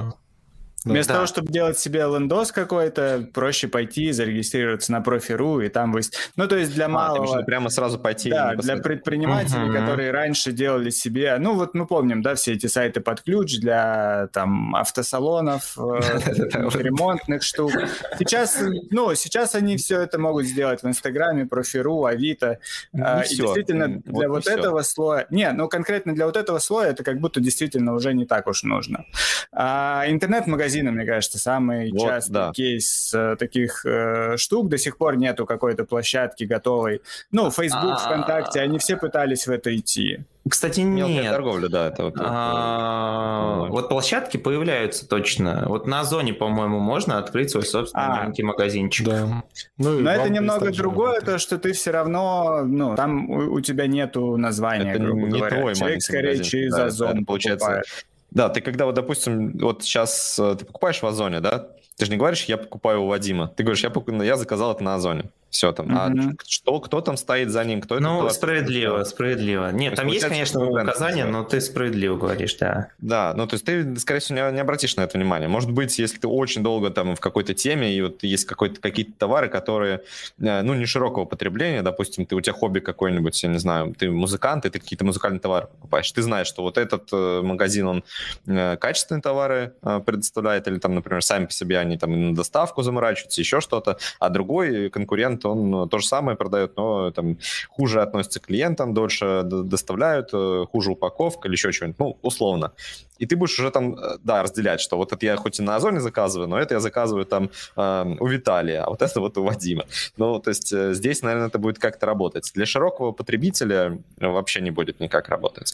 Вместо 0.86 1.14
да. 1.14 1.16
того, 1.16 1.28
чтобы 1.28 1.52
делать 1.52 1.78
себе 1.78 2.00
лендос 2.00 2.52
какой-то, 2.52 3.28
проще 3.34 3.68
пойти, 3.68 4.12
зарегистрироваться 4.12 4.92
на 4.92 5.02
профи.ру 5.02 5.60
и 5.60 5.70
там 5.70 5.92
вы... 5.92 6.02
Ну, 6.38 6.48
то 6.48 6.56
есть 6.56 6.74
для 6.74 6.86
а, 6.86 6.90
малого... 6.90 7.42
прямо 7.44 7.70
сразу 7.70 8.00
пойти... 8.00 8.30
Да, 8.30 8.56
для 8.56 8.78
предпринимателей, 8.78 9.66
угу. 9.66 9.74
которые 9.74 10.12
раньше 10.12 10.54
делали 10.54 10.90
себе... 10.90 11.38
Ну, 11.38 11.56
вот 11.56 11.74
мы 11.74 11.86
помним, 11.86 12.22
да, 12.22 12.36
все 12.36 12.54
эти 12.54 12.68
сайты 12.68 13.02
под 13.02 13.22
ключ 13.22 13.60
для 13.60 14.30
там 14.32 14.76
автосалонов, 14.76 15.78
э, 15.78 15.82
ремонтных 16.80 17.44
штук. 17.44 17.74
Сейчас, 18.18 18.60
ну, 18.90 19.14
сейчас 19.16 19.56
они 19.56 19.76
все 19.76 20.00
это 20.00 20.18
могут 20.18 20.46
сделать 20.46 20.82
в 20.82 20.88
Инстаграме, 20.88 21.46
профи.ру, 21.46 22.06
Авито. 22.06 22.60
Ну, 22.94 23.04
а, 23.06 23.22
и 23.22 23.36
действительно 23.36 24.02
для 24.06 24.30
вот 24.30 24.48
этого 24.48 24.82
слоя... 24.84 25.28
Не, 25.30 25.52
ну, 25.52 25.68
конкретно 25.68 26.16
для 26.16 26.26
вот 26.26 26.38
этого 26.38 26.60
слоя 26.60 26.92
это 26.92 27.04
как 27.04 27.20
будто 27.20 27.42
действительно 27.42 27.94
уже 27.94 28.14
не 28.14 28.26
так 28.26 28.48
уж 28.48 28.64
нужно. 28.64 29.06
А 29.52 30.06
интернет-магазин 30.08 30.69
магазины, 30.70 30.92
мне 30.92 31.06
кажется, 31.06 31.40
самый 31.40 31.92
вот, 31.92 32.02
частый 32.02 32.34
да. 32.34 32.52
кейс 32.54 33.14
э, 33.14 33.36
таких 33.38 33.86
э, 33.86 34.38
штук. 34.38 34.70
До 34.70 34.78
сих 34.78 34.98
пор 34.98 35.18
нету 35.18 35.46
какой-то 35.46 35.86
площадки 35.86 36.44
готовой. 36.44 37.02
Ну, 37.32 37.50
Facebook, 37.52 37.84
А-а-а. 37.84 37.98
ВКонтакте, 37.98 38.62
они 38.62 38.78
все 38.78 38.98
пытались 38.98 39.48
в 39.48 39.52
это 39.52 39.76
идти. 39.76 40.20
Кстати, 40.48 40.80
Мелкая 40.82 41.24
нет. 41.24 41.32
торговля, 41.32 41.68
да, 41.68 41.88
это 41.88 42.06
вот. 42.06 42.16
А, 42.18 43.68
вот 43.70 43.90
площадки 43.90 44.38
появляются 44.38 45.08
точно. 45.08 45.66
Вот 45.68 45.86
на 45.86 46.00
Озоне, 46.00 46.34
по-моему, 46.34 46.80
можно 46.80 47.18
открыть 47.18 47.52
свой 47.52 47.66
собственный 47.66 48.06
а, 48.06 48.16
маленький 48.16 48.44
магазинчик. 48.44 49.06
Да. 49.06 49.44
Ну, 49.78 50.00
Но 50.00 50.12
это 50.12 50.30
немного 50.30 50.72
другое, 50.72 51.22
то, 51.22 51.38
что 51.38 51.60
ты 51.60 51.74
все 51.74 51.92
равно, 51.92 52.64
ну, 52.66 52.96
там 52.96 53.30
у, 53.30 53.54
у 53.54 53.62
тебя 53.62 53.86
нету 53.88 54.38
названия, 54.38 54.92
это 54.94 55.04
грубо 55.04 55.28
не 55.28 55.38
говоря. 55.40 55.60
Твой 55.60 55.76
Человек 55.76 56.02
скорее 56.02 56.32
магазин. 56.32 56.44
через 56.46 56.74
да, 56.74 56.86
Озон 56.86 57.26
получается. 57.26 57.66
Покупает. 57.66 58.06
Да, 58.32 58.50
ты 58.50 58.62
когда 58.62 58.86
вот, 58.86 58.96
допустим, 58.96 59.58
вот 59.58 59.84
сейчас 59.84 60.38
э, 60.40 60.56
ты 60.58 60.66
покупаешь 60.66 61.02
в 61.02 61.06
Озоне, 61.06 61.40
да? 61.40 61.70
Ты 61.98 62.06
же 62.06 62.12
не 62.12 62.18
говоришь, 62.18 62.46
я 62.46 62.58
покупаю 62.58 63.04
у 63.04 63.08
Вадима. 63.08 63.52
Ты 63.56 63.64
говоришь, 63.64 63.84
я, 63.84 63.90
покуп... 63.90 64.22
я 64.22 64.38
заказал 64.38 64.72
это 64.72 64.84
на 64.84 64.96
Озоне. 64.96 65.26
Все 65.50 65.72
там. 65.72 65.88
Mm-hmm. 65.88 66.36
А 66.40 66.44
что, 66.48 66.80
кто 66.80 67.02
там 67.02 67.18
стоит 67.18 67.50
за 67.50 67.64
ним, 67.66 67.82
кто 67.82 67.96
это? 67.96 68.04
Ну, 68.04 68.30
справедливо, 68.30 69.04
справедливо. 69.04 69.72
Нет, 69.72 69.96
там 69.96 70.08
есть, 70.08 70.26
конечно, 70.26 70.64
указания, 70.64 71.26
но 71.26 71.44
ты 71.44 71.60
справедливо 71.60 72.18
говоришь, 72.18 72.56
да. 72.56 72.90
Да, 73.00 73.34
ну 73.36 73.48
то 73.48 73.56
есть 73.56 73.66
ты, 73.66 73.96
скорее 73.98 74.20
всего, 74.20 74.38
не, 74.38 74.54
не 74.54 74.60
обратишь 74.60 74.96
на 74.96 75.02
это 75.02 75.18
внимание. 75.18 75.50
Может 75.50 75.72
быть, 75.72 75.98
если 75.98 76.20
ты 76.20 76.28
очень 76.28 76.62
долго 76.62 76.92
там 76.92 77.16
в 77.16 77.20
какой-то 77.20 77.54
теме, 77.54 77.92
и 77.94 78.02
вот 78.02 78.24
есть 78.24 78.46
какой-то, 78.46 78.80
какие-то 78.80 79.14
товары, 79.18 79.50
которые, 79.50 80.04
э, 80.40 80.62
ну, 80.62 80.76
не 80.76 80.86
широкого 80.86 81.26
потребления, 81.26 81.82
допустим, 81.82 82.26
ты 82.26 82.36
у 82.36 82.42
тебя 82.42 82.54
хобби 82.54 82.80
какой-нибудь, 82.80 83.42
я 83.42 83.50
не 83.50 83.60
знаю, 83.60 83.96
ты 83.98 84.12
музыкант, 84.12 84.66
и 84.66 84.70
ты 84.70 84.80
какие-то 84.80 85.06
музыкальные 85.06 85.40
товары 85.40 85.68
покупаешь. 85.68 86.12
Ты 86.12 86.22
знаешь, 86.22 86.48
что 86.48 86.62
вот 86.62 86.78
этот 86.78 87.10
э, 87.12 87.42
магазин, 87.42 87.88
он 87.88 88.04
э, 88.46 88.78
качественные 88.78 89.22
товары 89.22 89.74
предоставляет, 89.82 90.68
или 90.68 90.78
там, 90.78 90.94
например, 90.94 91.24
сами 91.24 91.46
по 91.46 91.52
себе 91.52 91.80
они 91.80 91.98
там 91.98 92.30
на 92.30 92.36
доставку 92.36 92.84
заморачиваются, 92.84 93.42
еще 93.42 93.62
что-то, 93.62 93.98
а 94.20 94.30
другой 94.30 94.90
конкурент 94.90 95.39
клиент, 95.40 95.46
он 95.46 95.70
ну, 95.70 95.88
то 95.88 96.00
же 96.00 96.08
самое 96.08 96.38
продает, 96.38 96.78
но 96.78 97.12
там 97.12 97.38
хуже 97.70 98.02
относится 98.02 98.40
к 98.40 98.48
клиентам, 98.48 98.94
дольше 98.94 99.44
доставляют, 99.44 100.30
э, 100.34 100.66
хуже 100.72 100.92
упаковка 100.92 101.48
или 101.48 101.56
еще 101.56 101.72
что-нибудь, 101.72 102.00
ну, 102.00 102.18
условно. 102.22 102.72
И 103.20 103.26
ты 103.26 103.36
будешь 103.36 103.60
уже 103.60 103.72
там, 103.72 103.96
э, 103.96 104.18
да, 104.24 104.44
разделять, 104.44 104.82
что 104.82 104.98
вот 104.98 105.14
это 105.14 105.26
я 105.26 105.36
хоть 105.36 105.60
и 105.60 105.64
на 105.64 105.76
Озоне 105.76 106.00
заказываю, 106.00 106.48
но 106.48 106.58
это 106.58 106.76
я 106.76 106.80
заказываю 106.80 107.26
там 107.26 107.50
э, 107.78 108.16
у 108.20 108.28
Виталия, 108.28 108.84
а 108.84 108.90
вот 108.90 109.02
это 109.02 109.20
вот 109.20 109.38
у 109.38 109.44
Вадима. 109.44 109.84
Ну, 110.18 110.40
то 110.40 110.52
есть 110.52 110.74
э, 110.74 110.94
здесь, 110.94 111.24
наверное, 111.24 111.48
это 111.48 111.60
будет 111.60 111.80
как-то 111.80 112.06
работать. 112.06 112.52
Для 112.56 112.66
широкого 112.66 113.12
потребителя 113.12 113.98
вообще 114.18 114.62
не 114.62 114.72
будет 114.72 115.00
никак 115.00 115.30
работать. 115.30 115.74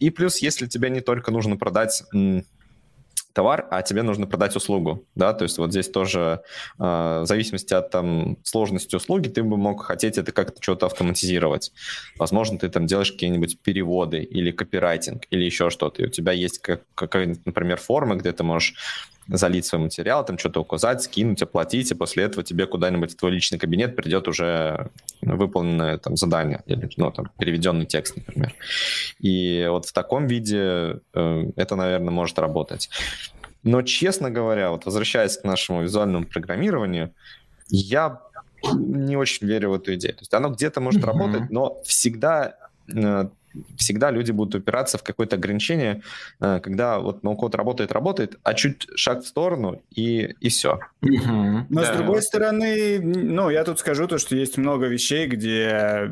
И 0.00 0.10
плюс, 0.10 0.38
если 0.38 0.66
тебе 0.66 0.90
не 0.90 1.00
только 1.00 1.30
нужно 1.30 1.56
продать 1.56 2.02
товар, 3.32 3.66
а 3.70 3.82
тебе 3.82 4.02
нужно 4.02 4.26
продать 4.26 4.56
услугу, 4.56 5.04
да, 5.14 5.32
то 5.32 5.44
есть 5.44 5.58
вот 5.58 5.70
здесь 5.70 5.88
тоже 5.88 6.42
э, 6.78 6.82
в 6.82 7.24
зависимости 7.24 7.74
от 7.74 7.90
там 7.90 8.38
сложности 8.42 8.96
услуги 8.96 9.28
ты 9.28 9.42
бы 9.42 9.56
мог 9.56 9.84
хотеть 9.84 10.18
это 10.18 10.32
как-то 10.32 10.62
что-то 10.62 10.86
автоматизировать. 10.86 11.72
Возможно, 12.18 12.58
ты 12.58 12.68
там 12.68 12.86
делаешь 12.86 13.12
какие-нибудь 13.12 13.60
переводы 13.60 14.22
или 14.22 14.50
копирайтинг 14.50 15.24
или 15.30 15.44
еще 15.44 15.70
что-то, 15.70 16.02
и 16.02 16.06
у 16.06 16.10
тебя 16.10 16.32
есть, 16.32 16.58
как, 16.58 16.82
как 16.94 17.14
например, 17.44 17.78
формы, 17.78 18.16
где 18.16 18.32
ты 18.32 18.42
можешь 18.44 18.74
залить 19.28 19.66
свой 19.66 19.82
материал, 19.82 20.24
там 20.24 20.38
что-то 20.38 20.60
указать, 20.60 21.02
скинуть, 21.02 21.42
оплатить, 21.42 21.90
и 21.90 21.94
после 21.94 22.24
этого 22.24 22.42
тебе 22.42 22.66
куда-нибудь 22.66 23.12
в 23.12 23.16
твой 23.16 23.32
личный 23.32 23.58
кабинет 23.58 23.94
придет 23.94 24.26
уже 24.26 24.90
выполненное 25.20 25.98
там 25.98 26.16
задание 26.16 26.62
или 26.66 26.88
ну, 26.96 27.10
там, 27.10 27.30
переведенный 27.38 27.86
текст, 27.86 28.16
например. 28.16 28.54
И 29.18 29.66
вот 29.68 29.86
в 29.86 29.92
таком 29.92 30.26
виде 30.26 31.00
э, 31.14 31.50
это, 31.56 31.76
наверное, 31.76 32.10
может 32.10 32.38
работать. 32.38 32.88
Но, 33.62 33.82
честно 33.82 34.30
говоря, 34.30 34.70
вот 34.70 34.86
возвращаясь 34.86 35.36
к 35.36 35.44
нашему 35.44 35.82
визуальному 35.82 36.24
программированию, 36.24 37.12
я 37.68 38.22
не 38.74 39.16
очень 39.16 39.46
верю 39.46 39.70
в 39.70 39.74
эту 39.74 39.94
идею. 39.94 40.14
То 40.14 40.22
есть 40.22 40.34
оно 40.34 40.48
где-то 40.50 40.80
может 40.80 41.02
mm-hmm. 41.02 41.06
работать, 41.06 41.50
но 41.50 41.82
всегда 41.84 42.56
э, 42.92 43.28
всегда 43.76 44.10
люди 44.10 44.32
будут 44.32 44.54
упираться 44.54 44.98
в 44.98 45.02
какое-то 45.02 45.36
ограничение, 45.36 46.02
э, 46.40 46.60
когда 46.62 46.98
вот 46.98 47.22
ноу-код 47.22 47.54
работает, 47.54 47.92
работает, 47.92 48.38
а 48.42 48.54
чуть 48.54 48.86
шаг 48.96 49.22
в 49.22 49.26
сторону 49.26 49.82
и, 49.94 50.34
и 50.40 50.48
все. 50.48 50.80
Но 51.00 51.66
да. 51.68 51.94
с 51.94 51.96
другой 51.96 52.22
стороны, 52.22 53.00
ну, 53.00 53.50
я 53.50 53.64
тут 53.64 53.78
скажу 53.78 54.06
то, 54.06 54.18
что 54.18 54.36
есть 54.36 54.58
много 54.58 54.86
вещей, 54.86 55.26
где 55.26 56.10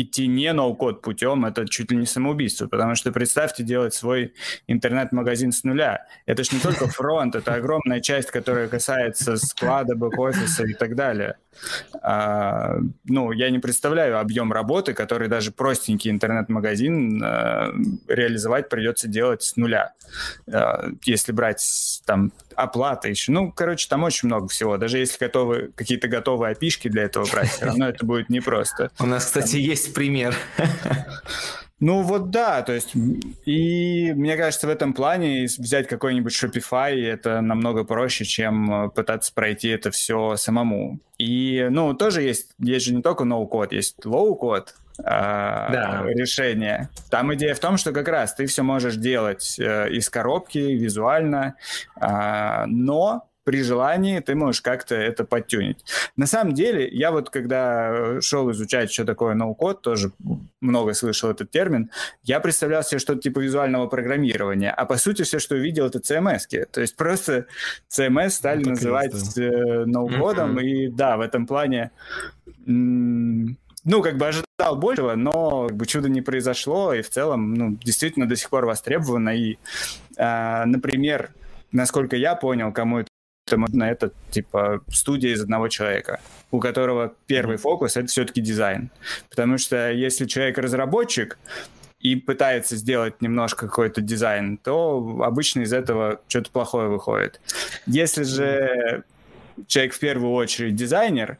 идти 0.00 0.26
не 0.26 0.52
ноу-код 0.52 1.02
путем, 1.02 1.44
это 1.44 1.66
чуть 1.68 1.90
ли 1.90 1.96
не 1.96 2.06
самоубийство, 2.06 2.66
потому 2.66 2.94
что 2.94 3.12
представьте 3.12 3.62
делать 3.62 3.94
свой 3.94 4.34
интернет-магазин 4.66 5.52
с 5.52 5.64
нуля. 5.64 6.06
Это 6.26 6.44
же 6.44 6.50
не 6.52 6.60
только 6.60 6.86
фронт, 6.88 7.34
это 7.34 7.54
огромная 7.54 8.00
часть, 8.00 8.30
которая 8.30 8.68
касается 8.68 9.36
склада, 9.36 9.94
бэк-офиса 9.94 10.64
и 10.64 10.74
так 10.74 10.94
далее. 10.94 11.36
А, 12.02 12.76
ну, 13.04 13.32
я 13.32 13.50
не 13.50 13.58
представляю 13.58 14.20
объем 14.20 14.52
работы, 14.52 14.94
который 14.94 15.28
даже 15.28 15.50
простенький 15.50 16.10
интернет-магазин 16.10 17.22
а, 17.22 17.72
реализовать 18.06 18.68
придется 18.68 19.08
делать 19.08 19.42
с 19.42 19.56
нуля. 19.56 19.92
А, 20.52 20.88
если 21.04 21.32
брать 21.32 22.00
там 22.06 22.32
оплата 22.58 23.08
еще. 23.08 23.32
Ну, 23.32 23.52
короче, 23.52 23.88
там 23.88 24.02
очень 24.02 24.28
много 24.28 24.48
всего. 24.48 24.76
Даже 24.76 24.98
если 24.98 25.18
готовы 25.18 25.70
какие-то 25.74 26.08
готовые 26.08 26.52
опишки 26.52 26.88
для 26.88 27.04
этого 27.04 27.26
брать, 27.30 27.50
все 27.50 27.66
равно 27.66 27.88
это 27.88 28.04
будет 28.04 28.28
непросто. 28.28 28.90
У 28.98 29.06
нас, 29.06 29.24
кстати, 29.24 29.56
есть 29.56 29.94
пример. 29.94 30.34
Ну 31.80 32.02
вот 32.02 32.30
да, 32.30 32.62
то 32.62 32.72
есть, 32.72 32.92
и 33.44 34.12
мне 34.12 34.36
кажется, 34.36 34.66
в 34.66 34.70
этом 34.70 34.92
плане 34.92 35.44
взять 35.44 35.86
какой-нибудь 35.86 36.32
Shopify 36.32 36.92
это 36.92 37.40
намного 37.40 37.84
проще, 37.84 38.24
чем 38.24 38.86
э, 38.86 38.90
пытаться 38.90 39.32
пройти 39.32 39.68
это 39.68 39.92
все 39.92 40.34
самому. 40.34 40.98
И, 41.18 41.68
ну, 41.70 41.94
тоже 41.94 42.22
есть, 42.22 42.50
есть 42.58 42.86
же 42.86 42.94
не 42.94 43.00
только 43.00 43.22
no-code, 43.22 43.76
есть 43.76 43.94
а, 44.04 44.74
да. 44.98 46.04
решение. 46.06 46.88
Там 47.10 47.32
идея 47.34 47.54
в 47.54 47.60
том, 47.60 47.76
что 47.76 47.92
как 47.92 48.08
раз 48.08 48.34
ты 48.34 48.46
все 48.46 48.62
можешь 48.62 48.96
делать 48.96 49.58
э, 49.58 49.90
из 49.90 50.10
коробки 50.10 50.58
визуально, 50.58 51.54
э, 52.00 52.64
но 52.66 53.28
при 53.44 53.62
желании 53.62 54.20
ты 54.20 54.34
можешь 54.34 54.60
как-то 54.60 54.94
это 54.94 55.24
подтюнить. 55.24 55.82
На 56.16 56.26
самом 56.26 56.52
деле, 56.52 56.86
я 56.86 57.10
вот 57.10 57.30
когда 57.30 57.88
э, 57.90 58.20
шел 58.20 58.50
изучать, 58.50 58.92
что 58.92 59.06
такое 59.06 59.34
ноу-код, 59.34 59.80
тоже 59.80 60.12
много 60.60 60.92
слышал 60.92 61.30
этот 61.30 61.50
термин, 61.50 61.90
я 62.24 62.40
представлял 62.40 62.82
себе 62.82 62.98
что-то 62.98 63.22
типа 63.22 63.38
визуального 63.38 63.86
программирования, 63.86 64.70
а 64.70 64.84
по 64.84 64.98
сути 64.98 65.22
все, 65.22 65.38
что 65.38 65.54
увидел, 65.54 65.86
это 65.86 66.00
CMS. 66.00 66.40
-ки. 66.50 66.66
То 66.70 66.82
есть 66.82 66.94
просто 66.96 67.46
CMS 67.88 68.30
стали 68.30 68.64
ну, 68.64 68.70
называть 68.70 69.14
да. 69.34 69.86
ноу-кодом, 69.86 70.60
и 70.60 70.88
да, 70.88 71.16
в 71.16 71.20
этом 71.20 71.46
плане 71.46 71.90
ну, 72.66 74.02
как 74.02 74.18
бы 74.18 74.26
ожидал 74.58 74.76
большего, 74.76 75.14
но 75.14 75.68
как 75.68 75.76
бы 75.76 75.86
чудо 75.86 76.08
не 76.08 76.20
произошло, 76.20 76.92
и 76.92 77.02
в 77.02 77.10
целом, 77.10 77.54
ну, 77.54 77.78
действительно 77.82 78.28
до 78.28 78.36
сих 78.36 78.50
пор 78.50 78.66
востребовано. 78.66 79.30
И, 79.30 79.56
э, 80.16 80.64
например, 80.64 81.30
насколько 81.72 82.16
я 82.16 82.34
понял, 82.34 82.72
кому 82.72 82.98
это 82.98 83.56
можно 83.56 83.84
это 83.84 84.12
типа 84.30 84.82
студия 84.88 85.32
из 85.32 85.42
одного 85.42 85.68
человека, 85.68 86.20
у 86.50 86.60
которого 86.60 87.14
первый 87.26 87.56
фокус 87.56 87.96
это 87.96 88.08
все-таки 88.08 88.40
дизайн. 88.40 88.90
Потому 89.30 89.58
что 89.58 89.90
если 89.90 90.26
человек 90.26 90.58
разработчик 90.58 91.38
и 92.00 92.16
пытается 92.16 92.76
сделать 92.76 93.22
немножко 93.22 93.66
какой-то 93.68 94.00
дизайн, 94.00 94.58
то 94.58 95.22
обычно 95.24 95.60
из 95.62 95.72
этого 95.72 96.20
что-то 96.28 96.50
плохое 96.50 96.88
выходит. 96.88 97.40
Если 97.86 98.24
же 98.24 99.04
человек 99.66 99.94
в 99.94 99.98
первую 99.98 100.32
очередь 100.32 100.76
дизайнер, 100.76 101.38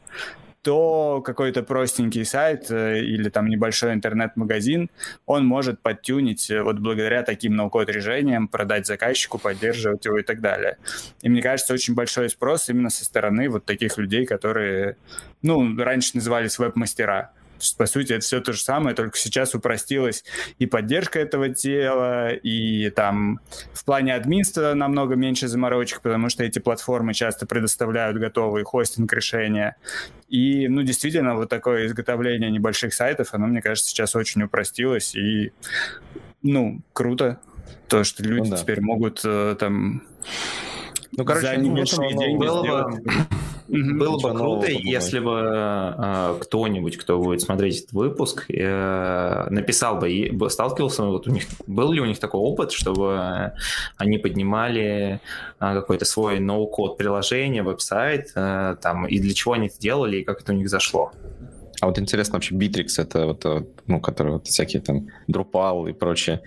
то 0.61 1.21
какой-то 1.21 1.63
простенький 1.63 2.25
сайт 2.25 2.69
э, 2.69 2.99
или 2.99 3.29
там 3.29 3.47
небольшой 3.47 3.93
интернет-магазин, 3.93 4.89
он 5.25 5.45
может 5.45 5.81
подтюнить 5.81 6.51
э, 6.51 6.61
вот 6.61 6.79
благодаря 6.79 7.23
таким 7.23 7.55
ноу-код 7.55 7.89
решениям, 7.89 8.47
продать 8.47 8.85
заказчику, 8.85 9.37
поддерживать 9.37 10.05
его 10.05 10.17
и 10.19 10.23
так 10.23 10.41
далее. 10.41 10.77
И 11.21 11.29
мне 11.29 11.41
кажется, 11.41 11.73
очень 11.73 11.93
большой 11.93 12.29
спрос 12.29 12.69
именно 12.69 12.89
со 12.89 13.05
стороны 13.05 13.49
вот 13.49 13.65
таких 13.65 13.97
людей, 13.97 14.25
которые, 14.25 14.97
ну, 15.41 15.77
раньше 15.77 16.11
назывались 16.15 16.59
веб-мастера 16.59 17.31
по 17.77 17.85
сути, 17.85 18.13
это 18.13 18.21
все 18.21 18.41
то 18.41 18.53
же 18.53 18.61
самое, 18.61 18.95
только 18.95 19.17
сейчас 19.17 19.55
упростилась 19.55 20.23
и 20.57 20.65
поддержка 20.65 21.19
этого 21.19 21.49
тела, 21.49 22.31
и 22.31 22.89
там 22.89 23.39
в 23.73 23.85
плане 23.85 24.15
админства 24.15 24.73
намного 24.73 25.15
меньше 25.15 25.47
заморочек, 25.47 26.01
потому 26.01 26.29
что 26.29 26.43
эти 26.43 26.59
платформы 26.59 27.13
часто 27.13 27.45
предоставляют 27.45 28.17
готовые 28.17 28.65
хостинг 28.65 29.11
решения. 29.13 29.75
И, 30.27 30.67
ну, 30.67 30.83
действительно, 30.83 31.35
вот 31.35 31.49
такое 31.49 31.87
изготовление 31.87 32.51
небольших 32.51 32.93
сайтов, 32.93 33.33
оно, 33.33 33.47
мне 33.47 33.61
кажется, 33.61 33.89
сейчас 33.89 34.15
очень 34.15 34.43
упростилось, 34.43 35.15
и, 35.15 35.51
ну, 36.41 36.81
круто, 36.93 37.39
то, 37.87 38.03
что 38.03 38.23
люди 38.23 38.49
ну, 38.49 38.55
да. 38.55 38.57
теперь 38.57 38.81
могут 38.81 39.21
э, 39.23 39.55
там 39.59 40.03
ну, 41.11 41.25
короче, 41.25 41.47
за 41.47 41.57
небольшие 41.57 42.15
деньги 42.15 42.37
было 42.37 42.87
бы, 42.87 43.03
было 43.69 44.17
бы 44.17 44.37
круто, 44.37 44.67
если 44.71 45.19
бы 45.19 45.31
э, 45.31 46.35
кто-нибудь, 46.41 46.97
кто 46.97 47.19
будет 47.19 47.41
смотреть 47.41 47.79
этот 47.79 47.93
выпуск, 47.93 48.45
э, 48.49 49.47
написал 49.49 49.97
бы, 49.97 50.11
и 50.11 50.49
сталкивался, 50.49 51.03
вот 51.03 51.27
у 51.27 51.31
них, 51.31 51.43
был 51.67 51.91
ли 51.91 52.01
у 52.01 52.05
них 52.05 52.19
такой 52.19 52.41
опыт, 52.41 52.71
чтобы 52.71 53.53
они 53.97 54.17
поднимали 54.17 55.19
э, 55.59 55.73
какой-то 55.73 56.05
свой 56.05 56.39
ноу-код 56.39 56.97
приложение, 56.97 57.63
веб-сайт, 57.63 58.31
э, 58.35 58.75
там, 58.81 59.05
и 59.05 59.19
для 59.19 59.33
чего 59.33 59.53
они 59.53 59.67
это 59.67 59.79
делали, 59.79 60.17
и 60.17 60.23
как 60.23 60.41
это 60.41 60.51
у 60.51 60.55
них 60.55 60.69
зашло. 60.69 61.11
А 61.81 61.87
вот 61.87 61.97
интересно 61.97 62.35
вообще, 62.35 62.55
Bittrex, 62.55 63.01
это 63.01 63.27
вот, 63.27 63.45
э, 63.45 63.63
ну, 63.89 63.99
который 63.99 64.33
вот 64.33 64.47
всякие 64.47 64.81
там 64.81 65.07
Drupal 65.27 65.89
и 65.89 65.93
прочее, 65.93 66.41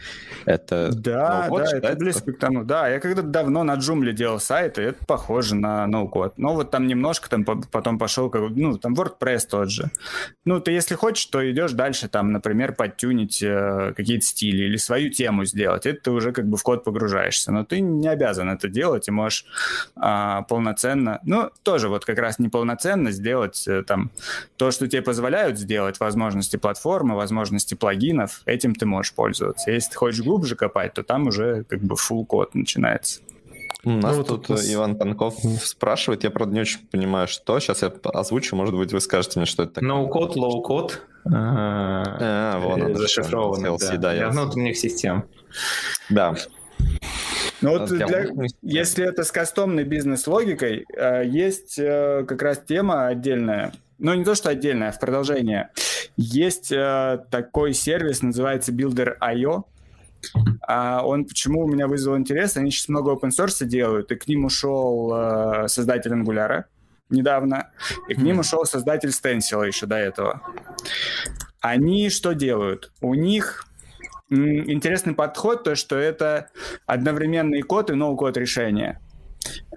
это 0.46 0.90
Да, 0.92 1.48
да, 1.50 1.76
это 1.76 1.96
близко 1.96 2.32
к 2.32 2.38
тому. 2.38 2.64
Да, 2.64 2.88
я 2.88 3.00
когда-то 3.00 3.26
давно 3.26 3.64
на 3.64 3.74
Joomla 3.74 4.12
делал 4.12 4.38
сайт, 4.38 4.78
и 4.78 4.82
это 4.82 5.04
похоже 5.04 5.56
на 5.56 5.86
ноу-код. 5.86 6.34
Но 6.38 6.54
вот 6.54 6.70
там 6.70 6.86
немножко 6.86 7.28
там 7.28 7.44
потом 7.44 7.98
пошел, 7.98 8.30
как, 8.30 8.42
ну, 8.50 8.78
там 8.78 8.94
WordPress 8.94 9.48
тот 9.50 9.70
же. 9.70 9.90
Ну, 10.44 10.60
ты 10.60 10.70
если 10.70 10.94
хочешь, 10.94 11.26
то 11.26 11.50
идешь 11.50 11.72
дальше, 11.72 12.08
там, 12.08 12.30
например, 12.30 12.74
подтюнить 12.74 13.42
э, 13.42 13.92
какие-то 13.96 14.24
стили 14.24 14.64
или 14.64 14.76
свою 14.76 15.10
тему 15.10 15.44
сделать. 15.44 15.84
Это 15.84 16.00
ты 16.00 16.10
уже 16.12 16.32
как 16.32 16.46
бы 16.46 16.56
в 16.56 16.62
код 16.62 16.84
погружаешься. 16.84 17.50
Но 17.50 17.64
ты 17.64 17.80
не 17.80 18.06
обязан 18.06 18.50
это 18.50 18.68
делать, 18.68 19.08
и 19.08 19.10
можешь 19.10 19.46
э, 19.96 20.38
полноценно, 20.48 21.18
ну, 21.24 21.50
тоже 21.64 21.88
вот 21.88 22.04
как 22.04 22.18
раз 22.18 22.38
неполноценно 22.38 23.10
сделать 23.10 23.66
э, 23.66 23.82
там 23.82 24.12
то, 24.56 24.70
что 24.70 24.86
тебе 24.86 25.02
позволяют 25.02 25.58
сделать 25.58 25.98
возможности 25.98 26.56
платформы, 26.56 27.16
возможности 27.16 27.31
плагинов, 27.78 28.42
этим 28.46 28.74
ты 28.74 28.86
можешь 28.86 29.12
пользоваться. 29.14 29.70
Если 29.70 29.90
ты 29.90 29.96
хочешь 29.96 30.22
глубже 30.22 30.56
копать, 30.56 30.94
то 30.94 31.02
там 31.02 31.28
уже 31.28 31.64
как 31.64 31.80
бы 31.80 31.94
full 31.94 32.24
код 32.24 32.54
начинается. 32.54 33.20
У 33.84 33.90
нас 33.90 34.16
ну, 34.16 34.22
тут 34.22 34.48
нас... 34.48 34.72
Иван 34.72 34.96
Панков 34.96 35.34
спрашивает, 35.60 36.22
я, 36.22 36.30
правда, 36.30 36.54
не 36.54 36.60
очень 36.60 36.86
понимаю, 36.86 37.26
что. 37.26 37.58
Сейчас 37.58 37.82
я 37.82 37.92
озвучу, 38.04 38.54
может 38.54 38.76
быть, 38.76 38.92
вы 38.92 39.00
скажете 39.00 39.40
мне, 39.40 39.46
что 39.46 39.64
это 39.64 39.74
такое. 39.74 39.88
No-код, 39.88 40.36
low-код. 40.36 41.02
А, 41.32 42.58
вон 42.60 42.82
он. 42.82 42.94
Зашифрованный, 42.94 43.76
да. 43.78 43.96
да. 43.96 44.14
Для 44.14 44.28
внутренних 44.28 44.76
систем. 44.76 45.24
Да. 46.10 46.36
Ну 47.60 47.78
вот 47.78 47.88
для, 47.88 48.06
для, 48.06 48.26
если 48.60 49.04
это 49.04 49.22
с 49.22 49.30
кастомной 49.30 49.84
бизнес-логикой, 49.84 50.84
э, 50.96 51.22
есть 51.26 51.78
э, 51.78 52.24
как 52.26 52.42
раз 52.42 52.60
тема 52.66 53.06
отдельная, 53.06 53.72
ну 54.02 54.14
не 54.14 54.24
то, 54.24 54.34
что 54.34 54.50
отдельное, 54.50 54.88
а 54.88 54.92
в 54.92 54.98
продолжение. 54.98 55.70
Есть 56.16 56.72
э, 56.72 57.24
такой 57.30 57.72
сервис, 57.72 58.20
называется 58.20 58.72
Builder.io. 58.72 59.64
А 60.66 61.02
он 61.04 61.24
почему 61.24 61.64
у 61.64 61.68
меня 61.68 61.86
вызвал 61.86 62.16
интерес? 62.16 62.56
Они 62.56 62.70
сейчас 62.70 62.88
много 62.88 63.12
open 63.12 63.30
source 63.30 63.64
делают, 63.64 64.10
и 64.10 64.16
к 64.16 64.26
ним 64.26 64.44
ушел 64.44 65.12
э, 65.14 65.68
создатель 65.68 66.12
Angular 66.12 66.64
недавно, 67.10 67.70
и 68.08 68.14
к 68.14 68.18
ним 68.18 68.40
ушел 68.40 68.64
создатель 68.64 69.10
Stencil 69.10 69.66
еще 69.66 69.86
до 69.86 69.96
этого. 69.96 70.42
Они 71.60 72.10
что 72.10 72.32
делают? 72.32 72.90
У 73.00 73.14
них 73.14 73.66
интересный 74.30 75.14
подход, 75.14 75.62
то, 75.62 75.76
что 75.76 75.96
это 75.96 76.48
одновременный 76.86 77.62
код 77.62 77.90
и 77.90 77.94
ноу-код 77.94 78.36
решения. 78.36 79.00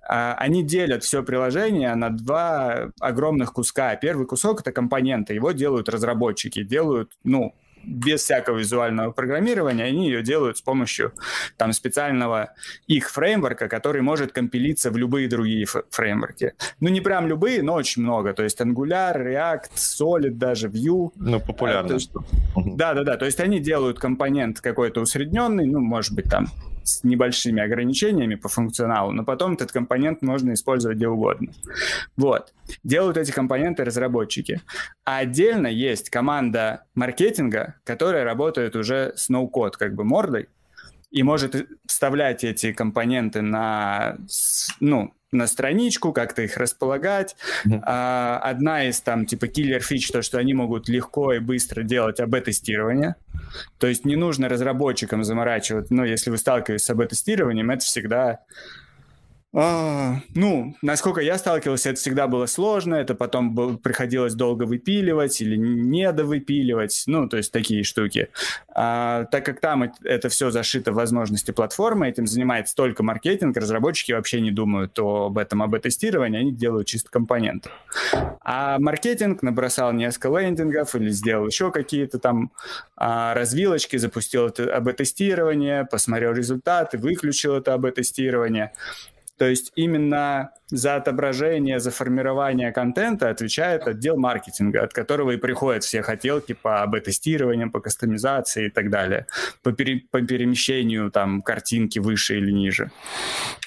А, 0.08 0.36
они 0.36 0.64
делят 0.64 1.04
все 1.04 1.24
приложение 1.24 1.94
на 1.96 2.10
два 2.10 2.92
огромных 3.00 3.54
куска. 3.54 3.96
Первый 3.96 4.28
кусок— 4.28 4.60
это 4.62 4.72
компоненты, 4.72 5.34
его 5.34 5.52
делают 5.52 5.90
разработчики, 5.90 6.64
делают, 6.64 7.12
ну, 7.24 7.56
без 7.86 8.24
всякого 8.24 8.58
визуального 8.58 9.12
программирования, 9.12 9.84
они 9.84 10.08
ее 10.08 10.24
делают 10.24 10.58
с 10.58 10.62
помощью 10.62 11.14
там 11.58 11.72
специального 11.74 12.54
их 12.88 13.12
фреймворка, 13.12 13.68
который 13.68 14.02
может 14.02 14.32
компилиться 14.32 14.92
в 14.92 14.98
любые 14.98 15.28
другие 15.28 15.68
фреймворки. 15.92 16.54
Ну, 16.80 16.90
не 16.90 17.02
прям 17.02 17.28
любые, 17.28 17.62
но 17.62 17.74
очень 17.74 18.02
много. 18.02 18.34
То 18.34 18.44
есть 18.44 18.60
Angular, 18.60 19.16
React, 19.16 19.72
Solid, 19.76 20.32
даже 20.32 20.68
Vue. 20.68 21.12
Ну, 21.16 21.40
популярно. 21.40 21.98
Да-да-да, 22.56 23.18
то 23.18 23.26
есть 23.26 23.40
они 23.40 23.60
делают 23.60 24.00
компонент 24.00 24.62
какой-то 24.62 25.02
усредненный, 25.02 25.68
ну, 25.68 25.80
может 25.80 26.14
быть, 26.16 26.30
там 26.30 26.48
с 26.86 27.04
небольшими 27.04 27.62
ограничениями 27.62 28.36
по 28.36 28.48
функционалу, 28.48 29.12
но 29.12 29.26
потом 29.26 29.54
этот 29.54 29.72
компонент 29.72 30.22
можно 30.22 30.54
использовать 30.54 30.98
где 30.98 31.08
угодно. 31.08 31.52
Вот. 32.16 32.54
Делают 32.84 33.18
эти 33.18 33.32
компоненты 33.32 33.84
разработчики. 33.84 34.62
А 35.04 35.18
отдельно 35.18 35.68
есть 35.68 36.10
команда 36.10 36.86
маркетинга, 36.94 37.76
которая 37.84 38.24
работает 38.24 38.76
уже 38.76 39.14
с 39.16 39.30
ноу-код 39.30 39.78
как 39.78 39.96
бы 39.96 40.04
мордой, 40.04 40.48
и 41.12 41.24
может 41.24 41.68
вставлять 41.88 42.44
эти 42.44 42.74
компоненты 42.74 43.42
на, 43.42 44.18
ну, 44.80 45.14
на 45.32 45.48
страничку, 45.48 46.14
как-то 46.14 46.42
их 46.42 46.58
располагать. 46.58 47.36
Mm-hmm. 47.66 47.80
А, 47.84 48.40
одна 48.44 48.86
из 48.88 49.02
там 49.02 49.26
типа 49.26 49.48
киллер 49.48 49.82
фич, 49.82 50.10
то, 50.10 50.22
что 50.22 50.38
они 50.38 50.54
могут 50.54 50.88
легко 50.88 51.34
и 51.34 51.40
быстро 51.40 51.84
делать 51.84 52.20
АБ-тестирование. 52.20 53.16
То 53.78 53.88
есть 53.88 54.06
не 54.06 54.16
нужно 54.16 54.50
разработчикам 54.50 55.24
заморачивать, 55.24 55.92
но 55.92 56.06
если 56.06 56.30
вы 56.30 56.38
сталкиваетесь 56.38 56.86
с 56.86 56.90
АБ-тестированием, 56.90 57.70
это 57.70 57.84
всегда 57.86 58.40
а, 59.58 60.16
ну, 60.34 60.76
насколько 60.82 61.22
я 61.22 61.38
сталкивался, 61.38 61.92
это 61.92 62.00
всегда 62.00 62.28
было 62.28 62.46
сложно, 62.46 62.96
это 62.96 63.16
потом 63.16 63.56
был, 63.56 63.78
приходилось 63.78 64.34
долго 64.34 64.64
выпиливать 64.64 65.40
или 65.40 65.56
недовыпиливать, 65.56 67.04
ну, 67.08 67.30
то 67.30 67.38
есть 67.38 67.54
такие 67.54 67.84
штуки. 67.84 68.30
А, 68.74 69.26
так 69.26 69.46
как 69.46 69.62
там 69.62 69.94
это 70.04 70.28
все 70.28 70.52
зашито 70.52 70.92
в 70.92 70.96
возможности 70.96 71.52
платформы, 71.52 72.10
этим 72.10 72.28
занимается 72.28 72.76
только 72.76 73.02
маркетинг, 73.02 73.56
разработчики 73.56 74.12
вообще 74.12 74.42
не 74.42 74.52
думают 74.52 75.00
об 75.00 75.38
этом, 75.38 75.64
об 75.64 75.76
тестировании, 75.80 76.42
они 76.42 76.52
делают 76.52 76.88
чисто 76.88 77.10
компоненты. 77.10 77.70
А 78.42 78.78
маркетинг 78.80 79.42
набросал 79.42 79.94
несколько 79.94 80.38
лендингов 80.38 80.96
или 80.96 81.10
сделал 81.10 81.48
еще 81.48 81.72
какие-то 81.72 82.20
там 82.20 82.52
а, 82.98 83.34
развилочки, 83.34 83.96
запустил 83.98 84.48
это 84.48 84.76
АБ-тестирование, 84.76 85.86
посмотрел 85.86 86.34
результаты, 86.34 86.98
выключил 86.98 87.56
это 87.56 87.74
АБ-тестирование. 87.74 88.74
То 89.38 89.46
есть 89.46 89.72
именно 89.76 90.52
за 90.68 90.96
отображение, 90.96 91.80
за 91.80 91.92
формирование 91.92 92.72
контента 92.72 93.30
отвечает 93.30 93.88
отдел 93.88 94.18
маркетинга, 94.18 94.84
от 94.84 94.94
которого 94.94 95.32
и 95.32 95.38
приходят 95.38 95.84
все 95.84 96.02
хотелки 96.02 96.54
по 96.54 96.86
бета-тестированию, 96.88 97.70
по 97.70 97.80
кастомизации 97.80 98.68
и 98.68 98.70
так 98.70 98.90
далее, 98.90 99.28
по, 99.62 99.74
пере, 99.74 100.04
по 100.10 100.22
перемещению 100.22 101.12
там 101.12 101.42
картинки 101.42 102.00
выше 102.00 102.38
или 102.38 102.52
ниже. 102.52 102.92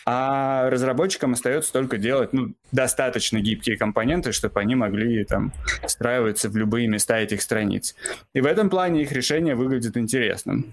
А 0.06 0.70
разработчикам 0.70 1.34
остается 1.34 1.72
только 1.72 1.98
делать 1.98 2.32
ну, 2.32 2.54
достаточно 2.72 3.38
гибкие 3.38 3.76
компоненты, 3.76 4.32
чтобы 4.32 4.58
они 4.60 4.74
могли 4.74 5.24
там 5.24 5.52
встраиваться 5.86 6.48
в 6.48 6.56
любые 6.56 6.88
места 6.88 7.18
этих 7.18 7.42
страниц. 7.42 7.94
И 8.32 8.40
в 8.40 8.46
этом 8.46 8.70
плане 8.70 9.02
их 9.02 9.12
решение 9.12 9.54
выглядит 9.54 9.96
интересным. 9.96 10.72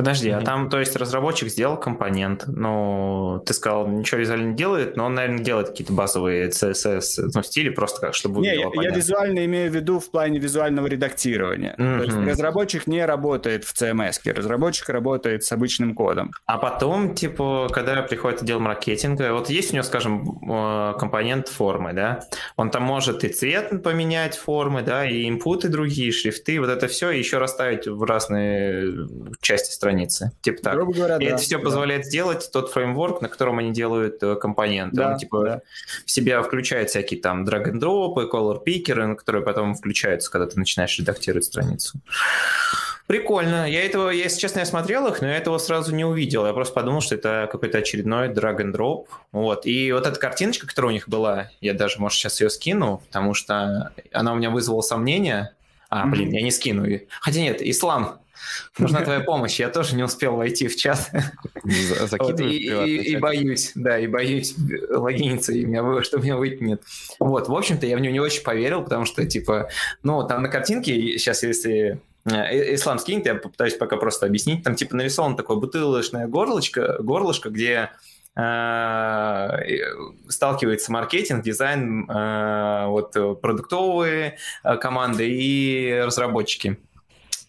Подожди, 0.00 0.30
а 0.30 0.40
там, 0.40 0.70
то 0.70 0.80
есть, 0.80 0.96
разработчик 0.96 1.50
сделал 1.50 1.76
компонент, 1.76 2.44
ну, 2.46 3.42
ты 3.44 3.52
сказал, 3.52 3.86
ничего 3.86 4.22
визуально 4.22 4.46
не 4.46 4.56
делает, 4.56 4.96
но 4.96 5.04
он, 5.04 5.14
наверное, 5.14 5.44
делает 5.44 5.68
какие-то 5.68 5.92
базовые 5.92 6.48
CSS, 6.48 7.32
ну, 7.34 7.42
стили 7.42 7.68
просто 7.68 8.00
как, 8.00 8.14
чтобы 8.14 8.40
Не, 8.40 8.54
я, 8.54 8.70
я 8.82 8.90
визуально 8.92 9.44
имею 9.44 9.70
в 9.70 9.74
виду 9.74 10.00
в 10.00 10.10
плане 10.10 10.38
визуального 10.38 10.86
редактирования. 10.86 11.74
Mm-hmm. 11.76 11.98
То 11.98 12.04
есть, 12.04 12.16
разработчик 12.30 12.86
не 12.86 13.04
работает 13.04 13.64
в 13.64 13.74
CMS, 13.74 14.20
разработчик 14.32 14.88
работает 14.88 15.44
с 15.44 15.52
обычным 15.52 15.94
кодом. 15.94 16.30
А 16.46 16.56
потом, 16.56 17.14
типа, 17.14 17.68
когда 17.70 18.00
приходит 18.00 18.40
отдел 18.40 18.58
маркетинга, 18.58 19.34
вот 19.34 19.50
есть 19.50 19.72
у 19.72 19.74
него, 19.74 19.84
скажем, 19.84 20.40
э, 20.50 20.94
компонент 20.98 21.48
формы, 21.48 21.92
да, 21.92 22.20
он 22.56 22.70
там 22.70 22.84
может 22.84 23.22
и 23.22 23.28
цвет 23.28 23.82
поменять 23.82 24.34
формы, 24.34 24.80
да, 24.80 25.04
и 25.04 25.28
инпуты 25.28 25.68
другие, 25.68 26.10
шрифты, 26.10 26.58
вот 26.58 26.70
это 26.70 26.88
все, 26.88 27.10
и 27.10 27.18
еще 27.18 27.36
расставить 27.36 27.86
в 27.86 28.02
разные 28.04 29.06
части 29.42 29.72
страницы 29.72 29.89
страницы. 29.90 30.32
Типа 30.42 30.62
так. 30.62 30.74
Грубо 30.74 30.92
говоря, 30.92 31.16
и 31.16 31.24
да, 31.24 31.34
это 31.34 31.36
все 31.38 31.58
да. 31.58 31.64
позволяет 31.64 32.06
сделать 32.06 32.48
тот 32.52 32.70
фреймворк, 32.70 33.20
на 33.20 33.28
котором 33.28 33.58
они 33.58 33.72
делают 33.72 34.22
э, 34.22 34.36
компоненты. 34.36 34.96
Да, 34.96 35.12
Он 35.12 35.18
типа 35.18 35.44
да. 35.44 35.60
в 36.06 36.10
себя 36.10 36.42
включает 36.42 36.90
всякие 36.90 37.20
там 37.20 37.44
drag 37.44 37.72
and 37.72 37.80
drop, 37.80 38.16
color 38.30 38.60
picker, 38.64 39.16
которые 39.16 39.42
потом 39.42 39.74
включаются, 39.74 40.30
когда 40.30 40.46
ты 40.46 40.58
начинаешь 40.58 40.96
редактировать 40.98 41.44
страницу. 41.44 41.98
Прикольно. 43.06 43.68
Я 43.68 43.84
этого, 43.84 44.10
я, 44.10 44.24
если 44.24 44.38
честно, 44.38 44.60
я 44.60 44.66
смотрел 44.66 45.08
их, 45.08 45.20
но 45.20 45.26
я 45.26 45.36
этого 45.36 45.58
сразу 45.58 45.92
не 45.92 46.04
увидел. 46.04 46.46
Я 46.46 46.52
просто 46.52 46.74
подумал, 46.74 47.00
что 47.00 47.16
это 47.16 47.48
какой-то 47.50 47.78
очередной 47.78 48.28
drag 48.28 48.58
and 48.58 48.72
drop. 48.72 49.06
Вот. 49.32 49.66
И 49.66 49.90
вот 49.90 50.06
эта 50.06 50.18
картиночка, 50.18 50.68
которая 50.68 50.90
у 50.90 50.92
них 50.92 51.08
была, 51.08 51.50
я 51.60 51.74
даже, 51.74 51.98
может, 51.98 52.18
сейчас 52.18 52.40
ее 52.40 52.50
скину, 52.50 53.02
потому 53.08 53.34
что 53.34 53.92
она 54.12 54.32
у 54.32 54.36
меня 54.36 54.50
вызвала 54.50 54.82
сомнения. 54.82 55.56
А, 55.88 56.06
блин, 56.06 56.28
mm-hmm. 56.28 56.34
я 56.34 56.42
не 56.42 56.52
скину. 56.52 56.86
Хотя 57.20 57.40
нет, 57.40 57.60
Ислам, 57.60 58.19
Нужна 58.78 59.00
твоя 59.02 59.20
помощь. 59.20 59.58
Я 59.60 59.68
тоже 59.68 59.96
не 59.96 60.02
успел 60.02 60.36
войти 60.36 60.68
в 60.68 60.76
чат. 60.76 61.10
Вот, 62.18 62.40
и, 62.40 62.44
и, 62.44 63.12
и 63.12 63.16
боюсь, 63.16 63.72
да, 63.74 63.98
и 63.98 64.06
боюсь 64.06 64.54
логиниться, 64.90 65.52
и 65.52 65.64
меня, 65.64 66.02
что 66.02 66.18
меня 66.18 66.36
выкинет. 66.36 66.82
Вот, 67.18 67.48
в 67.48 67.54
общем-то, 67.54 67.86
я 67.86 67.96
в 67.96 68.00
него 68.00 68.12
не 68.12 68.20
очень 68.20 68.42
поверил, 68.42 68.82
потому 68.82 69.04
что, 69.04 69.24
типа, 69.26 69.68
ну, 70.02 70.26
там 70.26 70.42
на 70.42 70.48
картинке, 70.48 71.18
сейчас, 71.18 71.42
если 71.42 72.00
э, 72.24 72.74
Ислам 72.74 72.98
скинет, 72.98 73.26
я 73.26 73.34
попытаюсь 73.34 73.74
пока 73.74 73.96
просто 73.96 74.26
объяснить. 74.26 74.62
Там 74.64 74.74
типа 74.74 74.96
нарисован 74.96 75.36
такое 75.36 75.56
бутылочное 75.56 76.26
горлышко, 76.26 76.96
горлышко, 77.00 77.50
где 77.50 77.90
э, 78.36 79.48
сталкивается 80.28 80.92
маркетинг, 80.92 81.44
дизайн, 81.44 82.10
э, 82.10 82.86
вот 82.86 83.12
продуктовые 83.40 84.38
команды 84.80 85.28
и 85.28 86.02
разработчики. 86.04 86.78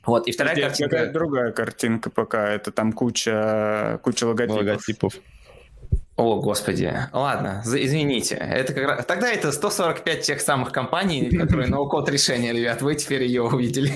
Вот, 0.05 0.27
и 0.27 0.31
вторая 0.31 0.55
Здесь 0.55 0.67
картинка... 0.67 1.11
Другая 1.11 1.51
картинка 1.51 2.09
пока, 2.09 2.49
это 2.49 2.71
там 2.71 2.91
куча, 2.91 3.99
куча 4.03 4.25
логотипов. 4.25 4.57
логотипов. 4.57 5.13
О, 6.17 6.39
господи. 6.41 6.93
Ладно, 7.13 7.63
извините. 7.65 8.35
Это 8.35 8.73
как 8.73 8.83
раз... 8.83 9.05
Тогда 9.05 9.31
это 9.31 9.51
145 9.51 10.21
тех 10.21 10.41
самых 10.41 10.71
компаний, 10.71 11.29
которые 11.37 11.67
ноу-код 11.67 12.09
решения, 12.09 12.51
ребят. 12.51 12.81
Вы 12.81 12.95
теперь 12.95 13.23
ее 13.23 13.43
увидели. 13.43 13.91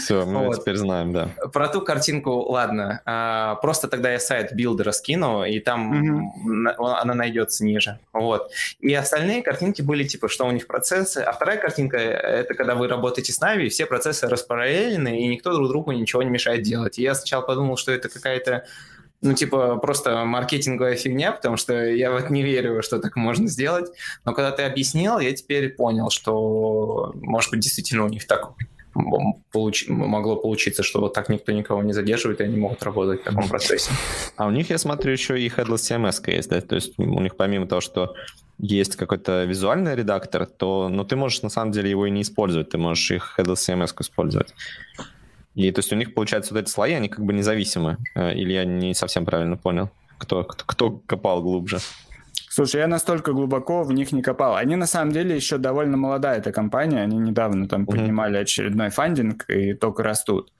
Все, 0.00 0.24
мы 0.24 0.46
вот. 0.46 0.60
теперь 0.60 0.76
знаем, 0.76 1.12
да. 1.12 1.30
Про 1.52 1.68
ту 1.68 1.82
картинку, 1.82 2.30
ладно. 2.48 3.02
А, 3.04 3.56
просто 3.56 3.88
тогда 3.88 4.12
я 4.12 4.20
сайт 4.20 4.52
билдера 4.54 4.92
скину, 4.92 5.44
и 5.44 5.58
там 5.58 6.30
угу. 6.30 6.86
она 6.86 7.14
найдется 7.14 7.64
ниже. 7.64 7.98
Вот. 8.12 8.50
И 8.80 8.94
остальные 8.94 9.42
картинки 9.42 9.82
были 9.82 10.04
типа, 10.04 10.28
что 10.28 10.46
у 10.46 10.52
них 10.52 10.68
процессы. 10.68 11.18
А 11.18 11.32
вторая 11.32 11.58
картинка— 11.58 11.96
это 11.98 12.54
когда 12.54 12.76
вы 12.76 12.86
работаете 12.86 13.32
с 13.32 13.42
Navi, 13.42 13.68
все 13.68 13.86
процессы 13.86 14.28
распараллелены, 14.28 15.20
и 15.20 15.26
никто 15.26 15.52
друг 15.52 15.68
другу 15.68 15.92
ничего 15.92 16.22
не 16.22 16.30
мешает 16.30 16.62
делать. 16.62 16.98
И 16.98 17.02
я 17.02 17.14
сначала 17.14 17.42
подумал, 17.42 17.76
что 17.76 17.92
это 17.92 18.08
какая-то 18.08 18.64
ну, 19.26 19.34
типа, 19.34 19.76
просто 19.76 20.24
маркетинговая 20.24 20.94
фигня, 20.94 21.32
потому 21.32 21.56
что 21.56 21.84
я 21.84 22.12
вот 22.12 22.30
не 22.30 22.42
верю, 22.42 22.82
что 22.82 22.98
так 22.98 23.16
можно 23.16 23.48
сделать. 23.48 23.90
Но 24.24 24.32
когда 24.32 24.52
ты 24.52 24.62
объяснил, 24.62 25.18
я 25.18 25.32
теперь 25.32 25.70
понял, 25.70 26.10
что, 26.10 27.12
может 27.14 27.50
быть, 27.50 27.60
действительно 27.60 28.04
у 28.04 28.08
них 28.08 28.26
так 28.26 28.52
получ... 29.52 29.88
могло 29.88 30.36
получиться, 30.36 30.82
что 30.82 31.00
вот 31.00 31.12
так 31.12 31.28
никто 31.28 31.52
никого 31.52 31.82
не 31.82 31.92
задерживает, 31.92 32.40
и 32.40 32.44
они 32.44 32.56
могут 32.56 32.82
работать 32.82 33.20
в 33.20 33.24
таком 33.24 33.48
процессе. 33.48 33.90
А 34.36 34.46
у 34.46 34.50
них, 34.50 34.70
я 34.70 34.78
смотрю, 34.78 35.12
еще 35.12 35.40
и 35.40 35.48
Headless 35.48 35.76
CMS 35.76 36.30
есть, 36.30 36.50
да? 36.50 36.60
То 36.60 36.76
есть 36.76 36.98
у 36.98 37.20
них 37.20 37.36
помимо 37.36 37.66
того, 37.66 37.80
что 37.80 38.14
есть 38.58 38.96
какой-то 38.96 39.44
визуальный 39.44 39.94
редактор, 39.94 40.46
то 40.46 40.88
ну, 40.88 41.04
ты 41.04 41.16
можешь 41.16 41.42
на 41.42 41.50
самом 41.50 41.72
деле 41.72 41.90
его 41.90 42.06
и 42.06 42.10
не 42.10 42.22
использовать, 42.22 42.70
ты 42.70 42.78
можешь 42.78 43.10
их 43.10 43.34
Headless 43.38 43.56
CMS 43.56 43.94
использовать. 44.00 44.54
И 45.56 45.72
то 45.72 45.80
есть 45.80 45.92
у 45.92 45.96
них, 45.96 46.14
получается, 46.14 46.54
вот 46.54 46.60
эти 46.60 46.68
слои, 46.68 46.92
они 46.92 47.08
как 47.08 47.24
бы 47.24 47.32
независимы. 47.32 47.96
Э, 48.14 48.34
или 48.34 48.52
я 48.52 48.64
не 48.64 48.94
совсем 48.94 49.24
правильно 49.24 49.56
понял, 49.56 49.90
кто, 50.18 50.44
кто, 50.44 50.64
кто 50.64 50.90
копал 51.06 51.42
глубже? 51.42 51.78
Слушай, 52.50 52.82
я 52.82 52.86
настолько 52.86 53.32
глубоко 53.32 53.82
в 53.82 53.92
них 53.92 54.12
не 54.12 54.22
копал. 54.22 54.56
Они 54.56 54.76
на 54.76 54.86
самом 54.86 55.12
деле 55.12 55.34
еще 55.34 55.56
довольно 55.56 55.96
молодая 55.96 56.38
эта 56.38 56.52
компания. 56.52 57.00
Они 57.00 57.16
недавно 57.18 57.68
там 57.68 57.82
mm-hmm. 57.82 57.86
поднимали 57.86 58.36
очередной 58.36 58.90
фандинг 58.90 59.48
и 59.48 59.72
только 59.72 60.02
растут. 60.02 60.52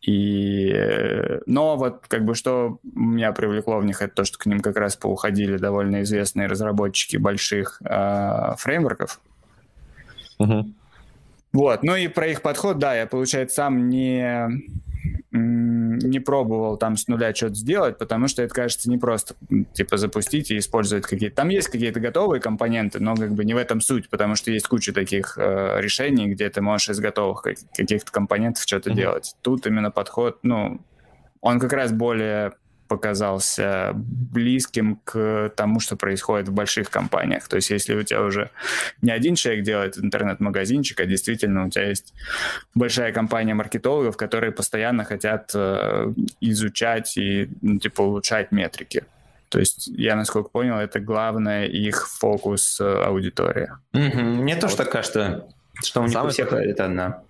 И... 0.00 0.74
Но 1.46 1.76
вот 1.76 2.06
как 2.08 2.24
бы 2.24 2.34
что 2.34 2.78
меня 2.82 3.32
привлекло 3.32 3.78
в 3.78 3.84
них, 3.84 4.00
это 4.00 4.14
то, 4.14 4.24
что 4.24 4.38
к 4.38 4.46
ним 4.46 4.60
как 4.60 4.76
раз 4.76 4.96
поуходили 4.96 5.58
довольно 5.58 6.02
известные 6.02 6.48
разработчики 6.48 7.18
больших 7.18 7.80
э, 7.84 8.54
фреймворков. 8.56 9.20
Угу. 10.38 10.72
Вот, 11.52 11.82
ну 11.82 11.94
и 11.96 12.08
про 12.08 12.28
их 12.28 12.42
подход, 12.42 12.78
да, 12.78 12.94
я, 12.94 13.06
получается, 13.06 13.56
сам 13.56 13.88
не, 13.88 14.48
не 15.30 16.18
пробовал 16.18 16.78
там 16.78 16.96
с 16.96 17.08
нуля 17.08 17.34
что-то 17.34 17.54
сделать, 17.54 17.98
потому 17.98 18.26
что 18.28 18.42
это 18.42 18.54
кажется 18.54 18.88
не 18.88 18.96
просто, 18.96 19.34
типа, 19.74 19.98
запустить 19.98 20.50
и 20.50 20.58
использовать 20.58 21.04
какие-то... 21.04 21.36
Там 21.36 21.50
есть 21.50 21.68
какие-то 21.68 22.00
готовые 22.00 22.40
компоненты, 22.40 23.00
но 23.00 23.14
как 23.14 23.32
бы 23.32 23.44
не 23.44 23.52
в 23.52 23.58
этом 23.58 23.80
суть, 23.80 24.08
потому 24.08 24.34
что 24.34 24.50
есть 24.50 24.66
куча 24.66 24.94
таких 24.94 25.36
э, 25.36 25.80
решений, 25.80 26.28
где 26.28 26.48
ты 26.48 26.62
можешь 26.62 26.88
из 26.88 27.00
готовых 27.00 27.42
каких-то 27.42 28.10
компонентов 28.10 28.62
что-то 28.62 28.90
mm-hmm. 28.90 28.94
делать. 28.94 29.34
Тут 29.42 29.66
именно 29.66 29.90
подход, 29.90 30.38
ну, 30.42 30.80
он 31.42 31.58
как 31.58 31.72
раз 31.72 31.92
более 31.92 32.52
показался 32.92 33.92
близким 33.94 35.00
к 35.04 35.50
тому, 35.56 35.80
что 35.80 35.96
происходит 35.96 36.48
в 36.48 36.52
больших 36.52 36.90
компаниях. 36.90 37.48
То 37.48 37.56
есть 37.56 37.70
если 37.70 37.94
у 37.94 38.02
тебя 38.02 38.22
уже 38.22 38.50
не 39.00 39.10
один 39.10 39.34
человек 39.34 39.64
делает 39.64 39.96
интернет-магазинчик, 39.96 41.00
а 41.00 41.06
действительно 41.06 41.64
у 41.66 41.70
тебя 41.70 41.88
есть 41.88 42.12
большая 42.74 43.12
компания 43.12 43.54
маркетологов, 43.54 44.18
которые 44.18 44.52
постоянно 44.52 45.04
хотят 45.04 45.52
э, 45.54 46.12
изучать 46.42 47.16
и 47.16 47.48
ну, 47.62 47.78
типа 47.78 48.02
улучшать 48.02 48.52
метрики. 48.52 49.04
То 49.48 49.58
есть, 49.58 49.86
я, 49.86 50.14
насколько 50.16 50.50
понял, 50.50 50.76
это 50.76 51.00
главное 51.00 51.66
их 51.66 52.08
фокус 52.08 52.78
э, 52.78 52.84
аудитория. 52.84 53.78
Mm-hmm. 53.94 54.22
Мне 54.22 54.54
а 54.54 54.60
тоже 54.60 54.76
вот. 54.76 54.84
так 54.84 54.92
кажется, 54.92 55.46
что 55.82 56.02
у 56.02 56.06
них 56.06 56.24
у 56.24 56.28
всех 56.28 56.52
это 56.52 56.84
одна. 56.84 57.22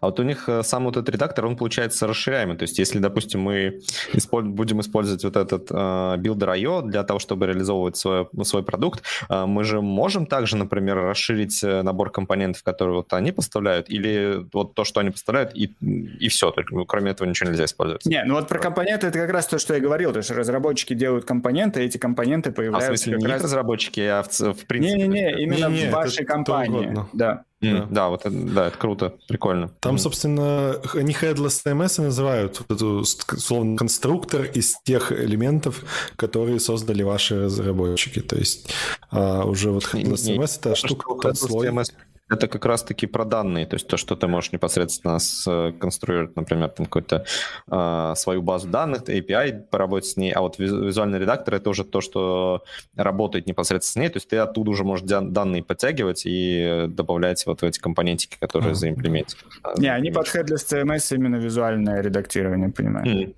А 0.00 0.06
вот 0.06 0.20
у 0.20 0.22
них 0.22 0.48
э, 0.48 0.62
сам 0.62 0.84
вот 0.84 0.96
этот 0.96 1.08
редактор, 1.10 1.46
он 1.46 1.56
получается 1.56 2.06
расширяемый. 2.06 2.56
То 2.56 2.62
есть 2.62 2.78
если, 2.78 2.98
допустим, 2.98 3.40
мы 3.40 3.80
использ... 4.12 4.48
будем 4.48 4.80
использовать 4.80 5.24
вот 5.24 5.36
этот 5.36 5.70
э, 5.70 5.74
Builder.io 5.74 6.82
для 6.82 7.02
того, 7.02 7.18
чтобы 7.18 7.46
реализовывать 7.46 7.96
свой, 7.96 8.28
свой 8.42 8.62
продукт, 8.62 9.02
э, 9.28 9.46
мы 9.46 9.64
же 9.64 9.80
можем 9.80 10.26
также, 10.26 10.56
например, 10.56 10.96
расширить 10.96 11.62
э, 11.62 11.82
набор 11.82 12.10
компонентов, 12.10 12.62
которые 12.62 12.96
вот 12.96 13.12
они 13.12 13.32
поставляют, 13.32 13.90
или 13.90 14.46
вот 14.52 14.74
то, 14.74 14.84
что 14.84 15.00
они 15.00 15.10
поставляют, 15.10 15.54
и, 15.54 15.72
и 16.20 16.28
все, 16.28 16.50
только, 16.50 16.74
ну, 16.74 16.84
кроме 16.86 17.10
этого 17.10 17.28
ничего 17.28 17.50
нельзя 17.50 17.64
использовать. 17.64 18.04
Не, 18.06 18.24
ну 18.24 18.34
вот 18.34 18.48
про 18.48 18.58
компоненты 18.58 19.06
это 19.08 19.18
как 19.18 19.30
раз 19.30 19.46
то, 19.46 19.58
что 19.58 19.74
я 19.74 19.80
говорил, 19.80 20.12
то 20.12 20.18
есть 20.18 20.30
разработчики 20.30 20.94
делают 20.94 21.24
компоненты, 21.24 21.82
и 21.82 21.86
эти 21.86 21.98
компоненты 21.98 22.52
появляются 22.52 22.90
а 22.90 22.94
в 22.94 22.98
смысле, 22.98 23.18
не 23.18 23.26
раз... 23.26 23.42
разработчики, 23.42 24.00
а 24.00 24.22
в, 24.22 24.28
в 24.28 24.66
принципе... 24.66 24.96
Не-не-не, 24.96 25.42
именно 25.42 25.68
не, 25.68 25.82
не, 25.82 25.88
в 25.88 25.90
вашей 25.90 26.24
компании. 26.24 26.94
Да. 27.12 27.44
Mm, 27.64 27.86
да. 27.90 28.08
вот 28.08 28.26
это, 28.26 28.30
да, 28.30 28.66
это 28.68 28.78
круто, 28.78 29.14
прикольно. 29.28 29.70
Там, 29.80 29.96
mm. 29.96 29.98
собственно, 29.98 30.76
они 30.94 31.12
headless 31.12 31.64
CMS 31.64 32.02
называют 32.02 32.60
вот 32.60 32.76
эту, 32.76 33.04
словно, 33.04 33.76
конструктор 33.76 34.44
из 34.44 34.76
тех 34.84 35.12
элементов, 35.12 35.84
которые 36.16 36.60
создали 36.60 37.02
ваши 37.02 37.44
разработчики. 37.44 38.20
То 38.20 38.36
есть 38.36 38.70
а, 39.10 39.44
уже 39.44 39.70
вот 39.70 39.84
headless 39.84 40.26
CMS— 40.26 40.58
это 40.60 40.74
штука, 40.74 41.14
тот 41.20 41.38
слой. 41.38 41.68
CMS 41.68 41.90
это 42.30 42.48
как 42.48 42.64
раз-таки 42.64 43.06
про 43.06 43.24
данные, 43.24 43.66
то 43.66 43.76
есть 43.76 43.86
то, 43.86 43.96
что 43.96 44.16
ты 44.16 44.26
можешь 44.26 44.52
непосредственно 44.52 45.18
сконструировать, 45.18 46.36
например, 46.36 46.70
там 46.70 46.86
какую-то 46.86 47.26
э, 47.70 48.12
свою 48.16 48.42
базу 48.42 48.68
данных, 48.68 49.02
API, 49.02 49.60
поработать 49.70 50.08
с 50.08 50.16
ней, 50.16 50.32
а 50.32 50.40
вот 50.40 50.58
визуальный 50.58 51.18
редактор— 51.18 51.54
это 51.56 51.68
уже 51.68 51.84
то, 51.84 52.00
что 52.00 52.64
работает 52.96 53.46
непосредственно 53.46 53.92
с 53.92 53.96
ней, 54.06 54.12
то 54.12 54.16
есть 54.16 54.28
ты 54.28 54.38
оттуда 54.38 54.70
уже 54.70 54.84
можешь 54.84 55.06
данные 55.06 55.62
подтягивать 55.62 56.22
и 56.24 56.86
добавлять 56.88 57.44
вот 57.46 57.62
эти 57.62 57.78
компонентики, 57.78 58.36
которые 58.40 58.72
mm. 58.72 58.76
заимплементированы. 58.76 59.80
Не, 59.80 59.88
они 59.88 60.10
под 60.10 60.26
headless 60.26 60.64
CMS 60.66 61.14
именно 61.14 61.36
визуальное 61.36 62.00
редактирование, 62.00 62.70
понимаешь? 62.70 63.08
Mm. 63.08 63.34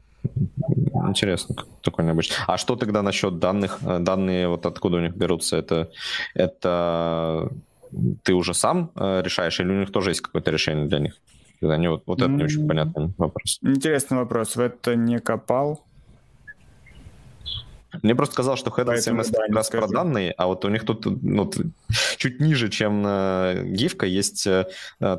Интересно, 1.09 1.57
такой 1.83 2.05
необычный. 2.05 2.37
А 2.47 2.57
что 2.57 2.77
тогда 2.77 3.03
насчет 3.03 3.39
данных? 3.39 3.79
Данные 3.81 4.49
вот 4.49 4.67
откуда 4.67 4.97
у 4.97 5.01
них 5.01 5.15
берутся? 5.15 5.57
Это, 5.57 5.91
это 6.35 7.51
ты 8.23 8.35
уже 8.35 8.55
сам 8.55 8.91
э, 8.95 9.23
решаешь, 9.23 9.61
или 9.61 9.71
у 9.71 9.81
них 9.81 9.93
тоже 9.93 10.11
есть 10.11 10.21
какое-то 10.21 10.51
решение 10.51 10.87
для 10.87 10.99
них? 10.99 11.15
Они 11.63 11.89
вот, 11.89 12.03
вот 12.07 12.21
это 12.21 12.31
не 12.31 12.45
очень 12.45 12.67
понятный 12.69 13.15
вопрос. 13.17 13.59
Интересный 13.63 14.19
вопрос. 14.19 14.57
В 14.57 14.61
это 14.61 14.95
не 14.95 15.19
копал. 15.19 15.85
Мне 18.03 18.15
просто 18.15 18.35
сказал, 18.35 18.57
что 18.57 18.71
Headless 18.71 18.99
CMS 18.99 19.31
да, 19.31 19.41
как 19.47 19.57
раз 19.57 19.71
про 19.71 19.87
данные, 19.89 20.33
а 20.37 20.47
вот 20.47 20.65
у 20.65 20.69
них 20.69 20.85
тут 20.85 21.07
ну, 21.23 21.51
чуть 22.17 22.41
ниже, 22.41 22.69
чем 22.69 23.03
гифка, 23.75 24.07
есть 24.07 24.47
э, 24.47 24.67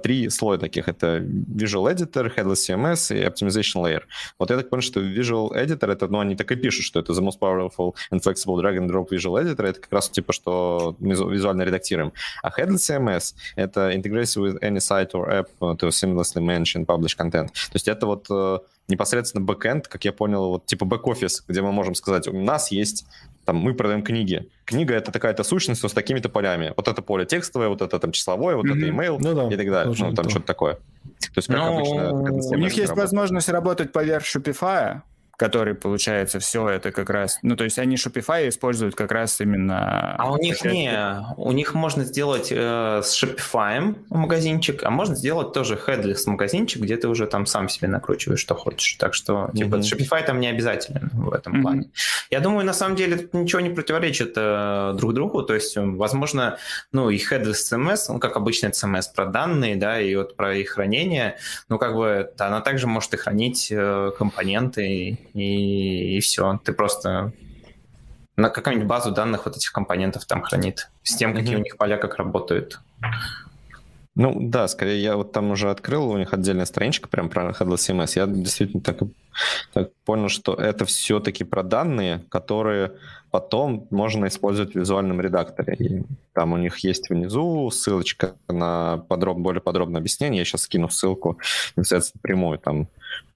три 0.03 0.29
слоя 0.29 0.57
таких. 0.57 0.87
Это 0.87 1.17
Visual 1.17 1.93
Editor, 1.93 2.33
Headless 2.35 2.69
CMS 2.69 3.15
и 3.15 3.23
Optimization 3.25 3.83
Layer. 3.83 4.01
Вот 4.39 4.49
я 4.49 4.57
так 4.57 4.69
понял, 4.69 4.81
что 4.81 4.99
Visual 4.99 5.51
Editor, 5.51 5.91
это, 5.91 6.07
ну, 6.07 6.19
они 6.19 6.35
так 6.35 6.51
и 6.51 6.55
пишут, 6.55 6.85
что 6.85 6.99
это 6.99 7.13
the 7.13 7.21
most 7.21 7.39
powerful 7.39 7.95
and 8.11 8.21
flexible 8.21 8.61
drag 8.61 8.77
and 8.77 8.89
drop 8.89 9.09
Visual 9.09 9.41
Editor, 9.41 9.65
это 9.65 9.79
как 9.79 9.91
раз 9.91 10.09
типа, 10.09 10.33
что 10.33 10.95
визуально 10.99 11.63
редактируем. 11.63 12.13
А 12.41 12.49
Headless 12.49 12.89
CMS— 12.89 13.35
это 13.55 13.91
integrates 13.91 14.37
with 14.37 14.59
any 14.61 14.79
site 14.79 15.11
or 15.11 15.29
app 15.29 15.47
to 15.59 15.89
seamlessly 15.89 16.41
manage 16.41 16.70
and 16.70 16.85
publish 16.85 17.15
content. 17.17 17.47
То 17.47 17.75
есть 17.75 17.87
это 17.87 18.05
вот 18.05 18.27
э, 18.29 18.59
непосредственно 18.87 19.43
бэкэнд, 19.43 19.87
как 19.87 20.05
я 20.05 20.13
понял, 20.13 20.49
вот 20.49 20.65
типа 20.65 20.85
бэк-офис, 20.85 21.43
где 21.47 21.61
мы 21.61 21.71
можем 21.71 21.95
сказать, 21.95 22.27
у 22.27 22.33
нас 22.33 22.71
есть, 22.71 23.05
там, 23.45 23.57
мы 23.57 23.73
продаем 23.73 24.03
книги. 24.03 24.49
Книга— 24.65 24.93
это 24.95 25.11
такая-то 25.11 25.43
сущность 25.43 25.87
с 25.87 25.93
такими-то 25.93 26.29
полями. 26.29 26.73
Вот 26.75 26.87
это 26.87 27.01
поле 27.01 27.25
текстовое, 27.25 27.69
вот 27.69 27.81
это 27.81 27.99
там 27.99 28.11
числовое, 28.11 28.55
вот 28.55 28.65
mm-hmm. 28.65 28.77
это 28.77 28.87
email 28.87 29.17
ну, 29.19 29.33
да, 29.33 29.53
и 29.53 29.57
так 29.57 29.69
далее. 29.69 29.95
Ну, 29.97 30.13
там 30.13 30.29
что-то 30.29 30.45
такое. 30.45 30.75
То 30.75 31.37
есть, 31.37 31.47
как 31.47 31.57
ну, 31.57 31.75
обычно... 31.75 32.13
У 32.13 32.55
них 32.57 32.73
есть 32.73 32.89
работает. 32.89 32.97
возможность 32.97 33.49
работать 33.49 33.91
поверх 33.91 34.23
Shopify, 34.23 35.01
который, 35.37 35.75
получается, 35.75 36.39
все 36.39 36.67
это 36.67 36.91
как 36.91 37.11
раз... 37.11 37.37
Ну, 37.43 37.55
то 37.55 37.63
есть 37.63 37.77
они 37.77 37.95
Shopify 37.95 38.49
используют 38.49 38.95
как 38.95 39.11
раз 39.11 39.39
именно... 39.39 40.15
А 40.17 40.31
у 40.31 40.37
них 40.37 40.65
не, 40.65 40.91
у 41.37 41.51
них 41.51 41.75
можно 41.75 42.03
сделать 42.03 42.51
э, 42.51 43.01
с 43.03 43.23
Shopify 43.23 43.95
магазинчик, 44.09 44.83
а 44.83 44.89
можно 44.89 45.15
сделать 45.15 45.53
тоже 45.53 45.75
headless 45.75 46.21
магазинчик, 46.25 46.81
где 46.81 46.97
ты 46.97 47.07
уже 47.07 47.27
там 47.27 47.45
сам 47.45 47.69
себе 47.69 47.87
накручиваешь, 47.87 48.39
что 48.39 48.55
хочешь. 48.55 48.95
Так 48.95 49.13
что, 49.13 49.51
типа, 49.53 49.75
mm-hmm. 49.75 49.81
Shopify 49.81 50.25
там 50.25 50.39
не 50.39 50.47
обязательно 50.47 51.07
в 51.13 51.31
этом 51.31 51.57
mm-hmm. 51.57 51.61
плане. 51.61 51.91
Я 52.31 52.39
думаю, 52.39 52.65
на 52.65 52.73
самом 52.73 52.95
деле, 52.95 53.17
тут 53.17 53.35
ничего 53.35 53.61
не 53.61 53.69
противоречит 53.69 54.33
э, 54.35 54.95
друг 54.97 55.13
другу, 55.13 55.43
то 55.43 55.53
есть, 55.53 55.77
возможно, 55.77 56.57
ну, 56.91 57.11
и 57.11 57.17
headless 57.17 57.71
CMS, 57.71 58.05
ну, 58.09 58.17
как 58.17 58.37
обычно, 58.37 58.67
CMS 58.67 59.03
про 59.15 59.27
данные, 59.27 59.75
да, 59.75 60.01
и 60.01 60.15
вот 60.15 60.35
про 60.35 60.55
их 60.55 60.69
хранение, 60.69 61.37
ну, 61.69 61.77
как 61.77 61.93
бы, 61.93 62.31
да, 62.35 62.47
она 62.47 62.61
также 62.61 62.87
может 62.87 63.13
и 63.13 63.17
хранить 63.17 63.67
э, 63.69 64.11
компоненты 64.17 65.19
и, 65.33 66.17
и 66.17 66.19
все. 66.19 66.59
Ты 66.63 66.73
просто 66.73 67.33
на 68.35 68.49
какую-нибудь 68.49 68.87
базу 68.87 69.11
данных 69.11 69.45
вот 69.45 69.57
этих 69.57 69.71
компонентов 69.71 70.25
там 70.25 70.43
хранит, 70.43 70.89
с 71.03 71.15
тем, 71.15 71.33
какие 71.33 71.55
mm-hmm. 71.55 71.59
у 71.59 71.63
них 71.63 71.77
поля, 71.77 71.97
как 71.97 72.15
работают. 72.17 72.79
Ну 74.15 74.35
да, 74.39 74.67
скорее 74.67 75.01
я 75.01 75.15
вот 75.15 75.31
там 75.31 75.51
уже 75.51 75.69
открыл, 75.69 76.09
у 76.09 76.17
них 76.17 76.33
отдельная 76.33 76.65
страничка 76.65 77.07
прям 77.07 77.29
про 77.29 77.49
Headless 77.51 77.75
CMS. 77.75 78.13
Я 78.15 78.25
действительно 78.25 78.81
так, 78.81 78.97
так 79.73 79.91
понял, 80.05 80.29
что 80.29 80.55
это 80.55 80.85
все-таки 80.85 81.43
про 81.43 81.61
данные, 81.61 82.23
которые 82.29 82.93
потом 83.31 83.87
можно 83.89 84.27
использовать 84.27 84.73
в 84.73 84.79
визуальном 84.79 85.21
редакторе. 85.21 85.75
И 85.75 86.03
там 86.33 86.53
у 86.53 86.57
них 86.57 86.79
есть 86.79 87.09
внизу 87.09 87.69
ссылочка 87.71 88.35
на 88.47 88.97
подроб, 89.07 89.37
более 89.37 89.61
подробное 89.61 89.99
объяснение. 89.99 90.39
Я 90.39 90.45
сейчас 90.45 90.63
скину 90.63 90.89
ссылку, 90.89 91.37
непосредственно 91.75 92.21
прямую, 92.21 92.59
там, 92.59 92.87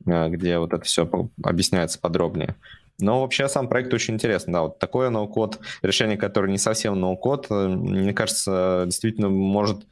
э, 0.05 0.29
где 0.29 0.57
вот 0.57 0.73
это 0.73 0.83
все 0.85 1.09
объясняется 1.43 1.99
подробнее. 1.99 2.55
Но 2.99 3.21
вообще 3.21 3.47
сам 3.47 3.67
проект 3.67 3.93
очень 3.93 4.13
интересный. 4.13 4.53
Да, 4.53 4.61
вот 4.63 4.79
такое 4.79 5.09
ноу-код, 5.09 5.59
решение, 5.81 6.17
которое 6.17 6.51
не 6.51 6.57
совсем 6.57 6.99
ноу-код, 6.99 7.47
э, 7.49 7.67
мне 7.67 8.13
кажется, 8.13 8.83
действительно 8.85 9.29
может 9.29 9.85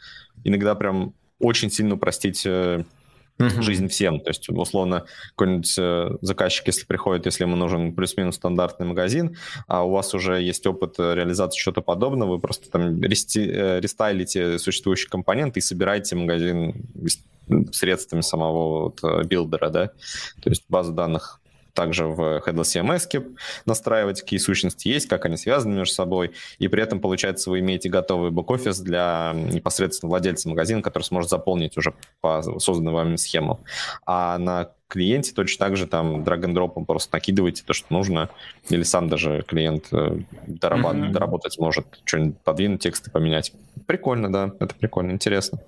иногда 0.44 0.76
прям 0.76 1.14
очень 1.40 1.72
сильно 1.72 1.96
упростить 1.96 2.46
э, 2.46 2.84
mm-hmm. 3.40 3.62
жизнь 3.62 3.88
всем. 3.88 4.20
То 4.20 4.30
есть, 4.30 4.50
условно, 4.50 5.06
какой-нибудь 5.30 5.76
э, 5.78 6.18
заказчик, 6.22 6.68
если 6.68 6.86
приходит, 6.86 7.26
если 7.26 7.44
ему 7.44 7.56
нужен 7.56 7.94
плюс-минус 7.94 8.36
стандартный 8.36 8.86
магазин, 8.86 9.38
а 9.68 9.86
у 9.86 9.92
вас 9.92 10.14
уже 10.14 10.42
есть 10.42 10.66
опыт 10.68 10.96
э, 11.00 11.16
реализации 11.16 11.60
чего-то 11.60 11.82
подобного, 11.82 12.32
вы 12.32 12.40
просто 12.40 12.70
там 12.70 13.02
рести, 13.02 13.46
restyle'ите 13.46 14.60
существующий 14.60 15.08
компонент 15.08 15.58
и 15.58 15.62
собираете 15.62 16.16
магазин 16.16 16.86
средствами 17.72 18.22
самого 18.22 18.84
вот 18.84 19.26
builder'а, 19.26 19.70
да, 19.70 19.88
то 20.42 20.50
есть 20.50 20.66
база 20.70 20.92
данных 20.92 21.40
также 21.80 22.08
в 22.08 22.44
Headless 22.46 23.08
CMS 23.08 23.38
настраивать, 23.66 24.20
какие 24.20 24.38
сущности 24.38 24.90
есть, 24.90 25.08
как 25.08 25.24
они 25.24 25.38
связаны 25.38 25.76
между 25.76 25.94
собой, 25.94 26.32
и 26.58 26.68
при 26.68 26.84
этом, 26.84 27.00
получается, 27.00 27.50
вы 27.50 27.60
имеете 27.60 27.88
готовый 27.88 28.32
бэк-офис 28.32 28.80
для 28.80 29.32
непосредственно 29.34 30.10
владельца 30.10 30.50
магазина, 30.50 30.82
который 30.82 31.04
сможет 31.04 31.30
заполнить 31.30 31.78
уже 31.78 31.94
по 32.20 32.42
созданной 32.60 32.92
вами 32.92 33.16
схему. 33.16 33.62
А 34.06 34.38
на 34.38 34.72
клиенте 34.90 35.34
точно 35.34 35.68
так 35.68 35.78
же 35.78 35.88
там 35.88 36.24
drop 36.24 36.84
просто 36.84 37.16
накидываете 37.16 37.64
то, 37.66 37.72
что 37.72 37.94
нужно, 37.94 38.30
или 38.68 38.84
сам 38.84 39.08
даже 39.08 39.46
клиент 39.48 39.86
э, 39.94 40.18
доработ- 40.48 40.96
mm-hmm. 40.96 41.12
доработать 41.12 41.58
может, 41.60 41.86
что-нибудь 42.04 42.40
подвинуть, 42.40 42.82
тексты 42.82 43.10
поменять. 43.10 43.54
Прикольно, 43.86 44.30
да, 44.30 44.52
это 44.60 44.76
прикольно, 44.76 45.12
интересно. 45.12 45.60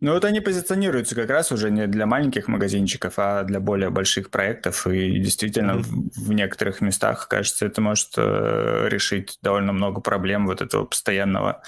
Ну 0.00 0.12
вот 0.12 0.24
они 0.24 0.40
позиционируются 0.40 1.14
как 1.14 1.30
раз 1.30 1.52
уже 1.52 1.70
не 1.70 1.86
для 1.86 2.06
маленьких 2.06 2.48
магазинчиков, 2.48 3.14
а 3.16 3.42
для 3.44 3.60
более 3.60 3.90
больших 3.90 4.30
проектов. 4.30 4.86
И 4.86 5.18
действительно 5.18 5.72
mm-hmm. 5.72 6.10
в, 6.16 6.32
некоторых 6.32 6.80
местах, 6.80 7.28
кажется, 7.28 7.66
это 7.66 7.80
может 7.80 8.10
э, 8.16 8.88
решить 8.88 9.38
довольно 9.42 9.72
много 9.72 10.00
проблем 10.00 10.46
вот 10.46 10.60
этого 10.60 10.84
постоянного 10.84 11.62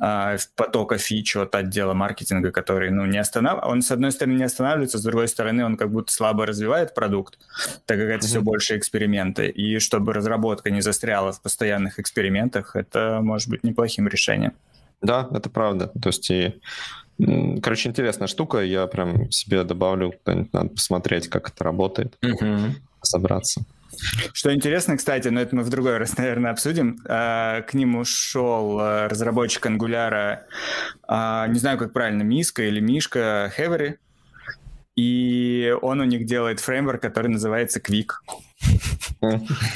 э, 0.00 0.36
потока 0.56 0.98
фич 0.98 1.36
от 1.36 1.54
отдела 1.54 1.94
маркетинга, 1.94 2.50
который 2.50 2.90
ну, 2.90 3.06
не 3.06 3.18
останавливается. 3.18 3.70
Он, 3.70 3.82
с 3.82 3.90
одной 3.90 4.12
стороны, 4.12 4.36
не 4.36 4.44
останавливается, 4.44 4.98
с 4.98 5.02
другой 5.02 5.28
стороны, 5.28 5.64
он 5.64 5.76
как 5.76 5.90
будто 5.90 6.12
слабо 6.12 6.46
развивает 6.46 6.94
продукт, 6.94 7.38
так 7.86 7.98
как 7.98 8.08
это 8.08 8.24
mm-hmm. 8.24 8.28
все 8.28 8.40
больше 8.40 8.76
эксперименты. 8.76 9.48
И 9.48 9.78
чтобы 9.78 10.12
разработка 10.12 10.70
не 10.70 10.80
застряла 10.80 11.32
в 11.32 11.40
постоянных 11.40 11.98
экспериментах, 11.98 12.76
это 12.76 13.20
может 13.22 13.48
быть 13.48 13.64
неплохим 13.64 14.08
решением. 14.08 14.52
Да, 15.04 15.28
это 15.32 15.50
правда. 15.50 15.92
То 16.00 16.08
есть 16.08 16.30
и 16.30 16.54
Короче, 17.62 17.88
интересная 17.88 18.26
штука. 18.26 18.58
Я 18.58 18.86
прям 18.88 19.30
себе 19.30 19.62
добавлю, 19.62 20.14
надо 20.26 20.68
посмотреть, 20.68 21.28
как 21.28 21.48
это 21.48 21.62
работает, 21.62 22.18
угу. 22.22 22.74
собраться. 23.02 23.64
Что 24.32 24.52
интересно, 24.52 24.96
кстати, 24.96 25.28
но 25.28 25.40
это 25.40 25.54
мы 25.54 25.62
в 25.62 25.68
другой 25.68 25.98
раз, 25.98 26.16
наверное, 26.18 26.50
обсудим. 26.50 26.98
А, 27.06 27.62
к 27.62 27.74
ним 27.74 27.96
ушел 27.96 28.78
а, 28.80 29.08
разработчик 29.08 29.64
Angular, 29.66 30.38
а, 31.06 31.46
не 31.46 31.58
знаю, 31.60 31.78
как 31.78 31.92
правильно, 31.92 32.22
Миска 32.22 32.64
или 32.64 32.80
Мишка 32.80 33.52
Хевери. 33.56 33.98
и 34.96 35.72
он 35.82 36.00
у 36.00 36.04
них 36.04 36.26
делает 36.26 36.58
фреймворк, 36.58 37.00
который 37.00 37.28
называется 37.28 37.78
Quick. 37.78 38.10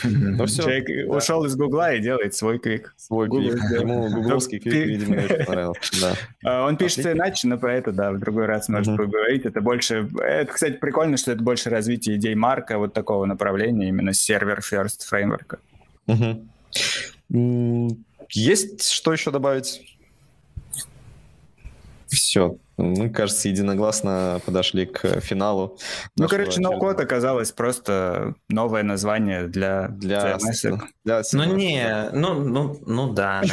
Ну, 0.04 0.46
все. 0.46 0.62
Человек 0.62 1.10
ушел 1.10 1.44
из 1.44 1.56
Гугла 1.56 1.94
и 1.94 2.00
делает 2.00 2.34
свой 2.34 2.58
Quick. 2.58 2.86
Свой 2.96 3.28
Quick. 3.28 3.80
Ему 3.80 4.08
гугловский 4.10 4.58
Quick, 4.58 4.84
видимо, 4.84 5.16
очень 5.16 5.44
понравился. 5.44 6.16
А, 6.44 6.66
он 6.66 6.76
пишется 6.76 7.12
иначе, 7.12 7.48
но 7.48 7.58
про 7.58 7.74
это, 7.74 7.92
да, 7.92 8.12
в 8.12 8.18
другой 8.18 8.46
раз 8.46 8.68
можно 8.68 8.96
поговорить. 8.96 9.46
Это 9.46 9.60
больше... 9.60 10.08
Это, 10.20 10.52
кстати, 10.52 10.76
прикольно, 10.76 11.16
что 11.16 11.32
это 11.32 11.42
больше 11.42 11.70
развитие 11.70 12.16
идей 12.16 12.34
Марка, 12.34 12.78
вот 12.78 12.92
такого 12.92 13.24
направления, 13.26 13.88
именно 13.88 14.12
сервер-first 14.12 15.06
фреймворка. 15.06 15.58
Есть 18.30 18.90
что 18.90 19.12
еще 19.12 19.30
добавить? 19.30 19.96
Все. 22.08 22.56
Мы, 22.78 23.10
кажется, 23.10 23.48
единогласно 23.48 24.40
подошли 24.46 24.86
к 24.86 25.20
финалу. 25.20 25.76
Ну, 26.16 26.28
короче, 26.28 26.60
ноу-код 26.60 27.00
оказалось 27.00 27.50
просто 27.50 28.34
новое 28.48 28.84
название 28.84 29.48
для 29.48 29.88
для, 29.88 30.36
CMS. 30.36 30.80
для 31.04 31.22
Ну, 31.32 31.44
не, 31.56 32.10
ну, 32.12 32.34
ну, 32.34 32.80
ну 32.86 33.12
да. 33.12 33.42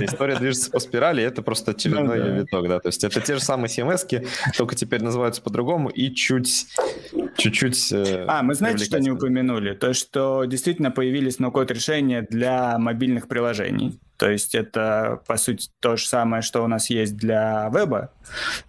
История 0.00 0.36
движется 0.36 0.70
по 0.70 0.80
спирали, 0.80 1.22
это 1.22 1.42
просто 1.42 1.72
очередной 1.72 2.18
ну 2.18 2.34
виток, 2.36 2.68
да. 2.68 2.80
То 2.80 2.88
есть 2.88 3.04
это 3.04 3.20
те 3.20 3.34
же 3.34 3.40
самые 3.42 3.68
CMS, 3.68 4.26
только 4.56 4.74
теперь 4.74 5.02
называются 5.02 5.42
по-другому 5.42 5.90
и 5.90 6.14
чуть 6.14 6.66
чуть-чуть... 7.36 7.92
Э, 7.92 8.24
а, 8.26 8.42
мы 8.42 8.54
знаете, 8.54 8.84
что 8.84 8.98
не 8.98 9.10
упомянули? 9.10 9.74
То, 9.74 9.92
что 9.92 10.44
действительно 10.44 10.90
появились 10.90 11.38
ноу-код 11.38 11.70
решения 11.70 12.26
для 12.28 12.78
мобильных 12.78 13.28
приложений. 13.28 14.00
То 14.18 14.28
есть 14.28 14.56
это, 14.56 15.22
по 15.26 15.36
сути, 15.36 15.70
то 15.78 15.96
же 15.96 16.06
самое, 16.06 16.42
что 16.42 16.64
у 16.64 16.66
нас 16.66 16.90
есть 16.90 17.16
для 17.16 17.70
веба. 17.72 18.12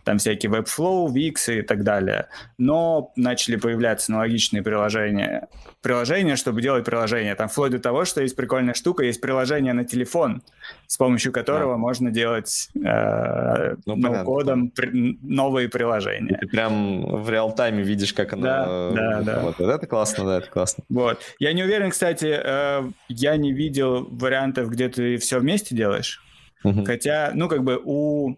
Там 0.03 0.19
всякие 0.19 0.51
Webflow, 0.51 1.07
Wix 1.07 1.59
и 1.59 1.61
так 1.63 1.83
далее. 1.83 2.27
Но 2.59 3.11
начали 3.15 3.55
появляться 3.55 4.13
аналогичные 4.13 4.61
приложения. 4.61 5.47
Приложения, 5.81 6.35
чтобы 6.35 6.61
делать 6.61 6.83
приложения. 6.83 7.35
Там 7.35 7.47
вплоть 7.47 7.71
до 7.71 7.79
того, 7.79 8.03
что 8.03 8.21
есть 8.21 8.35
прикольная 8.35 8.73
штука, 8.73 9.03
есть 9.03 9.21
приложение 9.21 9.71
на 9.71 9.85
телефон, 9.85 10.41
с 10.87 10.97
помощью 10.97 11.31
которого 11.31 11.73
да. 11.73 11.77
можно 11.77 12.11
делать 12.11 12.69
э, 12.75 13.75
ну, 13.85 14.23
кодом 14.25 14.71
при, 14.71 15.17
новые 15.21 15.69
приложения. 15.69 16.37
ты 16.37 16.47
прям 16.47 17.23
в 17.23 17.29
реал-тайме 17.29 17.81
видишь, 17.81 18.13
как 18.13 18.33
оно... 18.33 18.43
Да, 18.43 18.91
да, 18.91 19.21
да. 19.21 19.39
Вот. 19.39 19.59
Это 19.61 19.87
классно, 19.87 20.25
да, 20.25 20.37
это 20.39 20.49
классно. 20.49 20.83
Вот. 20.89 21.21
Я 21.39 21.53
не 21.53 21.63
уверен, 21.63 21.91
кстати, 21.91 22.39
э, 22.43 22.91
я 23.07 23.37
не 23.37 23.53
видел 23.53 24.05
вариантов, 24.11 24.69
где 24.69 24.89
ты 24.89 25.17
все 25.17 25.39
вместе 25.39 25.75
делаешь. 25.75 26.21
Угу. 26.63 26.83
Хотя, 26.83 27.31
ну, 27.33 27.47
как 27.47 27.63
бы 27.63 27.81
у 27.83 28.35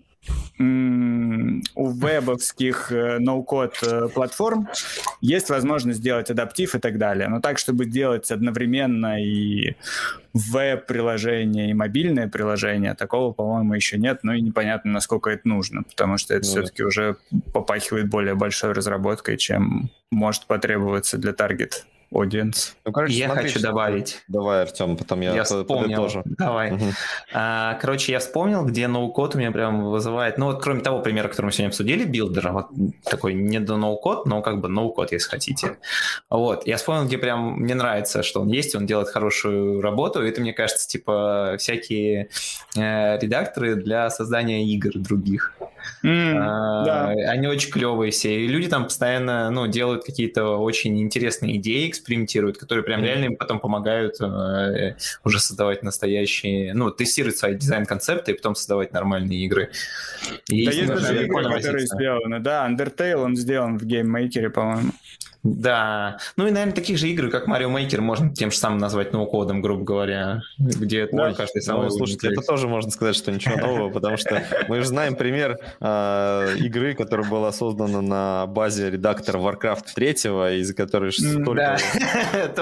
у 1.76 1.90
вебовских 1.90 2.92
э, 2.92 3.18
ноу-код 3.20 3.78
э, 3.82 4.08
платформ 4.14 4.70
есть 5.20 5.50
возможность 5.50 6.00
сделать 6.00 6.30
адаптив 6.30 6.76
и 6.76 6.80
так 6.80 6.98
далее. 6.98 7.28
Но 7.28 7.42
так, 7.42 7.58
чтобы 7.58 7.86
делать 7.86 8.30
одновременно 8.32 9.24
и 9.24 9.76
веб-приложение, 10.34 11.72
и 11.72 11.74
мобильное 11.74 12.28
приложение, 12.28 12.94
такого, 12.94 13.34
по-моему, 13.34 13.74
еще 13.74 13.98
нет. 13.98 14.20
Ну 14.24 14.34
и 14.34 14.42
непонятно, 14.42 14.92
насколько 14.92 15.30
это 15.32 15.48
нужно, 15.48 15.84
потому 15.84 16.18
что 16.18 16.36
это 16.36 16.46
ну, 16.46 16.52
все-таки 16.52 16.84
уже 16.84 17.18
попахивает 17.54 18.10
более 18.10 18.36
большой 18.36 18.74
разработкой, 18.74 19.38
чем 19.38 19.90
может 20.12 20.46
потребоваться 20.46 21.18
для 21.18 21.34
таргет 21.34 21.86
audience. 22.14 22.74
Ну, 22.86 22.92
короче, 22.92 23.14
я 23.14 23.28
смотри, 23.28 23.44
хочу 23.44 23.60
что... 23.60 23.70
добавить. 23.70 24.22
Давай, 24.28 24.64
Артем, 24.64 24.98
потом 24.98 25.22
я, 25.22 25.34
я 25.34 25.44
вспомнил. 25.44 25.96
тоже. 25.96 26.24
Давай. 26.26 26.74
Угу. 26.74 26.86
А, 27.34 27.76
короче, 27.76 28.12
я 28.12 28.20
вспомнил, 28.20 28.66
где 28.66 28.88
no-code 28.88 29.36
у 29.36 29.38
меня 29.38 29.52
прям 29.52 29.90
вызывает... 29.90 30.38
Ну, 30.38 30.48
вот 30.48 30.62
кроме 30.62 30.82
того 30.82 31.00
примера, 31.00 31.28
который 31.28 31.48
мы 31.48 31.52
сегодня 31.52 31.70
обсудили, 31.70 32.04
Builder'а, 32.04 32.52
вот 32.52 32.68
такой 33.04 33.34
не 33.34 33.60
до 33.60 33.78
no-code, 33.78 34.26
но 34.26 34.42
как 34.42 34.60
бы 34.60 34.68
no-code, 34.68 35.12
если 35.12 35.30
хотите. 35.30 35.78
Вот. 36.30 36.68
Я 36.68 36.78
вспомнил, 36.78 37.06
где 37.06 37.18
прям 37.18 37.60
мне 37.60 37.76
нравится, 37.76 38.24
что 38.24 38.42
он 38.42 38.50
есть, 38.50 38.76
он 38.76 38.86
делает 38.86 39.10
хорошую 39.10 39.82
работу, 39.82 40.24
и 40.24 40.30
это, 40.30 40.42
мне 40.42 40.54
кажется, 40.54 40.88
типа 40.88 41.56
всякие 41.60 42.30
э, 42.76 43.20
редакторы 43.20 43.76
для 43.76 44.10
создания 44.10 44.66
игр 44.66 44.92
других. 44.96 45.54
Mm, 46.04 46.38
а, 46.40 46.86
да. 46.86 47.08
Они 47.32 47.48
очень 47.48 47.72
клевые 47.72 48.12
все. 48.12 48.42
И 48.42 48.48
люди 48.48 48.68
там 48.68 48.86
постоянно 48.86 49.50
ну, 49.50 49.68
делают 49.68 50.04
какие-то 50.04 50.58
очень 50.58 51.02
интересные 51.02 51.58
идеи, 51.58 51.90
экспериментируют, 52.02 52.58
которые 52.58 52.84
прям 52.84 53.04
реально 53.04 53.26
им 53.26 53.36
потом 53.36 53.60
помогают 53.60 54.20
э, 54.20 54.96
уже 55.24 55.40
создавать 55.40 55.84
настоящие, 55.84 56.74
ну, 56.74 56.90
тестировать 56.90 57.38
свои 57.38 57.56
дизайн-концепты 57.56 58.32
и 58.32 58.36
потом 58.36 58.56
создавать 58.56 58.92
нормальные 58.92 59.46
игры. 59.46 59.70
И 60.48 60.66
да 60.66 60.72
есть 60.72 60.88
даже 60.88 61.26
игры, 61.26 61.44
которые 61.44 61.86
сделаны. 61.86 62.40
Да, 62.40 62.68
Undertale 62.68 63.16
он 63.16 63.36
сделан 63.36 63.78
в 63.78 63.86
GameMaker'е, 63.86 64.50
по-моему. 64.50 64.92
Да. 65.44 66.20
Ну 66.38 66.48
и, 66.48 66.52
наверное, 66.52 66.76
таких 66.76 66.98
же 66.98 67.10
игр, 67.10 67.30
как 67.30 67.48
Mario 67.48 67.74
Maker, 67.74 68.02
можно 68.02 68.34
тем 68.34 68.52
же 68.52 68.58
самым 68.58 68.78
назвать 68.78 69.12
no-code'ом, 69.12 69.62
грубо 69.62 69.84
говоря, 69.84 70.42
где 70.60 71.08
да, 71.12 71.34
каждый 71.34 71.62
самый 71.62 71.86
ну, 71.86 71.90
Слушайте, 71.90 72.30
это 72.30 72.42
тоже 72.42 72.68
можно 72.68 72.92
сказать, 72.92 73.16
что 73.16 73.32
ничего 73.32 73.58
нового, 73.58 73.90
потому 73.90 74.18
что 74.18 74.44
мы 74.68 74.82
же 74.82 74.86
знаем 74.86 75.16
пример 75.16 75.60
э, 75.80 76.56
игры, 76.60 76.94
которая 76.94 77.28
была 77.28 77.52
создана 77.52 78.02
на 78.02 78.46
базе 78.48 78.92
редактора 78.92 79.40
Warcraft 79.40 79.86
3, 79.96 80.10
из 80.60 80.76
которой 80.76 81.12
столько 81.12 81.78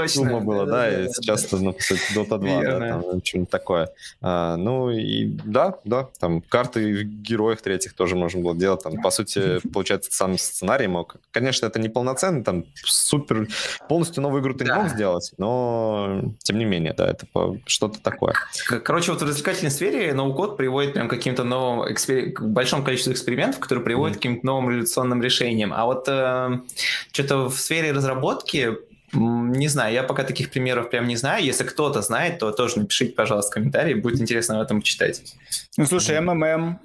сумма 0.08 0.40
было, 0.40 0.66
да, 0.66 0.90
и 0.90 1.10
сейчас 1.10 1.46
это, 1.46 1.58
ну, 1.58 1.74
по 1.74 1.82
сути, 1.82 2.02
Dota 2.16 2.38
2, 2.38 2.62
да, 2.62 3.02
там 3.02 3.04
что-нибудь 3.24 3.50
такое. 3.50 3.90
А, 4.22 4.56
ну 4.56 4.90
и 4.90 5.26
да, 5.26 5.76
да, 5.84 6.08
там 6.20 6.42
карты 6.42 6.94
в 6.94 7.04
героях 7.04 7.62
третьих 7.62 7.94
тоже 7.94 8.16
можно 8.16 8.42
было 8.42 8.56
делать, 8.56 8.84
там, 8.84 9.02
по 9.02 9.12
сути, 9.12 9.60
получается, 9.74 10.12
сам 10.14 10.38
сценарий 10.38 10.88
мог. 10.88 11.18
Конечно, 11.32 11.66
это 11.66 11.80
не 11.80 11.90
полноценный, 11.90 12.44
там, 12.44 12.66
супер, 12.76 13.48
полностью 13.88 14.24
новую 14.24 14.41
игру 14.41 14.54
ты 14.54 14.66
да. 14.66 14.76
не 14.76 14.84
мог 14.84 14.91
сделать, 14.91 15.32
но 15.38 16.22
тем 16.40 16.58
не 16.58 16.66
менее, 16.66 16.94
да, 16.94 17.10
это 17.10 17.28
что-то 17.66 18.00
такое. 18.02 18.34
Короче, 18.84 19.12
вот 19.12 19.22
в 19.22 19.26
развлекательной 19.26 19.72
сфере 19.72 20.14
ноу-код 20.14 20.58
приводит 20.58 20.94
прям 20.94 21.08
к 21.08 21.12
каким-то 21.12 21.44
новым, 21.44 21.91
экспер... 21.91 22.32
к 22.32 22.41
большому 22.41 22.84
количеству 22.84 23.14
экспериментов, 23.14 23.60
которые 23.60 23.84
приводят 23.84 24.16
mm-hmm. 24.16 24.20
к 24.20 24.22
каким-то 24.22 24.46
новым 24.46 24.70
революционным 24.70 25.22
решениям. 25.22 25.74
А 25.74 25.86
вот 25.86 26.06
э, 26.08 26.60
что-то 27.12 27.50
в 27.50 27.56
сфере 27.56 27.91
разработки 27.91 28.78
не 29.14 29.68
знаю, 29.68 29.94
я 29.94 30.04
пока 30.04 30.24
таких 30.24 30.52
примеров 30.52 30.90
прям 30.90 31.08
не 31.08 31.16
знаю. 31.16 31.44
Если 31.44 31.64
кто-то 31.64 32.02
знает, 32.02 32.40
то 32.40 32.52
тоже 32.52 32.80
напишите, 32.80 33.14
пожалуйста, 33.14 33.54
комментарии, 33.54 33.96
будет 33.96 34.22
интересно 34.22 34.60
об 34.60 34.66
этом 34.66 34.82
почитать. 34.82 35.36
Ну, 35.78 35.86
слушай, 35.86 36.20
МММ, 36.20 36.80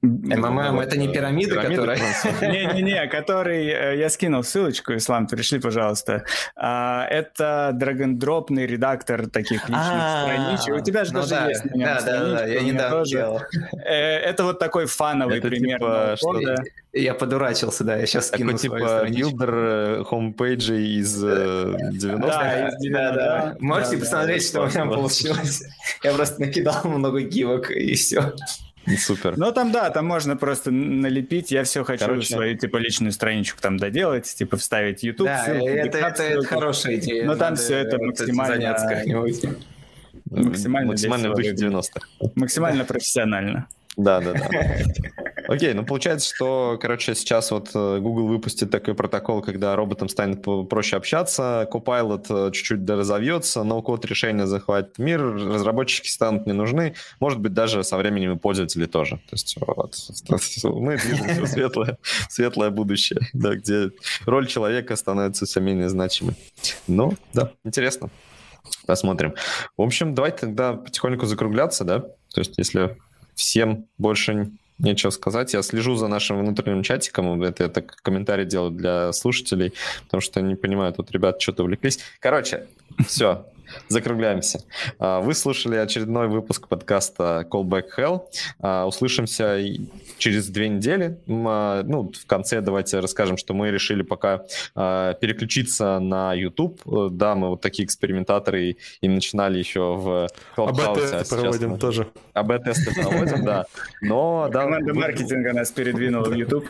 МММ 0.00 0.78
это 0.78 0.96
не 0.96 1.08
пирамида, 1.08 1.60
которая... 1.60 1.98
Не-не-не, 2.40 3.08
который... 3.08 3.66
Э, 3.66 3.98
я 3.98 4.08
скинул 4.10 4.44
ссылочку, 4.44 4.94
Ислам, 4.94 5.26
пришли, 5.26 5.58
пожалуйста. 5.58 6.24
А, 6.54 7.04
это 7.10 7.72
драгондропный 7.74 8.64
редактор 8.64 9.28
таких 9.28 9.68
личных 9.68 9.76
а, 9.76 10.22
страничек. 10.22 10.74
У 10.76 10.84
тебя 10.84 11.04
же 11.04 11.12
ну 11.12 11.26
даже 11.26 11.50
есть 11.50 11.62
Да, 11.74 12.00
да, 12.00 12.24
да, 12.26 12.46
я 12.46 12.60
недавно 12.60 13.04
делал. 13.04 13.42
Э, 13.84 14.18
это 14.18 14.44
вот 14.44 14.60
такой 14.60 14.86
фановый 14.86 15.40
пример. 15.40 15.78
Типа 15.78 16.62
я 16.92 17.14
подурачился, 17.14 17.82
да, 17.82 17.96
я 17.96 18.06
сейчас 18.06 18.28
скину 18.28 18.52
Такой 18.52 18.60
типа 18.60 19.06
builder 19.08 20.04
homepage 20.04 20.81
ей 20.81 21.00
из 21.00 21.24
90-х. 21.24 22.20
Да, 22.20 22.70
да, 22.90 23.12
да. 23.12 23.56
Можете 23.58 23.98
посмотреть, 23.98 24.46
что 24.46 24.62
у 24.62 24.66
меня 24.66 24.86
получилось. 24.86 25.64
Я 26.04 26.12
просто 26.12 26.40
накидал 26.40 26.84
много 26.84 27.20
гифок, 27.20 27.72
и 27.72 27.94
все. 27.94 28.32
Супер. 28.98 29.36
Ну, 29.36 29.52
там, 29.52 29.72
да, 29.72 29.90
там 29.90 30.06
можно 30.06 30.36
просто 30.36 30.70
налепить. 30.70 31.50
Я 31.50 31.64
все 31.64 31.84
хочу 31.84 32.04
Короче... 32.04 32.34
свою, 32.34 32.56
типа, 32.56 32.76
личную 32.78 33.12
страничку 33.12 33.60
там 33.60 33.76
доделать, 33.76 34.24
типа, 34.24 34.56
вставить 34.56 35.02
YouTube. 35.02 35.26
Да, 35.26 35.44
ссылку, 35.44 35.68
это, 35.68 35.98
это, 35.98 36.22
это 36.22 36.46
хорошая 36.46 36.96
идея. 36.96 37.24
Но 37.24 37.36
там 37.36 37.56
все 37.56 37.76
это 37.76 37.98
максимально... 37.98 38.76
Максимально, 40.30 40.88
максимально 40.88 41.30
в 41.30 41.36
духе 41.36 41.52
90-х. 41.52 42.06
Максимально 42.34 42.84
профессионально. 42.84 43.66
Да, 43.96 44.20
да, 44.20 44.32
да. 44.32 44.48
Окей, 45.48 45.72
ну 45.72 45.82
получается, 45.82 46.32
что, 46.34 46.78
короче, 46.78 47.14
сейчас 47.14 47.50
вот 47.50 47.70
э, 47.74 47.98
Google 48.00 48.26
выпустит 48.26 48.70
такой 48.70 48.94
протокол, 48.94 49.40
когда 49.40 49.74
роботам 49.76 50.10
станет 50.10 50.44
проще 50.68 50.98
общаться, 50.98 51.66
Copilot 51.72 52.26
э, 52.28 52.52
чуть-чуть 52.52 52.88
разовьется, 52.88 53.64
ноу-код 53.64 54.04
решения 54.04 54.46
захватит 54.46 54.98
мир, 54.98 55.22
разработчики 55.22 56.08
станут 56.08 56.44
не 56.46 56.52
нужны, 56.52 56.96
может 57.18 57.40
быть, 57.40 57.54
даже 57.54 57.82
со 57.82 57.96
временем 57.96 58.32
и 58.32 58.38
пользователи 58.38 58.84
тоже. 58.84 59.16
То 59.16 59.32
есть 59.32 59.56
вот, 59.58 59.96
мы 60.64 60.98
движемся 60.98 61.40
в 61.40 61.46
светлое, 61.46 61.98
светлое 62.28 62.68
будущее, 62.68 63.20
да, 63.32 63.54
где 63.54 63.90
роль 64.26 64.46
человека 64.48 64.96
становится 64.96 65.46
все 65.46 65.60
менее 65.60 65.88
значимой. 65.88 66.34
Ну, 66.86 67.14
да, 67.32 67.52
интересно. 67.64 68.10
Посмотрим. 68.86 69.34
В 69.78 69.82
общем, 69.82 70.14
давайте 70.14 70.40
тогда 70.40 70.74
потихоньку 70.74 71.24
закругляться, 71.24 71.84
да? 71.84 72.00
То 72.00 72.40
есть, 72.40 72.58
если 72.58 72.98
всем 73.34 73.86
больше 73.96 74.50
нечего 74.78 75.10
сказать. 75.10 75.54
Я 75.54 75.62
слежу 75.62 75.96
за 75.96 76.08
нашим 76.08 76.38
внутренним 76.38 76.82
чатиком. 76.82 77.42
Это 77.42 77.68
так 77.68 77.96
комментарий 78.02 78.44
делаю 78.44 78.70
для 78.70 79.12
слушателей, 79.12 79.72
потому 80.04 80.20
что 80.20 80.40
не 80.40 80.54
понимаю, 80.54 80.92
тут 80.92 81.10
ребята 81.10 81.40
что-то 81.40 81.62
увлеклись. 81.64 81.98
Короче, 82.20 82.66
все. 83.06 83.46
Закругляемся. 83.88 84.64
А, 84.98 85.20
вы 85.20 85.34
слушали 85.34 85.76
очередной 85.76 86.28
выпуск 86.28 86.68
подкаста 86.68 87.46
Callback 87.50 87.84
Hell. 87.96 88.22
А, 88.60 88.86
услышимся 88.86 89.58
через 90.18 90.48
две 90.48 90.68
недели. 90.68 91.18
А, 91.28 91.82
ну, 91.82 92.12
в 92.12 92.26
конце 92.26 92.60
давайте 92.60 93.00
расскажем, 93.00 93.36
что 93.36 93.54
мы 93.54 93.70
решили 93.70 94.02
пока 94.02 94.38
переключиться 94.74 95.98
на 95.98 96.32
YouTube. 96.34 96.80
Да, 97.12 97.34
мы 97.34 97.50
вот 97.50 97.60
такие 97.60 97.84
экспериментаторы 97.84 98.76
и 99.00 99.08
начинали 99.08 99.58
еще 99.58 99.96
в 99.96 100.28
Clubhouse. 100.56 100.86
АБ-тесты 100.86 101.36
проводим 101.36 101.70
мы... 101.70 101.78
тоже. 101.78 102.06
АБ-тесты 102.32 102.94
проводим, 102.94 103.44
да. 103.44 103.66
Но, 104.00 104.48
да, 104.52 104.64
Команда 104.64 104.94
маркетинга 104.94 105.52
нас 105.52 105.70
передвинула 105.70 106.28
в 106.28 106.34
YouTube. 106.34 106.68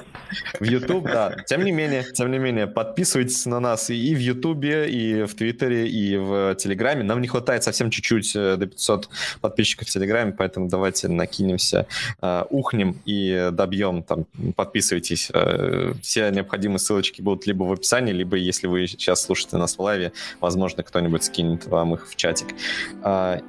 В 0.58 0.64
YouTube, 0.64 1.04
да. 1.04 1.36
Тем 1.46 1.64
не 1.64 1.72
менее, 1.72 2.02
тем 2.02 2.30
не 2.30 2.38
менее, 2.38 2.66
подписывайтесь 2.66 3.46
на 3.46 3.60
нас 3.60 3.90
и 3.90 4.14
в 4.14 4.18
YouTube, 4.18 4.64
и 4.64 5.24
в 5.24 5.34
Твиттере, 5.34 5.88
и 5.88 6.16
в 6.16 6.54
Телеграме. 6.56 6.87
Нам 6.94 7.20
не 7.20 7.28
хватает 7.28 7.64
совсем 7.64 7.90
чуть-чуть 7.90 8.34
э, 8.36 8.56
до 8.56 8.66
500 8.66 9.08
подписчиков 9.40 9.88
в 9.88 9.90
Телеграме, 9.90 10.32
поэтому 10.32 10.68
давайте 10.68 11.08
накинемся, 11.08 11.86
э, 12.20 12.44
ухнем 12.50 13.00
и 13.04 13.50
добьем. 13.52 14.02
Там, 14.02 14.26
подписывайтесь. 14.56 15.30
Э, 15.32 15.92
все 16.02 16.30
необходимые 16.30 16.78
ссылочки 16.78 17.22
будут 17.22 17.46
либо 17.46 17.64
в 17.64 17.72
описании, 17.72 18.12
либо 18.12 18.36
если 18.36 18.66
вы 18.66 18.86
сейчас 18.86 19.22
слушаете 19.22 19.56
нас 19.56 19.76
в 19.76 19.80
лайве, 19.80 20.12
возможно, 20.40 20.82
кто-нибудь 20.82 21.24
скинет 21.24 21.66
вам 21.66 21.94
их 21.94 22.08
в 22.08 22.16
чатик. 22.16 22.48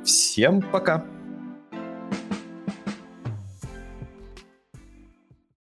Всем 0.04 0.62
пока! 0.62 1.19